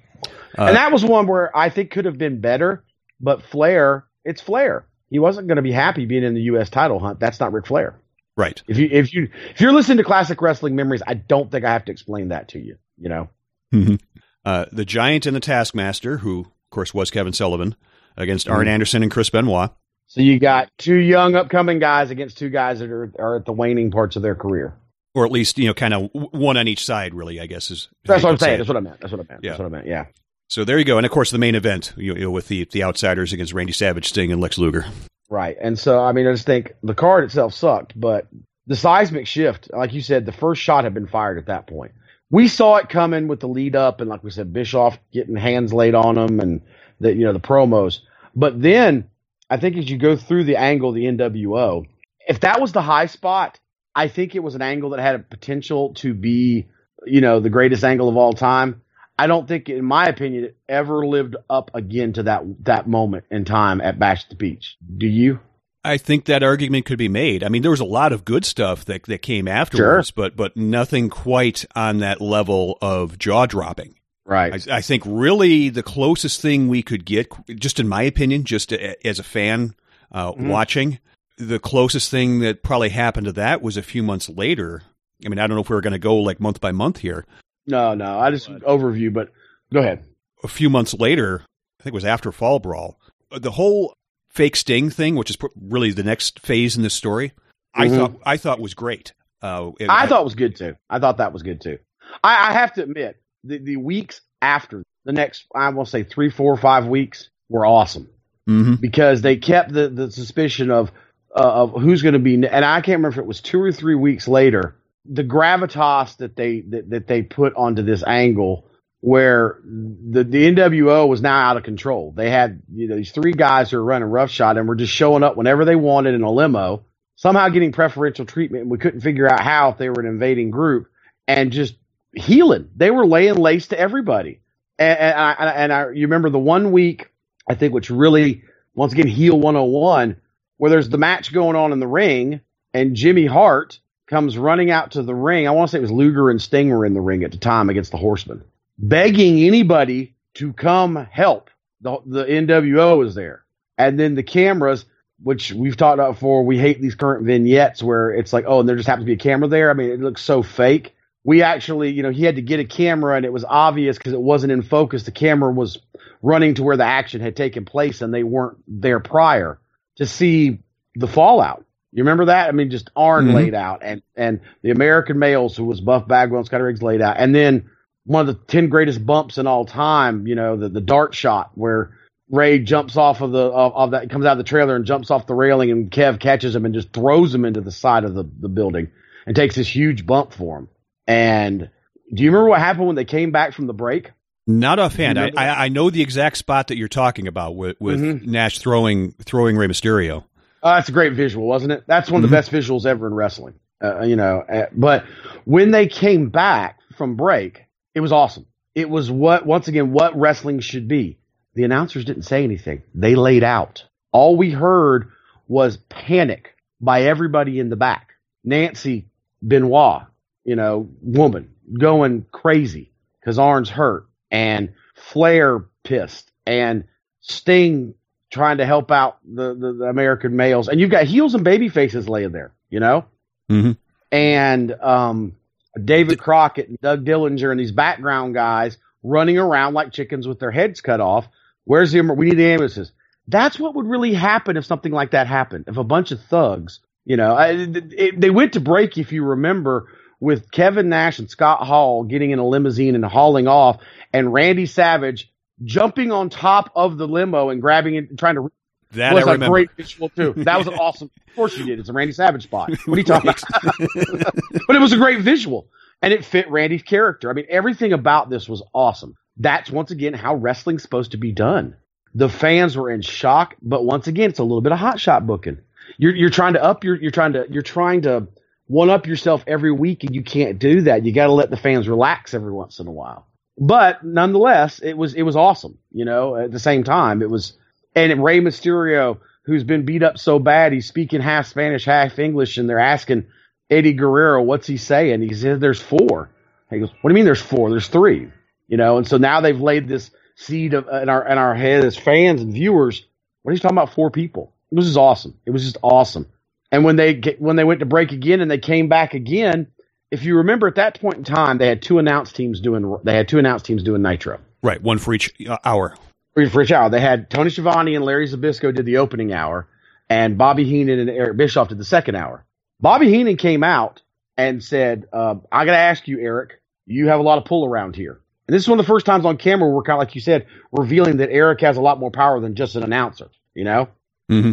Uh, 0.59 0.65
and 0.67 0.77
that 0.77 0.93
was 0.93 1.05
one 1.05 1.27
where 1.27 1.55
I 1.57 1.69
think 1.69 1.91
could 1.91 2.05
have 2.07 2.17
been 2.19 2.41
better. 2.41 2.85
But 3.21 3.43
Flair, 3.43 4.07
it's 4.25 4.41
Flair. 4.41 4.87
He 5.11 5.19
wasn't 5.19 5.47
going 5.49 5.57
to 5.57 5.63
be 5.63 5.73
happy 5.73 6.07
being 6.07 6.25
in 6.25 6.35
the 6.35 6.43
U.S. 6.43 6.71
title 6.71 6.99
hunt. 6.99 7.21
That's 7.21 7.41
not 7.41 7.53
Ric 7.53 7.67
Flair. 7.67 7.95
Right. 8.37 8.61
If 8.67 8.79
you 8.79 8.89
if 8.91 9.13
you 9.15 9.29
if 9.51 9.61
you're 9.61 9.73
listening 9.73 9.99
to 9.99 10.05
classic 10.05 10.41
wrestling 10.43 10.75
memories, 10.75 11.03
I 11.07 11.15
don't 11.15 11.51
think 11.53 11.65
I 11.65 11.73
have 11.73 11.85
to 11.85 11.93
explain 11.93 12.29
that 12.29 12.49
to 12.49 12.59
you. 12.59 12.77
You 12.99 13.09
know. 13.09 13.29
Mhm. 13.73 14.01
uh, 14.45 14.67
the 14.73 14.85
Giant 14.85 15.27
and 15.27 15.35
the 15.37 15.41
Taskmaster, 15.41 16.19
who 16.19 16.41
of 16.41 16.71
course 16.71 16.93
was 16.95 17.11
Kevin 17.11 17.33
Sullivan, 17.33 17.75
against 18.17 18.49
Arn 18.49 18.67
Mhm. 18.67 18.71
Anderson 18.71 19.03
and 19.03 19.11
Chris 19.13 19.31
Benoit. 19.31 19.71
So 20.07 20.21
you 20.21 20.39
got 20.39 20.69
two 20.79 20.97
young 20.97 21.35
upcoming 21.35 21.79
guys 21.79 22.11
against 22.11 22.37
two 22.39 22.51
guys 22.51 22.81
that 22.81 22.91
are, 22.91 23.11
are 23.19 23.37
at 23.37 23.47
the 23.47 23.53
waning 23.53 23.91
parts 23.91 24.17
of 24.17 24.23
their 24.23 24.35
career. 24.35 24.75
Or 25.15 25.25
at 25.25 25.31
least, 25.31 25.59
you 25.59 25.69
know, 25.69 25.75
kind 25.75 25.95
of 25.95 26.11
one 26.13 26.57
on 26.57 26.67
each 26.67 26.85
side, 26.85 27.15
really, 27.15 27.41
I 27.41 27.47
guess 27.47 27.71
is. 27.71 27.89
That's 28.05 28.25
what 28.25 28.33
I'm 28.33 28.39
say 28.39 28.47
saying. 28.47 28.59
That's 28.59 28.69
what 28.69 28.77
I 28.77 28.81
meant. 28.81 29.01
That's 29.01 29.13
what 29.13 29.21
I 29.21 29.33
meant. 29.33 29.45
Yeah. 29.45 29.51
That's 29.51 29.61
what 29.61 29.67
I 29.67 29.69
meant. 29.69 29.87
Yeah. 29.87 30.07
So 30.49 30.65
there 30.65 30.79
you 30.79 30.85
go. 30.85 30.97
And 30.97 31.07
of 31.07 31.13
course, 31.13 31.31
the 31.31 31.39
main 31.39 31.55
event, 31.55 31.93
you 31.97 32.15
know, 32.15 32.31
with 32.31 32.49
the, 32.49 32.65
the 32.65 32.83
outsiders 32.83 33.33
against 33.33 33.53
Randy 33.53 33.73
Savage, 33.73 34.09
Sting, 34.09 34.33
and 34.33 34.41
Lex 34.41 34.59
Luger. 34.59 34.85
Right. 35.31 35.57
And 35.61 35.79
so, 35.79 36.01
I 36.01 36.13
mean, 36.13 36.27
I 36.27 36.33
just 36.33 36.47
think 36.47 36.75
the 36.83 36.95
card 36.95 37.25
itself 37.25 37.55
sucked, 37.55 37.99
but 37.99 38.27
the 38.67 38.77
seismic 38.77 39.27
shift, 39.27 39.71
like 39.73 39.93
you 39.93 40.01
said, 40.01 40.27
the 40.27 40.33
first 40.33 40.63
shot 40.63 40.85
had 40.85 40.95
been 40.95 41.07
fired 41.07 41.39
at 41.39 41.47
that 41.47 41.67
point. 41.67 41.93
We 42.31 42.49
saw 42.49 42.77
it 42.77 42.89
coming 42.89 43.29
with 43.29 43.41
the 43.41 43.49
lead 43.49 43.77
up, 43.77 44.01
and 44.01 44.11
like 44.11 44.25
we 44.25 44.31
said, 44.31 44.53
Bischoff 44.53 44.99
getting 45.13 45.37
hands 45.37 45.73
laid 45.73 45.95
on 45.95 46.17
him, 46.19 46.41
and 46.41 46.63
the 47.01 47.15
you 47.15 47.25
know 47.25 47.33
the 47.33 47.41
promos. 47.41 48.01
But 48.35 48.61
then, 48.61 49.09
I 49.51 49.59
think 49.59 49.77
as 49.77 49.89
you 49.89 49.99
go 49.99 50.17
through 50.17 50.45
the 50.45 50.57
angle, 50.57 50.93
the 50.93 51.05
NWO, 51.05 51.87
if 52.27 52.41
that 52.41 52.61
was 52.61 52.73
the 52.73 52.83
high 52.83 53.07
spot, 53.07 53.61
I 53.95 54.09
think 54.09 54.35
it 54.35 54.43
was 54.43 54.55
an 54.55 54.63
angle 54.63 54.91
that 54.91 55.01
had 55.01 55.15
a 55.15 55.19
potential 55.21 55.95
to 55.95 56.15
be, 56.15 56.67
you 57.07 57.21
know, 57.21 57.41
the 57.41 57.51
greatest 57.51 57.85
angle 57.85 58.09
of 58.09 58.17
all 58.17 58.33
time. 58.33 58.83
I 59.17 59.29
don't 59.29 59.47
think, 59.47 59.69
in 59.69 59.85
my 59.85 60.07
opinion, 60.07 60.45
it 60.45 60.57
ever 60.69 61.07
lived 61.07 61.37
up 61.49 61.71
again 61.75 62.13
to 62.15 62.25
that 62.25 62.43
that 62.65 62.89
moment 62.89 63.25
in 63.31 63.45
time 63.45 63.81
at 63.81 63.99
Bash 63.99 64.25
at 64.25 64.31
the 64.31 64.37
Beach. 64.37 64.77
Do 64.97 65.07
you? 65.07 65.39
I 65.85 65.99
think 65.99 66.25
that 66.25 66.43
argument 66.43 66.87
could 66.87 66.99
be 66.99 67.09
made. 67.09 67.45
I 67.45 67.49
mean, 67.51 67.63
there 67.63 67.71
was 67.71 67.81
a 67.81 67.85
lot 67.85 68.13
of 68.13 68.25
good 68.25 68.45
stuff 68.45 68.87
that, 68.87 69.03
that 69.05 69.21
came 69.21 69.47
afterwards, 69.47 70.09
sure. 70.09 70.15
but 70.17 70.37
but 70.37 70.57
nothing 70.57 71.11
quite 71.11 71.65
on 71.77 71.99
that 71.99 72.21
level 72.21 72.79
of 72.81 73.19
jaw 73.19 73.47
dropping. 73.47 73.95
Right. 74.27 74.67
I, 74.69 74.79
I 74.79 74.81
think 74.81 75.03
really 75.07 75.69
the 75.69 75.83
closest 75.83 76.41
thing 76.41 76.69
we 76.69 76.83
could 76.83 77.05
get, 77.05 77.31
just 77.57 77.79
in 77.79 77.87
my 77.87 78.03
opinion, 78.03 78.45
just 78.45 78.73
a, 78.73 79.07
as 79.07 79.19
a 79.19 79.23
fan 79.23 79.75
uh, 80.11 80.33
Mhm. 80.33 80.49
watching, 80.49 80.99
the 81.37 81.59
closest 81.59 82.11
thing 82.11 82.41
that 82.41 82.63
probably 82.63 82.91
happened 82.91 83.27
to 83.27 83.33
that 83.33 83.63
was 83.63 83.77
a 83.77 83.83
few 83.83 84.03
months 84.03 84.29
later. 84.29 84.83
I 85.25 85.29
mean, 85.29 85.39
I 85.39 85.47
don't 85.47 85.57
know 85.57 85.63
if 85.63 85.71
we 85.71 85.77
are 85.77 85.81
going 85.81 85.93
to 85.93 85.99
go 85.99 86.17
like 86.17 86.41
month 86.41 86.61
by 86.61 86.73
month 86.73 86.99
here. 86.99 87.25
No, 87.67 87.95
no. 87.95 88.19
I 88.19 88.31
just 88.31 88.49
overview, 88.51 89.13
but 89.13 89.31
go 89.73 89.81
ahead. 89.81 90.05
A 90.43 90.49
few 90.49 90.69
months 90.71 90.95
later, 90.95 91.43
I 91.81 91.83
think 91.83 91.93
it 91.93 91.95
was 91.95 92.05
after 92.05 92.31
Fall 92.31 92.59
Brawl, 92.59 92.99
uh, 93.33 93.39
the 93.39 93.53
whole 93.53 93.95
fake 94.29 94.57
Sting 94.57 94.91
thing, 94.91 95.15
which 95.17 95.31
is 95.31 95.39
really 95.61 95.91
the 95.93 96.03
next 96.03 96.41
phase 96.41 96.77
in 96.77 96.83
this 96.83 96.95
story, 96.95 97.33
I 97.75 97.87
Mhm. 97.89 97.97
thought 97.97 98.13
I 98.27 98.37
thought 98.37 98.61
was 98.61 98.75
great. 98.75 99.13
Uh, 99.43 99.71
it- 99.81 99.89
I 99.91 100.07
thought 100.07 100.21
it 100.21 100.25
was 100.25 100.35
good 100.35 100.57
too. 100.57 100.77
I 100.91 100.99
thought 100.99 101.19
that 101.19 101.33
was 101.33 101.43
good 101.43 101.61
too. 101.61 101.79
I, 102.23 102.51
I 102.51 102.53
have 102.53 102.73
to 102.75 102.83
admit, 102.83 103.17
the, 103.45 103.59
the 103.59 103.77
weeks 103.77 104.21
after 104.43 104.83
the 105.05 105.13
next, 105.13 105.47
I 105.55 105.69
will 105.71 105.85
say 105.87 106.03
three, 106.05 106.31
four, 106.31 106.57
five 106.57 106.87
weeks 106.87 107.29
were 107.49 107.65
awesome 107.67 108.09
Mhm. 108.49 108.81
because 108.81 109.23
they 109.23 109.37
kept 109.37 109.73
the, 109.73 109.89
the 109.89 110.11
suspicion 110.11 110.71
of 110.71 110.91
Uh, 111.37 111.43
of 111.43 111.83
who's 111.83 112.03
going 112.03 112.15
to 112.15 112.21
be, 112.21 112.35
and 112.35 112.47
I 112.65 112.81
can't 112.81 112.99
remember 112.99 113.09
if 113.11 113.19
it 113.19 113.27
was 113.27 113.41
two 113.41 113.61
or 113.61 113.73
three 113.73 113.97
weeks 113.97 114.29
later. 114.29 114.77
The 115.07 115.25
gravitas 115.25 116.19
that 116.19 116.37
they 116.37 116.61
that, 116.71 116.91
that 116.91 117.07
they 117.09 117.23
put 117.23 117.55
onto 117.57 117.83
this 117.83 118.05
angle, 118.07 118.67
where 119.01 119.61
the 119.65 120.25
the 120.25 120.53
NWO 120.53 121.09
was 121.09 121.23
now 121.23 121.39
out 121.39 121.57
of 121.57 121.65
control. 121.65 122.13
They 122.17 122.31
had 122.31 122.63
you 122.75 122.89
know 122.89 122.97
these 122.97 123.13
three 123.13 123.33
guys 123.33 123.71
who 123.71 123.79
were 123.79 123.85
running 123.85 124.11
roughshod 124.11 124.59
and 124.59 124.69
were 124.69 124.77
just 124.77 124.93
showing 124.93 125.25
up 125.25 125.37
whenever 125.37 125.65
they 125.65 125.77
wanted 125.77 126.15
in 126.15 126.23
a 126.23 126.31
limo, 126.31 126.85
somehow 127.17 127.49
getting 127.49 127.73
preferential 127.73 128.27
treatment. 128.27 128.63
And 128.63 128.71
we 128.71 128.79
couldn't 128.79 129.01
figure 129.01 129.29
out 129.29 129.41
how 129.41 129.71
if 129.71 129.79
they 129.79 129.89
were 129.89 130.01
an 130.03 130.07
invading 130.07 130.53
group 130.53 130.89
and 131.29 131.53
just 131.53 131.75
healing. 132.15 132.71
They 132.77 132.91
were 132.93 133.07
laying 133.07 133.37
lace 133.37 133.69
to 133.69 133.79
everybody. 133.79 134.41
And, 134.79 134.99
and 134.99 135.15
I 135.19 135.33
and 135.33 135.73
I 135.73 135.91
you 135.91 136.03
remember 136.07 136.31
the 136.31 136.39
one 136.39 136.73
week 136.73 137.11
I 137.49 137.55
think 137.57 137.75
which 137.75 137.91
really 137.91 138.45
once 138.75 138.93
again 138.93 139.09
heel 139.09 139.39
101 139.41 140.17
where 140.57 140.71
there's 140.71 140.89
the 140.89 140.99
match 140.99 141.33
going 141.33 141.57
on 141.57 141.73
in 141.73 141.81
the 141.81 141.87
ring 141.87 142.41
and 142.73 142.97
Jimmy 142.97 143.27
Hart 143.27 143.79
comes 144.07 144.37
running 144.37 144.71
out 144.71 144.93
to 144.93 145.03
the 145.03 145.15
ring. 145.15 145.49
I 145.49 145.53
want 145.53 145.71
to 145.71 145.73
say 145.73 145.79
it 145.79 145.83
was 145.83 145.91
Luger 145.91 146.29
and 146.31 146.43
Sting 146.43 146.71
were 146.71 146.85
in 146.85 146.95
the 146.95 147.01
ring 147.01 147.25
at 147.25 147.31
the 147.31 147.39
time 147.39 147.71
against 147.71 147.91
the 147.91 147.97
Horsemen. 147.97 148.43
begging 148.77 149.43
anybody 149.45 150.15
to 150.35 150.53
come 150.53 150.97
help. 151.11 151.51
The, 151.81 151.99
the 152.05 152.25
NWO 152.25 152.99
was 152.99 153.15
there. 153.15 153.45
And 153.79 153.99
then 153.99 154.15
the 154.15 154.23
cameras, 154.23 154.85
which 155.23 155.53
we've 155.53 155.77
talked 155.77 155.95
about 155.95 156.15
before, 156.15 156.45
we 156.45 156.59
hate 156.59 156.81
these 156.81 156.95
current 156.95 157.25
vignettes 157.25 157.83
where 157.83 158.11
it's 158.11 158.33
like, 158.33 158.45
oh, 158.47 158.61
and 158.61 158.69
there 158.69 158.77
just 158.77 158.89
happens 158.89 159.05
to 159.05 159.07
be 159.07 159.15
a 159.15 159.17
camera 159.17 159.49
there. 159.49 159.71
I 159.71 159.75
mean, 159.75 159.91
it 159.91 160.01
looks 160.01 160.23
so 160.23 160.43
fake. 160.43 160.95
We 161.25 161.43
actually, 161.43 161.91
you 161.91 162.03
know, 162.03 162.11
he 162.11 162.25
had 162.25 162.37
to 162.37 162.43
get 162.43 162.61
a 162.61 162.65
camera 162.65 163.17
and 163.17 163.25
it 163.25 163.33
was 163.33 163.45
obvious 163.45 163.97
because 163.97 164.13
it 164.13 164.21
wasn't 164.21 164.53
in 164.53 164.63
focus. 164.63 165.05
The 165.05 165.13
camera 165.13 165.53
was 165.53 165.79
running 166.21 166.55
to 166.55 166.63
where 166.63 166.77
the 166.77 166.85
action 166.85 167.21
had 167.21 167.37
taken 167.37 167.65
place 167.65 168.03
and 168.03 168.13
they 168.13 168.23
weren't 168.23 168.59
there 168.67 169.01
prior 169.01 169.59
to 169.97 170.07
see 170.07 170.61
the 170.95 171.07
fallout. 171.09 171.65
You 171.93 172.03
remember 172.03 172.27
that? 172.27 172.49
I 172.49 172.53
mean, 172.53 172.71
just 172.71 172.91
Arn 172.97 173.29
Mhm. 173.29 173.35
laid 173.35 173.55
out 173.55 173.83
and, 173.85 174.03
and 174.17 174.41
the 174.63 174.71
American 174.73 175.19
males 175.19 175.57
who 175.57 175.65
was 175.65 175.81
Buff 175.81 176.09
Bagwell 176.09 176.39
and 176.41 176.47
Scotty 176.47 176.65
Riggs 176.65 176.83
laid 176.83 177.01
out. 177.01 177.17
And 177.19 177.35
then 177.35 177.71
one 178.05 178.29
of 178.29 178.35
the 178.35 178.45
10 178.47 178.69
greatest 178.69 179.05
bumps 179.07 179.39
in 179.39 179.47
all 179.47 179.65
time, 179.65 180.27
you 180.27 180.35
know, 180.35 180.57
the, 180.57 180.69
the 180.69 180.81
dart 180.81 181.15
shot 181.15 181.53
where 181.55 181.97
Rey 182.31 182.59
jumps 182.59 182.97
off 182.97 183.21
of 183.21 183.31
the, 183.33 183.39
of, 183.39 183.75
of 183.75 183.91
that, 183.93 184.11
comes 184.11 184.25
out 184.27 184.33
of 184.33 184.39
the 184.39 184.45
trailer 184.45 184.75
and 184.75 184.85
jumps 184.85 185.11
off 185.11 185.27
the 185.27 185.35
railing 185.35 185.71
and 185.71 185.91
Kev 185.91 186.19
catches 186.19 186.55
him 186.57 186.65
and 186.65 186.75
just 186.75 186.93
throws 186.93 187.33
him 187.35 187.45
into 187.45 187.61
the 187.61 187.71
side 187.71 188.03
of 188.05 188.15
the, 188.15 188.25
the 188.41 188.49
building 188.49 188.89
and 189.27 189.37
takes 189.37 189.55
this 189.55 189.69
huge 189.75 190.05
bump 190.05 190.33
for 190.33 190.59
him. 190.59 190.69
And 191.07 191.71
do 192.13 192.23
you 192.25 192.31
remember 192.31 192.49
what 192.51 192.61
happened 192.61 192.87
when 192.89 192.97
they 192.97 193.05
came 193.05 193.31
back 193.31 193.53
from 193.53 193.67
the 193.69 193.73
break? 193.75 194.11
Not 194.47 194.79
offhand. 194.79 195.19
I, 195.19 195.31
I, 195.37 195.65
I 195.65 195.69
know 195.69 195.89
the 195.91 196.03
exact 196.03 196.37
spot 196.37 196.69
that 196.69 196.77
you're 196.77 196.89
talking 196.89 197.29
about 197.29 197.57
with, 197.57 197.77
with 197.81 198.01
Mhm. 198.01 198.27
Nash 198.27 198.59
throwing 198.59 199.13
throwing 199.13 199.57
Rey 199.57 199.67
Mysterio. 199.69 200.25
Oh, 200.63 200.75
that's 200.75 200.89
a 200.89 200.93
great 200.93 201.15
visual, 201.15 201.47
wasn't 201.47 201.73
it? 201.73 201.85
That's 201.87 202.11
one 202.11 202.23
of 202.23 202.29
Mhm. 202.29 202.31
the 202.31 202.37
best 202.37 202.51
visuals 202.51 202.85
ever 202.87 203.07
in 203.07 203.15
wrestling. 203.15 203.55
Uh, 203.83 204.03
you 204.03 204.17
know, 204.17 204.41
uh, 204.41 204.67
but 204.73 205.05
when 205.45 205.71
they 205.71 205.87
came 205.87 206.29
back 206.31 206.79
from 206.97 207.17
break, 207.17 207.65
it 207.95 208.01
was 208.01 208.13
awesome. 208.13 208.47
It 208.75 208.89
was 208.89 209.11
what, 209.11 209.47
once 209.47 209.69
again, 209.69 209.93
what 209.93 210.19
wrestling 210.19 210.61
should 210.61 210.89
be. 210.89 211.19
The 211.55 211.65
announcers 211.65 212.05
didn't 212.05 212.23
say 212.23 212.45
anything. 212.45 212.83
They 212.95 213.15
laid 213.15 213.45
out. 213.45 213.85
All 214.13 214.37
we 214.37 214.51
heard 214.51 215.09
was 215.49 215.77
panic 215.89 216.55
by 216.81 217.03
everybody 217.03 217.61
in 217.61 217.69
the 217.69 217.77
back. 217.77 218.11
Nancy 218.43 219.07
Benoit, 219.43 220.03
you 220.45 220.57
know, 220.57 220.89
woman 221.03 221.51
going 221.79 222.25
crazy 222.33 222.91
because 223.21 223.39
Arn's 223.39 223.69
hurt 223.71 224.07
and 224.35 224.75
Flair 224.97 225.65
pissed 225.85 226.29
and 226.45 226.85
Sting 227.21 227.95
trying 228.33 228.59
to 228.59 228.67
help 228.67 228.91
out 228.91 229.19
the, 229.25 229.55
the, 229.55 229.73
the 229.75 229.85
American 229.85 230.35
males. 230.35 230.67
And 230.67 230.81
you've 230.81 230.91
got 230.91 231.05
heels 231.05 231.35
and 231.37 231.45
baby 231.45 231.69
faces 231.69 232.09
laying 232.09 232.33
there, 232.33 232.53
you 232.69 232.81
know? 232.81 233.05
Mm-hmm. 233.49 233.73
And 234.11 234.73
um, 234.73 235.37
David 235.83 236.19
Crockett 236.19 236.69
and 236.69 236.81
Doug 236.81 237.05
Dillinger 237.05 237.53
and 237.53 237.61
these 237.61 237.71
background 237.71 238.35
guys 238.35 238.77
running 239.05 239.39
around 239.39 239.75
like 239.75 239.93
chickens 239.93 240.27
with 240.27 240.41
their 240.41 240.51
heads 240.51 240.81
cut 240.81 241.01
off. 241.01 241.29
Where's 241.63 241.93
the, 241.93 242.01
we 242.01 242.27
need 242.27 242.37
the 242.37 242.47
ambulances. 242.47 242.91
That's 243.29 243.59
what 243.59 243.77
would 243.77 243.87
really 243.87 244.15
happen 244.15 244.57
if 244.57 244.67
something 244.67 244.93
like 244.93 245.13
that 245.13 245.29
happened. 245.29 245.67
If 245.69 245.77
a 245.77 245.85
bunch 245.85 246.11
of 246.11 246.21
thugs, 246.25 246.81
you 247.05 247.17
know, 247.17 247.37
I, 247.37 247.51
it, 247.53 247.93
it- 247.93 248.21
they 248.21 248.31
went 248.31 248.55
to 248.55 248.61
break, 248.61 248.99
if 248.99 249.13
you 249.13 249.25
remember, 249.25 249.87
with 250.21 250.51
Kevin 250.51 250.89
Nash 250.89 251.19
and 251.19 251.31
Scott 251.31 251.61
Hall 251.67 252.03
getting 252.05 252.31
in 252.31 252.39
a 252.39 252.47
limousine 252.47 252.95
and 252.95 253.05
hauling 253.05 253.47
off, 253.47 253.81
and 254.15 254.33
Randy 254.33 254.65
Savage 254.65 255.31
jumping 255.63 256.13
on 256.13 256.31
top 256.31 256.71
of 256.75 256.97
the 256.97 257.07
limo 257.07 257.51
and 257.51 257.61
grabbing 257.61 257.97
it 257.97 258.09
and 258.09 258.19
trying 258.19 258.37
to. 258.37 258.51
That 258.93 259.13
was 259.13 259.27
a 259.27 259.39
great 259.39 259.73
visual 259.77 260.09
too. 260.09 260.35
That 260.37 260.57
was 260.57 260.69
an 260.69 260.75
awesome. 260.75 261.11
Of 261.35 261.37
course 261.37 261.59
you 261.59 261.67
did. 261.67 261.81
It's 261.81 261.89
a 261.89 261.93
Randy 261.93 262.13
Savage 262.13 262.45
spot. 262.45 262.71
What 262.87 262.95
are 262.95 262.97
you 262.97 263.03
talking 263.03 263.29
about? 263.29 263.43
but 264.69 264.77
it 264.77 264.79
was 264.79 264.93
a 264.93 264.97
great 264.97 265.21
visual, 265.21 265.67
and 266.01 266.13
it 266.13 266.25
fit 266.25 266.49
Randy's 266.49 266.85
character. 266.85 267.29
I 267.29 267.33
mean, 267.33 267.47
everything 267.49 267.93
about 267.93 268.31
this 268.31 268.49
was 268.49 268.63
awesome. 268.73 269.17
That's 269.39 269.69
once 269.69 269.91
again 269.91 270.15
how 270.15 270.37
wrestling's 270.37 270.85
supposed 270.85 271.11
to 271.11 271.17
be 271.17 271.33
done. 271.33 271.75
The 272.15 272.29
fans 272.29 272.77
were 272.77 272.89
in 272.89 273.03
shock, 273.03 273.57
but 273.61 273.85
once 273.85 274.07
again, 274.07 274.31
it's 274.31 274.39
a 274.39 274.45
little 274.45 274.61
bit 274.61 274.71
of 274.71 274.79
hot 274.79 275.01
shot 275.01 275.27
booking. 275.27 275.59
You're 275.99 276.15
you're 276.15 276.31
trying 276.31 276.53
to 276.53 276.63
up 276.63 276.85
your 276.85 276.95
you're 276.95 277.11
trying 277.11 277.33
to 277.33 277.47
you're 277.51 277.63
trying 277.63 278.03
to 278.03 278.29
one 278.69 278.91
up 278.91 279.09
yourself 279.09 279.43
every 279.49 279.73
week, 279.73 280.05
and 280.05 280.15
you 280.15 280.23
can't 280.23 280.61
do 280.61 280.83
that. 280.83 281.05
You 281.05 281.13
got 281.13 281.27
to 281.27 281.33
let 281.33 281.51
the 281.51 281.57
fans 281.57 281.89
relax 281.89 282.33
every 282.33 282.53
once 282.53 282.79
in 282.79 282.87
a 282.87 282.93
while. 282.93 283.27
But 283.59 284.05
nonetheless, 284.05 284.81
it 284.81 284.95
was 284.97 285.15
it 285.15 285.23
was 285.23 285.37
awesome. 285.37 285.79
You 285.93 286.05
know, 286.05 286.37
at 286.37 286.53
the 286.53 286.59
same 286.59 286.85
time, 286.85 287.23
it 287.23 287.31
was 287.31 287.55
and 287.95 288.25
Rey 288.25 288.41
Mysterio, 288.41 289.19
who's 289.45 289.65
been 289.65 289.85
beat 289.85 290.03
up 290.03 290.19
so 290.19 290.39
bad, 290.41 290.73
he's 290.73 290.89
speaking 290.89 291.21
half 291.21 291.47
Spanish, 291.47 291.85
half 291.85 292.19
English, 292.19 292.59
and 292.59 292.69
they're 292.69 292.81
asking 292.81 293.27
Eddie 293.71 293.93
Guerrero, 293.95 294.43
what's 294.43 294.67
he 294.67 294.77
saying? 294.77 295.23
He 295.23 295.35
says, 295.35 295.61
there's 295.61 295.81
four. 295.81 296.31
He 296.71 296.81
goes, 296.81 296.91
what 297.01 297.11
do 297.11 297.13
you 297.13 297.17
mean 297.17 297.25
there's 297.27 297.41
four? 297.43 297.71
There's 297.71 297.89
three. 297.89 298.31
You 298.69 298.77
know, 298.77 298.99
and 298.99 299.07
so 299.07 299.19
now 299.19 299.41
they've 299.41 299.61
laid 299.61 299.89
this 299.89 300.11
seed 300.37 300.75
of, 300.75 300.89
in 300.89 301.09
our 301.09 301.27
in 301.29 301.39
our 301.39 301.55
head 301.55 301.85
as 301.85 301.97
fans 301.97 302.43
and 302.43 302.53
viewers. 302.53 303.07
What 303.43 303.53
are 303.53 303.55
you 303.55 303.61
talking 303.61 303.77
about? 303.79 303.95
Four 303.95 304.11
people. 304.11 304.55
It 304.73 304.77
was 304.77 304.87
just 304.87 304.99
awesome. 304.99 305.39
It 305.47 305.51
was 305.53 305.65
just 305.65 305.79
awesome. 305.83 306.27
And 306.73 306.85
when 306.85 306.97
they 306.97 307.15
get, 307.15 307.41
when 307.41 307.57
they 307.57 307.65
went 307.65 307.81
to 307.81 307.87
break 307.87 308.13
again 308.13 308.41
and 308.41 308.51
they 308.51 308.59
came 308.59 308.89
back 308.89 309.15
again, 309.15 309.69
if 310.15 310.25
you 310.25 310.37
remember 310.39 310.67
at 310.69 310.77
that 310.77 311.01
point 311.01 311.17
in 311.19 311.25
time, 311.25 311.59
they 311.59 311.67
had 311.69 311.83
two 311.83 311.99
announced 311.99 312.35
teams 312.37 312.61
doing 312.61 312.97
they 313.05 313.15
had 313.15 313.29
two 313.29 313.39
announced 313.39 313.67
teams 313.67 313.83
doing 313.83 314.01
Nitro 314.03 314.41
Right, 314.63 314.81
one 314.83 314.99
for 314.99 315.13
each 315.13 315.31
uh, 315.47 315.59
hour. 315.65 315.95
for 316.35 316.49
for 316.49 316.63
each 316.63 316.73
hour. 316.73 316.89
They 316.89 317.01
had 317.01 317.29
Tony 317.29 317.51
Schiavone 317.51 317.95
and 317.95 318.05
Larry 318.05 318.27
Zbyszko 318.29 318.75
did 318.75 318.87
the 318.87 318.97
opening 318.99 319.33
hour, 319.33 319.69
and 320.09 320.39
Bobby 320.39 320.65
Heenan 320.65 320.99
and 321.01 321.11
Eric 321.11 321.37
Bischoff 321.37 321.69
did 321.69 321.79
the 321.79 321.85
second 321.85 322.15
hour. 322.15 322.45
Bobby 322.81 323.11
Heenan 323.11 323.37
came 323.37 323.63
out 323.63 324.01
and 324.37 324.63
said, 324.65 325.07
uh, 325.13 325.35
"I 325.53 325.65
got 325.67 325.73
to 325.73 325.79
ask 325.79 326.09
you, 326.09 326.19
Eric. 326.21 326.61
You 326.87 327.09
have 327.09 327.21
a 327.21 327.23
lot 327.23 327.39
of 327.39 327.45
pull 327.45 327.67
around 327.67 327.95
here." 327.97 328.21
And 328.47 328.55
this 328.55 328.63
is 328.63 328.69
one 328.69 328.79
of 328.81 328.87
the 328.87 328.91
first 328.93 329.07
times 329.07 329.25
on 329.25 329.37
camera 329.37 329.69
where, 329.71 329.83
kind 329.83 329.97
of 329.97 330.01
like 330.01 330.15
you 330.15 330.21
said, 330.21 330.47
revealing 330.73 331.19
that 331.19 331.31
Eric 331.31 331.61
has 331.63 331.77
a 331.77 331.81
lot 331.83 331.99
more 332.01 332.11
power 332.11 332.41
than 332.41 332.55
just 332.57 332.75
an 332.77 332.83
announcer. 332.83 333.29
You 333.55 333.65
know, 333.65 333.89
Mm-hmm. 334.31 334.53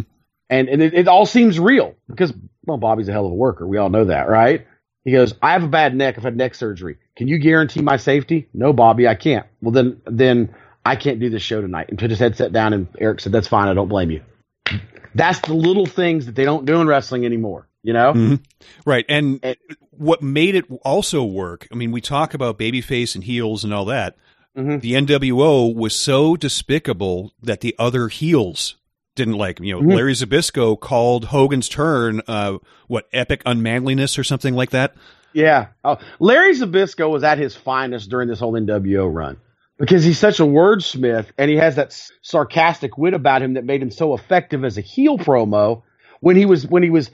and 0.50 0.68
and 0.68 0.82
it, 0.82 0.92
it 0.94 1.08
all 1.08 1.24
seems 1.26 1.58
real 1.58 1.94
because 2.08 2.32
well, 2.66 2.76
Bobby's 2.76 3.08
a 3.08 3.12
hell 3.12 3.24
of 3.26 3.32
a 3.32 3.34
worker. 3.34 3.66
We 3.66 3.78
all 3.78 3.88
know 3.90 4.04
that, 4.04 4.28
right? 4.28 4.66
He 5.04 5.12
goes, 5.12 5.34
I 5.42 5.52
have 5.52 5.64
a 5.64 5.68
bad 5.68 5.94
neck. 5.96 6.16
I've 6.16 6.24
had 6.24 6.36
neck 6.36 6.54
surgery. 6.54 6.96
Can 7.16 7.28
you 7.28 7.38
guarantee 7.38 7.82
my 7.82 7.96
safety? 7.96 8.48
No, 8.54 8.72
Bobby, 8.72 9.08
I 9.08 9.14
can't. 9.14 9.46
Well, 9.60 9.72
then, 9.72 10.00
then 10.06 10.54
I 10.86 10.96
can't 10.96 11.18
do 11.20 11.28
this 11.28 11.42
show 11.42 11.60
tonight. 11.60 11.86
And 11.88 11.98
put 11.98 12.10
his 12.10 12.18
headset 12.18 12.52
down, 12.52 12.72
and 12.72 12.86
Eric 12.98 13.20
said, 13.20 13.32
"That's 13.32 13.48
fine. 13.48 13.68
I 13.68 13.74
don't 13.74 13.88
blame 13.88 14.10
you." 14.10 14.22
That's 15.14 15.40
the 15.40 15.54
little 15.54 15.86
things 15.86 16.26
that 16.26 16.34
they 16.34 16.44
don't 16.44 16.64
do 16.64 16.80
in 16.80 16.86
wrestling 16.86 17.24
anymore. 17.24 17.68
You 17.82 17.92
know, 17.92 18.12
Mhm. 18.14 18.40
Right. 18.86 19.04
And 19.08 19.44
what 19.90 20.22
made 20.22 20.54
it 20.54 20.64
also 20.84 21.24
work, 21.24 21.66
I 21.72 21.74
mean, 21.74 21.90
we 21.90 22.00
talk 22.00 22.32
about 22.32 22.56
babyface 22.58 23.16
and 23.16 23.24
heels 23.24 23.64
and 23.64 23.74
all 23.74 23.84
that. 23.86 24.16
Mm-hmm. 24.56 24.78
The 24.78 24.94
NWO 24.94 25.74
was 25.74 25.94
so 25.94 26.36
despicable 26.36 27.32
that 27.42 27.60
the 27.60 27.74
other 27.80 28.06
heels 28.08 28.76
didn't 29.14 29.34
like 29.34 29.58
him. 29.58 29.64
You 29.66 29.74
know, 29.74 29.82
Mhm. 29.82 29.94
Larry 29.96 30.12
Zbyszko 30.14 30.78
called 30.80 31.26
Hogan's 31.26 31.68
turn, 31.68 32.22
uh, 32.26 32.58
what, 32.88 33.06
epic 33.12 33.42
unmanliness 33.46 34.18
or 34.18 34.24
something 34.24 34.54
like 34.54 34.70
that? 34.70 34.94
Yeah. 35.34 35.66
Oh, 35.84 35.98
Larry 36.20 36.54
Zbyszko 36.54 37.10
was 37.10 37.24
at 37.24 37.38
his 37.38 37.54
finest 37.54 38.10
during 38.10 38.28
this 38.28 38.38
whole 38.40 38.52
NWO 38.54 39.06
run 39.12 39.36
because 39.78 40.04
he's 40.04 40.18
such 40.18 40.40
a 40.40 40.44
wordsmith 40.44 41.26
and 41.38 41.50
he 41.50 41.56
has 41.56 41.76
that 41.76 41.88
s- 41.88 42.12
sarcastic 42.22 42.98
wit 42.98 43.14
about 43.14 43.42
him 43.42 43.54
that 43.54 43.64
made 43.64 43.82
him 43.82 43.90
so 43.90 44.14
effective 44.14 44.64
as 44.64 44.76
a 44.78 44.82
heel 44.82 45.16
promo 45.18 45.82
when 46.20 46.36
he 46.36 46.44
was 46.44 46.66
when 46.66 46.82
he 46.82 46.90
was 46.90 47.10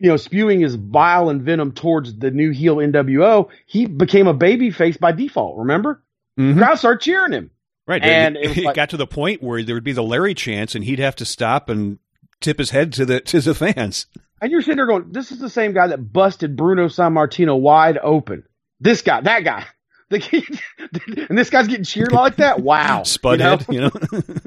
you 0.00 0.08
know 0.10 0.16
spewing 0.16 0.60
his 0.60 0.76
bile 0.76 1.28
and 1.30 1.42
venom 1.42 1.70
towards 1.72 2.18
the 2.18 2.30
new 2.32 2.50
heel 2.50 2.76
NWO 2.76 3.48
he 3.66 3.86
became 3.86 4.26
a 4.26 4.34
baby 4.34 4.70
face 4.72 4.96
by 4.96 5.12
default 5.12 5.56
remember 5.58 6.02
the 6.36 6.54
crowd 6.58 6.74
started 6.78 7.00
cheering 7.00 7.30
him 7.32 7.50
Right. 7.86 8.02
and 8.02 8.36
it, 8.36 8.50
it 8.52 8.58
it 8.58 8.64
like- 8.64 8.76
got 8.76 8.90
to 8.90 8.96
the 8.96 9.06
point 9.06 9.42
where 9.42 9.62
there 9.62 9.74
would 9.74 9.84
be 9.84 9.92
the 9.92 10.02
Larry 10.02 10.34
chance 10.34 10.74
and 10.74 10.84
he'd 10.84 10.98
have 10.98 11.16
to 11.16 11.24
stop 11.24 11.68
and 11.68 11.98
tip 12.40 12.58
his 12.58 12.70
head 12.70 12.92
to 12.94 13.04
the, 13.04 13.20
to 13.20 13.40
the 13.40 13.54
fans. 13.54 14.06
And 14.40 14.50
you're 14.50 14.62
sitting 14.62 14.76
there 14.76 14.86
going, 14.86 15.12
this 15.12 15.32
is 15.32 15.38
the 15.38 15.48
same 15.48 15.72
guy 15.72 15.86
that 15.88 16.12
busted 16.12 16.56
Bruno 16.56 16.88
Sammartino 16.88 17.58
wide 17.58 17.98
open. 17.98 18.44
This 18.80 19.02
guy, 19.02 19.20
that 19.20 19.44
guy. 19.44 19.66
The 20.10 21.26
and 21.30 21.38
this 21.38 21.48
guy's 21.48 21.66
getting 21.66 21.84
cheered 21.84 22.12
like 22.12 22.36
that? 22.36 22.60
Wow. 22.60 23.00
Spudhead, 23.04 23.72
you 23.72 23.80
know? 23.80 23.90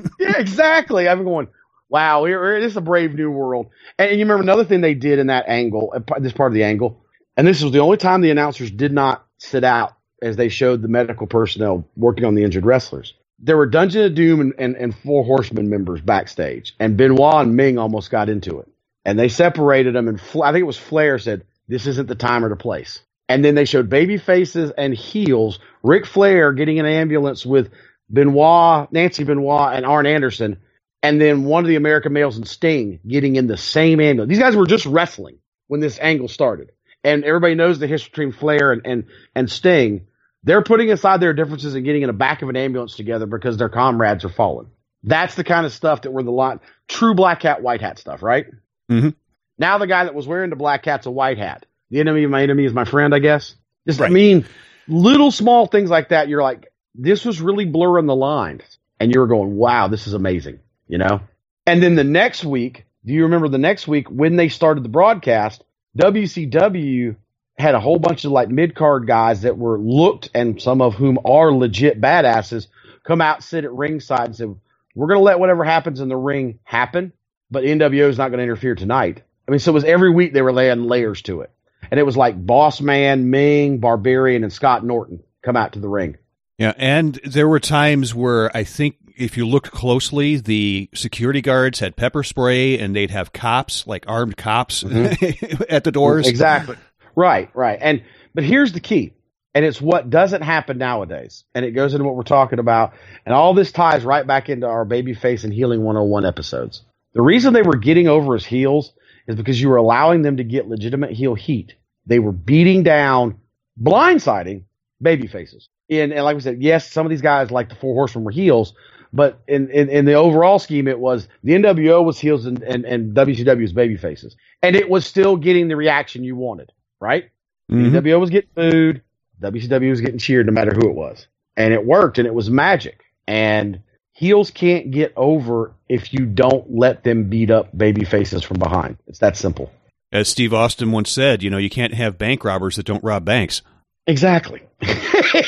yeah, 0.19 0.37
exactly. 0.37 1.09
I'm 1.09 1.23
going, 1.23 1.47
wow, 1.89 2.25
this 2.25 2.71
is 2.71 2.77
a 2.77 2.81
brave 2.81 3.15
new 3.15 3.31
world. 3.31 3.67
And, 3.97 4.11
and 4.11 4.19
you 4.19 4.25
remember 4.25 4.43
another 4.43 4.63
thing 4.65 4.81
they 4.81 4.93
did 4.93 5.17
in 5.17 5.27
that 5.27 5.45
angle, 5.49 5.93
uh, 5.95 6.19
this 6.19 6.31
part 6.31 6.51
of 6.51 6.53
the 6.53 6.63
angle, 6.63 7.03
and 7.35 7.47
this 7.47 7.63
was 7.63 7.73
the 7.73 7.79
only 7.79 7.97
time 7.97 8.21
the 8.21 8.29
announcers 8.31 8.69
did 8.69 8.93
not 8.93 9.25
sit 9.39 9.63
out 9.63 9.97
as 10.21 10.35
they 10.35 10.49
showed 10.49 10.83
the 10.83 10.87
medical 10.87 11.25
personnel 11.27 11.87
working 11.95 12.23
on 12.23 12.35
the 12.35 12.43
injured 12.43 12.65
wrestlers. 12.65 13.15
There 13.39 13.57
were 13.57 13.67
Dungeon 13.67 14.03
of 14.05 14.15
Doom 14.15 14.41
and, 14.41 14.53
and, 14.59 14.75
and 14.75 14.95
Four 14.95 15.23
Horsemen 15.23 15.69
members 15.69 16.01
backstage, 16.01 16.75
and 16.79 16.97
Benoit 16.97 17.45
and 17.45 17.55
Meng 17.55 17.77
almost 17.77 18.11
got 18.11 18.29
into 18.29 18.59
it. 18.59 18.69
And 19.05 19.19
they 19.19 19.29
separated 19.29 19.95
them, 19.95 20.07
and 20.07 20.19
Fla- 20.19 20.47
I 20.47 20.51
think 20.51 20.61
it 20.63 20.67
was 20.67 20.77
Flair 20.77 21.19
said, 21.19 21.45
This 21.67 21.87
isn't 21.87 22.07
the 22.07 22.15
time 22.15 22.45
or 22.45 22.49
the 22.49 22.55
place. 22.55 23.01
And 23.29 23.45
then 23.45 23.55
they 23.55 23.65
showed 23.65 23.89
baby 23.89 24.17
faces 24.17 24.71
and 24.77 24.93
heels. 24.93 25.59
Ric 25.83 26.05
Flair 26.05 26.53
getting 26.53 26.79
an 26.79 26.85
ambulance 26.87 27.45
with 27.45 27.71
Benoit, 28.11 28.91
Nancy 28.91 29.23
Benoit, 29.23 29.75
and 29.75 29.85
Arn 29.85 30.05
Anderson, 30.07 30.59
and 31.03 31.21
then 31.21 31.43
one 31.45 31.63
of 31.63 31.67
the 31.69 31.75
American 31.75 32.13
males 32.13 32.37
and 32.37 32.47
Sting 32.47 32.99
getting 33.07 33.35
in 33.35 33.47
the 33.47 33.57
same 33.57 33.99
ambulance. 34.01 34.29
These 34.29 34.39
guys 34.39 34.55
were 34.55 34.67
just 34.67 34.85
wrestling 34.85 35.37
when 35.67 35.79
this 35.81 35.99
angle 36.01 36.27
started. 36.27 36.71
And 37.03 37.23
everybody 37.23 37.55
knows 37.55 37.79
the 37.79 37.87
history 37.87 38.09
between 38.09 38.31
Flair 38.33 38.71
and, 38.73 38.81
and, 38.85 39.05
and 39.35 39.49
Sting. 39.51 40.07
They're 40.47 40.63
putting 40.63 40.89
aside 40.91 41.19
their 41.19 41.33
differences 41.33 41.75
and 41.75 41.83
getting 41.83 42.03
in 42.03 42.07
the 42.07 42.13
back 42.13 42.41
of 42.41 42.47
an 42.47 42.55
ambulance 42.55 42.95
together 42.95 43.25
because 43.25 43.57
their 43.57 43.67
comrades 43.67 44.23
are 44.23 44.29
fallen. 44.29 44.67
That's 45.03 45.35
the 45.35 45.43
kind 45.43 45.65
of 45.65 45.73
stuff 45.73 46.03
that 46.03 46.11
we're 46.11 46.23
the 46.23 46.31
lot 46.31 46.63
true 46.87 47.13
black 47.13 47.43
hat, 47.43 47.61
white 47.61 47.81
hat 47.81 47.99
stuff, 47.99 48.23
right? 48.23 48.45
Mm-hmm. 48.89 49.09
Now 49.57 49.77
the 49.77 49.87
guy 49.87 50.05
that 50.05 50.15
was 50.15 50.25
wearing 50.25 50.49
the 50.49 50.55
black 50.55 50.85
hat's 50.85 51.05
a 51.05 51.11
white 51.11 51.37
hat. 51.37 51.65
The 51.89 51.99
enemy 51.99 52.23
of 52.23 52.31
my 52.31 52.43
enemy 52.43 52.63
is 52.63 52.71
my 52.71 52.85
friend, 52.85 53.13
I 53.13 53.19
guess. 53.19 53.55
Just 53.85 53.99
I 53.99 54.07
mean, 54.07 54.45
little 54.87 55.31
small 55.31 55.67
things 55.67 55.89
like 55.89 56.09
that. 56.09 56.29
You're 56.29 56.43
like, 56.43 56.71
this 56.95 57.25
was 57.25 57.41
really 57.41 57.65
blurring 57.65 58.05
the 58.05 58.15
lines, 58.15 58.63
and 59.01 59.13
you 59.13 59.19
were 59.19 59.27
going, 59.27 59.57
wow, 59.57 59.89
this 59.89 60.07
is 60.07 60.13
amazing, 60.13 60.59
you 60.87 60.97
know. 60.97 61.19
And 61.65 61.83
then 61.83 61.95
the 61.95 62.05
next 62.05 62.45
week, 62.45 62.85
do 63.05 63.11
you 63.11 63.23
remember 63.23 63.49
the 63.49 63.57
next 63.57 63.85
week 63.85 64.07
when 64.09 64.37
they 64.37 64.47
started 64.47 64.85
the 64.85 64.89
broadcast? 64.89 65.65
WCW 65.97 67.17
had 67.57 67.75
a 67.75 67.79
whole 67.79 67.99
bunch 67.99 68.23
of 68.25 68.31
like 68.31 68.49
mid 68.49 68.75
card 68.75 69.07
guys 69.07 69.41
that 69.41 69.57
were 69.57 69.79
looked, 69.79 70.29
and 70.33 70.61
some 70.61 70.81
of 70.81 70.95
whom 70.95 71.19
are 71.25 71.51
legit 71.51 71.99
badasses, 71.99 72.67
come 73.03 73.21
out, 73.21 73.43
sit 73.43 73.65
at 73.65 73.71
ringside, 73.71 74.25
and 74.25 74.35
said, 74.35 74.55
"We're 74.95 75.07
going 75.07 75.19
to 75.19 75.23
let 75.23 75.39
whatever 75.39 75.63
happens 75.63 75.99
in 75.99 76.09
the 76.09 76.17
ring 76.17 76.59
happen, 76.63 77.13
but 77.49 77.63
NWO 77.63 78.09
is 78.09 78.17
not 78.17 78.29
going 78.29 78.39
to 78.39 78.43
interfere 78.43 78.75
tonight." 78.75 79.23
I 79.47 79.51
mean, 79.51 79.59
so 79.59 79.71
it 79.71 79.73
was 79.73 79.85
every 79.85 80.11
week 80.11 80.33
they 80.33 80.41
were 80.41 80.53
laying 80.53 80.83
layers 80.83 81.21
to 81.23 81.41
it, 81.41 81.51
and 81.89 81.99
it 81.99 82.03
was 82.03 82.15
like 82.15 82.45
Boss 82.45 82.79
Man, 82.79 83.29
Meng, 83.29 83.79
Barbarian, 83.79 84.43
and 84.43 84.53
Scott 84.53 84.85
Norton 84.85 85.23
come 85.41 85.55
out 85.55 85.73
to 85.73 85.79
the 85.79 85.89
ring. 85.89 86.17
Yeah, 86.59 86.73
and 86.77 87.19
there 87.23 87.47
were 87.47 87.59
times 87.59 88.13
where 88.13 88.55
I 88.55 88.63
think 88.63 88.97
if 89.15 89.35
you 89.35 89.47
looked 89.47 89.71
closely, 89.71 90.37
the 90.37 90.89
security 90.93 91.41
guards 91.41 91.79
had 91.79 91.95
pepper 91.95 92.23
spray 92.23 92.77
and 92.77 92.95
they'd 92.95 93.11
have 93.11 93.33
cops, 93.33 93.87
like 93.87 94.05
armed 94.07 94.37
cops, 94.37 94.83
mm-hmm. 94.83 95.63
at 95.69 95.83
the 95.83 95.91
doors. 95.91 96.27
Exactly. 96.27 96.75
Right, 97.17 97.49
right. 97.55 97.79
And 97.81 98.03
but 98.35 98.45
here's 98.45 98.73
the 98.73 98.79
key. 98.79 99.15
And 99.55 99.65
it's 99.65 99.81
what 99.81 100.11
doesn't 100.11 100.43
happen 100.43 100.77
nowadays. 100.77 101.43
And 101.55 101.65
it 101.65 101.71
goes 101.71 101.95
into 101.95 102.05
what 102.05 102.15
we're 102.15 102.23
talking 102.23 102.59
about. 102.59 102.93
And 103.25 103.33
all 103.33 103.55
this 103.55 103.71
ties 103.71 104.05
right 104.05 104.27
back 104.27 104.49
into 104.49 104.67
our 104.67 104.85
babyface 104.85 105.43
and 105.43 105.51
healing 105.51 105.83
101 105.83 106.25
episodes. 106.27 106.83
The 107.15 107.23
reason 107.23 107.53
they 107.53 107.63
were 107.63 107.77
getting 107.77 108.07
over 108.07 108.35
as 108.35 108.45
heels 108.45 108.93
is 109.27 109.35
because 109.35 109.59
you 109.59 109.69
were 109.69 109.77
allowing 109.77 110.21
them 110.21 110.37
to 110.37 110.43
get 110.43 110.69
legitimate 110.69 111.11
heel 111.11 111.33
heat. 111.33 111.73
They 112.05 112.19
were 112.19 112.33
beating 112.33 112.83
down, 112.83 113.39
blindsiding 113.81 114.65
baby 115.01 115.27
faces. 115.27 115.69
And, 115.89 116.13
and 116.13 116.23
like 116.23 116.35
we 116.35 116.41
said, 116.41 116.61
yes, 116.61 116.91
some 116.91 117.07
of 117.07 117.09
these 117.09 117.23
guys, 117.23 117.51
like 117.51 117.69
the 117.69 117.75
Four 117.75 117.95
Horsemen, 117.95 118.25
were 118.25 118.31
heels, 118.31 118.73
but 119.13 119.41
in, 119.47 119.71
in, 119.71 119.89
in 119.89 120.05
the 120.05 120.13
overall 120.13 120.59
scheme, 120.59 120.87
it 120.87 120.99
was 120.99 121.27
the 121.43 121.53
NWO 121.53 122.05
was 122.05 122.19
heels 122.19 122.45
and, 122.45 122.61
and, 122.63 122.85
and 122.85 123.15
WCW 123.15 123.61
was 123.61 123.73
baby 123.73 123.97
faces. 123.97 124.35
And 124.61 124.75
it 124.75 124.89
was 124.89 125.05
still 125.05 125.37
getting 125.37 125.67
the 125.67 125.75
reaction 125.75 126.23
you 126.23 126.35
wanted, 126.35 126.71
right? 126.99 127.29
NWO 127.71 128.19
was 128.19 128.29
getting 128.29 128.49
booed, 128.55 129.01
WCW 129.41 129.89
was 129.89 130.01
getting 130.01 130.19
cheered 130.19 130.45
no 130.45 130.53
matter 130.53 130.71
who 130.73 130.89
it 130.89 130.95
was. 130.95 131.27
And 131.55 131.73
it 131.73 131.85
worked 131.85 132.17
and 132.17 132.27
it 132.27 132.33
was 132.33 132.49
magic. 132.49 133.03
And 133.27 133.81
heels 134.13 134.51
can't 134.51 134.91
get 134.91 135.13
over 135.15 135.73
if 135.89 136.13
you 136.13 136.25
don't 136.25 136.75
let 136.75 137.03
them 137.03 137.29
beat 137.29 137.51
up 137.51 137.75
baby 137.77 138.05
faces 138.05 138.43
from 138.43 138.57
behind. 138.57 138.97
It's 139.07 139.19
that 139.19 139.37
simple. 139.37 139.71
As 140.11 140.29
Steve 140.29 140.53
Austin 140.53 140.91
once 140.91 141.11
said, 141.11 141.43
you 141.43 141.49
know, 141.49 141.57
you 141.57 141.69
can't 141.69 141.93
have 141.93 142.17
bank 142.17 142.43
robbers 142.43 142.77
that 142.77 142.85
don't 142.85 143.03
rob 143.03 143.25
banks. 143.25 143.61
Exactly. 144.05 144.61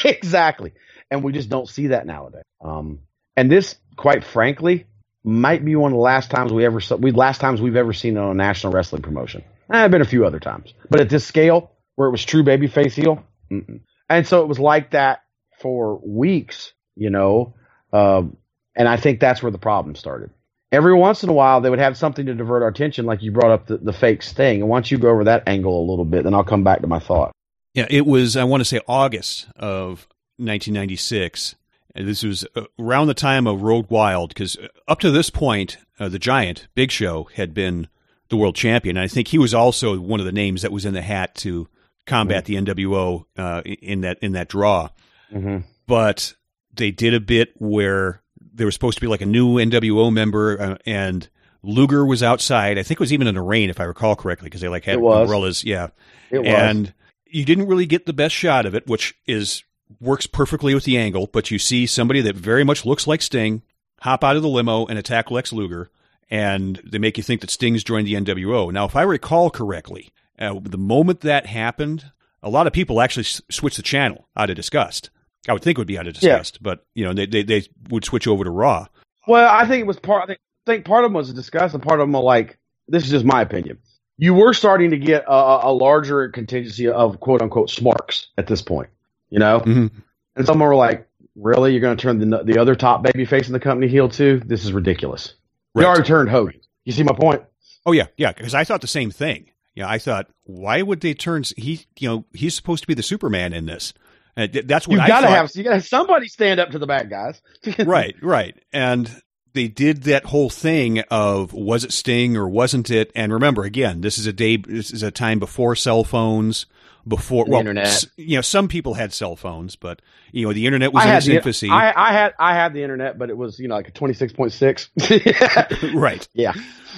exactly. 0.04 0.74
And 1.10 1.24
we 1.24 1.32
just 1.32 1.50
don't 1.50 1.68
see 1.68 1.88
that 1.88 2.06
nowadays. 2.06 2.44
Um, 2.62 3.00
and 3.38 3.50
this, 3.50 3.76
quite 3.96 4.24
frankly, 4.24 4.86
might 5.24 5.64
be 5.64 5.76
one 5.76 5.92
of 5.92 5.96
the 5.96 6.02
last 6.02 6.30
times 6.30 6.52
we 6.52 6.66
ever 6.66 6.82
saw, 6.82 6.96
we 6.96 7.12
last 7.12 7.40
times 7.40 7.62
we've 7.62 7.76
ever 7.76 7.94
seen 7.94 8.18
it 8.18 8.20
on 8.20 8.32
a 8.32 8.34
national 8.34 8.74
wrestling 8.74 9.02
promotion. 9.02 9.44
Eh, 9.72 9.88
been 9.88 10.02
a 10.02 10.06
few 10.06 10.26
other 10.26 10.40
times, 10.40 10.74
but 10.90 11.00
at 11.00 11.10
this 11.10 11.26
scale 11.26 11.72
where 11.96 12.08
it 12.08 12.12
was 12.12 12.26
true 12.26 12.44
babyface 12.44 12.94
heel, 12.94 13.24
mm-mm. 13.52 13.82
and 14.10 14.28
so 14.28 14.42
it 14.42 14.48
was 14.48 14.60
like 14.60 14.92
that 14.92 15.22
for 15.60 16.00
weeks, 16.04 16.74
you 16.96 17.10
know. 17.10 17.54
Um, 17.94 18.38
and 18.76 18.88
I 18.88 18.98
think 18.98 19.20
that's 19.20 19.44
where 19.44 19.52
the 19.52 19.58
problem 19.58 19.96
started. 19.96 20.32
Every 20.72 20.94
once 20.94 21.24
in 21.24 21.30
a 21.30 21.34
while, 21.34 21.62
they 21.62 21.70
would 21.70 21.80
have 21.80 21.98
something 21.98 22.26
to 22.28 22.36
divert 22.36 22.62
our 22.62 22.70
attention, 22.70 23.06
like 23.06 23.22
you 23.22 23.32
brought 23.32 23.52
up 23.52 23.68
the, 23.68 23.78
the 23.78 23.94
fake 23.94 24.22
sting. 24.22 24.62
And 24.62 24.70
once 24.70 24.92
you 24.92 24.98
go 24.98 25.10
over 25.10 25.24
that 25.24 25.44
angle 25.48 25.80
a 25.80 25.86
little 25.90 26.06
bit, 26.06 26.24
then 26.24 26.34
I'll 26.34 26.44
come 26.44 26.64
back 26.64 26.82
to 26.82 26.88
my 26.88 27.00
thought. 27.00 27.32
Yeah, 27.74 27.88
it 27.90 28.06
was, 28.06 28.38
I 28.38 28.44
want 28.44 28.62
to 28.62 28.66
say 28.66 28.80
August 28.88 29.48
of 29.56 30.08
1996. 30.38 31.56
And 31.96 32.08
this 32.08 32.24
was 32.24 32.46
around 32.78 33.08
the 33.08 33.16
time 33.16 33.48
of 33.48 33.64
Road 33.64 33.88
Wild, 33.90 34.30
because 34.30 34.58
up 34.88 35.00
to 35.00 35.10
this 35.10 35.32
point, 35.32 35.78
uh, 36.00 36.08
the 36.08 36.20
Giant, 36.20 36.68
Big 36.76 36.92
Show, 36.92 37.28
had 37.34 37.54
been 37.54 37.88
the 38.30 38.38
world 38.38 38.56
champion. 38.56 38.98
And 38.98 39.04
I 39.04 39.08
think 39.08 39.28
he 39.28 39.38
was 39.38 39.54
also 39.54 40.00
one 40.00 40.20
of 40.20 40.26
the 40.26 40.32
names 40.32 40.62
that 40.62 40.72
was 40.72 40.86
in 40.86 40.94
the 40.94 41.02
hat 41.02 41.36
to 41.36 41.68
combat 42.06 42.46
the 42.46 42.56
NWO 42.56 43.26
uh, 43.38 43.62
in 43.66 44.02
that 44.02 44.20
in 44.22 44.32
that 44.34 44.48
draw. 44.50 44.90
Mm-hmm. 45.34 45.60
But 45.88 46.34
they 46.74 46.92
did 46.92 47.14
a 47.14 47.20
bit 47.20 47.54
where 47.58 48.22
there 48.54 48.66
was 48.66 48.76
supposed 48.76 48.98
to 48.98 49.02
be 49.02 49.08
like 49.08 49.22
a 49.22 49.26
new 49.26 49.56
NWO 49.56 50.12
member, 50.14 50.60
uh, 50.62 50.78
and 50.86 51.28
Luger 51.64 52.06
was 52.06 52.24
outside. 52.24 52.78
I 52.78 52.84
think 52.84 53.00
it 53.00 53.02
was 53.02 53.14
even 53.14 53.28
in 53.28 53.36
the 53.36 53.42
rain, 53.42 53.70
if 53.70 53.80
I 53.80 53.84
recall 53.84 54.16
correctly, 54.16 54.46
because 54.48 54.62
they 54.62 54.68
like 54.68 54.86
had 54.86 54.96
It 54.96 55.02
was. 55.02 55.22
umbrellas. 55.22 55.64
Yeah, 55.64 55.90
It 56.30 56.40
was. 56.40 56.48
and 56.48 56.94
you 57.26 57.46
didn't 57.46 57.68
really 57.68 57.86
get 57.86 58.06
the 58.06 58.14
best 58.14 58.34
shot 58.36 58.66
of 58.66 58.74
it, 58.76 58.88
which 58.88 59.16
is 59.28 59.64
works 60.00 60.28
perfectly 60.28 60.74
with 60.76 60.84
the 60.84 60.98
angle. 60.98 61.28
But 61.28 61.52
you 61.52 61.60
see 61.60 61.86
somebody 61.86 62.22
that 62.22 62.36
very 62.36 62.64
much 62.64 62.86
looks 62.86 63.08
like 63.08 63.22
Sting 63.22 63.62
hop 64.02 64.24
out 64.24 64.36
of 64.38 64.42
the 64.42 64.48
limo 64.50 64.86
and 64.86 64.98
attack 64.98 65.30
Lex 65.32 65.52
Luger, 65.52 65.90
and 66.30 66.82
they 66.90 67.00
make 67.00 67.18
you 67.18 67.24
think 67.24 67.42
that 67.42 67.50
Sting's 67.50 67.84
joined 67.84 68.08
the 68.08 68.14
NWO. 68.16 68.72
Now, 68.72 68.86
if 68.86 68.96
I 68.96 69.02
recall 69.04 69.50
correctly, 69.50 70.12
uh, 70.38 70.60
the 70.62 70.78
moment 70.78 71.22
that 71.22 71.46
happened, 71.48 72.12
a 72.44 72.50
lot 72.50 72.68
of 72.68 72.74
people 72.74 73.02
actually 73.02 73.24
s- 73.26 73.42
switched 73.50 73.78
the 73.78 73.84
channel 73.84 74.28
out 74.38 74.50
of 74.50 74.56
disgust. 74.56 75.10
I 75.48 75.54
would 75.54 75.62
think 75.62 75.78
it 75.78 75.82
would 75.82 75.88
be 75.88 75.98
out 75.98 76.08
of 76.08 76.16
Yeah. 76.22 76.38
disgust, 76.38 76.62
but 76.62 76.86
you 76.96 77.04
know 77.06 77.14
they, 77.14 77.26
they 77.26 77.44
they 77.44 77.64
would 77.90 78.06
switch 78.06 78.28
over 78.28 78.44
to 78.44 78.50
Raw. 78.50 78.88
Well, 79.28 79.50
I 79.50 79.68
think 79.68 79.82
it 79.82 79.88
was 79.88 80.00
part. 80.00 80.30
I 80.30 80.38
think, 80.66 80.86
part 80.86 81.04
of 81.04 81.10
them 81.10 81.16
was 81.16 81.30
a 81.30 81.34
discuss, 81.34 81.74
and 81.74 81.82
part 81.84 82.00
of 82.00 82.04
them 82.06 82.14
were 82.14 82.20
like, 82.20 82.58
this 82.88 83.04
is 83.04 83.10
just 83.10 83.26
my 83.26 83.42
opinion. 83.42 83.78
You 84.18 84.34
were 84.34 84.54
starting 84.54 84.92
to 84.92 84.98
get 84.98 85.24
a, 85.28 85.68
a 85.68 85.72
larger 85.74 86.28
contingency 86.30 86.88
of 86.90 87.20
quote 87.20 87.42
unquote 87.42 87.70
smarks 87.70 88.28
at 88.38 88.48
this 88.48 88.62
point, 88.62 88.90
you 89.30 89.40
know. 89.40 89.62
Mhm. 89.62 89.92
And 90.36 90.46
some 90.46 90.60
were 90.60 90.76
like, 90.76 91.08
"Really, 91.36 91.72
you're 91.72 91.82
going 91.82 91.96
to 91.98 92.02
turn 92.02 92.20
the 92.30 92.44
the 92.44 92.60
other 92.60 92.76
top 92.76 93.02
baby 93.04 93.26
face 93.26 93.48
in 93.48 93.54
the 93.54 93.60
company 93.60 93.88
heel 93.88 94.10
too? 94.10 94.42
This 94.46 94.66
is 94.66 94.74
ridiculous." 94.74 95.34
Right. 95.80 95.88
Already 95.88 96.08
turned 96.08 96.30
Hogan. 96.30 96.60
You 96.86 96.94
see 96.94 97.04
my 97.04 97.14
point? 97.14 97.44
Oh 97.86 97.92
yeah, 97.92 98.08
yeah. 98.18 98.32
Because 98.32 98.54
I 98.56 98.64
thought 98.64 98.82
the 98.82 98.88
same 98.88 99.12
thing. 99.12 99.52
Yeah, 99.76 99.88
I 99.90 99.98
thought, 100.00 100.28
why 100.44 100.82
would 100.82 101.02
they 101.02 101.14
turn? 101.14 101.44
He, 101.56 101.86
you 101.98 102.10
know, 102.10 102.26
he's 102.34 102.56
supposed 102.56 102.84
to 102.84 102.88
be 102.88 102.94
the 102.94 103.04
Superman 103.04 103.54
in 103.54 103.66
this. 103.66 103.94
And 104.36 104.52
th- 104.52 104.66
that's 104.68 104.88
what 104.88 104.96
You 104.96 105.02
I 105.02 105.08
got 105.08 105.22
to 105.22 105.28
thought. 105.28 105.36
have 105.38 105.52
you 105.56 105.64
got 105.64 105.70
to 105.72 105.76
have 105.76 105.86
somebody 105.86 106.28
stand 106.28 106.60
up 106.60 106.72
to 106.72 106.80
the 106.80 106.88
bad 106.88 107.10
guys. 107.10 107.42
right, 107.86 108.16
right. 108.22 108.58
And 108.74 109.22
they 109.54 109.68
did 109.68 110.04
that 110.04 110.26
whole 110.26 110.50
thing 110.50 111.00
of 111.12 111.54
was 111.54 111.84
it 111.84 111.92
Sting 111.94 112.36
or 112.38 112.48
wasn't 112.48 112.90
it? 112.90 113.12
And 113.16 113.34
remember, 113.34 113.64
again, 113.64 114.02
this 114.02 114.18
is 114.18 114.28
a 114.28 114.34
day, 114.34 114.58
this 114.58 114.92
is 114.92 115.04
a 115.04 115.12
time 115.12 115.40
before 115.40 115.76
cell 115.76 116.04
phones, 116.04 116.66
before 117.08 117.46
The 117.46 117.52
well, 117.52 117.60
internet. 117.62 118.04
you 118.18 118.36
know, 118.36 118.42
some 118.42 118.68
people 118.68 118.94
had 118.94 119.14
cell 119.14 119.36
phones, 119.36 119.76
but 119.76 120.02
you 120.32 120.46
know, 120.46 120.54
the 120.54 120.66
internet 120.66 120.94
was 120.94 121.06
I 121.06 121.10
in 121.12 121.16
its 121.18 121.26
the, 121.26 121.36
infancy. 121.36 121.70
I, 121.70 121.94
I 122.10 122.12
had 122.14 122.34
I 122.40 122.54
had 122.54 122.74
the 122.74 122.84
internet, 122.84 123.18
but 123.18 123.30
it 123.30 123.38
was 123.38 123.60
you 123.60 123.68
know 123.68 123.76
like 123.76 123.88
a 123.88 123.92
twenty 123.92 124.14
six 124.14 124.34
point 124.34 124.52
six. 124.54 124.90
right. 125.94 126.28
Yeah. 126.34 126.54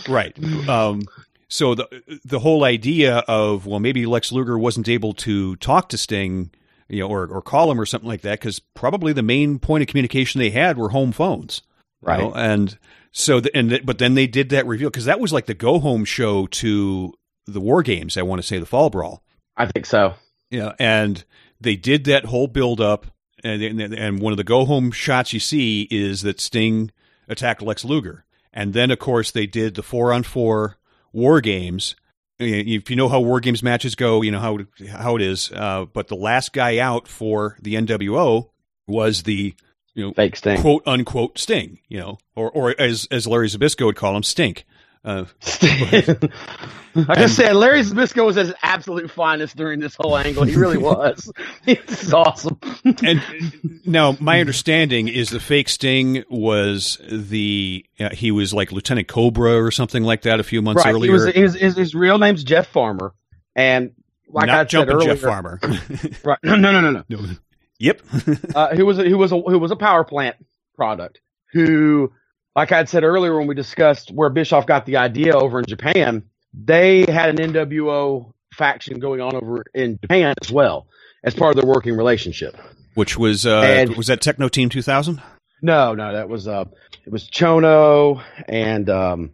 Right. 0.07 0.37
Um, 0.67 1.03
so 1.47 1.75
the 1.75 2.19
the 2.25 2.39
whole 2.39 2.63
idea 2.63 3.17
of 3.27 3.65
well, 3.65 3.79
maybe 3.79 4.05
Lex 4.05 4.31
Luger 4.31 4.57
wasn't 4.57 4.89
able 4.89 5.13
to 5.15 5.55
talk 5.57 5.89
to 5.89 5.97
Sting, 5.97 6.51
you 6.89 6.99
know, 7.01 7.07
or 7.07 7.27
or 7.27 7.41
call 7.41 7.69
him 7.71 7.79
or 7.79 7.85
something 7.85 8.07
like 8.09 8.21
that, 8.21 8.39
because 8.39 8.59
probably 8.59 9.13
the 9.13 9.21
main 9.23 9.59
point 9.59 9.81
of 9.81 9.87
communication 9.87 10.39
they 10.39 10.49
had 10.51 10.77
were 10.77 10.89
home 10.89 11.11
phones, 11.11 11.61
you 12.01 12.07
Right. 12.07 12.19
know? 12.19 12.33
And 12.33 12.77
so, 13.11 13.41
the, 13.41 13.55
and 13.55 13.69
th- 13.69 13.85
but 13.85 13.97
then 13.97 14.13
they 14.15 14.25
did 14.27 14.49
that 14.49 14.65
reveal 14.65 14.89
because 14.89 15.05
that 15.05 15.19
was 15.19 15.33
like 15.33 15.45
the 15.45 15.53
go 15.53 15.79
home 15.79 16.05
show 16.05 16.47
to 16.47 17.13
the 17.45 17.59
War 17.59 17.83
Games. 17.83 18.15
I 18.17 18.21
want 18.21 18.41
to 18.41 18.47
say 18.47 18.57
the 18.57 18.65
Fall 18.65 18.89
Brawl. 18.89 19.21
I 19.57 19.65
think 19.65 19.85
so. 19.85 20.15
Yeah, 20.49 20.73
and 20.79 21.23
they 21.59 21.75
did 21.75 22.03
that 22.05 22.25
whole 22.25 22.47
build 22.47 22.81
up, 22.81 23.07
and 23.43 23.61
and, 23.61 23.93
and 23.93 24.19
one 24.19 24.33
of 24.33 24.37
the 24.37 24.43
go 24.43 24.65
home 24.65 24.91
shots 24.91 25.33
you 25.33 25.39
see 25.39 25.87
is 25.89 26.21
that 26.23 26.39
Sting 26.39 26.91
attacked 27.27 27.61
Lex 27.61 27.85
Luger, 27.85 28.25
and 28.53 28.73
then 28.73 28.91
of 28.91 28.99
course 28.99 29.31
they 29.31 29.47
did 29.47 29.75
the 29.75 29.83
four 29.83 30.11
on 30.11 30.23
four 30.23 30.77
War 31.13 31.41
Games. 31.41 31.95
If 32.39 32.89
you 32.89 32.95
know 32.95 33.07
how 33.07 33.19
War 33.19 33.39
Games 33.39 33.61
matches 33.61 33.95
go, 33.95 34.21
you 34.21 34.31
know 34.31 34.39
how 34.39 34.59
how 34.89 35.15
it 35.15 35.21
is. 35.21 35.51
Uh, 35.51 35.85
but 35.85 36.07
the 36.07 36.15
last 36.15 36.53
guy 36.53 36.79
out 36.79 37.07
for 37.07 37.57
the 37.61 37.75
NWO 37.75 38.49
was 38.87 39.23
the 39.23 39.53
you 39.93 40.05
know 40.05 40.13
fake 40.13 40.35
Sting, 40.35 40.59
quote 40.59 40.83
unquote 40.85 41.37
Sting, 41.37 41.79
you 41.87 41.99
know, 41.99 42.17
or 42.35 42.49
or 42.51 42.75
as 42.79 43.07
as 43.11 43.27
Larry 43.27 43.47
Zbyszko 43.47 43.85
would 43.85 43.95
call 43.95 44.15
him, 44.15 44.23
Stink. 44.23 44.65
Uh, 45.03 45.25
I 47.07 47.25
said, 47.25 47.55
Larry 47.55 47.81
Zbyszko 47.81 48.25
was 48.25 48.37
at 48.37 48.47
his 48.47 48.55
absolute 48.61 49.09
finest 49.09 49.55
during 49.55 49.79
this 49.79 49.95
whole 49.95 50.15
angle. 50.15 50.43
He 50.43 50.55
really 50.55 50.77
was. 50.77 51.31
is 51.65 52.13
awesome. 52.13 52.59
and 53.03 53.21
now 53.85 54.15
my 54.19 54.39
understanding 54.39 55.07
is 55.07 55.29
the 55.29 55.39
fake 55.39 55.69
Sting 55.69 56.23
was 56.29 56.99
the 57.09 57.85
uh, 57.99 58.09
he 58.09 58.29
was 58.31 58.53
like 58.53 58.71
Lieutenant 58.71 59.07
Cobra 59.07 59.63
or 59.63 59.71
something 59.71 60.03
like 60.03 60.23
that 60.23 60.39
a 60.39 60.43
few 60.43 60.61
months 60.61 60.85
right. 60.85 60.93
earlier. 60.93 61.11
He 61.11 61.13
was, 61.13 61.25
his, 61.33 61.53
his, 61.55 61.77
his 61.77 61.95
real 61.95 62.19
name's 62.19 62.43
Jeff 62.43 62.67
Farmer. 62.67 63.15
And 63.55 63.93
like 64.27 64.47
Not 64.47 64.67
I 64.67 64.69
said 64.69 64.87
earlier, 64.87 65.15
Jeff 65.15 65.21
Farmer. 65.21 65.59
right. 66.23 66.39
No, 66.43 66.55
no, 66.55 66.79
no, 66.79 66.91
no, 66.91 67.03
no. 67.09 67.17
Yep. 67.79 68.01
uh, 68.53 68.75
who 68.75 68.85
was 68.85 68.99
a, 68.99 69.03
who 69.03 69.17
was 69.17 69.31
a, 69.31 69.41
who 69.41 69.57
was 69.57 69.71
a 69.71 69.75
power 69.75 70.03
plant 70.03 70.35
product. 70.75 71.21
Who, 71.53 72.13
like 72.55 72.71
I 72.71 72.77
had 72.77 72.89
said 72.89 73.03
earlier 73.03 73.37
when 73.37 73.47
we 73.47 73.55
discussed 73.55 74.11
where 74.11 74.29
Bischoff 74.29 74.65
got 74.65 74.85
the 74.85 74.97
idea 74.97 75.35
over 75.35 75.59
in 75.59 75.65
Japan, 75.65 76.23
they 76.53 77.05
had 77.11 77.29
an 77.39 77.53
NWO 77.53 78.33
faction 78.53 78.99
going 78.99 79.21
on 79.21 79.35
over 79.35 79.63
in 79.73 79.97
Japan 80.01 80.33
as 80.41 80.51
well 80.51 80.87
as 81.23 81.33
part 81.33 81.55
of 81.55 81.61
their 81.61 81.69
working 81.71 81.95
relationship. 81.95 82.57
Which 82.95 83.17
was 83.17 83.45
uh, 83.45 83.61
And- 83.61 83.95
was 83.95 84.07
that 84.07 84.21
Techno 84.21 84.49
Team 84.49 84.69
2000? 84.69 85.21
No, 85.63 85.93
no, 85.93 86.11
that 86.13 86.27
was 86.27 86.47
uh, 86.47 86.65
it 87.05 87.11
was 87.11 87.29
Chono 87.29 88.21
and 88.49 88.89
um, 88.89 89.31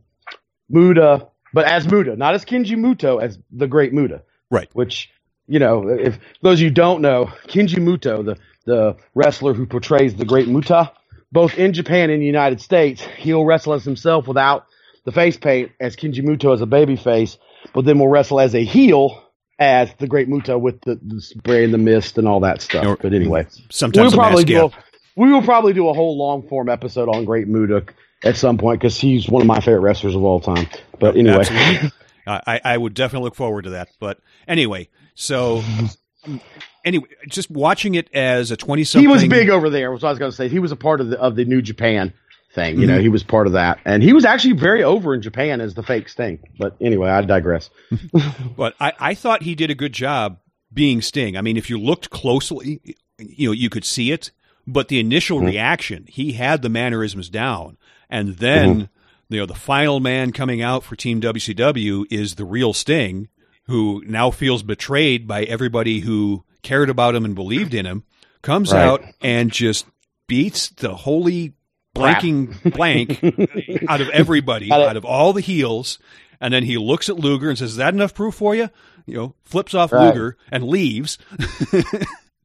Muta, 0.70 1.28
but 1.54 1.66
as 1.66 1.90
Muta, 1.90 2.16
not 2.18 2.34
as 2.36 2.44
Kenji 2.44 2.76
Muto, 2.76 3.22
as 3.22 3.40
the 3.50 3.66
Great 3.68 3.94
Muta. 3.94 4.24
Right. 4.52 4.70
Which 4.74 5.10
you 5.48 5.60
know, 5.60 5.88
if 5.88 6.20
those 6.42 6.60
of 6.60 6.64
you 6.64 6.70
don't 6.70 7.02
know, 7.02 7.32
Kenji 7.48 7.78
Muto, 7.78 8.26
the 8.26 8.38
the 8.66 8.98
wrestler 9.16 9.54
who 9.54 9.66
portrays 9.66 10.16
the 10.16 10.26
Great 10.26 10.50
Muta, 10.50 10.92
both 11.32 11.58
in 11.58 11.74
Japan 11.74 12.10
and 12.10 12.22
the 12.22 12.26
United 12.26 12.62
States, 12.62 13.02
he'll 13.18 13.46
wrestle 13.46 13.74
as 13.74 13.84
himself 13.84 14.28
without 14.28 14.66
the 15.06 15.12
face 15.12 15.38
paint 15.38 15.72
as 15.80 15.96
Kenji 15.96 16.24
Muto 16.24 16.54
as 16.54 16.62
a 16.62 16.66
baby 16.66 16.96
face, 16.96 17.38
but 17.74 17.86
then 17.86 18.00
will 18.00 18.08
wrestle 18.08 18.40
as 18.40 18.56
a 18.56 18.64
heel 18.64 19.24
as 19.60 19.90
the 19.98 20.08
Great 20.08 20.30
Muta 20.30 20.58
with 20.58 20.82
the, 20.82 21.00
the 21.02 21.22
spray 21.22 21.64
and 21.64 21.74
the 21.74 21.78
mist 21.78 22.18
and 22.18 22.28
all 22.28 22.42
that 22.42 22.62
stuff. 22.62 23.00
but 23.02 23.14
anyway, 23.14 23.48
Sometimes 23.70 24.14
we'll 24.14 24.22
probably 24.22 24.44
do 24.44 24.66
a, 24.66 24.72
we 25.16 25.32
will 25.32 25.42
probably 25.42 25.74
do 25.74 25.90
a 25.90 25.94
whole 25.94 26.18
long 26.18 26.48
form 26.48 26.70
episode 26.70 27.10
on 27.10 27.26
Great 27.26 27.48
Muta 27.48 27.86
at 28.24 28.38
some 28.38 28.58
point 28.58 28.80
because 28.80 29.00
he's 29.00 29.28
one 29.28 29.42
of 29.42 29.48
my 29.48 29.60
favorite 29.60 29.82
wrestlers 29.82 30.16
of 30.16 30.24
all 30.24 30.40
time. 30.40 30.68
But 31.00 31.16
oh, 31.16 31.20
anyway, 31.20 31.90
I, 32.28 32.62
I 32.64 32.78
would 32.78 32.94
definitely 32.94 33.26
look 33.26 33.36
forward 33.36 33.64
to 33.64 33.72
that. 33.72 33.90
But 34.00 34.20
anyway, 34.48 34.90
so 35.16 35.64
anyway, 36.88 37.08
just 37.30 37.52
watching 37.52 37.96
it 37.96 38.10
as 38.14 38.50
a 38.52 38.58
twenty 38.58 38.84
something. 38.84 39.08
he 39.08 39.14
was 39.14 39.26
big 39.28 39.50
over 39.50 39.70
there. 39.70 39.92
Was 39.92 40.02
what 40.04 40.10
I 40.10 40.12
was 40.14 40.20
going 40.20 40.32
to 40.32 40.36
say. 40.38 40.48
He 40.50 40.60
was 40.60 40.72
a 40.72 40.76
part 40.76 41.02
of 41.02 41.10
the 41.10 41.20
of 41.20 41.36
the 41.36 41.46
New 41.46 41.62
Japan 41.62 42.14
thing. 42.54 42.80
You 42.80 42.88
know, 42.88 42.98
Mhm. 42.98 43.02
he 43.02 43.10
was 43.10 43.24
part 43.24 43.46
of 43.48 43.54
that, 43.54 43.80
and 43.86 44.02
he 44.02 44.14
was 44.14 44.26
actually 44.26 44.54
very 44.54 44.84
over 44.84 45.14
in 45.14 45.22
Japan 45.22 45.62
as 45.62 45.74
the 45.76 45.84
fake 45.84 46.10
Sting. 46.10 46.40
But 46.58 46.76
anyway, 46.82 47.10
I 47.10 47.22
digress. 47.22 47.70
But 48.58 48.74
I, 48.80 48.94
I 49.00 49.14
thought 49.14 49.44
he 49.44 49.54
did 49.56 49.70
a 49.70 49.76
good 49.76 49.94
job 49.94 50.40
being 50.74 51.02
Sting. 51.02 51.38
I 51.38 51.42
mean, 51.42 51.58
if 51.58 51.70
you 51.70 51.78
looked 51.78 52.10
closely, 52.10 52.82
you 53.20 53.50
know, 53.50 53.54
you 53.54 53.70
could 53.70 53.86
see 53.86 54.12
it. 54.12 54.32
But 54.66 54.88
the 54.90 55.00
initial 55.00 55.40
Mhm. 55.40 55.46
reaction, 55.48 56.06
he 56.10 56.34
had 56.34 56.62
the 56.62 56.70
mannerisms 56.70 57.30
down, 57.30 57.78
and 58.10 58.38
then 58.38 58.76
Mhm. 58.82 58.90
you 59.30 59.40
know 59.40 59.46
the 59.46 59.54
final 59.56 60.00
man 60.00 60.32
coming 60.32 60.62
out 60.62 60.84
for 60.84 60.96
Team 60.96 61.20
WCW 61.22 62.06
is 62.10 62.36
the 62.36 62.44
real 62.46 62.74
Sting, 62.74 63.28
who 63.68 64.04
now 64.08 64.30
feels 64.32 64.64
betrayed 64.64 65.28
by 65.28 65.44
everybody 65.44 66.00
who 66.02 66.44
cared 66.68 66.90
about 66.90 67.16
him 67.16 67.26
and 67.26 67.34
believed 67.36 67.74
in 67.74 67.86
him. 67.86 68.04
Comes 68.42 68.72
Right. 68.74 68.84
out 68.86 69.04
and 69.22 69.52
just 69.52 69.86
beats 70.28 70.70
the 70.70 70.94
holy 70.96 71.54
blanking 71.96 72.54
blank 72.76 73.24
out 73.90 74.02
of 74.02 74.10
everybody, 74.10 74.68
Got 74.70 74.82
it. 74.82 74.88
out 74.90 74.98
of 74.98 75.06
all 75.06 75.34
the 75.34 75.42
heels. 75.42 75.98
And 76.40 76.54
then 76.54 76.64
he 76.64 76.78
looks 76.78 77.10
at 77.10 77.16
Luger 77.18 77.50
and 77.50 77.58
says, 77.58 77.72
Is 77.72 77.76
that 77.78 77.94
enough 77.94 78.14
proof 78.14 78.36
for 78.36 78.54
you? 78.54 78.70
You 79.08 79.16
know, 79.16 79.36
flips 79.44 79.74
off 79.74 79.92
Right. 79.92 80.10
Luger 80.10 80.38
and 80.52 80.64
leaves. 80.66 81.18
and, 81.74 81.86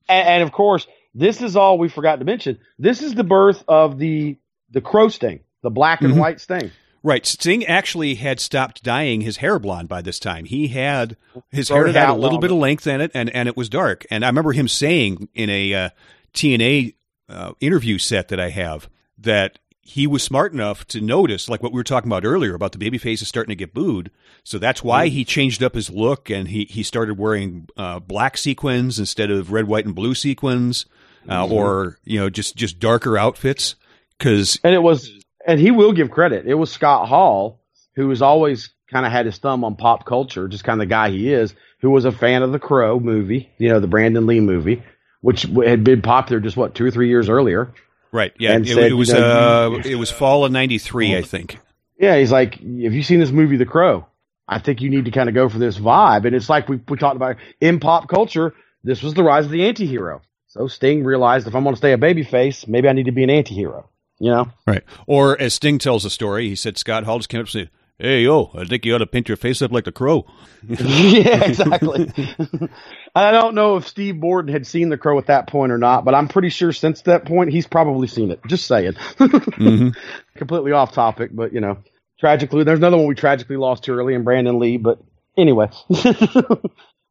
and 0.08 0.42
of 0.42 0.52
course, 0.52 0.86
this 1.14 1.42
is 1.42 1.56
all 1.56 1.76
we 1.78 1.88
forgot 1.88 2.18
to 2.20 2.24
mention. 2.24 2.58
This 2.78 3.02
is 3.02 3.14
the 3.14 3.24
birth 3.24 3.62
of 3.68 3.98
the 3.98 4.38
the 4.70 4.80
Crow 4.80 5.08
Sting, 5.10 5.40
the 5.62 5.68
black 5.70 6.00
and 6.00 6.14
Mhm. 6.14 6.18
white 6.20 6.40
Sting. 6.40 6.70
Right. 7.04 7.26
Sting 7.26 7.64
actually 7.66 8.14
had 8.14 8.38
stopped 8.38 8.82
dyeing 8.84 9.22
his 9.22 9.38
hair 9.38 9.58
blonde 9.58 9.88
by 9.88 10.02
this 10.02 10.18
time. 10.20 10.44
He 10.44 10.68
had 10.68 11.16
his 11.50 11.68
hair 11.68 11.86
had 11.88 12.08
a 12.10 12.14
little 12.14 12.38
bit 12.38 12.50
of 12.52 12.58
length 12.58 12.86
in 12.86 13.00
it, 13.00 13.10
and 13.14 13.28
and 13.30 13.48
it 13.48 13.56
was 13.56 13.68
dark. 13.68 14.06
And 14.10 14.24
I 14.24 14.28
remember 14.28 14.52
him 14.52 14.68
saying 14.68 15.28
in 15.34 15.50
a 15.50 15.74
uh, 15.74 15.90
TNA 16.32 16.94
uh, 17.28 17.52
interview 17.60 17.98
set 17.98 18.28
that 18.28 18.38
I 18.40 18.50
have 18.50 18.88
that 19.18 19.58
he 19.80 20.06
was 20.06 20.22
smart 20.22 20.52
enough 20.52 20.86
to 20.86 21.00
notice, 21.00 21.48
like 21.48 21.60
what 21.62 21.72
we 21.72 21.76
were 21.76 21.84
talking 21.84 22.08
about 22.08 22.24
earlier 22.24 22.54
about 22.54 22.70
the 22.70 22.78
baby 22.78 22.98
faces 22.98 23.26
starting 23.26 23.50
to 23.50 23.56
get 23.56 23.74
booed. 23.74 24.10
So 24.44 24.58
that's 24.58 24.82
why 24.84 25.08
he 25.08 25.24
changed 25.24 25.60
up 25.62 25.74
his 25.74 25.90
look 25.90 26.30
and 26.30 26.48
he 26.48 26.64
he 26.66 26.84
started 26.84 27.18
wearing 27.18 27.68
uh, 27.76 27.98
black 27.98 28.36
sequins 28.36 28.98
instead 29.00 29.30
of 29.30 29.50
red, 29.50 29.66
white, 29.66 29.86
and 29.86 29.94
blue 29.94 30.14
sequins, 30.14 30.86
uh, 31.28 31.44
Mhm. 31.46 31.50
or 31.50 31.98
you 32.04 32.20
know 32.20 32.30
just 32.30 32.54
just 32.54 32.78
darker 32.78 33.18
outfits. 33.18 33.74
Because 34.18 34.60
And 34.62 34.72
it 34.72 34.82
was, 34.84 35.10
and 35.47 35.60
he 35.60 35.70
will 35.70 35.93
give 35.93 36.10
credit. 36.10 36.47
It 36.47 36.55
was 36.55 36.70
Scott 36.70 37.09
Hall 37.09 37.60
who 37.94 38.09
has 38.10 38.23
always 38.23 38.70
kind 38.90 39.06
of 39.06 39.12
had 39.12 39.27
his 39.27 39.39
thumb 39.39 39.64
on 39.64 39.77
pop 39.77 40.05
culture, 40.05 40.48
just 40.48 40.64
kind 40.64 40.81
of 40.81 40.89
the 40.89 40.90
guy 40.90 41.10
he 41.10 41.32
is, 41.32 41.55
who 41.81 41.90
was 41.90 42.05
a 42.05 42.12
fan 42.12 42.43
of 42.43 42.52
the 42.52 42.59
Crow 42.59 43.01
movie, 43.01 43.51
you 43.59 43.69
know, 43.69 43.81
the 43.81 43.86
Brandon 43.86 44.27
Lee 44.27 44.40
movie, 44.40 44.82
which 45.20 45.43
had 45.43 45.85
been 45.85 46.02
popular 46.02 46.40
just 46.40 46.56
what 46.56 46.74
two 46.74 46.86
or 46.86 46.90
three 46.90 47.09
years 47.09 47.28
earlier. 47.28 47.73
Right. 48.12 48.32
Yeah. 48.39 48.59
It, 48.59 48.66
said, 48.69 48.90
it 48.90 48.94
was 48.94 49.09
you 49.09 49.14
know, 49.14 49.74
uh, 49.74 49.82
it 49.85 49.94
was 49.97 50.10
fall 50.10 50.44
of 50.44 50.52
'93, 50.52 51.16
I 51.16 51.23
think. 51.23 51.59
Yeah, 51.98 52.19
he's 52.19 52.32
like, 52.32 52.55
have 52.55 52.64
you 52.64 53.02
seen 53.02 53.20
this 53.20 53.31
movie, 53.31 53.56
The 53.56 53.66
Crow? 53.66 54.06
I 54.48 54.59
think 54.59 54.81
you 54.81 54.90
need 54.90 55.05
to 55.05 55.10
kind 55.10 55.28
of 55.28 55.35
go 55.35 55.48
for 55.48 55.59
this 55.59 55.78
vibe. 55.78 56.27
And 56.27 56.35
it's 56.35 56.48
like 56.48 56.69
we, 56.69 56.81
we 56.89 56.97
talked 56.97 57.16
about 57.16 57.36
in 57.60 57.78
pop 57.78 58.09
culture, 58.09 58.55
this 58.82 59.02
was 59.02 59.14
the 59.14 59.23
rise 59.23 59.44
of 59.44 59.51
the 59.51 59.66
anti-hero. 59.66 60.20
So 60.48 60.66
Sting 60.66 61.05
realized 61.05 61.47
if 61.47 61.55
I'm 61.55 61.62
going 61.62 61.74
to 61.74 61.78
stay 61.78 61.93
a 61.93 61.98
babyface, 61.98 62.66
maybe 62.66 62.89
I 62.89 62.93
need 62.93 63.06
to 63.06 63.12
be 63.12 63.23
an 63.23 63.31
anti-hero. 63.31 63.89
You 64.22 64.30
know? 64.30 64.52
Right. 64.68 64.84
Or 65.08 65.36
as 65.40 65.54
Sting 65.54 65.78
tells 65.78 66.04
the 66.04 66.10
story, 66.10 66.48
he 66.48 66.54
said 66.54 66.78
Scott 66.78 67.02
Hall 67.02 67.18
just 67.18 67.28
came 67.28 67.40
up 67.40 67.46
and 67.46 67.50
said, 67.50 67.70
"Hey, 67.98 68.22
yo, 68.22 68.52
I 68.54 68.64
think 68.64 68.84
you 68.86 68.94
ought 68.94 68.98
to 68.98 69.06
paint 69.06 69.28
your 69.28 69.36
face 69.36 69.60
up 69.60 69.72
like 69.72 69.84
the 69.84 69.90
crow." 69.90 70.26
yeah, 70.68 71.44
exactly. 71.44 72.08
I 73.16 73.32
don't 73.32 73.56
know 73.56 73.78
if 73.78 73.88
Steve 73.88 74.20
Borden 74.20 74.52
had 74.52 74.64
seen 74.64 74.90
The 74.90 74.96
Crow 74.96 75.18
at 75.18 75.26
that 75.26 75.48
point 75.48 75.72
or 75.72 75.76
not, 75.78 76.04
but 76.04 76.14
I'm 76.14 76.28
pretty 76.28 76.50
sure 76.50 76.70
since 76.72 77.02
that 77.02 77.24
point 77.26 77.50
he's 77.50 77.66
probably 77.66 78.06
seen 78.06 78.30
it. 78.30 78.38
Just 78.46 78.66
saying. 78.68 78.92
Mhm. 79.18 79.94
Completely 80.36 80.70
off 80.70 80.92
topic, 80.92 81.30
but 81.34 81.52
you 81.52 81.60
know, 81.60 81.78
tragically, 82.20 82.62
there's 82.62 82.78
another 82.78 82.96
one 82.98 83.06
we 83.08 83.16
tragically 83.16 83.56
lost 83.56 83.82
too 83.82 83.92
early 83.92 84.14
in 84.14 84.22
Brandon 84.22 84.60
Lee. 84.60 84.76
But 84.76 85.00
anyway, 85.36 85.68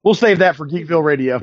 we'll 0.03 0.13
save 0.13 0.39
that 0.39 0.55
for 0.55 0.65
Geekville 0.67 1.03
Radio. 1.03 1.39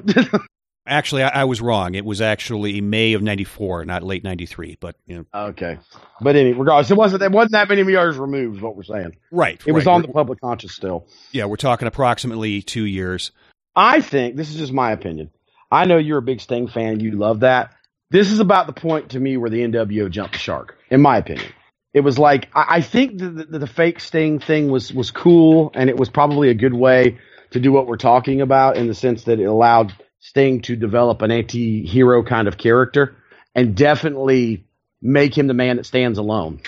Actually, 0.89 1.23
I, 1.23 1.43
I 1.43 1.44
was 1.44 1.60
wrong. 1.60 1.94
It 1.94 2.05
was 2.05 2.20
actually 2.20 2.81
May 2.81 3.12
of 3.12 3.23
'94, 3.23 3.85
not 3.85 4.02
late 4.02 4.24
'93. 4.24 4.78
But 4.81 4.97
you 5.06 5.19
know, 5.19 5.48
okay. 5.48 5.78
But 6.20 6.36
anyway, 6.36 6.59
regardless, 6.59 6.90
it 6.90 6.97
wasn't 6.97 7.23
it 7.23 7.31
wasn't 7.31 7.52
that 7.52 7.69
many 7.69 7.82
years 7.82 8.16
removed. 8.16 8.56
Is 8.56 8.62
what 8.62 8.77
we're 8.77 8.82
saying. 8.82 9.16
right. 9.31 9.62
It 9.66 9.73
was 9.73 9.86
on 9.86 10.01
We're- 10.01 10.06
the 10.09 10.12
public 10.12 10.40
conscious 10.40 10.74
still. 10.74 11.06
Yeah, 11.32 11.44
we're 11.44 11.56
talking 11.56 11.86
approximately 11.89 12.62
two 12.62 12.85
years. 12.85 13.31
I 13.77 14.01
think 14.01 14.36
this 14.36 14.51
is 14.51 14.56
just 14.56 14.73
my 14.73 14.93
opinion. 14.93 15.31
I 15.70 15.85
know 15.85 15.98
you're 15.98 16.19
a 16.19 16.23
big 16.23 16.40
Sting 16.40 16.66
fan. 16.69 17.01
You 17.01 17.12
love 17.12 17.40
that. 17.40 17.74
This 18.10 18.31
is 18.31 18.40
about 18.40 18.66
the 18.66 18.73
point 18.73 19.10
to 19.10 19.20
me 19.20 19.36
where 19.36 19.51
the 19.51 19.60
NWO 19.60 20.10
jumped 20.10 20.32
the 20.32 20.39
shark, 20.39 20.78
in 20.90 21.02
my 21.02 21.19
opinion. 21.19 21.52
It 21.93 22.01
was 22.01 22.19
like 22.19 22.48
I, 22.55 22.77
I 22.77 22.81
think 22.81 23.19
the, 23.19 23.28
the, 23.28 23.59
the 23.60 23.66
fake 23.66 24.01
Sting 24.01 24.39
thing 24.40 24.70
was 24.70 24.93
was 24.93 25.10
cool, 25.10 25.70
and 25.74 25.90
it 25.90 25.97
was 25.97 26.09
probably 26.09 26.48
a 26.48 26.55
good 26.55 26.74
way 26.74 27.19
to 27.51 27.60
do 27.60 27.73
what 27.73 27.86
we're 27.86 27.97
talking 27.97 28.40
about 28.40 28.77
in 28.77 28.89
the 28.89 28.94
sense 28.94 29.24
that 29.24 29.40
it 29.40 29.44
allowed 29.44 29.93
Sting 30.20 30.62
to 30.62 30.76
develop 30.76 31.22
an 31.22 31.30
anti-hero 31.30 32.24
kind 32.24 32.48
of 32.48 32.58
character 32.58 33.16
and 33.54 33.76
definitely 33.76 34.64
make 35.02 35.36
him 35.36 35.46
the 35.46 35.54
man 35.54 35.76
that 35.76 35.86
stands 35.86 36.18
alone. 36.18 36.60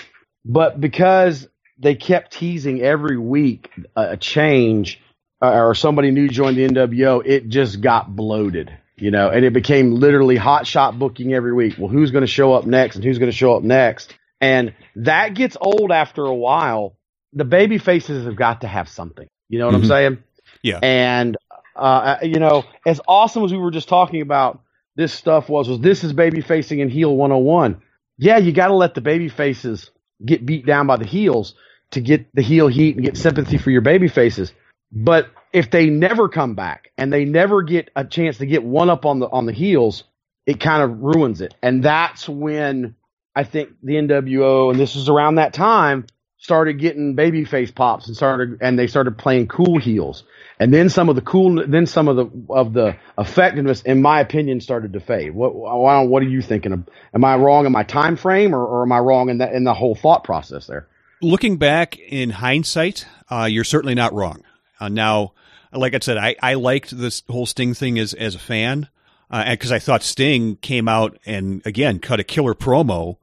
But 0.45 0.79
because 0.81 1.47
they 1.79 1.95
kept 1.95 2.33
teasing 2.33 2.81
every 2.81 3.17
week 3.17 3.71
a, 3.95 4.17
change 4.17 5.01
uh, 5.41 5.51
or 5.53 5.75
somebody 5.75 6.11
new 6.11 6.29
joined 6.29 6.57
the 6.57 6.67
NWO, 6.67 7.23
it 7.25 7.49
just 7.49 7.81
got 7.81 8.15
bloated, 8.15 8.71
you 8.97 9.11
know, 9.11 9.29
and 9.29 9.45
it 9.45 9.53
became 9.53 9.93
literally 9.95 10.37
hot 10.37 10.67
shot 10.67 10.97
booking 10.99 11.33
every 11.33 11.53
week. 11.53 11.75
Well, 11.77 11.89
who's 11.89 12.11
going 12.11 12.23
to 12.23 12.27
show 12.27 12.53
up 12.53 12.65
next 12.65 12.95
and 12.95 13.05
who's 13.05 13.19
going 13.19 13.31
to 13.31 13.37
show 13.37 13.55
up 13.55 13.63
next? 13.63 14.15
And 14.41 14.73
that 14.97 15.33
gets 15.35 15.57
old 15.59 15.91
after 15.91 16.25
a 16.25 16.35
while. 16.35 16.95
The 17.33 17.45
baby 17.45 17.77
faces 17.77 18.25
have 18.25 18.35
got 18.35 18.61
to 18.61 18.67
have 18.67 18.89
something. 18.89 19.27
You 19.49 19.59
know 19.59 19.67
what 19.67 19.75
I'm 19.75 19.83
Mhm. 19.83 19.87
saying? 19.87 20.23
Yeah. 20.63 20.79
And 20.81 21.37
uh, 21.75 22.17
you 22.21 22.39
know, 22.39 22.63
as 22.85 23.01
awesome 23.07 23.43
as 23.43 23.51
we 23.51 23.57
were 23.57 23.71
just 23.71 23.87
talking 23.87 24.21
about 24.21 24.61
this 24.95 25.13
stuff 25.13 25.49
was, 25.49 25.69
was 25.69 25.79
this 25.79 26.03
is 26.03 26.13
baby 26.13 26.41
facing 26.41 26.81
and 26.81 26.91
heel 26.91 27.15
101. 27.15 27.81
Yeah, 28.17 28.37
you 28.37 28.51
got 28.51 28.67
to 28.67 28.75
let 28.75 28.93
the 28.93 29.01
baby 29.01 29.29
faces 29.29 29.89
get 30.23 30.45
beat 30.45 30.65
down 30.65 30.87
by 30.87 30.97
the 30.97 31.05
heels 31.05 31.55
to 31.91 32.01
get 32.01 32.33
the 32.35 32.41
heel 32.41 32.67
heat 32.67 32.95
and 32.95 33.05
get 33.05 33.17
sympathy 33.17 33.57
for 33.57 33.71
your 33.71 33.81
baby 33.81 34.07
faces. 34.07 34.53
But 34.91 35.29
if 35.53 35.71
they 35.71 35.89
never 35.89 36.29
come 36.29 36.55
back 36.55 36.91
and 36.97 37.11
they 37.11 37.25
never 37.25 37.61
get 37.61 37.89
a 37.95 38.05
chance 38.05 38.37
to 38.39 38.45
get 38.45 38.63
one 38.63 38.89
up 38.89 39.05
on 39.05 39.19
the 39.19 39.27
on 39.29 39.45
the 39.45 39.53
heels, 39.53 40.03
it 40.45 40.59
kind 40.59 40.83
of 40.83 40.99
ruins 40.99 41.41
it. 41.41 41.53
And 41.61 41.83
that's 41.83 42.27
when 42.27 42.95
I 43.35 43.43
think 43.43 43.71
the 43.81 43.93
NWO 43.93 44.71
and 44.71 44.79
this 44.79 44.95
was 44.95 45.09
around 45.09 45.35
that 45.35 45.53
time 45.53 46.05
started 46.41 46.79
getting 46.79 47.15
babyface 47.15 47.73
pops 47.73 48.07
and 48.07 48.17
started 48.17 48.57
and 48.61 48.77
they 48.77 48.87
started 48.87 49.17
playing 49.17 49.47
cool 49.47 49.79
heels. 49.79 50.23
And 50.59 50.73
then 50.73 50.89
some 50.89 51.07
of 51.07 51.15
the 51.15 51.21
cool 51.21 51.63
then 51.67 51.85
some 51.85 52.07
of 52.07 52.15
the 52.17 52.29
of 52.49 52.73
the 52.73 52.97
effectiveness 53.17 53.83
in 53.83 54.01
my 54.01 54.19
opinion 54.19 54.59
started 54.59 54.93
to 54.93 54.99
fade. 54.99 55.33
What 55.33 55.55
what, 55.55 56.23
are 56.23 56.27
you 56.27 56.41
thinking? 56.41 56.85
Am 57.13 57.23
I 57.23 57.35
wrong 57.35 57.65
in 57.67 57.71
my 57.71 57.83
time 57.83 58.17
frame 58.17 58.53
or, 58.53 58.65
or 58.65 58.81
am 58.83 58.91
I 58.91 58.99
wrong 58.99 59.29
in 59.29 59.37
that 59.37 59.53
in 59.53 59.63
the 59.63 59.73
whole 59.73 59.95
thought 59.95 60.23
process 60.23 60.67
there? 60.67 60.87
Looking 61.21 61.57
back 61.57 61.99
in 61.99 62.31
hindsight, 62.31 63.05
uh, 63.29 63.47
you're 63.49 63.63
certainly 63.63 63.93
not 63.93 64.11
wrong. 64.13 64.43
Uh, 64.79 64.89
now, 64.89 65.33
like 65.71 65.93
I 65.93 65.99
said, 65.99 66.17
I, 66.17 66.35
I 66.41 66.55
liked 66.55 66.97
this 66.97 67.21
whole 67.29 67.45
Sting 67.45 67.75
thing 67.75 67.99
as 67.99 68.15
as 68.15 68.33
a 68.33 68.39
fan. 68.39 68.89
because 69.29 69.71
I 69.71 69.77
thought 69.77 70.01
Sting 70.01 70.55
came 70.57 70.87
out 70.87 71.19
and 71.23 71.61
again 71.65 71.99
cut 71.99 72.19
a 72.19 72.23
killer 72.23 72.55
promo 72.55 73.17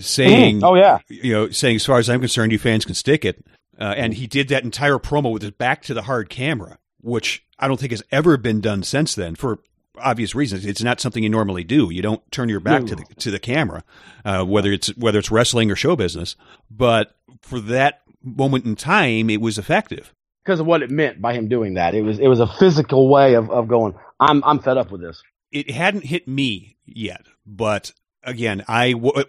saying, 0.00 0.60
Mm. 0.60 0.64
Oh, 0.64 0.74
yeah. 0.74 0.98
you 1.08 1.32
know, 1.32 1.50
saying 1.50 1.76
as 1.76 1.86
far 1.86 1.98
as 1.98 2.08
I'm 2.08 2.20
concerned, 2.20 2.52
you 2.52 2.58
fans 2.58 2.84
can 2.84 2.94
stick 2.94 3.24
it, 3.24 3.44
uh, 3.80 3.94
and 3.96 4.14
he 4.14 4.26
did 4.26 4.48
that 4.48 4.64
entire 4.64 4.98
promo 4.98 5.32
with 5.32 5.42
his 5.42 5.50
back 5.52 5.82
to 5.82 5.94
the 5.94 6.02
hard 6.02 6.28
camera, 6.30 6.78
which 7.00 7.44
I 7.58 7.68
don't 7.68 7.78
think 7.80 7.92
has 7.92 8.02
ever 8.10 8.36
been 8.36 8.60
done 8.60 8.82
since 8.82 9.14
then 9.14 9.34
for 9.34 9.60
obvious 9.98 10.34
reasons. 10.34 10.64
It's 10.66 10.82
not 10.82 11.00
something 11.00 11.22
you 11.22 11.28
normally 11.28 11.64
do. 11.64 11.88
You 11.90 12.02
don't 12.02 12.22
turn 12.32 12.48
your 12.48 12.60
back 12.60 12.82
No. 12.82 12.88
to 12.88 12.96
the 12.96 13.04
to 13.16 13.30
the 13.30 13.38
camera, 13.38 13.84
uh, 14.24 14.44
whether 14.44 14.72
it's 14.72 14.88
whether 14.96 15.18
it's 15.18 15.30
wrestling 15.30 15.70
or 15.70 15.76
show 15.76 15.94
business. 15.96 16.34
But 16.70 17.14
for 17.42 17.60
that 17.60 18.00
moment 18.22 18.64
in 18.64 18.74
time, 18.76 19.28
it 19.30 19.40
was 19.40 19.58
effective. 19.58 20.12
because 20.44 20.60
of 20.60 20.66
what 20.66 20.82
it 20.82 20.90
meant 20.90 21.20
by 21.22 21.32
him 21.34 21.48
doing 21.48 21.74
that. 21.74 21.94
It 21.94 22.02
was 22.02 22.18
it 22.18 22.26
was 22.28 22.40
a 22.40 22.46
physical 22.46 23.08
way 23.08 23.34
of, 23.34 23.50
of 23.50 23.68
going. 23.68 23.94
I'm 24.20 24.42
I'm 24.44 24.58
fed 24.60 24.76
up 24.78 24.90
with 24.90 25.00
this. 25.00 25.22
It 25.52 25.70
hadn't 25.70 26.04
hit 26.04 26.26
me 26.26 26.76
yet, 26.86 27.26
but 27.46 27.92
again, 28.24 28.64
I, 28.66 28.92
w- 28.92 29.24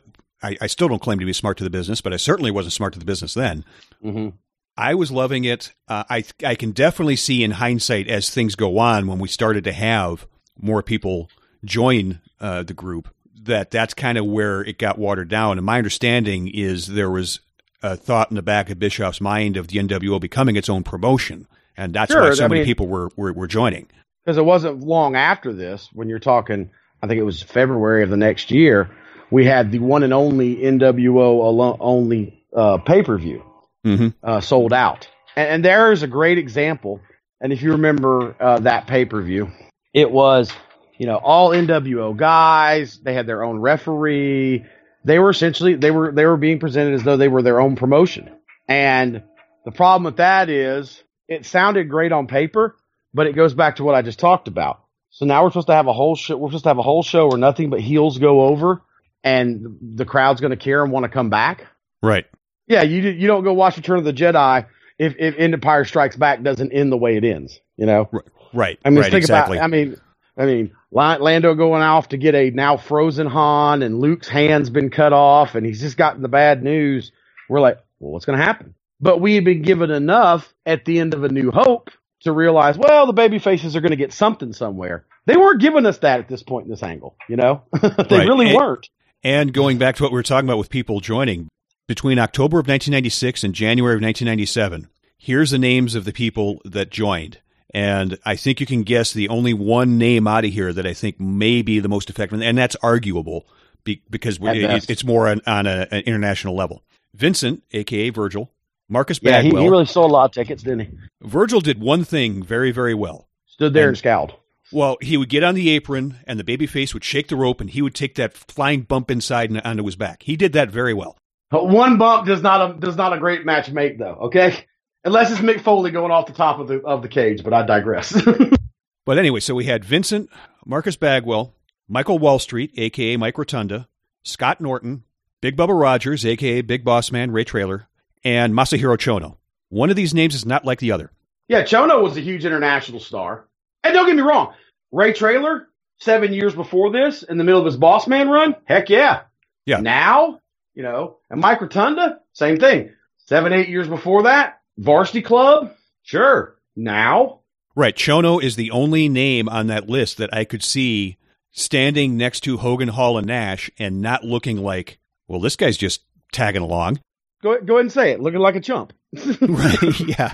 I 0.45 0.57
I 0.61 0.67
still 0.67 0.88
don't 0.88 1.01
claim 1.01 1.19
to 1.19 1.26
be 1.26 1.34
smart 1.34 1.57
to 1.57 1.63
the 1.63 1.69
business, 1.69 2.01
but 2.01 2.13
I 2.13 2.17
certainly 2.17 2.51
wasn't 2.51 2.73
smart 2.73 2.93
to 2.93 2.99
the 2.99 3.05
business 3.05 3.34
then. 3.34 3.65
Mm-hmm. 4.03 4.30
I 4.77 4.93
was 4.93 5.11
loving 5.11 5.45
it. 5.45 5.73
Uh, 5.88 6.03
I 6.09 6.23
I 6.43 6.55
can 6.55 6.72
definitely 6.72 7.15
see 7.15 7.43
in 7.43 7.51
hindsight 7.51 8.07
as 8.07 8.30
things 8.30 8.55
go 8.55 8.77
on 8.77 9.07
when 9.07 9.19
we 9.19 9.27
started 9.27 9.63
to 9.63 9.73
have 9.73 10.27
more 10.59 10.84
people 10.84 11.30
join 11.63 12.22
uh, 12.39 12.63
the 12.63 12.73
group 12.73 13.09
that 13.43 13.72
that's 13.72 13.93
kind 13.93 14.17
of 14.17 14.26
where 14.26 14.61
it 14.61 14.77
got 14.77 14.97
watered 14.97 15.30
down. 15.30 15.57
And 15.57 15.65
my 15.65 15.77
understanding 15.77 16.47
is 16.47 16.88
there 16.88 17.11
was 17.11 17.39
a 17.81 17.95
thought 17.95 18.31
in 18.31 18.35
the 18.35 18.41
back 18.41 18.69
of 18.69 18.80
Bischoff's 18.80 19.22
mind 19.22 19.57
of 19.57 19.67
the 19.67 19.80
NWO 19.80 20.19
becoming 20.19 20.55
its 20.55 20.69
own 20.69 20.84
promotion, 20.84 21.47
and 21.77 21.93
that's 21.93 22.13
why 22.13 22.34
so 22.34 22.45
I 22.45 22.47
many 22.47 22.61
mean- 22.61 22.67
people 22.67 22.88
were, 22.88 23.09
were 23.15 23.34
were 23.34 23.47
joining. 23.47 23.88
Because 24.23 24.38
it 24.38 24.45
wasn't 24.45 24.80
long 24.80 25.15
after 25.15 25.53
this 25.53 25.89
when 25.93 26.09
you're 26.09 26.19
talking. 26.19 26.72
I 27.03 27.07
think 27.07 27.19
it 27.19 27.23
was 27.23 27.43
February 27.43 28.01
of 28.03 28.09
the 28.09 28.17
next 28.17 28.49
year. 28.49 28.89
We 29.31 29.45
had 29.45 29.72
the 29.72 29.80
one 29.80 30.03
and 30.03 30.14
only 30.14 30.57
NWO 30.57 31.15
alo- 31.43 31.77
only 31.80 32.43
uh, 32.56 32.77
pay 32.80 33.03
per 33.03 33.18
view 33.18 33.43
Mm-hmm. 33.85 34.07
uh, 34.23 34.41
sold 34.41 34.73
out, 34.73 35.07
and, 35.35 35.47
and 35.47 35.65
there 35.65 35.91
is 35.91 36.02
a 36.02 36.07
great 36.07 36.39
example. 36.39 37.02
And 37.39 37.53
if 37.53 37.61
you 37.61 37.73
remember 37.73 38.35
uh, 38.39 38.60
that 38.61 38.88
pay 38.88 39.06
per 39.06 39.22
view, 39.22 39.52
it 39.93 40.10
was 40.10 40.52
you 40.97 41.06
know 41.06 41.18
all 41.18 41.52
NWO 41.52 42.18
guys. 42.18 42.99
They 43.03 43.14
had 43.14 43.27
their 43.27 43.43
own 43.43 43.60
referee. 43.60 44.65
They 45.03 45.19
were 45.19 45.30
essentially 45.30 45.76
they 45.76 45.91
were 45.91 46.11
they 46.11 46.26
were 46.26 46.38
being 46.38 46.57
presented 46.60 46.95
as 46.95 47.03
though 47.03 47.18
they 47.18 47.27
were 47.27 47.43
their 47.43 47.61
own 47.61 47.76
promotion. 47.76 48.31
And 48.68 49.22
the 49.65 49.72
problem 49.72 50.06
with 50.06 50.18
that 50.18 50.49
is 50.49 51.03
it 51.27 51.45
sounded 51.45 51.88
great 51.89 52.11
on 52.11 52.26
paper, 52.26 52.76
but 53.14 53.27
it 53.27 53.34
goes 53.35 53.53
back 53.53 53.76
to 53.76 53.84
what 53.84 53.93
I 53.93 54.02
just 54.02 54.18
talked 54.18 54.47
about. 54.47 54.81
So 55.11 55.26
now 55.27 55.43
we're 55.43 55.52
supposed 55.52 55.68
to 55.68 55.76
have 55.76 55.85
a 55.88 55.93
whole 55.93 56.15
show. 56.15 56.38
We're 56.38 56.49
supposed 56.49 56.64
to 56.64 56.69
have 56.72 56.80
a 56.80 56.84
whole 56.84 57.03
show 57.03 57.27
where 57.27 57.38
nothing 57.38 57.69
but 57.69 57.81
heels 57.81 58.18
go 58.18 58.41
over, 58.45 58.81
and 59.26 59.77
the 59.81 60.06
crowd's 60.06 60.39
going 60.39 60.52
to 60.52 60.57
care 60.57 60.81
and 60.84 60.91
want 60.93 61.03
to 61.03 61.10
come 61.10 61.30
back. 61.30 61.65
Right. 62.02 62.26
Yeah, 62.68 62.84
you 62.84 63.02
you 63.02 63.27
don't 63.27 63.43
go 63.43 63.53
watch 63.53 63.76
the 63.76 63.81
Return 63.81 63.97
of 63.99 64.06
the 64.06 64.14
Jedi 64.14 64.65
if 64.97 65.15
if 65.19 65.35
Empire 65.38 65.84
Strikes 65.84 66.15
Back 66.15 66.41
doesn't 66.43 66.72
end 66.72 66.91
the 66.91 66.97
way 66.97 67.18
it 67.18 67.23
ends. 67.26 67.60
You 67.76 67.85
know. 67.88 68.10
Right. 68.53 68.80
I 68.85 68.89
mean, 68.89 68.99
right, 69.02 69.11
think 69.11 69.23
exactly. 69.23 69.57
about. 69.57 69.65
I 69.65 69.68
mean, 69.68 69.97
I 70.38 70.45
mean, 70.45 70.72
Lando 70.91 71.53
going 71.56 71.81
off 71.81 72.10
to 72.10 72.18
get 72.18 72.35
a 72.35 72.52
now 72.52 72.77
frozen 72.77 73.27
Han, 73.27 73.84
and 73.84 73.99
Luke's 73.99 74.30
hand's 74.30 74.69
been 74.69 74.89
cut 74.89 75.11
off, 75.14 75.56
and 75.56 75.65
he's 75.65 75.81
just 75.81 75.97
gotten 75.97 76.22
the 76.22 76.30
bad 76.30 76.64
news. 76.64 77.11
We're 77.49 77.60
like, 77.60 77.80
well, 77.99 78.11
what's 78.14 78.26
going 78.26 78.39
to 78.39 78.45
happen? 78.45 78.73
But 79.02 79.19
we 79.19 79.35
had 79.35 79.43
been 79.43 79.61
given 79.61 79.91
enough 79.91 80.53
at 80.65 80.85
the 80.85 80.99
end 80.99 81.14
of 81.14 81.23
A 81.23 81.30
New 81.30 81.52
Hope 81.52 81.89
to 82.22 82.31
realize, 82.31 82.77
well, 82.77 83.06
the 83.06 83.14
baby 83.14 83.39
faces 83.39 83.76
are 83.76 83.81
going 83.81 83.91
to 83.91 83.97
get 83.97 84.14
something 84.14 84.53
somewhere. 84.53 85.06
They 85.26 85.35
weren't 85.38 85.61
giving 85.61 85.85
us 85.85 85.97
that 85.99 86.22
at 86.22 86.27
this 86.30 86.41
point 86.43 86.65
in 86.65 86.72
this 86.72 86.81
angle, 86.81 87.15
you 87.30 87.35
know. 87.35 87.64
they 87.81 87.89
Right. 87.89 88.27
really 88.27 88.47
And- 88.47 88.56
weren't. 88.56 88.89
And 89.26 89.52
going 89.53 89.80
back 89.80 89.95
to 89.95 90.03
what 90.03 90.11
we 90.11 90.18
were 90.18 90.23
talking 90.23 90.47
about 90.47 90.60
with 90.60 90.69
people 90.69 90.99
joining, 90.99 91.49
between 91.88 92.19
October 92.19 92.60
of 92.60 92.68
1996 92.68 93.43
and 93.43 93.56
January 93.56 93.95
of 93.95 94.02
1997, 94.03 94.88
here's 95.18 95.49
the 95.49 95.57
names 95.57 95.95
of 95.95 96.06
the 96.06 96.14
people 96.14 96.61
that 96.64 96.91
joined. 96.91 97.39
And 97.73 98.19
I 98.23 98.35
think 98.35 98.60
you 98.60 98.68
can 98.68 98.84
guess 98.84 99.11
the 99.11 99.27
only 99.30 99.52
one 99.52 99.97
name 99.97 100.27
out 100.27 100.45
of 100.45 100.52
here 100.52 100.72
that 100.72 100.85
I 100.85 100.93
think 100.93 101.19
may 101.19 101.64
be 101.64 101.80
the 101.80 101.89
most 101.89 102.11
effective, 102.11 102.39
and 102.39 102.56
that's 102.56 102.76
arguable 102.84 103.47
because 103.84 104.38
it, 104.39 104.89
it's 104.91 105.03
more 105.03 105.27
on, 105.27 105.41
on 105.47 105.65
a, 105.65 105.88
an 105.89 106.03
international 106.03 106.56
level. 106.56 106.84
Vincent, 107.15 107.64
aka 107.72 108.11
Virgil, 108.11 108.52
Marcus 108.89 109.19
Yeah, 109.23 109.41
he, 109.41 109.49
he 109.49 109.68
really 109.68 109.88
sold 109.88 110.11
a 110.11 110.14
lot 110.14 110.26
of 110.26 110.34
tickets, 110.34 110.61
didn't 110.61 110.81
he? 110.81 110.89
Virgil 111.23 111.61
did 111.61 111.81
one 111.81 112.03
thing 112.03 112.43
very, 112.43 112.72
very 112.72 112.93
well. 112.93 113.27
Stood 113.47 113.73
there 113.73 113.85
and, 113.85 113.89
And- 113.89 113.97
scowled. 113.97 114.35
Well, 114.72 114.98
he 115.02 115.18
would 115.18 115.30
get 115.30 115.44
on 115.44 115.56
the 115.56 115.70
apron, 115.70 116.18
and 116.26 116.40
the 116.40 116.44
baby 116.44 116.66
face 116.66 116.94
would 116.94 117.04
shake 117.04 117.28
the 117.28 117.36
rope, 117.36 117.62
and 117.62 117.70
he 117.70 117.82
would 117.82 117.96
take 117.96 118.16
that 118.16 118.36
flying 118.36 118.82
bump 118.82 119.12
inside 119.12 119.50
and 119.50 119.62
onto 119.62 119.86
his 119.86 119.96
back. 119.96 120.24
He 120.24 120.36
did 120.36 120.54
that 120.54 120.72
very 120.72 120.94
well. 120.94 121.18
But 121.52 121.70
one 121.70 121.98
bump 121.98 122.26
does 122.26 122.42
not 122.42 122.72
a, 122.72 122.80
does 122.80 122.96
not 122.96 123.14
a 123.14 123.20
great 123.20 123.46
match 123.46 123.70
make, 123.70 124.00
though. 124.00 124.18
Okay, 124.24 124.66
unless 125.04 125.32
it's 125.32 125.42
Mick 125.42 125.62
Foley 125.62 125.92
going 125.92 126.12
off 126.12 126.26
the 126.26 126.34
top 126.34 126.60
of 126.60 126.68
the 126.68 126.82
of 126.82 127.02
the 127.02 127.08
cage. 127.08 127.44
But 127.44 127.54
I 127.54 127.64
digress. 127.66 128.20
But 129.06 129.20
anyway, 129.20 129.40
so 129.40 129.54
we 129.54 129.66
had 129.66 129.86
Vincent, 129.86 130.32
Marcus 130.66 130.98
Bagwell, 130.98 131.54
Michael 131.88 132.18
Wall 132.18 132.40
Street, 132.40 132.72
aka 132.76 133.18
Mike 133.18 133.38
Rotunda, 133.38 133.88
Scott 134.24 134.60
Norton, 134.60 135.04
Big 135.42 135.56
Bubba 135.56 135.80
Rogers, 135.80 136.26
aka 136.26 136.62
Big 136.62 136.84
Boss 136.84 137.12
Man 137.12 137.30
Ray 137.30 137.44
Traylor, 137.44 137.88
and 138.24 138.54
Masahiro 138.54 138.98
Chono. 138.98 139.38
One 139.70 139.92
of 139.92 139.96
these 139.96 140.16
names 140.16 140.34
is 140.34 140.46
not 140.46 140.66
like 140.66 140.80
the 140.80 140.92
other. 140.92 141.12
Yeah, 141.48 141.62
Chono 141.62 142.02
was 142.02 142.18
a 142.18 142.22
huge 142.22 142.46
international 142.46 143.00
star. 143.00 143.46
And 143.86 143.94
don't 143.94 144.07
get 144.07 144.16
me 144.16 144.24
wrong, 144.24 144.53
Ray 144.91 145.14
Traylor, 145.14 145.68
seven 145.99 146.34
years 146.34 146.56
before 146.56 146.91
this, 146.91 147.22
in 147.22 147.38
the 147.38 147.44
middle 147.44 147.60
of 147.60 147.68
his 147.68 147.78
boss 147.78 148.07
man 148.07 148.28
run, 148.30 148.56
heck 148.66 148.90
yeah. 148.90 149.22
Yeah. 149.66 149.80
Now, 149.80 150.41
you 150.74 150.82
know, 150.84 151.18
and 151.30 151.40
Mike 151.40 151.62
Rotunda, 151.62 152.20
same 152.34 152.57
thing. 152.57 152.91
Seven, 153.28 153.53
eight 153.53 153.70
years 153.70 153.88
before 153.88 154.24
that, 154.24 154.60
Varsity 154.78 155.22
Club, 155.22 155.74
sure. 156.03 156.56
Now, 156.76 157.41
Right, 157.78 157.95
Chono 157.95 158.41
is 158.41 158.56
the 158.56 158.72
only 158.72 159.10
name 159.10 159.49
on 159.49 159.68
that 159.68 159.90
list 159.90 160.18
that 160.18 160.34
I 160.34 160.45
could 160.45 160.64
see 160.64 161.18
standing 161.52 162.16
next 162.16 162.40
to 162.41 162.57
Hogan, 162.57 162.88
Hall, 162.88 163.18
and 163.18 163.28
Nash 163.28 163.70
and 163.78 164.02
not 164.02 164.24
looking 164.24 164.64
like, 164.64 164.98
well, 165.28 165.41
this 165.41 165.57
guy's 165.57 165.78
just 165.78 166.02
tagging 166.32 166.62
along. 166.62 167.02
go, 167.44 167.60
go 167.62 167.76
ahead 167.76 167.86
and 167.86 167.91
say 167.91 168.12
it, 168.12 168.22
looking 168.22 168.40
like 168.40 168.56
a 168.56 168.62
chump. 168.62 168.94
right, 169.41 169.99
yeah. 169.99 170.34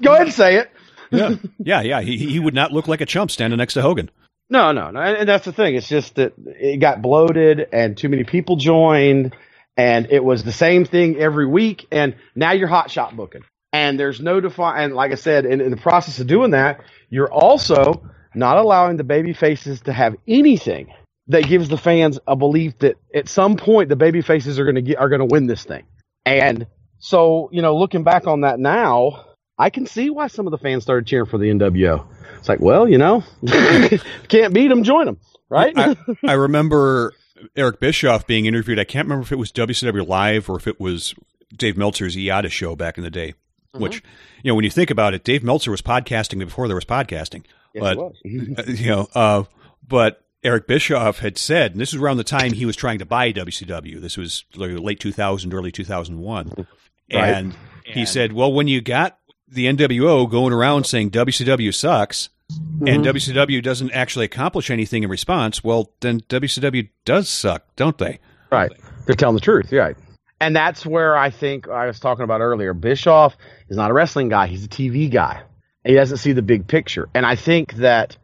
Go 0.00 0.14
ahead 0.14 0.26
and 0.28 0.32
say 0.32 0.56
it. 0.56 0.70
Yeah, 1.16 1.34
yeah, 1.58 1.80
yeah. 1.82 2.00
He, 2.00 2.16
he 2.16 2.40
would 2.40 2.54
not 2.54 2.72
look 2.72 2.88
like 2.88 3.00
a 3.00 3.06
chump 3.06 3.30
standing 3.30 3.58
next 3.58 3.74
to 3.74 3.82
Hogan. 3.82 4.10
No, 4.50 4.72
no, 4.72 4.90
no. 4.90 5.00
And 5.00 5.28
that's 5.28 5.44
the 5.44 5.52
thing. 5.52 5.74
It's 5.74 5.88
just 5.88 6.16
that 6.16 6.34
it 6.46 6.78
got 6.78 7.02
bloated 7.02 7.66
and 7.72 7.96
too 7.96 8.08
many 8.08 8.24
people 8.24 8.56
joined 8.56 9.34
and 9.76 10.06
it 10.10 10.22
was 10.22 10.44
the 10.44 10.52
same 10.52 10.84
thing 10.84 11.16
every 11.16 11.46
week. 11.46 11.86
And 11.90 12.16
now 12.34 12.52
you're 12.52 12.68
hot 12.68 12.90
shot 12.90 13.16
booking 13.16 13.42
and 13.72 13.98
there's 13.98 14.20
no 14.20 14.40
define. 14.40 14.82
And 14.82 14.94
like 14.94 15.12
I 15.12 15.16
said, 15.16 15.46
in, 15.46 15.60
in 15.60 15.70
the 15.70 15.76
process 15.76 16.20
of 16.20 16.26
doing 16.26 16.50
that, 16.52 16.80
you're 17.10 17.32
also 17.32 18.08
not 18.34 18.58
allowing 18.58 18.96
the 18.96 19.04
baby 19.04 19.32
faces 19.32 19.80
to 19.82 19.92
have 19.92 20.14
anything 20.28 20.92
that 21.28 21.48
gives 21.48 21.68
the 21.68 21.78
fans 21.78 22.18
a 22.26 22.36
belief 22.36 22.78
that 22.80 22.96
at 23.14 23.28
some 23.28 23.56
point 23.56 23.88
the 23.88 23.96
baby 23.96 24.20
faces 24.20 24.58
are 24.58 24.64
going 24.64 24.74
to 24.74 24.82
get, 24.82 24.98
are 24.98 25.08
going 25.08 25.20
to 25.20 25.32
win 25.32 25.46
this 25.46 25.64
thing. 25.64 25.84
And 26.26 26.66
so, 26.98 27.48
you 27.52 27.62
know, 27.62 27.76
looking 27.76 28.04
back 28.04 28.26
on 28.26 28.42
that 28.42 28.58
now, 28.58 29.33
I 29.58 29.70
can 29.70 29.86
see 29.86 30.10
why 30.10 30.26
some 30.26 30.46
of 30.46 30.50
the 30.50 30.58
fans 30.58 30.82
started 30.82 31.06
cheering 31.06 31.26
for 31.26 31.38
the 31.38 31.46
NWO. 31.46 32.06
It's 32.38 32.48
like, 32.48 32.60
well, 32.60 32.88
you 32.88 32.98
know, 32.98 33.22
can't 34.28 34.52
beat 34.52 34.68
them, 34.68 34.82
join 34.82 35.06
them, 35.06 35.18
right? 35.48 35.72
I, 35.76 35.96
I 36.24 36.32
remember 36.32 37.12
Eric 37.56 37.80
Bischoff 37.80 38.26
being 38.26 38.46
interviewed. 38.46 38.78
I 38.78 38.84
can't 38.84 39.06
remember 39.06 39.22
if 39.22 39.32
it 39.32 39.38
was 39.38 39.52
WCW 39.52 40.06
Live 40.06 40.48
or 40.48 40.56
if 40.56 40.66
it 40.66 40.80
was 40.80 41.14
Dave 41.56 41.76
Meltzer's 41.76 42.16
IATA 42.16 42.50
show 42.50 42.74
back 42.76 42.98
in 42.98 43.04
the 43.04 43.10
day. 43.10 43.30
Mm-hmm. 43.74 43.82
Which, 43.82 44.02
you 44.42 44.50
know, 44.50 44.54
when 44.54 44.64
you 44.64 44.70
think 44.70 44.90
about 44.90 45.14
it, 45.14 45.24
Dave 45.24 45.42
Meltzer 45.42 45.70
was 45.70 45.82
podcasting 45.82 46.38
before 46.38 46.68
there 46.68 46.76
was 46.76 46.84
podcasting. 46.84 47.44
Yes, 47.72 47.80
but 47.80 47.98
uh, 47.98 48.10
you 48.24 48.86
know, 48.86 49.08
uh, 49.14 49.44
but 49.86 50.24
Eric 50.44 50.66
Bischoff 50.66 51.20
had 51.20 51.38
said, 51.38 51.72
and 51.72 51.80
this 51.80 51.92
was 51.92 52.00
around 52.00 52.18
the 52.18 52.24
time 52.24 52.52
he 52.52 52.66
was 52.66 52.76
trying 52.76 52.98
to 52.98 53.06
buy 53.06 53.32
WCW. 53.32 54.00
This 54.00 54.16
was 54.16 54.44
late 54.54 55.00
2000, 55.00 55.54
early 55.54 55.72
2001. 55.72 56.52
Right. 56.56 56.66
And 57.08 57.56
he 57.84 58.06
said, 58.06 58.32
well, 58.32 58.52
when 58.52 58.68
you 58.68 58.80
got 58.80 59.18
the 59.48 59.66
NWO 59.66 60.30
going 60.30 60.52
around 60.52 60.84
saying 60.84 61.10
WCW 61.10 61.72
sucks 61.72 62.28
and 62.86 63.04
Mhm. 63.04 63.04
WCW 63.04 63.62
doesn't 63.62 63.90
actually 63.92 64.24
accomplish 64.26 64.70
anything 64.70 65.02
in 65.02 65.10
response, 65.10 65.62
well, 65.64 65.90
then 66.00 66.20
WCW 66.28 66.88
does 67.04 67.28
suck, 67.28 67.64
don't 67.76 67.98
they? 67.98 68.18
Right. 68.50 68.70
They're 69.06 69.14
telling 69.14 69.34
the 69.34 69.40
truth, 69.40 69.72
right. 69.72 69.96
And 70.40 70.54
that's 70.54 70.84
where 70.84 71.16
I 71.16 71.30
think 71.30 71.68
I 71.68 71.86
was 71.86 72.00
talking 72.00 72.24
about 72.24 72.40
earlier. 72.40 72.74
Bischoff 72.74 73.36
is 73.68 73.76
not 73.76 73.90
a 73.90 73.94
wrestling 73.94 74.28
guy, 74.28 74.46
he's 74.46 74.64
a 74.64 74.68
TV 74.68 75.08
guy. 75.10 75.42
He 75.84 75.94
doesn't 75.94 76.18
see 76.18 76.32
the 76.32 76.42
big 76.42 76.66
picture. 76.66 77.08
And 77.14 77.24
I 77.26 77.36
think 77.36 77.74
that 77.74 78.16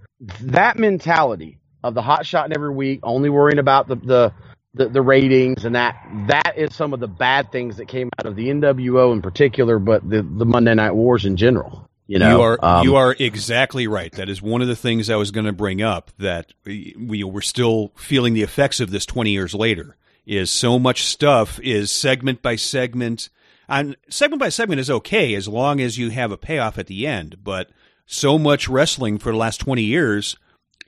that 0.42 0.78
mentality 0.78 1.58
of 1.82 1.94
the 1.94 2.02
hot 2.02 2.26
shot 2.26 2.46
in 2.46 2.54
every 2.54 2.74
week, 2.74 3.00
only 3.02 3.30
worrying 3.30 3.58
about 3.58 3.88
the, 3.88 3.96
the 3.96 4.32
the, 4.74 4.88
the 4.88 5.02
ratings 5.02 5.64
and 5.64 5.74
that 5.74 5.96
that 6.28 6.54
is 6.56 6.74
some 6.74 6.94
of 6.94 7.00
the 7.00 7.08
bad 7.08 7.50
things 7.50 7.76
that 7.78 7.88
came 7.88 8.08
out 8.18 8.26
of 8.26 8.36
the 8.36 8.48
NWO 8.48 9.12
in 9.12 9.22
particular, 9.22 9.78
but 9.78 10.08
the, 10.08 10.22
the 10.22 10.44
Monday 10.44 10.74
Night 10.74 10.92
Wars 10.92 11.24
in 11.24 11.36
general. 11.36 11.88
You 12.10 12.18
know, 12.18 12.36
you 12.36 12.42
are 12.42 12.58
um, 12.60 12.84
you 12.84 12.96
are 12.96 13.14
exactly 13.16 13.86
right. 13.86 14.10
That 14.10 14.28
is 14.28 14.42
one 14.42 14.62
of 14.62 14.66
the 14.66 14.74
things 14.74 15.08
I 15.08 15.14
was 15.14 15.30
going 15.30 15.46
to 15.46 15.52
bring 15.52 15.80
up. 15.80 16.10
That 16.18 16.52
we 16.64 16.96
we 16.98 17.22
we're 17.22 17.40
still 17.40 17.92
feeling 17.94 18.34
the 18.34 18.42
effects 18.42 18.80
of 18.80 18.90
this 18.90 19.06
twenty 19.06 19.30
years 19.30 19.54
later. 19.54 19.96
Is 20.26 20.50
so 20.50 20.80
much 20.80 21.04
stuff 21.04 21.60
is 21.60 21.92
segment 21.92 22.42
by 22.42 22.56
segment. 22.56 23.28
And 23.68 23.96
segment 24.08 24.40
by 24.40 24.48
segment 24.48 24.80
is 24.80 24.90
okay 24.90 25.34
as 25.34 25.46
long 25.46 25.80
as 25.80 25.98
you 25.98 26.10
have 26.10 26.32
a 26.32 26.36
payoff 26.36 26.78
at 26.78 26.88
the 26.88 27.06
end. 27.06 27.44
But 27.44 27.70
so 28.06 28.38
much 28.38 28.68
wrestling 28.68 29.18
for 29.18 29.30
the 29.30 29.38
last 29.38 29.58
twenty 29.58 29.84
years 29.84 30.36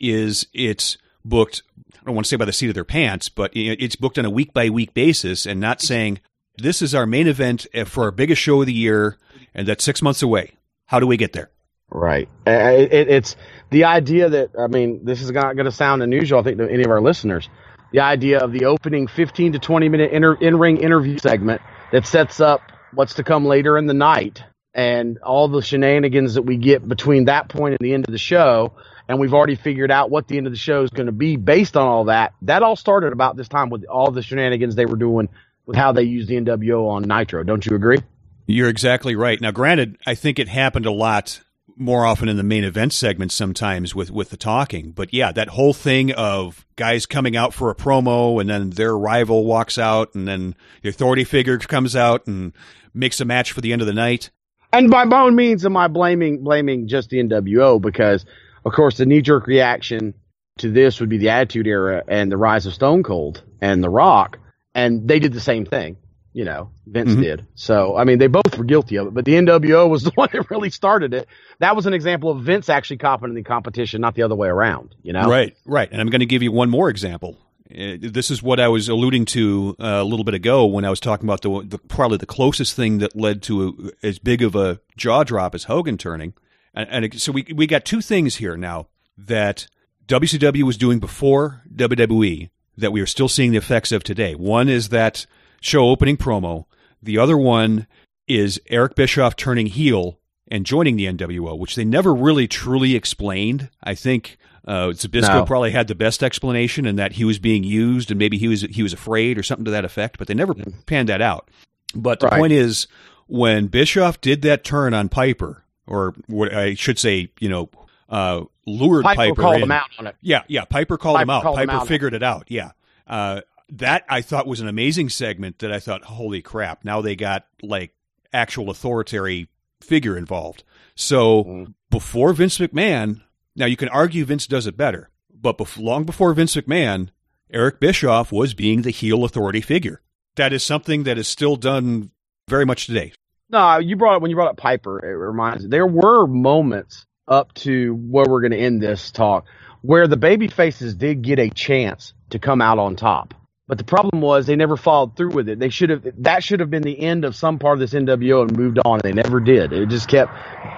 is 0.00 0.48
it's 0.52 0.98
booked. 1.24 1.62
I 2.02 2.06
don't 2.06 2.16
want 2.16 2.26
to 2.26 2.28
say 2.30 2.36
by 2.36 2.46
the 2.46 2.52
seat 2.52 2.68
of 2.68 2.74
their 2.74 2.84
pants, 2.84 3.28
but 3.28 3.52
it's 3.54 3.94
booked 3.94 4.18
on 4.18 4.24
a 4.24 4.30
week 4.30 4.52
by 4.52 4.70
week 4.70 4.92
basis, 4.92 5.46
and 5.46 5.60
not 5.60 5.80
saying 5.80 6.18
this 6.58 6.82
is 6.82 6.96
our 6.96 7.06
main 7.06 7.28
event 7.28 7.66
eh, 7.72 7.84
for 7.84 8.04
our 8.04 8.10
biggest 8.10 8.42
show 8.42 8.60
of 8.60 8.66
the 8.66 8.72
year, 8.72 9.18
and 9.54 9.68
that's 9.68 9.84
six 9.84 10.02
months 10.02 10.20
away. 10.20 10.52
How 10.86 10.98
do 10.98 11.06
we 11.06 11.16
get 11.16 11.32
there? 11.32 11.50
Right. 11.90 12.28
It, 12.44 12.92
it, 12.92 13.08
it's 13.08 13.36
the 13.70 13.84
idea 13.84 14.28
that, 14.30 14.50
I 14.58 14.66
mean, 14.66 15.04
this 15.04 15.22
is 15.22 15.30
not 15.30 15.54
going 15.54 15.66
to 15.66 15.72
sound 15.72 16.02
unusual, 16.02 16.40
I 16.40 16.42
think, 16.42 16.58
to 16.58 16.68
any 16.68 16.82
of 16.82 16.90
our 16.90 17.00
listeners. 17.00 17.48
The 17.92 18.00
idea 18.00 18.40
of 18.40 18.52
the 18.52 18.64
opening 18.64 19.06
15 19.06 19.52
to 19.52 19.58
20 19.60 19.88
minute 19.88 20.12
in 20.12 20.56
ring 20.58 20.78
interview 20.78 21.18
segment 21.18 21.60
that 21.92 22.06
sets 22.06 22.40
up 22.40 22.62
what's 22.94 23.14
to 23.14 23.22
come 23.22 23.44
later 23.44 23.78
in 23.78 23.86
the 23.86 23.94
night 23.94 24.42
and 24.74 25.18
all 25.18 25.48
the 25.48 25.62
shenanigans 25.62 26.34
that 26.34 26.42
we 26.42 26.56
get 26.56 26.86
between 26.88 27.26
that 27.26 27.48
point 27.48 27.76
and 27.78 27.78
the 27.80 27.94
end 27.94 28.06
of 28.08 28.12
the 28.12 28.18
show. 28.18 28.72
And 29.12 29.20
we've 29.20 29.34
already 29.34 29.56
figured 29.56 29.90
out 29.90 30.08
what 30.08 30.26
the 30.26 30.38
end 30.38 30.46
of 30.46 30.54
the 30.54 30.58
show 30.58 30.84
is 30.84 30.88
going 30.88 31.04
to 31.04 31.12
be 31.12 31.36
based 31.36 31.76
on 31.76 31.86
all 31.86 32.04
that. 32.04 32.32
That 32.40 32.62
all 32.62 32.76
started 32.76 33.12
about 33.12 33.36
this 33.36 33.46
time 33.46 33.68
with 33.68 33.84
all 33.84 34.10
the 34.10 34.22
shenanigans 34.22 34.74
they 34.74 34.86
were 34.86 34.96
doing 34.96 35.28
with 35.66 35.76
how 35.76 35.92
they 35.92 36.04
used 36.04 36.30
the 36.30 36.36
NWO 36.36 36.88
on 36.88 37.02
Nitro. 37.02 37.44
Don't 37.44 37.66
you 37.66 37.76
agree? 37.76 37.98
You're 38.46 38.70
exactly 38.70 39.14
right. 39.14 39.38
Now, 39.38 39.50
granted, 39.50 39.98
I 40.06 40.14
think 40.14 40.38
it 40.38 40.48
happened 40.48 40.86
a 40.86 40.90
lot 40.90 41.42
more 41.76 42.06
often 42.06 42.30
in 42.30 42.38
the 42.38 42.42
main 42.42 42.64
event 42.64 42.94
segment 42.94 43.32
sometimes 43.32 43.94
with 43.94 44.10
with 44.10 44.30
the 44.30 44.38
talking. 44.38 44.92
But 44.92 45.12
yeah, 45.12 45.30
that 45.32 45.48
whole 45.48 45.74
thing 45.74 46.12
of 46.12 46.64
guys 46.76 47.04
coming 47.04 47.36
out 47.36 47.52
for 47.52 47.68
a 47.68 47.74
promo 47.74 48.40
and 48.40 48.48
then 48.48 48.70
their 48.70 48.96
rival 48.96 49.44
walks 49.44 49.76
out 49.76 50.14
and 50.14 50.26
then 50.26 50.54
the 50.80 50.88
authority 50.88 51.24
figure 51.24 51.58
comes 51.58 51.94
out 51.94 52.26
and 52.26 52.54
makes 52.94 53.20
a 53.20 53.26
match 53.26 53.52
for 53.52 53.60
the 53.60 53.74
end 53.74 53.82
of 53.82 53.86
the 53.86 53.92
night. 53.92 54.30
And 54.72 54.90
by 54.90 55.04
no 55.04 55.30
means 55.30 55.66
am 55.66 55.76
I 55.76 55.88
blaming 55.88 56.42
blaming 56.42 56.88
just 56.88 57.10
the 57.10 57.18
NWO 57.18 57.78
because 57.78 58.24
of 58.64 58.72
course 58.72 58.96
the 58.96 59.06
knee 59.06 59.22
jerk 59.22 59.46
reaction 59.46 60.14
to 60.58 60.70
this 60.70 61.00
would 61.00 61.08
be 61.08 61.18
the 61.18 61.30
Attitude 61.30 61.66
Era 61.66 62.02
and 62.06 62.30
the 62.30 62.36
rise 62.36 62.66
of 62.66 62.74
Stone 62.74 63.02
Cold 63.02 63.42
and 63.60 63.82
The 63.82 63.90
Rock, 63.90 64.38
and 64.74 65.08
they 65.08 65.18
did 65.18 65.32
the 65.32 65.40
same 65.40 65.64
thing. 65.64 65.96
You 66.34 66.46
know, 66.46 66.70
Vince 66.86 67.10
mm-hmm. 67.10 67.20
did. 67.20 67.46
So, 67.54 67.94
I 67.94 68.04
mean, 68.04 68.18
they 68.18 68.26
both 68.26 68.56
were 68.56 68.64
guilty 68.64 68.96
of 68.96 69.08
it, 69.08 69.12
but 69.12 69.26
the 69.26 69.34
NWO 69.34 69.88
was 69.90 70.02
the 70.02 70.12
one 70.14 70.30
that 70.32 70.50
really 70.50 70.70
started 70.70 71.12
it. 71.12 71.28
That 71.58 71.76
was 71.76 71.84
an 71.84 71.92
example 71.92 72.30
of 72.30 72.42
Vince 72.42 72.70
actually 72.70 72.96
copying 72.98 73.34
the 73.34 73.42
competition, 73.42 74.00
not 74.00 74.14
the 74.14 74.22
other 74.22 74.34
way 74.34 74.48
around, 74.48 74.94
you 75.02 75.12
know? 75.12 75.28
Right, 75.28 75.54
right. 75.66 75.90
And 75.92 76.00
I'm 76.00 76.08
going 76.08 76.20
to 76.20 76.26
give 76.26 76.42
you 76.42 76.50
one 76.50 76.70
more 76.70 76.88
example. 76.88 77.36
Uh, 77.70 77.96
this 78.00 78.30
is 78.30 78.42
what 78.42 78.60
I 78.60 78.68
was 78.68 78.88
alluding 78.88 79.26
to 79.26 79.76
uh, 79.78 79.84
a 79.84 80.04
little 80.04 80.24
bit 80.24 80.32
ago 80.32 80.64
when 80.64 80.86
I 80.86 80.90
was 80.90 81.00
talking 81.00 81.26
about 81.26 81.42
the, 81.42 81.66
the 81.66 81.78
probably 81.78 82.16
the 82.16 82.26
closest 82.26 82.74
thing 82.74 82.98
that 82.98 83.14
led 83.14 83.42
to 83.42 83.92
a, 84.02 84.06
as 84.06 84.18
big 84.18 84.42
of 84.42 84.54
a 84.54 84.80
jaw 84.96 85.24
drop 85.24 85.54
as 85.54 85.64
Hogan 85.64 85.98
turning. 85.98 86.32
And, 86.74 87.04
and 87.04 87.20
so 87.20 87.32
we, 87.32 87.46
we 87.54 87.66
got 87.66 87.84
two 87.84 88.00
things 88.00 88.36
here 88.36 88.56
now 88.56 88.88
that 89.16 89.66
WCW 90.06 90.62
was 90.62 90.76
doing 90.76 90.98
before 90.98 91.62
WWE 91.74 92.50
that 92.76 92.92
we 92.92 93.00
are 93.00 93.06
still 93.06 93.28
seeing 93.28 93.52
the 93.52 93.58
effects 93.58 93.92
of 93.92 94.02
today. 94.02 94.34
One 94.34 94.68
is 94.68 94.88
that 94.88 95.26
show 95.60 95.88
opening 95.88 96.16
promo. 96.16 96.64
The 97.02 97.18
other 97.18 97.36
one 97.36 97.86
is 98.26 98.60
Eric 98.68 98.94
Bischoff 98.94 99.36
turning 99.36 99.66
heel 99.66 100.18
and 100.48 100.66
joining 100.66 100.96
the 100.96 101.06
NWO, 101.06 101.58
which 101.58 101.76
they 101.76 101.84
never 101.84 102.14
really 102.14 102.48
truly 102.48 102.94
explained. 102.94 103.70
I 103.82 103.94
think 103.94 104.38
uh, 104.66 104.88
Zbyszko 104.88 105.28
no. 105.28 105.44
probably 105.44 105.72
had 105.72 105.88
the 105.88 105.94
best 105.94 106.22
explanation 106.22 106.86
in 106.86 106.96
that 106.96 107.12
he 107.12 107.24
was 107.24 107.38
being 107.38 107.64
used 107.64 108.10
and 108.10 108.18
maybe 108.18 108.38
he 108.38 108.48
was 108.48 108.62
he 108.62 108.82
was 108.82 108.92
afraid 108.92 109.38
or 109.38 109.42
something 109.42 109.64
to 109.64 109.70
that 109.72 109.84
effect, 109.84 110.18
but 110.18 110.28
they 110.28 110.34
never 110.34 110.54
panned 110.86 111.08
that 111.08 111.20
out. 111.20 111.48
But 111.94 112.20
the 112.20 112.28
right. 112.28 112.38
point 112.38 112.52
is, 112.52 112.86
when 113.26 113.66
Bischoff 113.66 114.20
did 114.20 114.42
that 114.42 114.64
turn 114.64 114.94
on 114.94 115.08
Piper, 115.08 115.61
or 115.86 116.14
what 116.26 116.54
I 116.54 116.74
should 116.74 116.98
say, 116.98 117.30
you 117.40 117.48
know, 117.48 117.70
uh, 118.08 118.44
lured 118.66 119.04
Piper, 119.04 119.16
Piper 119.16 119.40
called 119.42 119.56
in. 119.56 119.62
him 119.62 119.70
out 119.72 119.88
on 119.98 120.06
it. 120.06 120.16
Yeah, 120.20 120.42
yeah. 120.48 120.64
Piper 120.64 120.96
called 120.98 121.16
Piper 121.16 121.22
him 121.24 121.30
out. 121.30 121.42
called 121.42 121.58
him 121.58 121.66
Piper 121.68 121.80
out. 121.80 121.88
figured 121.88 122.14
it 122.14 122.22
out. 122.22 122.44
Yeah. 122.48 122.72
Uh, 123.06 123.40
that 123.70 124.04
I 124.08 124.20
thought 124.20 124.46
was 124.46 124.60
an 124.60 124.68
amazing 124.68 125.08
segment 125.08 125.58
that 125.60 125.72
I 125.72 125.78
thought, 125.80 126.04
holy 126.04 126.42
crap, 126.42 126.84
now 126.84 127.00
they 127.00 127.16
got 127.16 127.46
like 127.62 127.94
actual 128.32 128.68
authoritarian 128.70 129.48
figure 129.80 130.16
involved. 130.16 130.62
So 130.94 131.44
Mm-hmm. 131.44 131.72
before 131.90 132.32
Vince 132.34 132.58
McMahon, 132.58 133.22
now 133.56 133.66
you 133.66 133.76
can 133.76 133.88
argue 133.88 134.24
Vince 134.26 134.46
does 134.46 134.66
it 134.66 134.76
better, 134.76 135.08
but 135.34 135.56
bef- 135.58 135.82
long 135.82 136.04
before 136.04 136.34
Vince 136.34 136.54
McMahon, 136.54 137.08
Eric 137.50 137.80
Bischoff 137.80 138.30
was 138.30 138.54
being 138.54 138.82
the 138.82 138.90
heel 138.90 139.24
authority 139.24 139.60
figure. 139.60 140.00
That 140.36 140.52
is 140.52 140.62
something 140.62 141.02
that 141.04 141.18
is 141.18 141.28
still 141.28 141.56
done 141.56 142.10
very 142.48 142.64
much 142.66 142.86
today. 142.86 143.12
No, 143.52 143.78
you 143.78 143.96
brought 143.96 144.16
up 144.16 144.22
when 144.22 144.30
you 144.30 144.36
brought 144.36 144.48
up 144.50 144.56
Piper. 144.56 144.98
It 145.04 145.14
reminds 145.14 145.64
me 145.64 145.68
there 145.68 145.86
were 145.86 146.26
moments 146.26 147.04
up 147.28 147.52
to 147.54 147.94
where 147.94 148.24
we're 148.28 148.40
going 148.40 148.52
to 148.52 148.58
end 148.58 148.82
this 148.82 149.10
talk 149.10 149.44
where 149.82 150.06
the 150.06 150.16
baby 150.16 150.48
faces 150.48 150.94
did 150.94 151.22
get 151.22 151.38
a 151.38 151.50
chance 151.50 152.14
to 152.30 152.38
come 152.38 152.62
out 152.62 152.78
on 152.78 152.96
top. 152.96 153.34
But 153.68 153.78
the 153.78 153.84
problem 153.84 154.20
was 154.22 154.46
they 154.46 154.56
never 154.56 154.76
followed 154.76 155.16
through 155.16 155.30
with 155.30 155.48
it. 155.48 155.58
They 155.58 155.68
should 155.68 155.90
have 155.90 156.06
that 156.18 156.42
should 156.42 156.60
have 156.60 156.70
been 156.70 156.82
the 156.82 156.98
end 156.98 157.24
of 157.24 157.36
some 157.36 157.58
part 157.58 157.74
of 157.74 157.80
this 157.80 157.92
NWO 157.92 158.42
and 158.42 158.56
moved 158.56 158.78
on. 158.84 159.00
They 159.02 159.12
never 159.12 159.38
did. 159.40 159.72
It 159.72 159.88
just 159.88 160.08
kept 160.08 160.32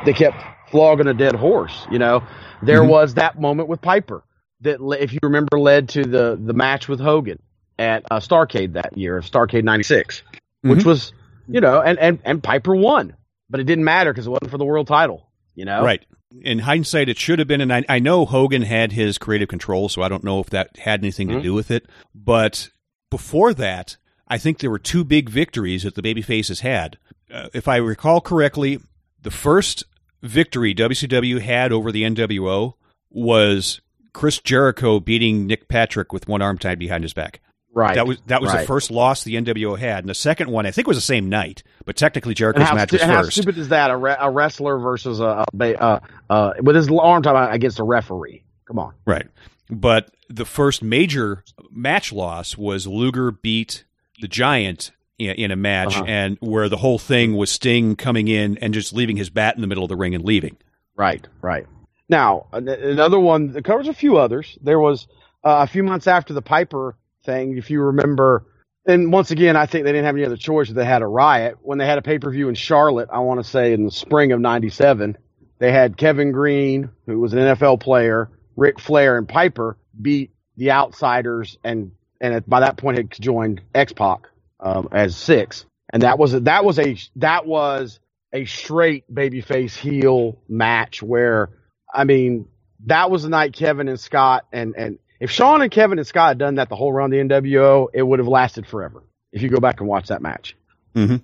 they 0.04 0.12
kept 0.12 0.36
flogging 0.70 1.06
a 1.06 1.14
dead 1.14 1.34
horse. 1.34 1.86
You 1.90 1.98
know, 1.98 2.22
there 2.62 2.82
Mhm. 2.82 2.88
was 2.88 3.14
that 3.14 3.40
moment 3.40 3.68
with 3.68 3.80
Piper 3.80 4.22
that, 4.62 4.78
if 5.00 5.12
you 5.12 5.18
remember, 5.22 5.58
led 5.58 5.90
to 5.90 6.02
the 6.04 6.38
the 6.42 6.52
match 6.54 6.88
with 6.88 7.00
Hogan 7.00 7.38
at 7.78 8.04
uh, 8.10 8.20
Starcade 8.20 8.74
that 8.74 8.96
year, 8.98 9.20
Starcade 9.20 9.64
'96, 9.64 10.22
which 10.62 10.80
Mhm. 10.80 10.86
was 10.86 11.12
you 11.48 11.60
know, 11.60 11.80
and 11.80 11.98
and 11.98 12.18
and 12.24 12.42
Piper 12.42 12.74
won, 12.74 13.14
but 13.50 13.60
it 13.60 13.64
didn't 13.64 13.84
matter 13.84 14.12
because 14.12 14.26
it 14.26 14.30
wasn't 14.30 14.50
for 14.50 14.58
the 14.58 14.64
world 14.64 14.86
title. 14.86 15.28
You 15.54 15.64
know, 15.64 15.82
Right. 15.84 16.04
In 16.42 16.58
hindsight, 16.58 17.08
it 17.08 17.16
should 17.16 17.38
have 17.38 17.46
been, 17.46 17.60
and 17.60 17.72
I, 17.72 17.84
I 17.88 18.00
know 18.00 18.24
Hogan 18.24 18.62
had 18.62 18.90
his 18.90 19.18
creative 19.18 19.46
control, 19.48 19.88
so 19.88 20.02
I 20.02 20.08
don't 20.08 20.24
know 20.24 20.40
if 20.40 20.50
that 20.50 20.76
had 20.78 21.00
anything 21.00 21.28
to 21.28 21.34
Mhm. 21.34 21.42
do 21.44 21.54
with 21.54 21.70
it. 21.70 21.86
But 22.12 22.70
before 23.08 23.54
that, 23.54 23.96
I 24.26 24.36
think 24.38 24.58
there 24.58 24.70
were 24.70 24.80
two 24.80 25.04
big 25.04 25.28
victories 25.28 25.84
that 25.84 25.94
the 25.94 26.02
babyfaces 26.02 26.62
had. 26.62 26.98
Uh, 27.32 27.48
if 27.54 27.68
I 27.68 27.76
recall 27.76 28.20
correctly, 28.20 28.80
the 29.22 29.30
first 29.30 29.84
victory 30.22 30.74
WCW 30.74 31.38
had 31.40 31.70
over 31.70 31.92
the 31.92 32.02
NWO 32.02 32.74
was 33.10 33.80
Chris 34.12 34.40
Jericho 34.40 34.98
beating 34.98 35.46
Nick 35.46 35.68
Patrick 35.68 36.12
with 36.12 36.26
one 36.26 36.42
arm 36.42 36.58
tied 36.58 36.80
behind 36.80 37.04
his 37.04 37.14
back. 37.14 37.40
Right. 37.74 37.96
That 37.96 38.06
was 38.06 38.18
that 38.26 38.40
was 38.40 38.52
the 38.52 38.60
first 38.60 38.90
loss 38.92 39.24
the 39.24 39.34
NWO 39.34 39.76
had, 39.78 40.04
and 40.04 40.08
the 40.08 40.14
second 40.14 40.48
one 40.50 40.64
I 40.64 40.70
think 40.70 40.86
was 40.86 40.96
the 40.96 41.00
same 41.00 41.28
night, 41.28 41.62
but 41.84 41.96
technically 41.96 42.32
Jericho's 42.34 42.68
how, 42.68 42.74
match 42.76 42.90
stu- 42.90 42.96
was 42.96 43.02
and 43.02 43.10
how 43.10 43.22
stupid 43.24 43.58
is 43.58 43.68
that? 43.70 43.90
A, 43.90 43.96
re- 43.96 44.16
a 44.18 44.30
wrestler 44.30 44.78
versus 44.78 45.18
a, 45.20 45.44
a 45.60 45.74
uh, 45.82 46.00
uh, 46.30 46.52
with 46.62 46.76
his 46.76 46.88
arm 46.88 47.22
tied 47.24 47.52
against 47.54 47.80
a 47.80 47.84
referee. 47.84 48.44
Come 48.66 48.78
on. 48.78 48.94
Right. 49.04 49.26
But 49.68 50.10
the 50.28 50.44
first 50.44 50.82
major 50.82 51.42
match 51.70 52.12
loss 52.12 52.56
was 52.56 52.86
Luger 52.86 53.30
beat 53.32 53.84
the 54.20 54.28
Giant 54.28 54.92
in, 55.18 55.30
in 55.32 55.50
a 55.50 55.56
match, 55.56 55.96
Uh-huh. 55.96 56.04
and 56.06 56.36
where 56.40 56.68
the 56.68 56.76
whole 56.76 56.98
thing 56.98 57.34
was 57.36 57.50
Sting 57.50 57.96
coming 57.96 58.28
in 58.28 58.56
and 58.58 58.72
just 58.72 58.92
leaving 58.92 59.16
his 59.16 59.30
bat 59.30 59.56
in 59.56 59.60
the 59.62 59.66
middle 59.66 59.84
of 59.84 59.88
the 59.88 59.96
ring 59.96 60.14
and 60.14 60.24
leaving. 60.24 60.56
Right, 60.96 61.26
right. 61.42 61.66
Now, 62.08 62.46
another 62.52 63.18
one 63.18 63.52
that 63.52 63.64
covers 63.64 63.88
a 63.88 63.94
few 63.94 64.16
others. 64.18 64.56
There 64.62 64.78
was 64.78 65.08
uh, 65.42 65.58
a 65.62 65.66
few 65.66 65.82
months 65.82 66.06
after 66.06 66.32
the 66.34 66.42
Piper 66.42 66.96
thing, 67.24 67.56
if 67.58 67.70
you 67.70 67.80
remember. 67.80 68.46
And 68.86 69.12
once 69.12 69.30
again, 69.30 69.56
I 69.56 69.66
think 69.66 69.84
they 69.84 69.92
didn't 69.92 70.04
have 70.04 70.16
any 70.16 70.26
other 70.26 70.36
choice. 70.36 70.70
They 70.70 70.84
had 70.84 71.02
a 71.02 71.06
riot 71.06 71.56
when 71.62 71.78
they 71.78 71.86
had 71.86 71.98
a 71.98 72.02
pay 72.02 72.18
per 72.18 72.30
view 72.30 72.48
in 72.48 72.54
Charlotte. 72.54 73.08
I 73.12 73.20
want 73.20 73.42
to 73.42 73.48
say 73.48 73.72
in 73.72 73.84
the 73.84 73.90
spring 73.90 74.32
of 74.32 74.40
'97, 74.40 75.16
they 75.58 75.72
had 75.72 75.96
Kevin 75.96 76.32
Greene, 76.32 76.90
who 77.06 77.18
was 77.18 77.32
an 77.32 77.38
NFL 77.38 77.80
player, 77.80 78.30
Ric 78.56 78.78
Flair, 78.78 79.16
and 79.16 79.28
Piper 79.28 79.78
beat 80.00 80.32
the 80.56 80.72
Outsiders, 80.72 81.58
and 81.64 81.92
and 82.20 82.46
by 82.46 82.60
that 82.60 82.76
point 82.76 82.98
had 82.98 83.10
joined 83.10 83.62
X 83.74 83.92
Pac 83.92 84.28
um, 84.60 84.88
as 84.92 85.16
six. 85.16 85.64
And 85.92 86.02
that 86.02 86.18
was 86.18 86.34
a, 86.34 86.40
that 86.40 86.64
was 86.64 86.78
a 86.78 86.96
that 87.16 87.46
was 87.46 88.00
a 88.32 88.44
straight 88.46 89.12
babyface 89.12 89.76
heel 89.76 90.38
match 90.48 91.02
where 91.02 91.50
I 91.92 92.04
mean 92.04 92.48
that 92.86 93.10
was 93.10 93.22
the 93.22 93.28
night 93.28 93.52
Kevin 93.52 93.88
and 93.88 94.00
Scott 94.00 94.46
and 94.52 94.74
and 94.76 94.98
if 95.20 95.30
Sean 95.30 95.62
and 95.62 95.70
Kevin 95.70 95.98
and 95.98 96.06
Scott 96.06 96.28
had 96.28 96.38
done 96.38 96.54
that 96.56 96.68
the 96.68 96.76
whole 96.76 96.92
round 96.92 97.14
of 97.14 97.28
the 97.28 97.34
NWO, 97.34 97.88
it 97.94 98.02
would 98.02 98.18
have 98.18 98.28
lasted 98.28 98.66
forever. 98.66 99.02
If 99.32 99.42
you 99.42 99.48
go 99.48 99.58
back 99.60 99.80
and 99.80 99.88
watch 99.88 100.08
that 100.08 100.22
match. 100.22 100.56
Mm-hmm. 100.94 101.16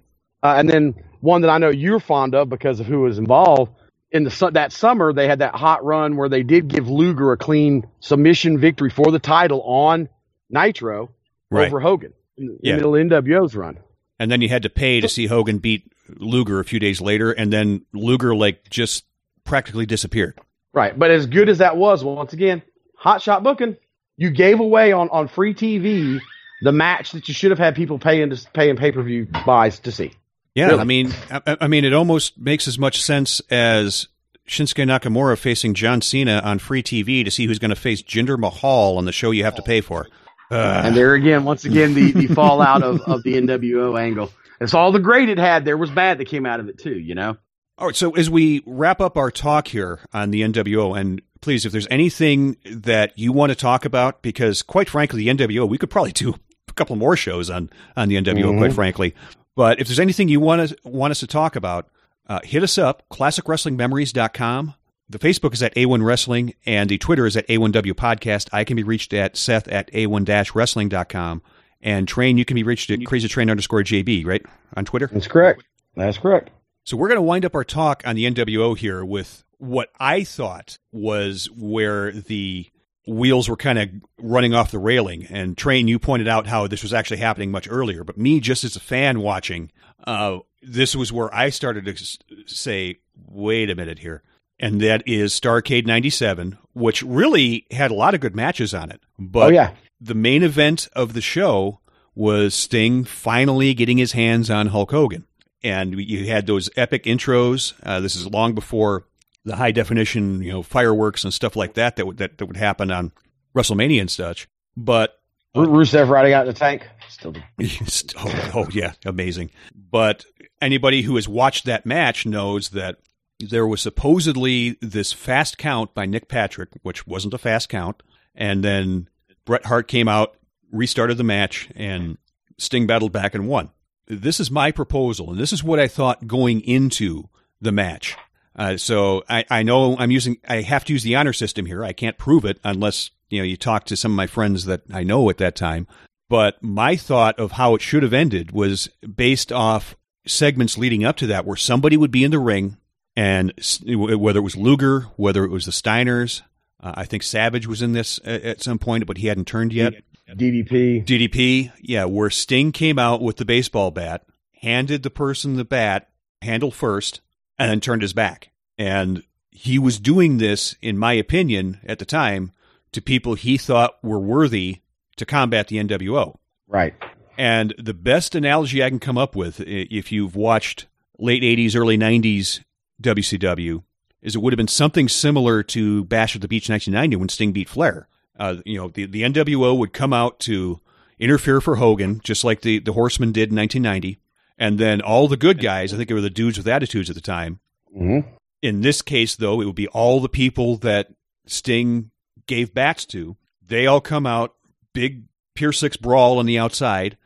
Uh, 0.43 0.55
and 0.57 0.69
then 0.69 0.95
one 1.21 1.43
that 1.43 1.51
I 1.51 1.59
know 1.59 1.69
you're 1.69 2.01
fond 2.01 2.35
of 2.35 2.49
because 2.49 2.81
of 2.81 2.87
who 2.87 3.03
was 3.03 3.19
involved 3.19 3.73
in 4.11 4.25
the 4.25 4.31
su- 4.31 4.51
that 4.51 4.73
summer, 4.73 5.13
they 5.13 5.29
had 5.29 5.39
that 5.41 5.55
hot 5.55 5.85
run 5.85 6.17
where 6.17 6.29
they 6.29 6.43
did 6.43 6.67
give 6.67 6.89
Luger 6.89 7.31
a 7.33 7.37
clean 7.37 7.87
submission 8.01 8.59
victory 8.59 8.91
for 8.91 9.11
the 9.13 9.19
title 9.21 9.63
on 9.63 10.09
Nitro 10.49 11.11
Right. 11.51 11.67
over 11.67 11.79
Hogan 11.81 12.13
in, 12.37 12.45
in 12.49 12.59
Yeah. 12.63 12.73
the 12.73 12.89
middle 12.89 12.97
of 13.19 13.25
NWO's 13.25 13.55
run. 13.55 13.79
And 14.19 14.31
then 14.31 14.41
you 14.41 14.49
had 14.49 14.63
to 14.65 14.71
pay 14.71 15.01
to 15.01 15.09
see 15.09 15.27
Hogan 15.27 15.59
beat 15.59 15.93
Luger 16.09 16.59
a 16.61 16.65
few 16.65 16.81
days 16.81 17.01
later, 17.01 17.31
and 17.33 17.53
then 17.53 17.83
Luger 17.93 18.35
like 18.35 18.69
just 18.69 19.05
practically 19.45 19.87
disappeared. 19.87 20.39
Right. 20.73 20.97
But 20.99 21.11
as 21.11 21.27
good 21.27 21.49
as 21.49 21.59
that 21.59 21.77
was, 21.77 22.03
once 22.05 22.33
again, 22.33 22.63
hot 23.01 23.23
shot 23.23 23.43
booking. 23.43 23.77
You 24.17 24.31
gave 24.31 24.61
away 24.61 24.93
on, 24.93 25.09
on 25.09 25.27
free 25.27 25.55
TV 25.55 26.21
the 26.63 26.73
match 26.73 27.13
that 27.13 27.27
you 27.27 27.35
should 27.35 27.51
have 27.51 27.59
had 27.59 27.75
people 27.75 27.99
paying 27.99 28.31
to 28.31 28.51
paying 28.53 28.77
pay 28.77 28.93
per 28.93 29.03
view 29.03 29.27
buys 29.47 29.81
to 29.81 29.93
see. 29.93 30.13
Yeah, 30.55 30.67
Really. 30.69 30.81
I 30.81 30.85
mean, 30.85 31.15
I, 31.31 31.57
I 31.63 31.69
mean, 31.69 31.85
it 31.85 31.95
almost 31.95 32.39
makes 32.39 32.69
as 32.69 32.79
much 32.79 33.03
sense 33.03 33.41
as 33.51 34.09
Shinsuke 34.49 34.85
Nakamura 34.85 35.39
facing 35.39 35.75
John 35.75 36.03
Cena 36.03 36.41
on 36.45 36.59
free 36.59 36.83
TV 36.83 37.25
to 37.25 37.31
see 37.31 37.47
who's 37.47 37.59
going 37.59 37.71
to 37.71 37.77
face 37.77 38.03
Jinder 38.03 38.39
Mahal 38.39 38.99
on 38.99 39.05
the 39.05 39.13
show 39.13 39.31
you 39.31 39.45
have 39.45 39.55
to 39.55 39.63
pay 39.63 39.81
for. 39.81 40.09
Uh, 40.51 40.83
and 40.85 40.97
there 40.97 41.15
again, 41.15 41.45
once 41.45 41.65
again, 41.65 41.95
the, 41.95 42.11
the 42.11 42.27
fallout 42.35 42.83
of, 42.83 43.01
of 43.03 43.23
the 43.23 43.35
NWO 43.35 43.99
angle. 43.99 44.33
It's 44.61 44.75
all 44.75 44.91
the 44.91 44.99
great 44.99 45.29
it 45.29 45.39
had. 45.39 45.65
There 45.65 45.77
was 45.77 45.91
bad 45.91 46.19
that 46.19 46.27
came 46.27 46.45
out 46.45 46.61
of 46.61 46.69
it 46.69 46.79
too. 46.79 46.99
You 46.99 47.15
know. 47.15 47.37
All 47.79 47.87
right, 47.87 47.97
so 47.97 48.11
as 48.17 48.29
we 48.29 48.63
wrap 48.67 49.01
up 49.01 49.17
our 49.17 49.31
talk 49.31 49.69
here 49.69 50.01
on 50.13 50.33
the 50.33 50.43
NWO, 50.43 51.01
and 51.01 51.23
please, 51.41 51.65
if 51.67 51.73
there's 51.73 51.87
anything 51.91 52.57
that 52.65 53.19
you 53.19 53.33
want 53.33 53.51
to 53.51 53.57
talk 53.57 53.85
about, 53.85 54.23
because 54.23 54.63
quite 54.63 54.89
frankly, 54.89 55.25
the 55.25 55.29
NWO, 55.35 55.69
we 55.69 55.79
could 55.79 55.91
probably 55.91 56.13
do 56.13 56.35
a 56.69 56.73
couple 56.75 56.97
more 56.97 57.17
shows 57.17 57.51
on 57.51 57.71
on 57.97 58.09
the 58.09 58.17
NWO, 58.17 58.53
Mhm. 58.53 58.59
quite 58.59 58.73
frankly. 58.73 59.15
But 59.57 59.81
if 59.81 59.89
there's 59.89 60.01
anything 60.01 60.29
you 60.29 60.41
want 60.41 60.69
to 60.69 60.77
want 60.85 61.11
us 61.11 61.21
to 61.21 61.27
talk 61.27 61.57
about, 61.57 61.89
uh, 62.29 62.41
hit 62.45 62.63
us 62.63 62.79
up, 62.79 63.03
classicwrestlingmemories.com. 63.11 64.75
The 65.09 65.19
Facebook 65.19 65.53
is 65.55 65.63
at 65.63 65.75
A1 65.75 66.03
Wrestling, 66.05 66.55
and 66.65 66.89
the 66.89 66.97
Twitter 66.99 67.27
is 67.27 67.37
at 67.37 67.47
A1W 67.49 67.95
Podcast. 67.95 68.49
I 68.53 68.63
can 68.63 68.77
be 68.77 68.85
reached 68.85 69.13
at 69.13 69.37
Seth 69.37 69.67
at 69.69 69.91
A1-wrestling.com. 69.93 71.43
And 71.83 72.07
Train, 72.07 72.39
you 72.39 72.45
can 72.45 72.55
be 72.55 72.63
reached 72.63 72.91
at 72.91 73.05
crazy 73.07 73.27
train 73.27 73.51
underscore 73.51 73.83
JB, 73.83 74.25
right? 74.25 74.45
On 74.77 74.85
Twitter? 74.85 75.09
That's 75.13 75.27
correct. 75.27 75.65
That's 75.97 76.19
correct. 76.19 76.51
So 76.85 76.97
we're 76.97 77.09
going 77.09 77.17
to 77.17 77.23
wind 77.23 77.45
up 77.45 77.55
our 77.55 77.65
talk 77.65 78.03
on 78.07 78.15
the 78.17 78.25
NWO 78.27 78.75
here 78.77 79.05
with 79.05 79.45
what 79.61 79.91
I 80.01 80.25
thought 80.25 80.79
was 80.91 81.47
where 81.57 82.11
the 82.13 82.67
wheels 83.07 83.49
were 83.49 83.57
kind 83.57 83.79
of 83.79 83.89
running 84.19 84.55
off 84.55 84.71
the 84.71 84.79
railing. 84.79 85.27
And 85.27 85.57
Train, 85.57 85.87
you 85.89 85.99
pointed 85.99 86.29
out 86.29 86.47
how 86.47 86.67
this 86.67 86.83
was 86.83 86.93
actually 86.93 87.19
happening 87.19 87.51
much 87.51 87.67
earlier. 87.71 88.05
But 88.05 88.19
me, 88.19 88.41
just 88.41 88.65
as 88.65 88.77
a 88.77 88.81
fan 88.81 89.21
watching, 89.21 89.71
uh, 90.07 90.39
this 90.63 90.95
was 90.97 91.13
where 91.13 91.33
I 91.35 91.51
started 91.51 91.85
to 91.87 92.19
say, 92.47 93.01
wait 93.27 93.71
a 93.71 93.75
minute 93.75 93.99
here. 94.01 94.23
And 94.59 94.81
that 94.83 95.03
is 95.07 95.33
Starcade 95.39 95.87
97, 95.87 96.59
which 96.75 97.03
really 97.03 97.67
had 97.71 97.91
a 97.91 97.95
lot 97.95 98.15
of 98.15 98.21
good 98.21 98.37
matches 98.37 98.75
on 98.75 98.91
it. 98.91 99.01
But 99.19 99.47
Oh, 99.49 99.53
yeah. 99.55 99.73
the 100.01 100.15
main 100.15 100.43
event 100.43 100.89
of 100.95 101.15
the 101.15 101.23
show 101.23 101.81
was 102.15 102.55
Sting 102.55 103.05
finally 103.05 103.73
getting 103.73 103.97
his 103.99 104.13
hands 104.13 104.51
on 104.51 104.67
Hulk 104.69 104.91
Hogan. 104.91 105.25
And 105.63 105.99
you 105.99 106.27
had 106.27 106.47
those 106.47 106.69
epic 106.77 107.05
intros. 107.05 107.73
Uh, 107.83 108.01
this 108.01 108.17
is 108.17 108.27
long 108.27 108.55
before 108.55 109.07
the 109.45 109.57
high 109.57 109.73
definition, 109.73 110.43
you 110.43 110.53
know, 110.53 110.63
fireworks 110.63 111.25
and 111.25 111.33
stuff 111.33 111.57
like 111.57 111.75
that 111.75 111.97
that 111.97 112.07
would 112.07 112.19
that, 112.19 112.39
that 112.39 112.47
would 112.47 112.57
happen 112.57 112.91
on 112.91 113.13
WrestleMania 113.55 114.01
and 114.01 114.11
such. 114.11 114.49
But 114.77 115.19
Ru- 115.55 115.67
Rusev 115.67 116.09
riding 116.09 116.33
out 116.33 116.47
in 116.47 116.53
the 116.53 116.59
tank. 116.59 116.89
Still. 117.09 117.35
oh, 118.19 118.51
oh 118.55 118.69
yeah, 118.73 118.93
amazing. 119.05 119.51
But 119.75 120.25
anybody 120.61 121.03
who 121.03 121.17
has 121.17 121.29
watched 121.29 121.65
that 121.65 121.87
match 121.87 122.27
knows 122.27 122.71
that 122.71 122.99
there 123.39 123.67
was 123.67 123.81
supposedly 123.81 124.77
this 124.81 125.13
fast 125.13 125.59
count 125.59 125.95
by 125.95 126.07
Nick 126.07 126.29
Patrick, 126.29 126.71
which 126.83 127.07
wasn't 127.07 127.35
a 127.35 127.39
fast 127.39 127.69
count, 127.69 128.03
and 128.35 128.63
then 128.63 129.09
Bret 129.45 129.67
Hart 129.67 129.89
came 129.89 130.09
out, 130.09 130.37
restarted 130.71 131.17
the 131.17 131.25
match, 131.25 131.69
and 131.75 132.19
Sting 132.59 132.87
battled 132.87 133.13
back 133.13 133.35
and 133.35 133.49
won. 133.49 133.71
This 134.07 134.41
is 134.41 134.51
my 134.51 134.71
proposal, 134.71 135.31
and 135.31 135.41
this 135.41 135.53
is 135.53 135.65
what 135.65 135.81
I 135.81 135.89
thought 135.89 136.27
going 136.27 136.61
into 136.61 137.29
the 137.61 137.73
match. 137.73 138.17
Uh, 138.57 138.77
so 138.77 139.25
I, 139.29 139.45
I 139.51 139.63
know 139.63 139.97
I'm 139.97 140.11
using, 140.11 140.39
I 140.47 140.63
have 140.63 140.85
to 140.87 140.93
use 140.93 141.03
the 141.03 141.17
honor 141.17 141.33
system 141.33 141.67
here. 141.67 141.85
I 141.85 141.93
can't 141.93 142.19
prove 142.19 142.45
it 142.45 142.59
unless, 142.65 143.11
you 143.29 143.39
know, 143.39 143.45
you 143.45 143.57
talk 143.57 143.85
to 143.87 143.97
some 143.97 144.13
of 144.13 144.17
my 144.17 144.27
friends 144.27 144.65
that 144.65 144.83
I 144.93 145.03
know 145.03 145.31
at 145.31 145.39
that 145.39 145.57
time. 145.57 145.87
But 146.29 146.63
my 146.63 146.97
thought 146.97 147.39
of 147.39 147.53
how 147.53 147.75
it 147.75 147.83
should 147.83 148.03
have 148.03 148.13
ended 148.13 148.53
was 148.53 148.89
based 149.17 149.53
off 149.53 149.97
segments 150.27 150.79
leading 150.79 151.05
up 151.05 151.17
to 151.17 151.27
that 151.29 151.45
where 151.45 151.57
somebody 151.57 151.97
would 151.97 152.11
be 152.11 152.25
in 152.25 152.31
the 152.31 152.39
ring 152.39 152.77
and 153.17 153.53
whether 153.87 154.39
it 154.39 154.43
was 154.43 154.57
Luger, 154.57 155.01
whether 155.17 155.45
it 155.45 155.51
was 155.51 155.65
the 155.65 155.73
Steiners, 155.73 156.43
uh, 156.83 156.93
I 156.95 157.05
think 157.05 157.23
Savage 157.23 157.67
was 157.67 157.83
in 157.83 157.93
this 157.93 158.21
at, 158.25 158.43
at 158.43 158.63
some 158.63 158.79
point, 158.79 159.07
but 159.07 159.19
he 159.19 159.27
hadn't 159.27 159.47
turned 159.47 159.73
yet. 159.73 159.95
DDP. 160.35 161.05
DDP, 161.05 161.73
yeah, 161.81 162.05
where 162.05 162.31
Sting 162.31 162.73
came 162.73 162.99
out 162.99 163.21
with 163.21 163.37
the 163.37 163.45
baseball 163.45 163.91
bat, 163.91 164.25
handed 164.63 165.03
the 165.03 165.11
person 165.11 165.57
the 165.57 165.65
bat, 165.65 166.09
handle 166.41 166.71
first, 166.71 167.21
and 167.61 167.71
then 167.71 167.81
turned 167.81 168.03
his 168.03 168.15
back. 168.15 168.51
And 168.79 169.23
he 169.51 169.79
was 169.79 170.01
doing 170.01 170.39
this, 170.39 170.75
in 170.81 170.97
my 170.97 171.13
opinion, 171.13 171.79
at 171.85 171.99
the 171.99 172.07
time, 172.07 172.53
to 172.93 173.03
people 173.03 173.35
he 173.35 173.59
thought 173.59 174.03
were 174.03 174.19
worthy 174.19 174.81
to 175.17 175.27
combat 175.27 175.69
the 175.69 175.77
NWO. 175.77 176.37
Right. 176.67 176.95
And 177.37 177.75
the 177.79 177.95
best 177.95 178.35
analogy 178.35 178.83
I 178.83 178.89
can 178.89 178.99
come 178.99 179.19
up 179.19 179.37
with, 179.37 179.61
if 179.61 180.11
you've 180.11 180.35
watched 180.35 180.87
late 181.19 181.43
80s, 181.43 181.77
early 181.77 181.99
90s 181.99 182.63
WCW, 183.03 183.83
is 184.23 184.35
it 184.35 184.39
would 184.39 184.53
have 184.53 184.59
been 184.59 184.67
something 184.69 185.09
similar 185.09 185.63
to 185.63 186.05
Bash 186.05 186.35
at 186.35 186.43
the 186.43 186.49
Beach 186.49 186.69
1990 186.71 187.17
when 187.17 187.29
Sting 187.29 187.53
beat 187.53 187.69
Flair. 187.69 188.09
Uh, 188.39 188.57
you 188.65 188.79
know, 188.79 188.89
the, 188.89 189.05
the 189.05 189.23
NWO 189.23 189.77
would 189.77 189.93
come 189.93 190.15
out 190.15 190.41
to 190.41 190.81
interfere 191.19 191.61
for 191.61 191.77
Hogan, 191.77 192.21
just 192.25 192.43
like 192.43 192.63
the, 192.63 192.79
the 192.79 192.95
Horsemen 192.95 193.33
did 193.33 193.51
in 193.51 193.57
1990. 193.57 194.19
And 194.61 194.79
then 194.79 195.01
all 195.01 195.27
the 195.27 195.39
good 195.39 195.59
guys, 195.61 195.93
I 195.93 195.97
think 195.97 196.09
they 196.09 196.15
were 196.15 196.21
the 196.21 196.29
dudes 196.29 196.59
with 196.59 196.69
attitudes 196.69 197.09
at 197.09 197.17
the 197.17 197.23
time. 197.23 197.61
Mhm. 197.97 198.27
In 198.63 198.83
this 198.83 199.01
case, 199.01 199.35
though, 199.35 199.63
it 199.63 199.65
would 199.65 199.75
be 199.75 199.89
all 199.89 200.21
the 200.21 200.29
people 200.29 200.77
that 200.77 201.09
Sting 201.47 202.11
gave 202.47 202.75
bats 202.75 203.07
to. 203.07 203.37
They 203.67 203.87
all 203.87 204.03
come 204.03 204.27
out, 204.27 204.55
big 204.93 205.23
Pier 205.55 205.73
6 205.73 205.97
brawl 205.97 206.39
on 206.39 206.45
the 206.45 206.59
outside, 206.59 207.17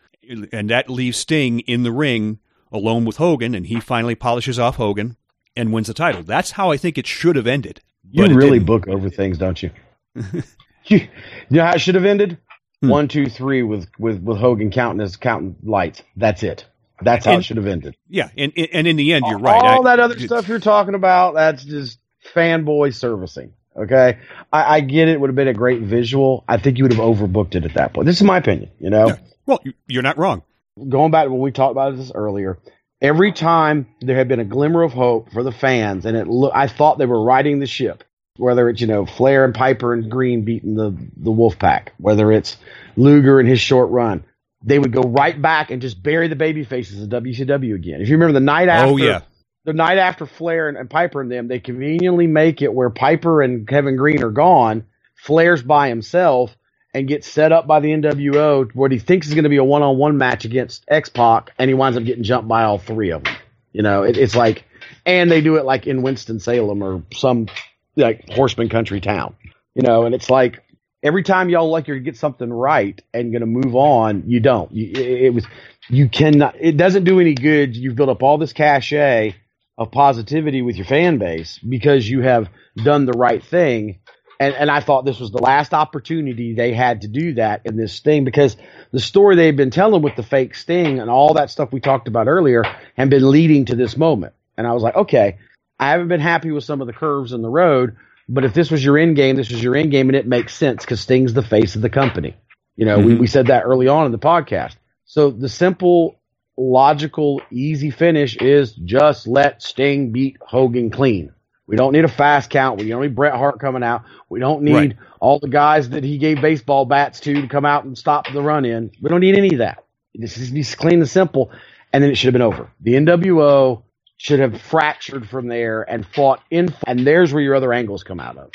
and 0.53 0.71
that 0.71 0.89
leaves 0.89 1.19
Sting 1.19 1.61
in 1.61 1.83
the 1.83 1.93
ring 1.93 2.39
alone 2.71 3.05
with 3.05 3.17
Hogan, 3.17 3.55
and 3.55 3.67
he 3.67 3.81
finally 3.81 4.15
polishes 4.15 4.59
off 4.59 4.77
Hogan 4.77 5.17
and 5.57 5.73
wins 5.73 5.89
the 5.89 5.95
title. 5.95 6.23
That's 6.23 6.53
how 6.53 6.71
I 6.71 6.77
think 6.77 6.99
it 6.99 7.07
should 7.07 7.37
have 7.37 7.47
ended. 7.49 7.81
You 8.11 8.27
really 8.27 8.59
didn't. 8.59 8.67
book 8.67 8.87
over 8.87 9.11
things, 9.11 9.39
don't 9.39 9.61
you? 9.61 9.71
you, 10.15 10.99
you 10.99 11.09
know 11.51 11.65
how 11.65 11.73
it 11.73 11.81
should 11.81 11.97
have 11.97 12.05
ended? 12.05 12.39
Hmm. 12.81 12.89
One, 12.89 13.09
two, 13.09 13.27
three 13.27 13.63
with, 13.63 13.89
with, 13.99 14.23
with 14.23 14.39
Hogan 14.39 14.71
counting 14.71 15.01
his 15.01 15.17
counting 15.17 15.57
lights. 15.65 16.03
That's 16.17 16.43
it. 16.45 16.65
That's 17.03 17.25
how 17.27 17.33
And- 17.33 17.41
it 17.41 17.45
should 17.45 17.57
have 17.57 17.67
ended. 17.67 17.97
Yeah, 18.09 18.29
and 18.37 18.53
and 18.57 18.87
in 18.87 18.97
the 18.97 19.13
end, 19.13 19.25
you're 19.29 19.39
right. 19.39 19.63
All 19.63 19.87
I- 19.87 19.97
that 19.97 20.01
other 20.03 20.19
stuff 20.19 20.49
you're 20.49 20.61
talking 20.61 20.95
about, 20.95 21.35
that's 21.35 21.65
just 21.65 21.99
fanboy 22.35 22.95
servicing. 22.95 23.53
Okay, 23.77 24.19
I, 24.53 24.77
I 24.77 24.81
get 24.81 25.09
it. 25.09 25.21
Would 25.21 25.31
have 25.31 25.35
been 25.37 25.49
a 25.49 25.55
great 25.55 25.83
visual. 25.83 26.45
I 26.47 26.59
think 26.59 26.79
you 26.79 26.85
would 26.85 26.93
have 26.93 27.03
overbooked 27.05 27.57
it 27.57 27.65
at 27.65 27.75
that 27.75 27.93
point. 27.93 28.07
This 28.07 28.17
is 28.19 28.23
my 28.23 28.39
opinion. 28.39 28.71
You 28.79 28.91
know, 28.91 29.17
Well, 29.47 29.61
you- 29.65 29.73
you're 29.89 30.03
not 30.05 30.17
wrong. 30.19 30.43
going 30.89 31.11
back 31.11 31.25
to 31.25 31.31
when 31.31 31.41
we 31.41 31.51
talked 31.51 31.73
about 31.73 31.97
this 31.97 32.13
earlier, 32.15 32.59
every 33.03 33.33
time 33.33 33.87
there 34.01 34.17
had 34.17 34.29
been 34.29 34.39
a 34.41 34.45
glimmer 34.45 34.83
of 34.83 34.93
hope 34.93 35.33
for 35.33 35.43
the 35.43 35.51
fans, 35.53 36.07
and 36.07 36.17
it 36.17 36.29
look, 36.29 36.53
I 36.55 36.69
thought 36.69 36.99
they 36.99 37.07
were 37.07 37.23
riding 37.25 37.59
the 37.59 37.67
ship. 37.67 38.05
Whether 38.37 38.69
it's 38.69 38.81
you 38.81 38.87
know 38.89 39.07
Flair 39.07 39.45
and 39.45 39.55
Piper 39.55 39.93
and 39.93 40.09
Greene 40.11 40.43
beating 40.43 40.75
the 40.77 40.97
the 41.17 41.31
Wolf 41.33 41.59
Pack, 41.59 41.93
whether 41.99 42.31
it's 42.33 42.57
Luger 42.97 43.39
and 43.41 43.49
his 43.49 43.61
short 43.61 43.91
run, 43.91 44.25
they 44.65 44.79
would 44.79 44.93
go 44.93 45.03
right 45.03 45.41
back 45.41 45.71
and 45.71 45.83
just 45.83 46.03
bury 46.03 46.29
the 46.29 46.37
baby 46.37 46.65
faces 46.65 47.03
of 47.03 47.09
WCW 47.11 47.75
again. 47.75 48.01
If 48.01 48.09
you 48.09 48.15
remember 48.15 48.33
the 48.33 48.41
night 48.45 48.69
oh, 48.69 48.73
after, 48.73 48.93
Oh, 48.93 48.97
yeah. 48.97 49.21
the 49.65 49.75
night 49.75 49.99
after 49.99 50.27
Flair 50.27 50.69
and, 50.69 50.79
and 50.79 50.89
Piper 50.89 51.21
and 51.21 51.31
them, 51.31 51.49
they 51.49 51.61
conveniently 51.61 52.27
make 52.27 52.63
it 52.63 52.73
where 52.73 52.91
Piper 52.91 53.43
and 53.43 53.69
Kevin 53.69 53.97
Greene 53.97 54.23
are 54.25 54.31
gone. 54.31 54.85
Flair's 55.17 55.63
by 55.63 55.89
himself 55.89 56.57
and 56.95 57.07
gets 57.09 57.29
set 57.29 57.53
up 57.53 57.67
by 57.67 57.81
the 57.81 57.89
NWO 57.89 58.75
what 58.75 58.93
he 58.93 58.99
thinks 58.99 59.27
is 59.27 59.35
going 59.35 59.45
to 59.45 59.51
be 59.51 59.57
a 59.57 59.65
one-on-one 59.65 60.17
match 60.17 60.45
against 60.45 60.85
X 60.89 61.09
Pac, 61.09 61.51
and 61.59 61.69
he 61.69 61.75
winds 61.75 61.99
up 61.99 62.05
getting 62.05 62.25
jumped 62.25 62.49
by 62.49 62.65
all 62.65 62.79
three 62.79 63.11
of 63.11 63.25
them. 63.25 63.37
You 63.73 63.83
know, 63.83 64.05
it, 64.05 64.17
it's 64.17 64.37
like, 64.37 64.65
and 65.05 65.31
they 65.31 65.41
do 65.41 65.57
it 65.57 65.65
like 65.65 65.87
in 65.87 66.03
Winston 66.03 66.39
Salem 66.41 66.83
or 66.83 67.03
some 67.13 67.49
like 67.97 68.31
horseman 68.31 68.69
country 68.69 69.01
town. 69.01 69.35
You 69.75 69.83
know, 69.83 70.05
and 70.05 70.15
it's 70.15 70.31
like 70.31 70.63
every 71.05 71.23
time 71.23 71.51
y'all 71.51 71.71
like 71.71 71.87
you're 71.87 71.99
to 71.99 72.03
get 72.03 72.17
something 72.17 72.51
right 72.51 73.01
and 73.13 73.33
to 73.33 73.47
move 73.47 73.77
on, 73.77 74.25
you 74.27 74.41
don't. 74.41 74.73
You, 74.73 74.91
it, 74.91 75.23
it 75.27 75.35
was 75.35 75.47
you 75.89 76.09
cannot. 76.09 76.57
It 76.59 76.77
doesn't 76.77 77.05
do 77.05 77.21
any 77.21 77.35
good. 77.35 77.77
You've 77.77 77.95
built 77.95 78.09
up 78.09 78.23
all 78.23 78.39
this 78.39 78.55
cachet 78.55 79.37
of 79.77 79.93
positivity 79.93 80.63
with 80.63 80.77
your 80.77 80.87
fan 80.87 81.19
base 81.19 81.59
because 81.59 82.09
you 82.09 82.23
have 82.23 82.49
done 82.77 83.07
the 83.07 83.13
right 83.13 83.45
thing. 83.45 83.99
And, 84.41 84.55
and 84.55 84.71
I 84.71 84.81
thought 84.81 85.05
this 85.05 85.21
was 85.21 85.31
the 85.31 85.43
last 85.43 85.73
opportunity 85.73 86.55
they 86.55 86.73
had 86.73 87.03
to 87.03 87.09
do 87.09 87.35
that 87.35 87.63
in 87.65 87.77
this 87.77 88.01
thing 88.01 88.25
because 88.25 88.57
the 88.91 88.99
story 88.99 89.37
they've 89.37 89.57
been 89.57 89.71
telling 89.71 90.03
with 90.03 90.17
the 90.17 90.23
fake 90.23 90.55
sting 90.55 90.99
and 90.99 91.11
all 91.11 91.35
that 91.35 91.51
stuff 91.51 91.73
we 91.73 91.81
talked 91.81 92.09
about 92.09 92.27
earlier 92.27 92.65
had 92.97 93.11
been 93.11 93.31
leading 93.31 93.67
to 93.67 93.77
this 93.77 93.97
moment. 93.97 94.33
And 94.57 94.67
I 94.67 94.73
was 94.73 94.83
like, 94.83 94.97
okay, 94.97 95.39
I 95.79 95.91
haven't 95.91 96.09
been 96.09 96.21
happy 96.21 96.51
with 96.51 96.65
some 96.65 96.81
of 96.81 96.87
the 96.87 96.93
curves 96.93 97.33
in 97.33 97.43
the 97.43 97.49
road, 97.49 97.97
but 98.29 98.45
if 98.45 98.55
this 98.55 98.71
was 98.71 98.85
your 98.85 98.99
end 98.99 99.17
game, 99.17 99.37
this 99.37 99.51
was 99.51 99.63
your 99.63 99.77
end 99.77 99.91
game 99.91 100.09
and 100.09 100.17
it 100.17 100.27
makes 100.27 100.55
sense 100.55 100.85
because 100.85 101.01
Sting's 101.01 101.35
the 101.35 101.43
face 101.43 101.77
of 101.77 101.83
the 101.83 101.91
company. 101.91 102.37
You 102.77 102.87
know, 102.87 102.99
we, 102.99 103.15
Mhm. 103.15 103.19
we 103.21 103.27
said 103.27 103.47
that 103.49 103.63
early 103.65 103.89
on 103.89 104.07
in 104.07 104.13
the 104.13 104.19
podcast. 104.19 104.77
So 105.05 105.31
the 105.31 105.49
simple, 105.49 106.17
logical, 106.57 107.41
easy 107.51 107.91
finish 107.91 108.37
is 108.37 108.73
just 108.75 109.27
let 109.29 109.63
Sting 109.63 110.13
beat 110.13 110.37
Hogan 110.41 110.91
clean. 110.91 111.31
We 111.67 111.77
don't 111.77 111.93
need 111.93 112.05
a 112.05 112.09
fast 112.09 112.51
count. 112.51 112.81
We 112.81 112.89
don't 112.89 113.03
need 113.03 113.15
Bret 113.15 113.35
Hart 113.35 113.59
coming 113.61 113.83
out. 113.83 114.03
We 114.29 114.39
don't 114.41 114.63
need 114.63 114.75
Right. 114.75 114.97
all 115.21 115.39
the 115.39 115.49
guys 115.49 115.91
that 115.91 116.05
he 116.05 116.19
gave 116.19 116.41
baseball 116.43 116.85
bats 116.85 117.21
to 117.21 117.41
to 117.43 117.49
come 117.49 117.65
out 117.65 117.85
and 117.85 117.97
stop 117.97 118.27
the 118.33 118.43
run 118.43 118.65
in. 118.65 118.91
We 119.01 119.09
don't 119.09 119.21
need 119.21 119.37
any 119.39 119.53
of 119.53 119.59
that. 119.59 119.85
This 120.15 120.51
needs 120.51 120.75
clean 120.75 121.01
and 121.01 121.09
simple, 121.09 121.51
and 121.93 122.03
then 122.05 122.11
it 122.11 122.17
should 122.17 122.27
have 122.27 122.33
been 122.35 122.43
over. 122.43 122.71
The 122.83 122.97
NWO 122.97 123.84
should 124.17 124.41
have 124.41 124.61
fractured 124.61 125.29
from 125.29 125.49
there 125.49 125.83
and 125.83 126.07
fought 126.07 126.41
in, 126.51 126.75
and 126.87 127.07
there's 127.07 127.33
where 127.33 127.43
your 127.43 127.55
other 127.55 127.73
angles 127.73 128.03
come 128.05 128.21
out 128.21 128.37
of. 128.39 128.51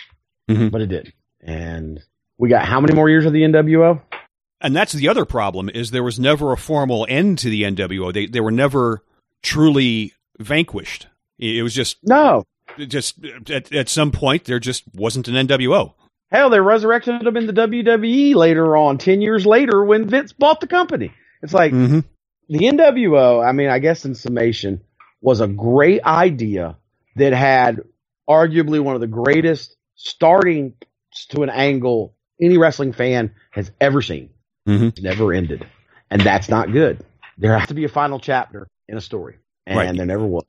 Mhm. 0.50 0.72
But 0.72 0.82
it 0.82 0.88
didn't. 0.88 1.14
And 1.42 2.02
we 2.38 2.50
got 2.50 2.66
how 2.66 2.80
many 2.82 2.94
more 2.96 3.10
years 3.10 3.26
of 3.26 3.34
the 3.34 3.44
NWO? 3.44 4.02
And 4.62 4.76
that's 4.76 4.94
the 4.94 5.08
other 5.10 5.26
problem 5.26 5.70
is 5.70 5.92
there 5.92 6.04
was 6.04 6.20
never 6.20 6.52
a 6.52 6.58
formal 6.58 7.06
end 7.10 7.38
to 7.40 7.50
the 7.50 7.64
NWO. 7.64 8.12
They 8.14 8.26
they 8.26 8.42
were 8.42 8.52
never 8.52 9.04
truly 9.42 10.14
vanquished. 10.40 11.08
It 11.38 11.64
was 11.64 11.74
just 11.74 11.98
No. 12.04 12.44
just 12.78 13.18
at, 13.50 13.72
at 13.74 13.90
some 13.90 14.12
point 14.12 14.46
there 14.46 14.60
just 14.60 14.84
wasn't 14.94 15.28
an 15.28 15.36
NWO. 15.48 15.94
Hell, 16.32 16.50
they 16.50 16.60
resurrected 16.60 17.22
them 17.22 17.38
in 17.38 17.48
the 17.48 17.54
WWE 17.54 18.36
later 18.36 18.78
on, 18.78 18.98
10 19.00 19.22
years 19.22 19.46
later 19.48 19.84
when 19.84 20.08
Vince 20.08 20.32
bought 20.34 20.60
the 20.62 20.68
company. 20.68 21.12
It's 21.42 21.54
like 21.54 21.72
Mm-hmm. 21.74 22.00
the 22.50 22.60
NWO, 22.60 23.44
I 23.44 23.52
mean, 23.54 23.70
I 23.70 23.80
guess 23.80 24.06
in 24.06 24.14
summation, 24.14 24.82
was 25.22 25.42
a 25.42 25.48
great 25.48 26.04
idea 26.04 26.78
that 27.16 27.34
had 27.34 27.82
arguably 28.30 28.80
one 28.80 28.96
of 28.96 29.02
the 29.02 29.08
greatest 29.08 29.76
starting 29.96 30.74
to 31.30 31.42
an 31.44 31.50
angle 31.50 32.14
any 32.42 32.58
wrestling 32.58 32.94
fan 32.94 33.32
has 33.52 33.72
ever 33.82 34.02
seen. 34.02 34.30
Mhm. 34.68 34.90
It's 34.90 35.02
never 35.02 35.34
ended. 35.34 35.66
And 36.10 36.22
that's 36.22 36.48
not 36.50 36.72
good. 36.72 37.04
There 37.38 37.58
has 37.58 37.68
to 37.70 37.74
be 37.74 37.84
a 37.86 37.90
final 37.90 38.20
chapter 38.20 38.68
in 38.88 38.98
a 38.98 39.02
story. 39.02 39.36
And 39.68 39.78
Right. 39.78 39.96
there 39.96 40.06
never 40.06 40.26
was. 40.26 40.46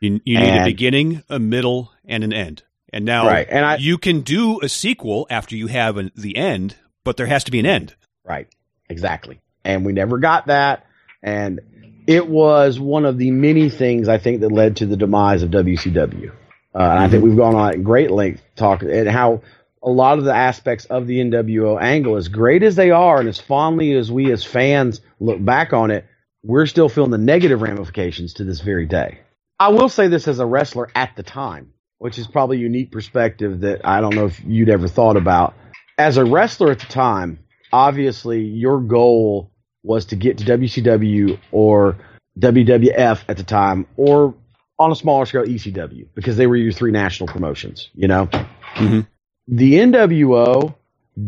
You, 0.00 0.20
you 0.24 0.38
need 0.38 0.60
a 0.60 0.64
beginning, 0.64 1.22
a 1.28 1.38
middle, 1.38 1.92
and 2.04 2.24
an 2.24 2.32
end. 2.32 2.62
And 2.92 3.04
now 3.04 3.26
Right, 3.26 3.46
and 3.48 3.64
I- 3.64 3.76
you 3.76 3.98
can 3.98 4.22
do 4.22 4.60
a 4.62 4.68
sequel 4.68 5.26
after 5.30 5.54
you 5.56 5.68
have 5.68 5.96
an, 5.96 6.10
the 6.16 6.36
end, 6.36 6.74
but 7.04 7.16
there 7.16 7.26
has 7.26 7.44
to 7.44 7.50
be 7.50 7.60
an 7.60 7.66
end. 7.66 7.94
Right. 8.24 8.48
Exactly. 8.88 9.38
And 9.64 9.84
we 9.84 9.92
never 9.92 10.18
got 10.18 10.48
that. 10.48 10.86
And 11.22 11.60
it 12.06 12.28
was 12.28 12.78
one 12.78 13.04
of 13.04 13.18
the 13.18 13.30
many 13.30 13.68
things 13.68 14.08
I 14.08 14.18
think 14.18 14.40
that 14.40 14.52
led 14.52 14.76
to 14.76 14.86
the 14.86 14.96
demise 14.96 15.42
of 15.42 15.50
WCW. 15.50 16.30
Uh, 16.74 16.78
and 16.78 16.98
I 16.98 17.08
think 17.08 17.24
we've 17.24 17.36
gone 17.36 17.54
on 17.54 17.72
at 17.72 17.82
great 17.82 18.10
length 18.10 18.42
talking 18.56 18.90
and 18.90 19.08
how 19.08 19.42
a 19.82 19.90
lot 19.90 20.18
of 20.18 20.24
the 20.24 20.34
aspects 20.34 20.84
of 20.84 21.06
the 21.06 21.18
NWO 21.18 21.80
angle, 21.80 22.16
as 22.16 22.28
great 22.28 22.62
as 22.62 22.76
they 22.76 22.90
are, 22.90 23.18
and 23.18 23.28
as 23.28 23.40
fondly 23.40 23.92
as 23.92 24.12
we 24.12 24.30
as 24.30 24.44
fans 24.44 25.00
look 25.18 25.42
back 25.42 25.72
on 25.72 25.90
it, 25.90 26.06
we're 26.42 26.66
still 26.66 26.88
feeling 26.88 27.10
the 27.10 27.18
negative 27.18 27.62
ramifications 27.62 28.34
to 28.34 28.44
this 28.44 28.60
very 28.60 28.86
day. 28.86 29.20
I 29.58 29.68
will 29.68 29.88
say 29.88 30.08
this 30.08 30.28
as 30.28 30.38
a 30.38 30.46
wrestler 30.46 30.90
at 30.94 31.16
the 31.16 31.22
time, 31.22 31.72
which 31.98 32.18
is 32.18 32.26
probably 32.26 32.58
a 32.58 32.60
unique 32.60 32.92
perspective 32.92 33.60
that 33.60 33.82
I 33.84 34.00
don't 34.00 34.14
know 34.14 34.26
if 34.26 34.40
you'd 34.44 34.70
ever 34.70 34.88
thought 34.88 35.16
about. 35.16 35.54
As 35.98 36.16
a 36.16 36.24
wrestler 36.24 36.70
at 36.70 36.80
the 36.80 36.86
time, 36.86 37.40
obviously 37.72 38.40
your 38.42 38.80
goal 38.80 39.49
was 39.82 40.06
to 40.06 40.16
get 40.16 40.38
to 40.38 40.44
WCW 40.44 41.38
or 41.52 41.96
WWF 42.38 43.22
at 43.28 43.36
the 43.36 43.42
time, 43.42 43.86
or 43.96 44.34
on 44.78 44.92
a 44.92 44.96
smaller 44.96 45.26
scale, 45.26 45.44
ECW, 45.44 46.06
because 46.14 46.36
they 46.36 46.46
were 46.46 46.56
your 46.56 46.72
three 46.72 46.90
national 46.90 47.28
promotions, 47.28 47.90
you 47.94 48.08
know? 48.08 48.28
Mhm. 48.76 49.06
The 49.46 49.74
NWO 49.78 50.74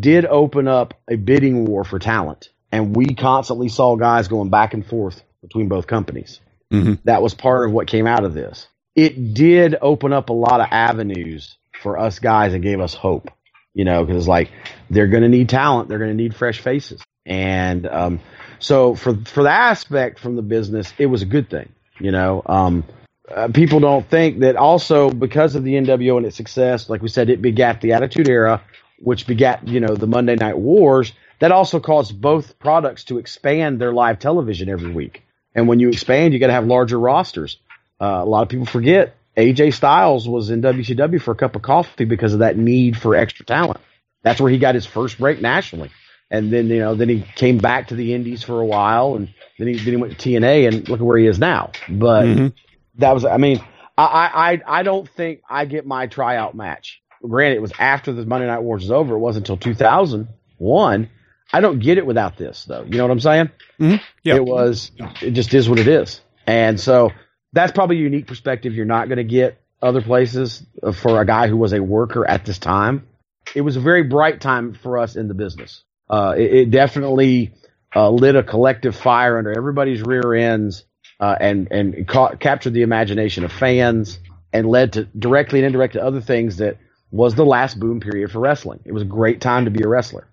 did 0.01 0.25
open 0.25 0.69
up 0.69 0.95
a 1.11 1.17
bidding 1.17 1.65
war 1.65 1.85
for 1.85 1.99
talent, 1.99 2.51
and 2.71 2.97
we 2.97 3.07
constantly 3.15 3.69
saw 3.69 3.97
guys 3.97 4.29
going 4.29 4.49
back 4.49 4.75
and 4.75 4.87
forth 4.87 5.23
between 5.43 5.69
both 5.69 5.87
companies. 5.87 6.41
Mhm. 6.73 6.99
That 7.05 7.21
was 7.21 7.35
part 7.35 7.67
of 7.67 7.73
what 7.73 7.89
came 7.89 8.07
out 8.07 8.25
of 8.25 8.33
this. 8.33 8.69
It 8.95 9.35
did 9.35 9.77
open 9.83 10.13
up 10.13 10.31
a 10.31 10.33
lot 10.35 10.61
of 10.61 10.69
avenues 10.71 11.57
for 11.83 11.99
us 11.99 12.19
guys 12.19 12.55
and 12.55 12.63
gave 12.63 12.81
us 12.81 12.95
hope, 12.95 13.31
you 13.75 13.85
know, 13.85 14.05
because 14.05 14.29
like 14.29 14.51
they're 14.89 15.09
going 15.09 15.23
to 15.23 15.29
need 15.29 15.49
talent, 15.49 15.89
they're 15.89 15.99
going 15.99 16.11
to 16.11 16.17
need 16.17 16.35
fresh 16.35 16.61
faces, 16.61 17.03
and 17.27 17.87
um, 17.87 18.21
so 18.63 18.95
for 18.95 19.15
for 19.27 19.43
the 19.43 19.51
aspect 19.51 20.19
from 20.19 20.37
the 20.37 20.43
business, 20.43 20.93
it 20.97 21.07
was 21.07 21.23
a 21.23 21.27
good 21.27 21.51
thing, 21.51 21.69
you 21.99 22.13
know. 22.13 22.43
Um, 22.47 22.85
uh, 23.29 23.49
people 23.49 23.81
don't 23.81 24.09
think 24.09 24.41
that 24.41 24.57
also 24.57 25.11
because 25.11 25.55
of 25.55 25.65
the 25.65 25.75
NWO 25.75 26.17
and 26.17 26.27
its 26.27 26.37
success, 26.37 26.89
like 26.89 27.03
we 27.03 27.09
said, 27.09 27.29
it 27.29 27.43
begat 27.43 27.81
the 27.81 27.93
Attitude 27.93 28.29
Era, 28.29 28.63
which 28.99 29.27
begat 29.27 29.67
you 29.67 29.81
know 29.81 29.95
the 29.97 30.07
Monday 30.07 30.37
Night 30.37 30.57
Wars. 30.57 31.13
That 31.41 31.51
also 31.51 31.81
caused 31.81 32.21
both 32.21 32.57
products 32.61 33.05
to 33.05 33.19
expand 33.19 33.81
their 33.81 33.93
live 33.93 34.21
television 34.21 34.69
every 34.69 34.93
week. 34.93 35.25
And 35.57 35.67
when 35.67 35.81
you 35.81 35.89
expand, 35.89 36.33
you 36.33 36.39
got 36.39 36.47
to 36.47 36.53
have 36.53 36.67
larger 36.67 37.01
rosters. 37.01 37.59
Uh, 38.01 38.21
a 38.23 38.25
lot 38.25 38.43
of 38.43 38.49
people 38.49 38.67
forget 38.67 39.17
AJ 39.37 39.75
Styles 39.75 40.29
was 40.29 40.51
in 40.51 40.63
WCW 40.63 41.21
for 41.21 41.33
a 41.33 41.35
cup 41.35 41.57
of 41.57 41.63
coffee 41.63 42.05
because 42.05 42.33
of 42.33 42.41
that 42.41 42.57
need 42.57 42.97
for 42.97 43.17
extra 43.17 43.45
talent. 43.45 43.81
That's 44.23 44.41
where 44.41 44.53
he 44.53 44.59
got 44.59 44.77
his 44.77 44.87
first 44.87 45.19
break 45.19 45.41
nationally. 45.41 45.91
And 46.33 46.51
then 46.51 46.69
you 46.69 46.79
know, 46.81 46.95
then 46.95 47.11
he 47.11 47.21
came 47.37 47.59
back 47.59 47.89
to 47.89 47.95
the 47.95 48.15
Indies 48.15 48.43
for 48.43 48.59
a 48.61 48.65
while, 48.65 49.15
and 49.17 49.29
then 49.59 49.69
he 49.69 49.75
then 49.75 49.93
he 49.93 49.97
went 49.97 50.19
to 50.19 50.31
TNA, 50.31 50.67
and 50.67 50.89
look 50.89 50.99
at 50.99 51.05
where 51.07 51.19
he 51.19 51.27
is 51.27 51.39
now. 51.39 51.73
But 51.91 52.25
Mhm. 52.25 52.53
that 52.97 53.13
was, 53.13 53.25
I 53.27 53.37
mean, 53.37 53.61
I, 53.99 54.61
I, 54.67 54.81
I 54.81 54.83
don't 54.83 55.07
think 55.09 55.43
I 55.49 55.67
get 55.67 55.87
my 55.87 56.07
tryout 56.07 56.55
match. 56.55 57.03
Granted, 57.23 57.57
it 57.57 57.63
was 57.63 57.73
after 57.79 58.13
the 58.13 58.25
Monday 58.25 58.47
Night 58.47 58.63
Wars 58.63 58.83
was 58.83 58.91
over. 58.91 59.15
It 59.15 59.19
wasn't 59.19 59.49
until 59.49 59.59
2001. 59.59 61.11
I 61.53 61.61
don't 61.61 61.79
get 61.81 61.99
it 61.99 62.07
without 62.07 62.39
this, 62.39 62.65
though. 62.65 62.83
You 62.85 62.97
know 62.97 63.05
what 63.05 63.11
I'm 63.13 63.21
saying? 63.21 63.51
Mhm. 63.79 64.01
Yeah. 64.25 64.37
It 64.37 64.45
was, 64.45 64.91
it 65.21 65.33
just 65.33 65.53
is 65.53 65.69
what 65.69 65.79
it 65.79 65.87
is. 65.87 66.23
And 66.47 66.81
so 66.81 67.11
that's 67.53 67.73
probably 67.73 67.97
a 67.99 68.01
unique 68.01 68.27
perspective 68.27 68.75
you're 68.75 68.87
not 68.87 69.09
going 69.09 69.19
to 69.19 69.25
get 69.25 69.61
other 69.83 70.01
places 70.01 70.65
for 70.95 71.21
a 71.21 71.27
guy 71.27 71.49
who 71.49 71.57
was 71.59 71.75
a 71.75 71.81
worker 71.83 72.27
at 72.27 72.45
this 72.47 72.59
time. 72.59 73.07
It 73.55 73.61
was 73.61 73.77
a 73.77 73.81
very 73.81 74.03
bright 74.05 74.41
time 74.41 74.73
for 74.73 74.97
us 74.99 75.15
in 75.15 75.29
the 75.29 75.35
business. 75.35 75.83
Uh, 76.13 76.35
it, 76.37 76.55
it 76.55 76.71
definitely 76.71 77.55
uh, 77.97 78.11
lit 78.11 78.37
a 78.37 78.45
collective 78.45 78.95
fire 78.97 79.39
under 79.39 79.53
everybody's 79.57 80.03
rear 80.03 80.35
ends 80.35 80.85
uh, 81.21 81.37
and 81.41 81.69
and 81.73 82.09
ca- 82.09 82.37
captured 82.37 82.75
the 82.75 82.83
imagination 82.83 83.45
of 83.45 83.53
fans 83.53 84.21
and 84.53 84.69
led 84.69 84.95
to 84.95 85.05
directly 85.19 85.61
and 85.61 85.67
indirectly 85.67 86.01
to 86.01 86.07
other 86.07 86.21
things 86.21 86.59
that 86.59 86.79
was 87.11 87.35
the 87.35 87.47
last 87.47 87.81
boom 87.81 88.01
period 88.01 88.31
for 88.31 88.41
wrestling. 88.41 88.81
It 88.85 88.93
was 88.93 89.03
a 89.03 89.07
great 89.07 89.41
time 89.41 89.65
to 89.67 89.71
be 89.71 89.83
a 89.85 89.89
wrestler, 89.89 90.29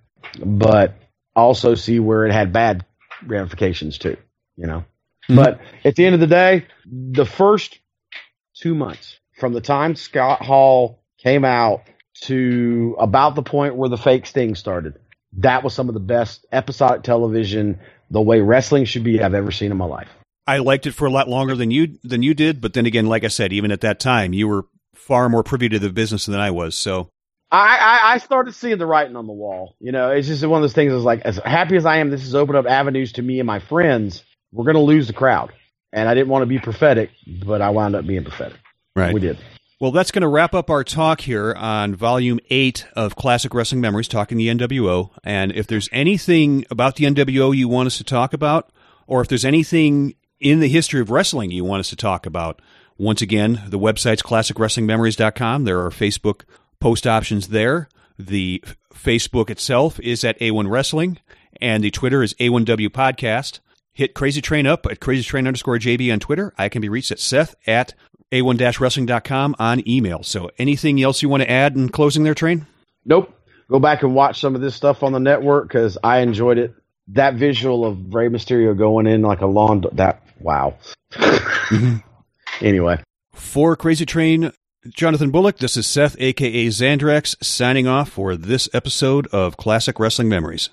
but 0.45 0.95
also 1.35 1.75
see 1.75 1.99
where 1.99 2.25
it 2.25 2.33
had 2.33 2.51
bad 2.53 2.85
ramifications 3.25 3.97
too. 3.97 4.17
You 4.57 4.67
know, 4.67 4.85
but 5.29 5.61
at 5.85 5.95
the 5.95 6.05
end 6.05 6.15
of 6.15 6.21
the 6.21 6.27
day, 6.27 6.67
the 6.85 7.25
first 7.25 7.79
two 8.55 8.75
months 8.75 9.19
from 9.39 9.53
the 9.53 9.61
time 9.61 9.95
Scott 9.95 10.41
Hall 10.43 11.01
came 11.19 11.45
out 11.45 11.83
to 12.23 12.97
about 12.99 13.35
the 13.35 13.43
point 13.43 13.75
where 13.75 13.89
the 13.89 13.97
fake 13.97 14.25
Sting 14.25 14.55
started, 14.55 14.95
that 15.37 15.63
was 15.63 15.73
some 15.73 15.87
of 15.87 15.93
the 15.93 15.99
best 15.99 16.45
episodic 16.51 17.03
television, 17.03 17.79
the 18.09 18.21
way 18.21 18.41
wrestling 18.41 18.85
should 18.85 19.03
be, 19.03 19.21
I've 19.21 19.33
ever 19.33 19.51
seen 19.51 19.71
in 19.71 19.77
my 19.77 19.85
life. 19.85 20.09
I 20.47 20.57
liked 20.57 20.87
it 20.87 20.93
for 20.93 21.05
a 21.05 21.11
lot 21.11 21.29
longer 21.29 21.55
than 21.55 21.69
you 21.69 21.99
than 22.03 22.23
you 22.23 22.33
did, 22.33 22.59
but 22.59 22.73
then 22.73 22.87
again, 22.87 23.05
like 23.05 23.23
I 23.23 23.27
said, 23.27 23.53
even 23.53 23.71
at 23.71 23.81
that 23.81 23.99
time, 23.99 24.33
you 24.33 24.47
were 24.47 24.65
far 24.95 25.29
more 25.29 25.43
privy 25.43 25.69
to 25.69 25.79
the 25.79 25.91
business 25.91 26.25
than 26.25 26.39
I 26.39 26.49
was. 26.49 26.73
So 26.73 27.09
I, 27.51 27.77
I, 27.77 28.13
I 28.13 28.17
started 28.17 28.53
seeing 28.55 28.77
the 28.77 28.85
writing 28.85 29.15
on 29.15 29.27
the 29.27 29.33
wall. 29.33 29.75
You 29.79 29.91
know, 29.91 30.11
it's 30.11 30.27
just 30.27 30.45
one 30.45 30.59
of 30.59 30.63
those 30.63 30.73
things. 30.73 30.93
Is 30.93 31.03
like, 31.03 31.21
as 31.21 31.37
happy 31.37 31.75
as 31.75 31.85
I 31.85 31.97
am, 31.97 32.09
this 32.09 32.21
has 32.21 32.35
opened 32.35 32.57
up 32.57 32.65
avenues 32.65 33.13
to 33.13 33.21
me 33.21 33.39
and 33.39 33.47
my 33.47 33.59
friends. 33.59 34.23
We're 34.51 34.65
going 34.65 34.75
to 34.75 34.81
lose 34.81 35.05
the 35.05 35.13
crowd, 35.13 35.51
and 35.93 36.09
I 36.09 36.15
didn't 36.15 36.29
want 36.29 36.41
to 36.41 36.47
be 36.47 36.57
prophetic, 36.57 37.11
but 37.45 37.61
I 37.61 37.69
wound 37.69 37.95
up 37.95 38.07
being 38.07 38.23
prophetic. 38.23 38.57
Right. 38.95 39.13
we 39.13 39.19
did. 39.19 39.37
Well, 39.81 39.91
that's 39.91 40.11
going 40.11 40.23
to 40.23 40.27
wrap 40.27 40.53
up 40.53 40.69
our 40.69 40.83
talk 40.83 41.21
here 41.21 41.53
on 41.53 41.95
volume 41.95 42.41
eight 42.49 42.85
of 42.97 43.15
Classic 43.15 43.53
Wrestling 43.53 43.79
Memories, 43.79 44.09
talking 44.09 44.37
the 44.37 44.49
NWO. 44.49 45.11
And 45.23 45.53
if 45.53 45.67
there's 45.67 45.87
anything 45.93 46.65
about 46.69 46.97
the 46.97 47.05
NWO 47.05 47.55
you 47.55 47.69
want 47.69 47.87
us 47.87 47.97
to 47.99 48.03
talk 48.03 48.33
about, 48.33 48.73
or 49.07 49.21
if 49.21 49.29
there's 49.29 49.45
anything 49.45 50.15
in 50.41 50.59
the 50.59 50.67
history 50.67 50.99
of 50.99 51.09
wrestling 51.09 51.51
you 51.51 51.63
want 51.63 51.79
us 51.79 51.89
to 51.91 51.95
talk 51.95 52.25
about, 52.25 52.61
once 52.97 53.21
again, 53.21 53.61
the 53.67 53.79
website's 53.79 54.21
classicwrestlingmemories.com. 54.21 55.63
There 55.63 55.79
are 55.85 55.91
Facebook 55.91 56.41
post 56.81 57.07
options 57.07 57.47
there. 57.47 57.87
The 58.17 58.61
Facebook 58.93 59.49
itself 59.49 59.97
is 60.01 60.25
at 60.25 60.37
A1 60.39 60.69
Wrestling, 60.69 61.19
and 61.61 61.85
the 61.85 61.91
Twitter 61.91 62.21
is 62.21 62.33
A1W 62.33 62.89
Podcast. 62.89 63.61
Hit 63.93 64.13
Crazy 64.13 64.41
Train 64.41 64.67
up 64.67 64.85
at 64.85 64.99
Crazy 64.99 65.23
Train 65.23 65.47
underscore 65.47 65.77
JB 65.77 66.11
on 66.11 66.19
Twitter. 66.19 66.53
I 66.57 66.67
can 66.67 66.81
be 66.81 66.89
reached 66.89 67.11
at 67.11 67.19
Seth 67.19 67.55
at 67.65 67.93
a1-wrestling.com 68.31 69.55
on 69.59 69.87
email. 69.87 70.23
So 70.23 70.49
anything 70.57 71.01
else 71.01 71.21
you 71.21 71.29
want 71.29 71.43
to 71.43 71.49
add 71.49 71.75
in 71.75 71.89
closing 71.89 72.23
there, 72.23 72.35
Train? 72.35 72.67
Nope. 73.05 73.33
Go 73.69 73.79
back 73.79 74.01
and 74.03 74.15
watch 74.15 74.39
some 74.39 74.55
of 74.55 74.61
this 74.61 74.75
stuff 74.75 75.03
on 75.03 75.11
the 75.11 75.19
network 75.19 75.67
because 75.67 75.97
I 76.03 76.19
enjoyed 76.19 76.57
it. 76.57 76.73
That 77.09 77.35
visual 77.35 77.85
of 77.85 78.13
Rey 78.13 78.27
Mysterio 78.27 78.77
going 78.77 79.07
in 79.07 79.21
like 79.21 79.41
a 79.41 79.45
lawn. 79.47 79.83
That 79.93 80.23
wow. 80.39 80.75
anyway, 82.61 83.01
For 83.33 83.75
Crazy 83.75 84.05
Train, 84.05 84.51
Jonathan 84.87 85.31
Bullock, 85.31 85.57
this 85.57 85.75
is 85.75 85.87
Seth, 85.87 86.15
aka 86.19 86.67
Xandrax, 86.67 87.35
signing 87.43 87.87
off 87.87 88.09
for 88.09 88.35
this 88.35 88.69
episode 88.73 89.27
of 89.27 89.57
Classic 89.57 89.99
Wrestling 89.99 90.29
Memories. 90.29 90.69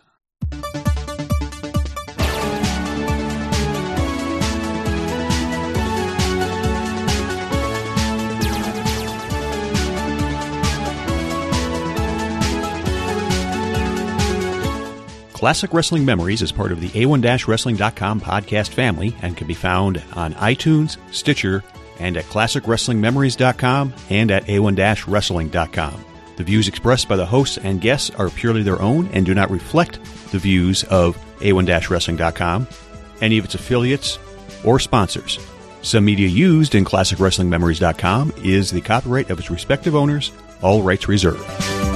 Classic 15.47 15.73
Wrestling 15.73 16.05
Memories 16.05 16.43
is 16.43 16.51
part 16.51 16.73
of 16.73 16.81
the 16.81 16.89
A1-Wrestling.com 16.89 18.21
podcast 18.21 18.71
family 18.71 19.15
and 19.23 19.37
can 19.37 19.47
be 19.47 19.55
found 19.55 20.03
on 20.15 20.35
iTunes, 20.35 20.97
Stitcher, 21.15 21.63
and 22.01 22.17
at 22.17 22.25
ClassicWrestlingMemories.com 22.25 23.95
and 24.11 24.33
at 24.33 24.45
A1-Wrestling.com. 24.47 26.05
The 26.35 26.43
views 26.43 26.67
expressed 26.67 27.09
by 27.09 27.15
the 27.15 27.27
hosts 27.27 27.59
and 27.59 27.81
guests 27.81 28.11
are 28.11 28.29
purely 28.29 28.65
their 28.65 28.83
own 28.83 29.07
and 29.13 29.25
do 29.25 29.37
not 29.37 29.53
reflect 29.53 30.03
the 30.33 30.41
views 30.41 30.83
of 30.83 31.17
A1-Wrestling.com, 31.39 32.67
any 33.21 33.39
of 33.39 33.45
its 33.45 33.55
affiliates, 33.55 34.19
or 34.65 34.81
sponsors. 34.81 35.39
Some 35.81 36.07
media 36.07 36.27
used 36.27 36.75
in 36.75 36.85
ClassicWrestlingMemories.com 36.85 38.33
is 38.39 38.73
the 38.73 38.81
copyright 38.81 39.31
of 39.31 39.39
its 39.39 39.49
respective 39.49 39.95
owners, 39.95 40.33
all 40.61 40.83
rights 40.83 41.07
reserved. 41.07 41.96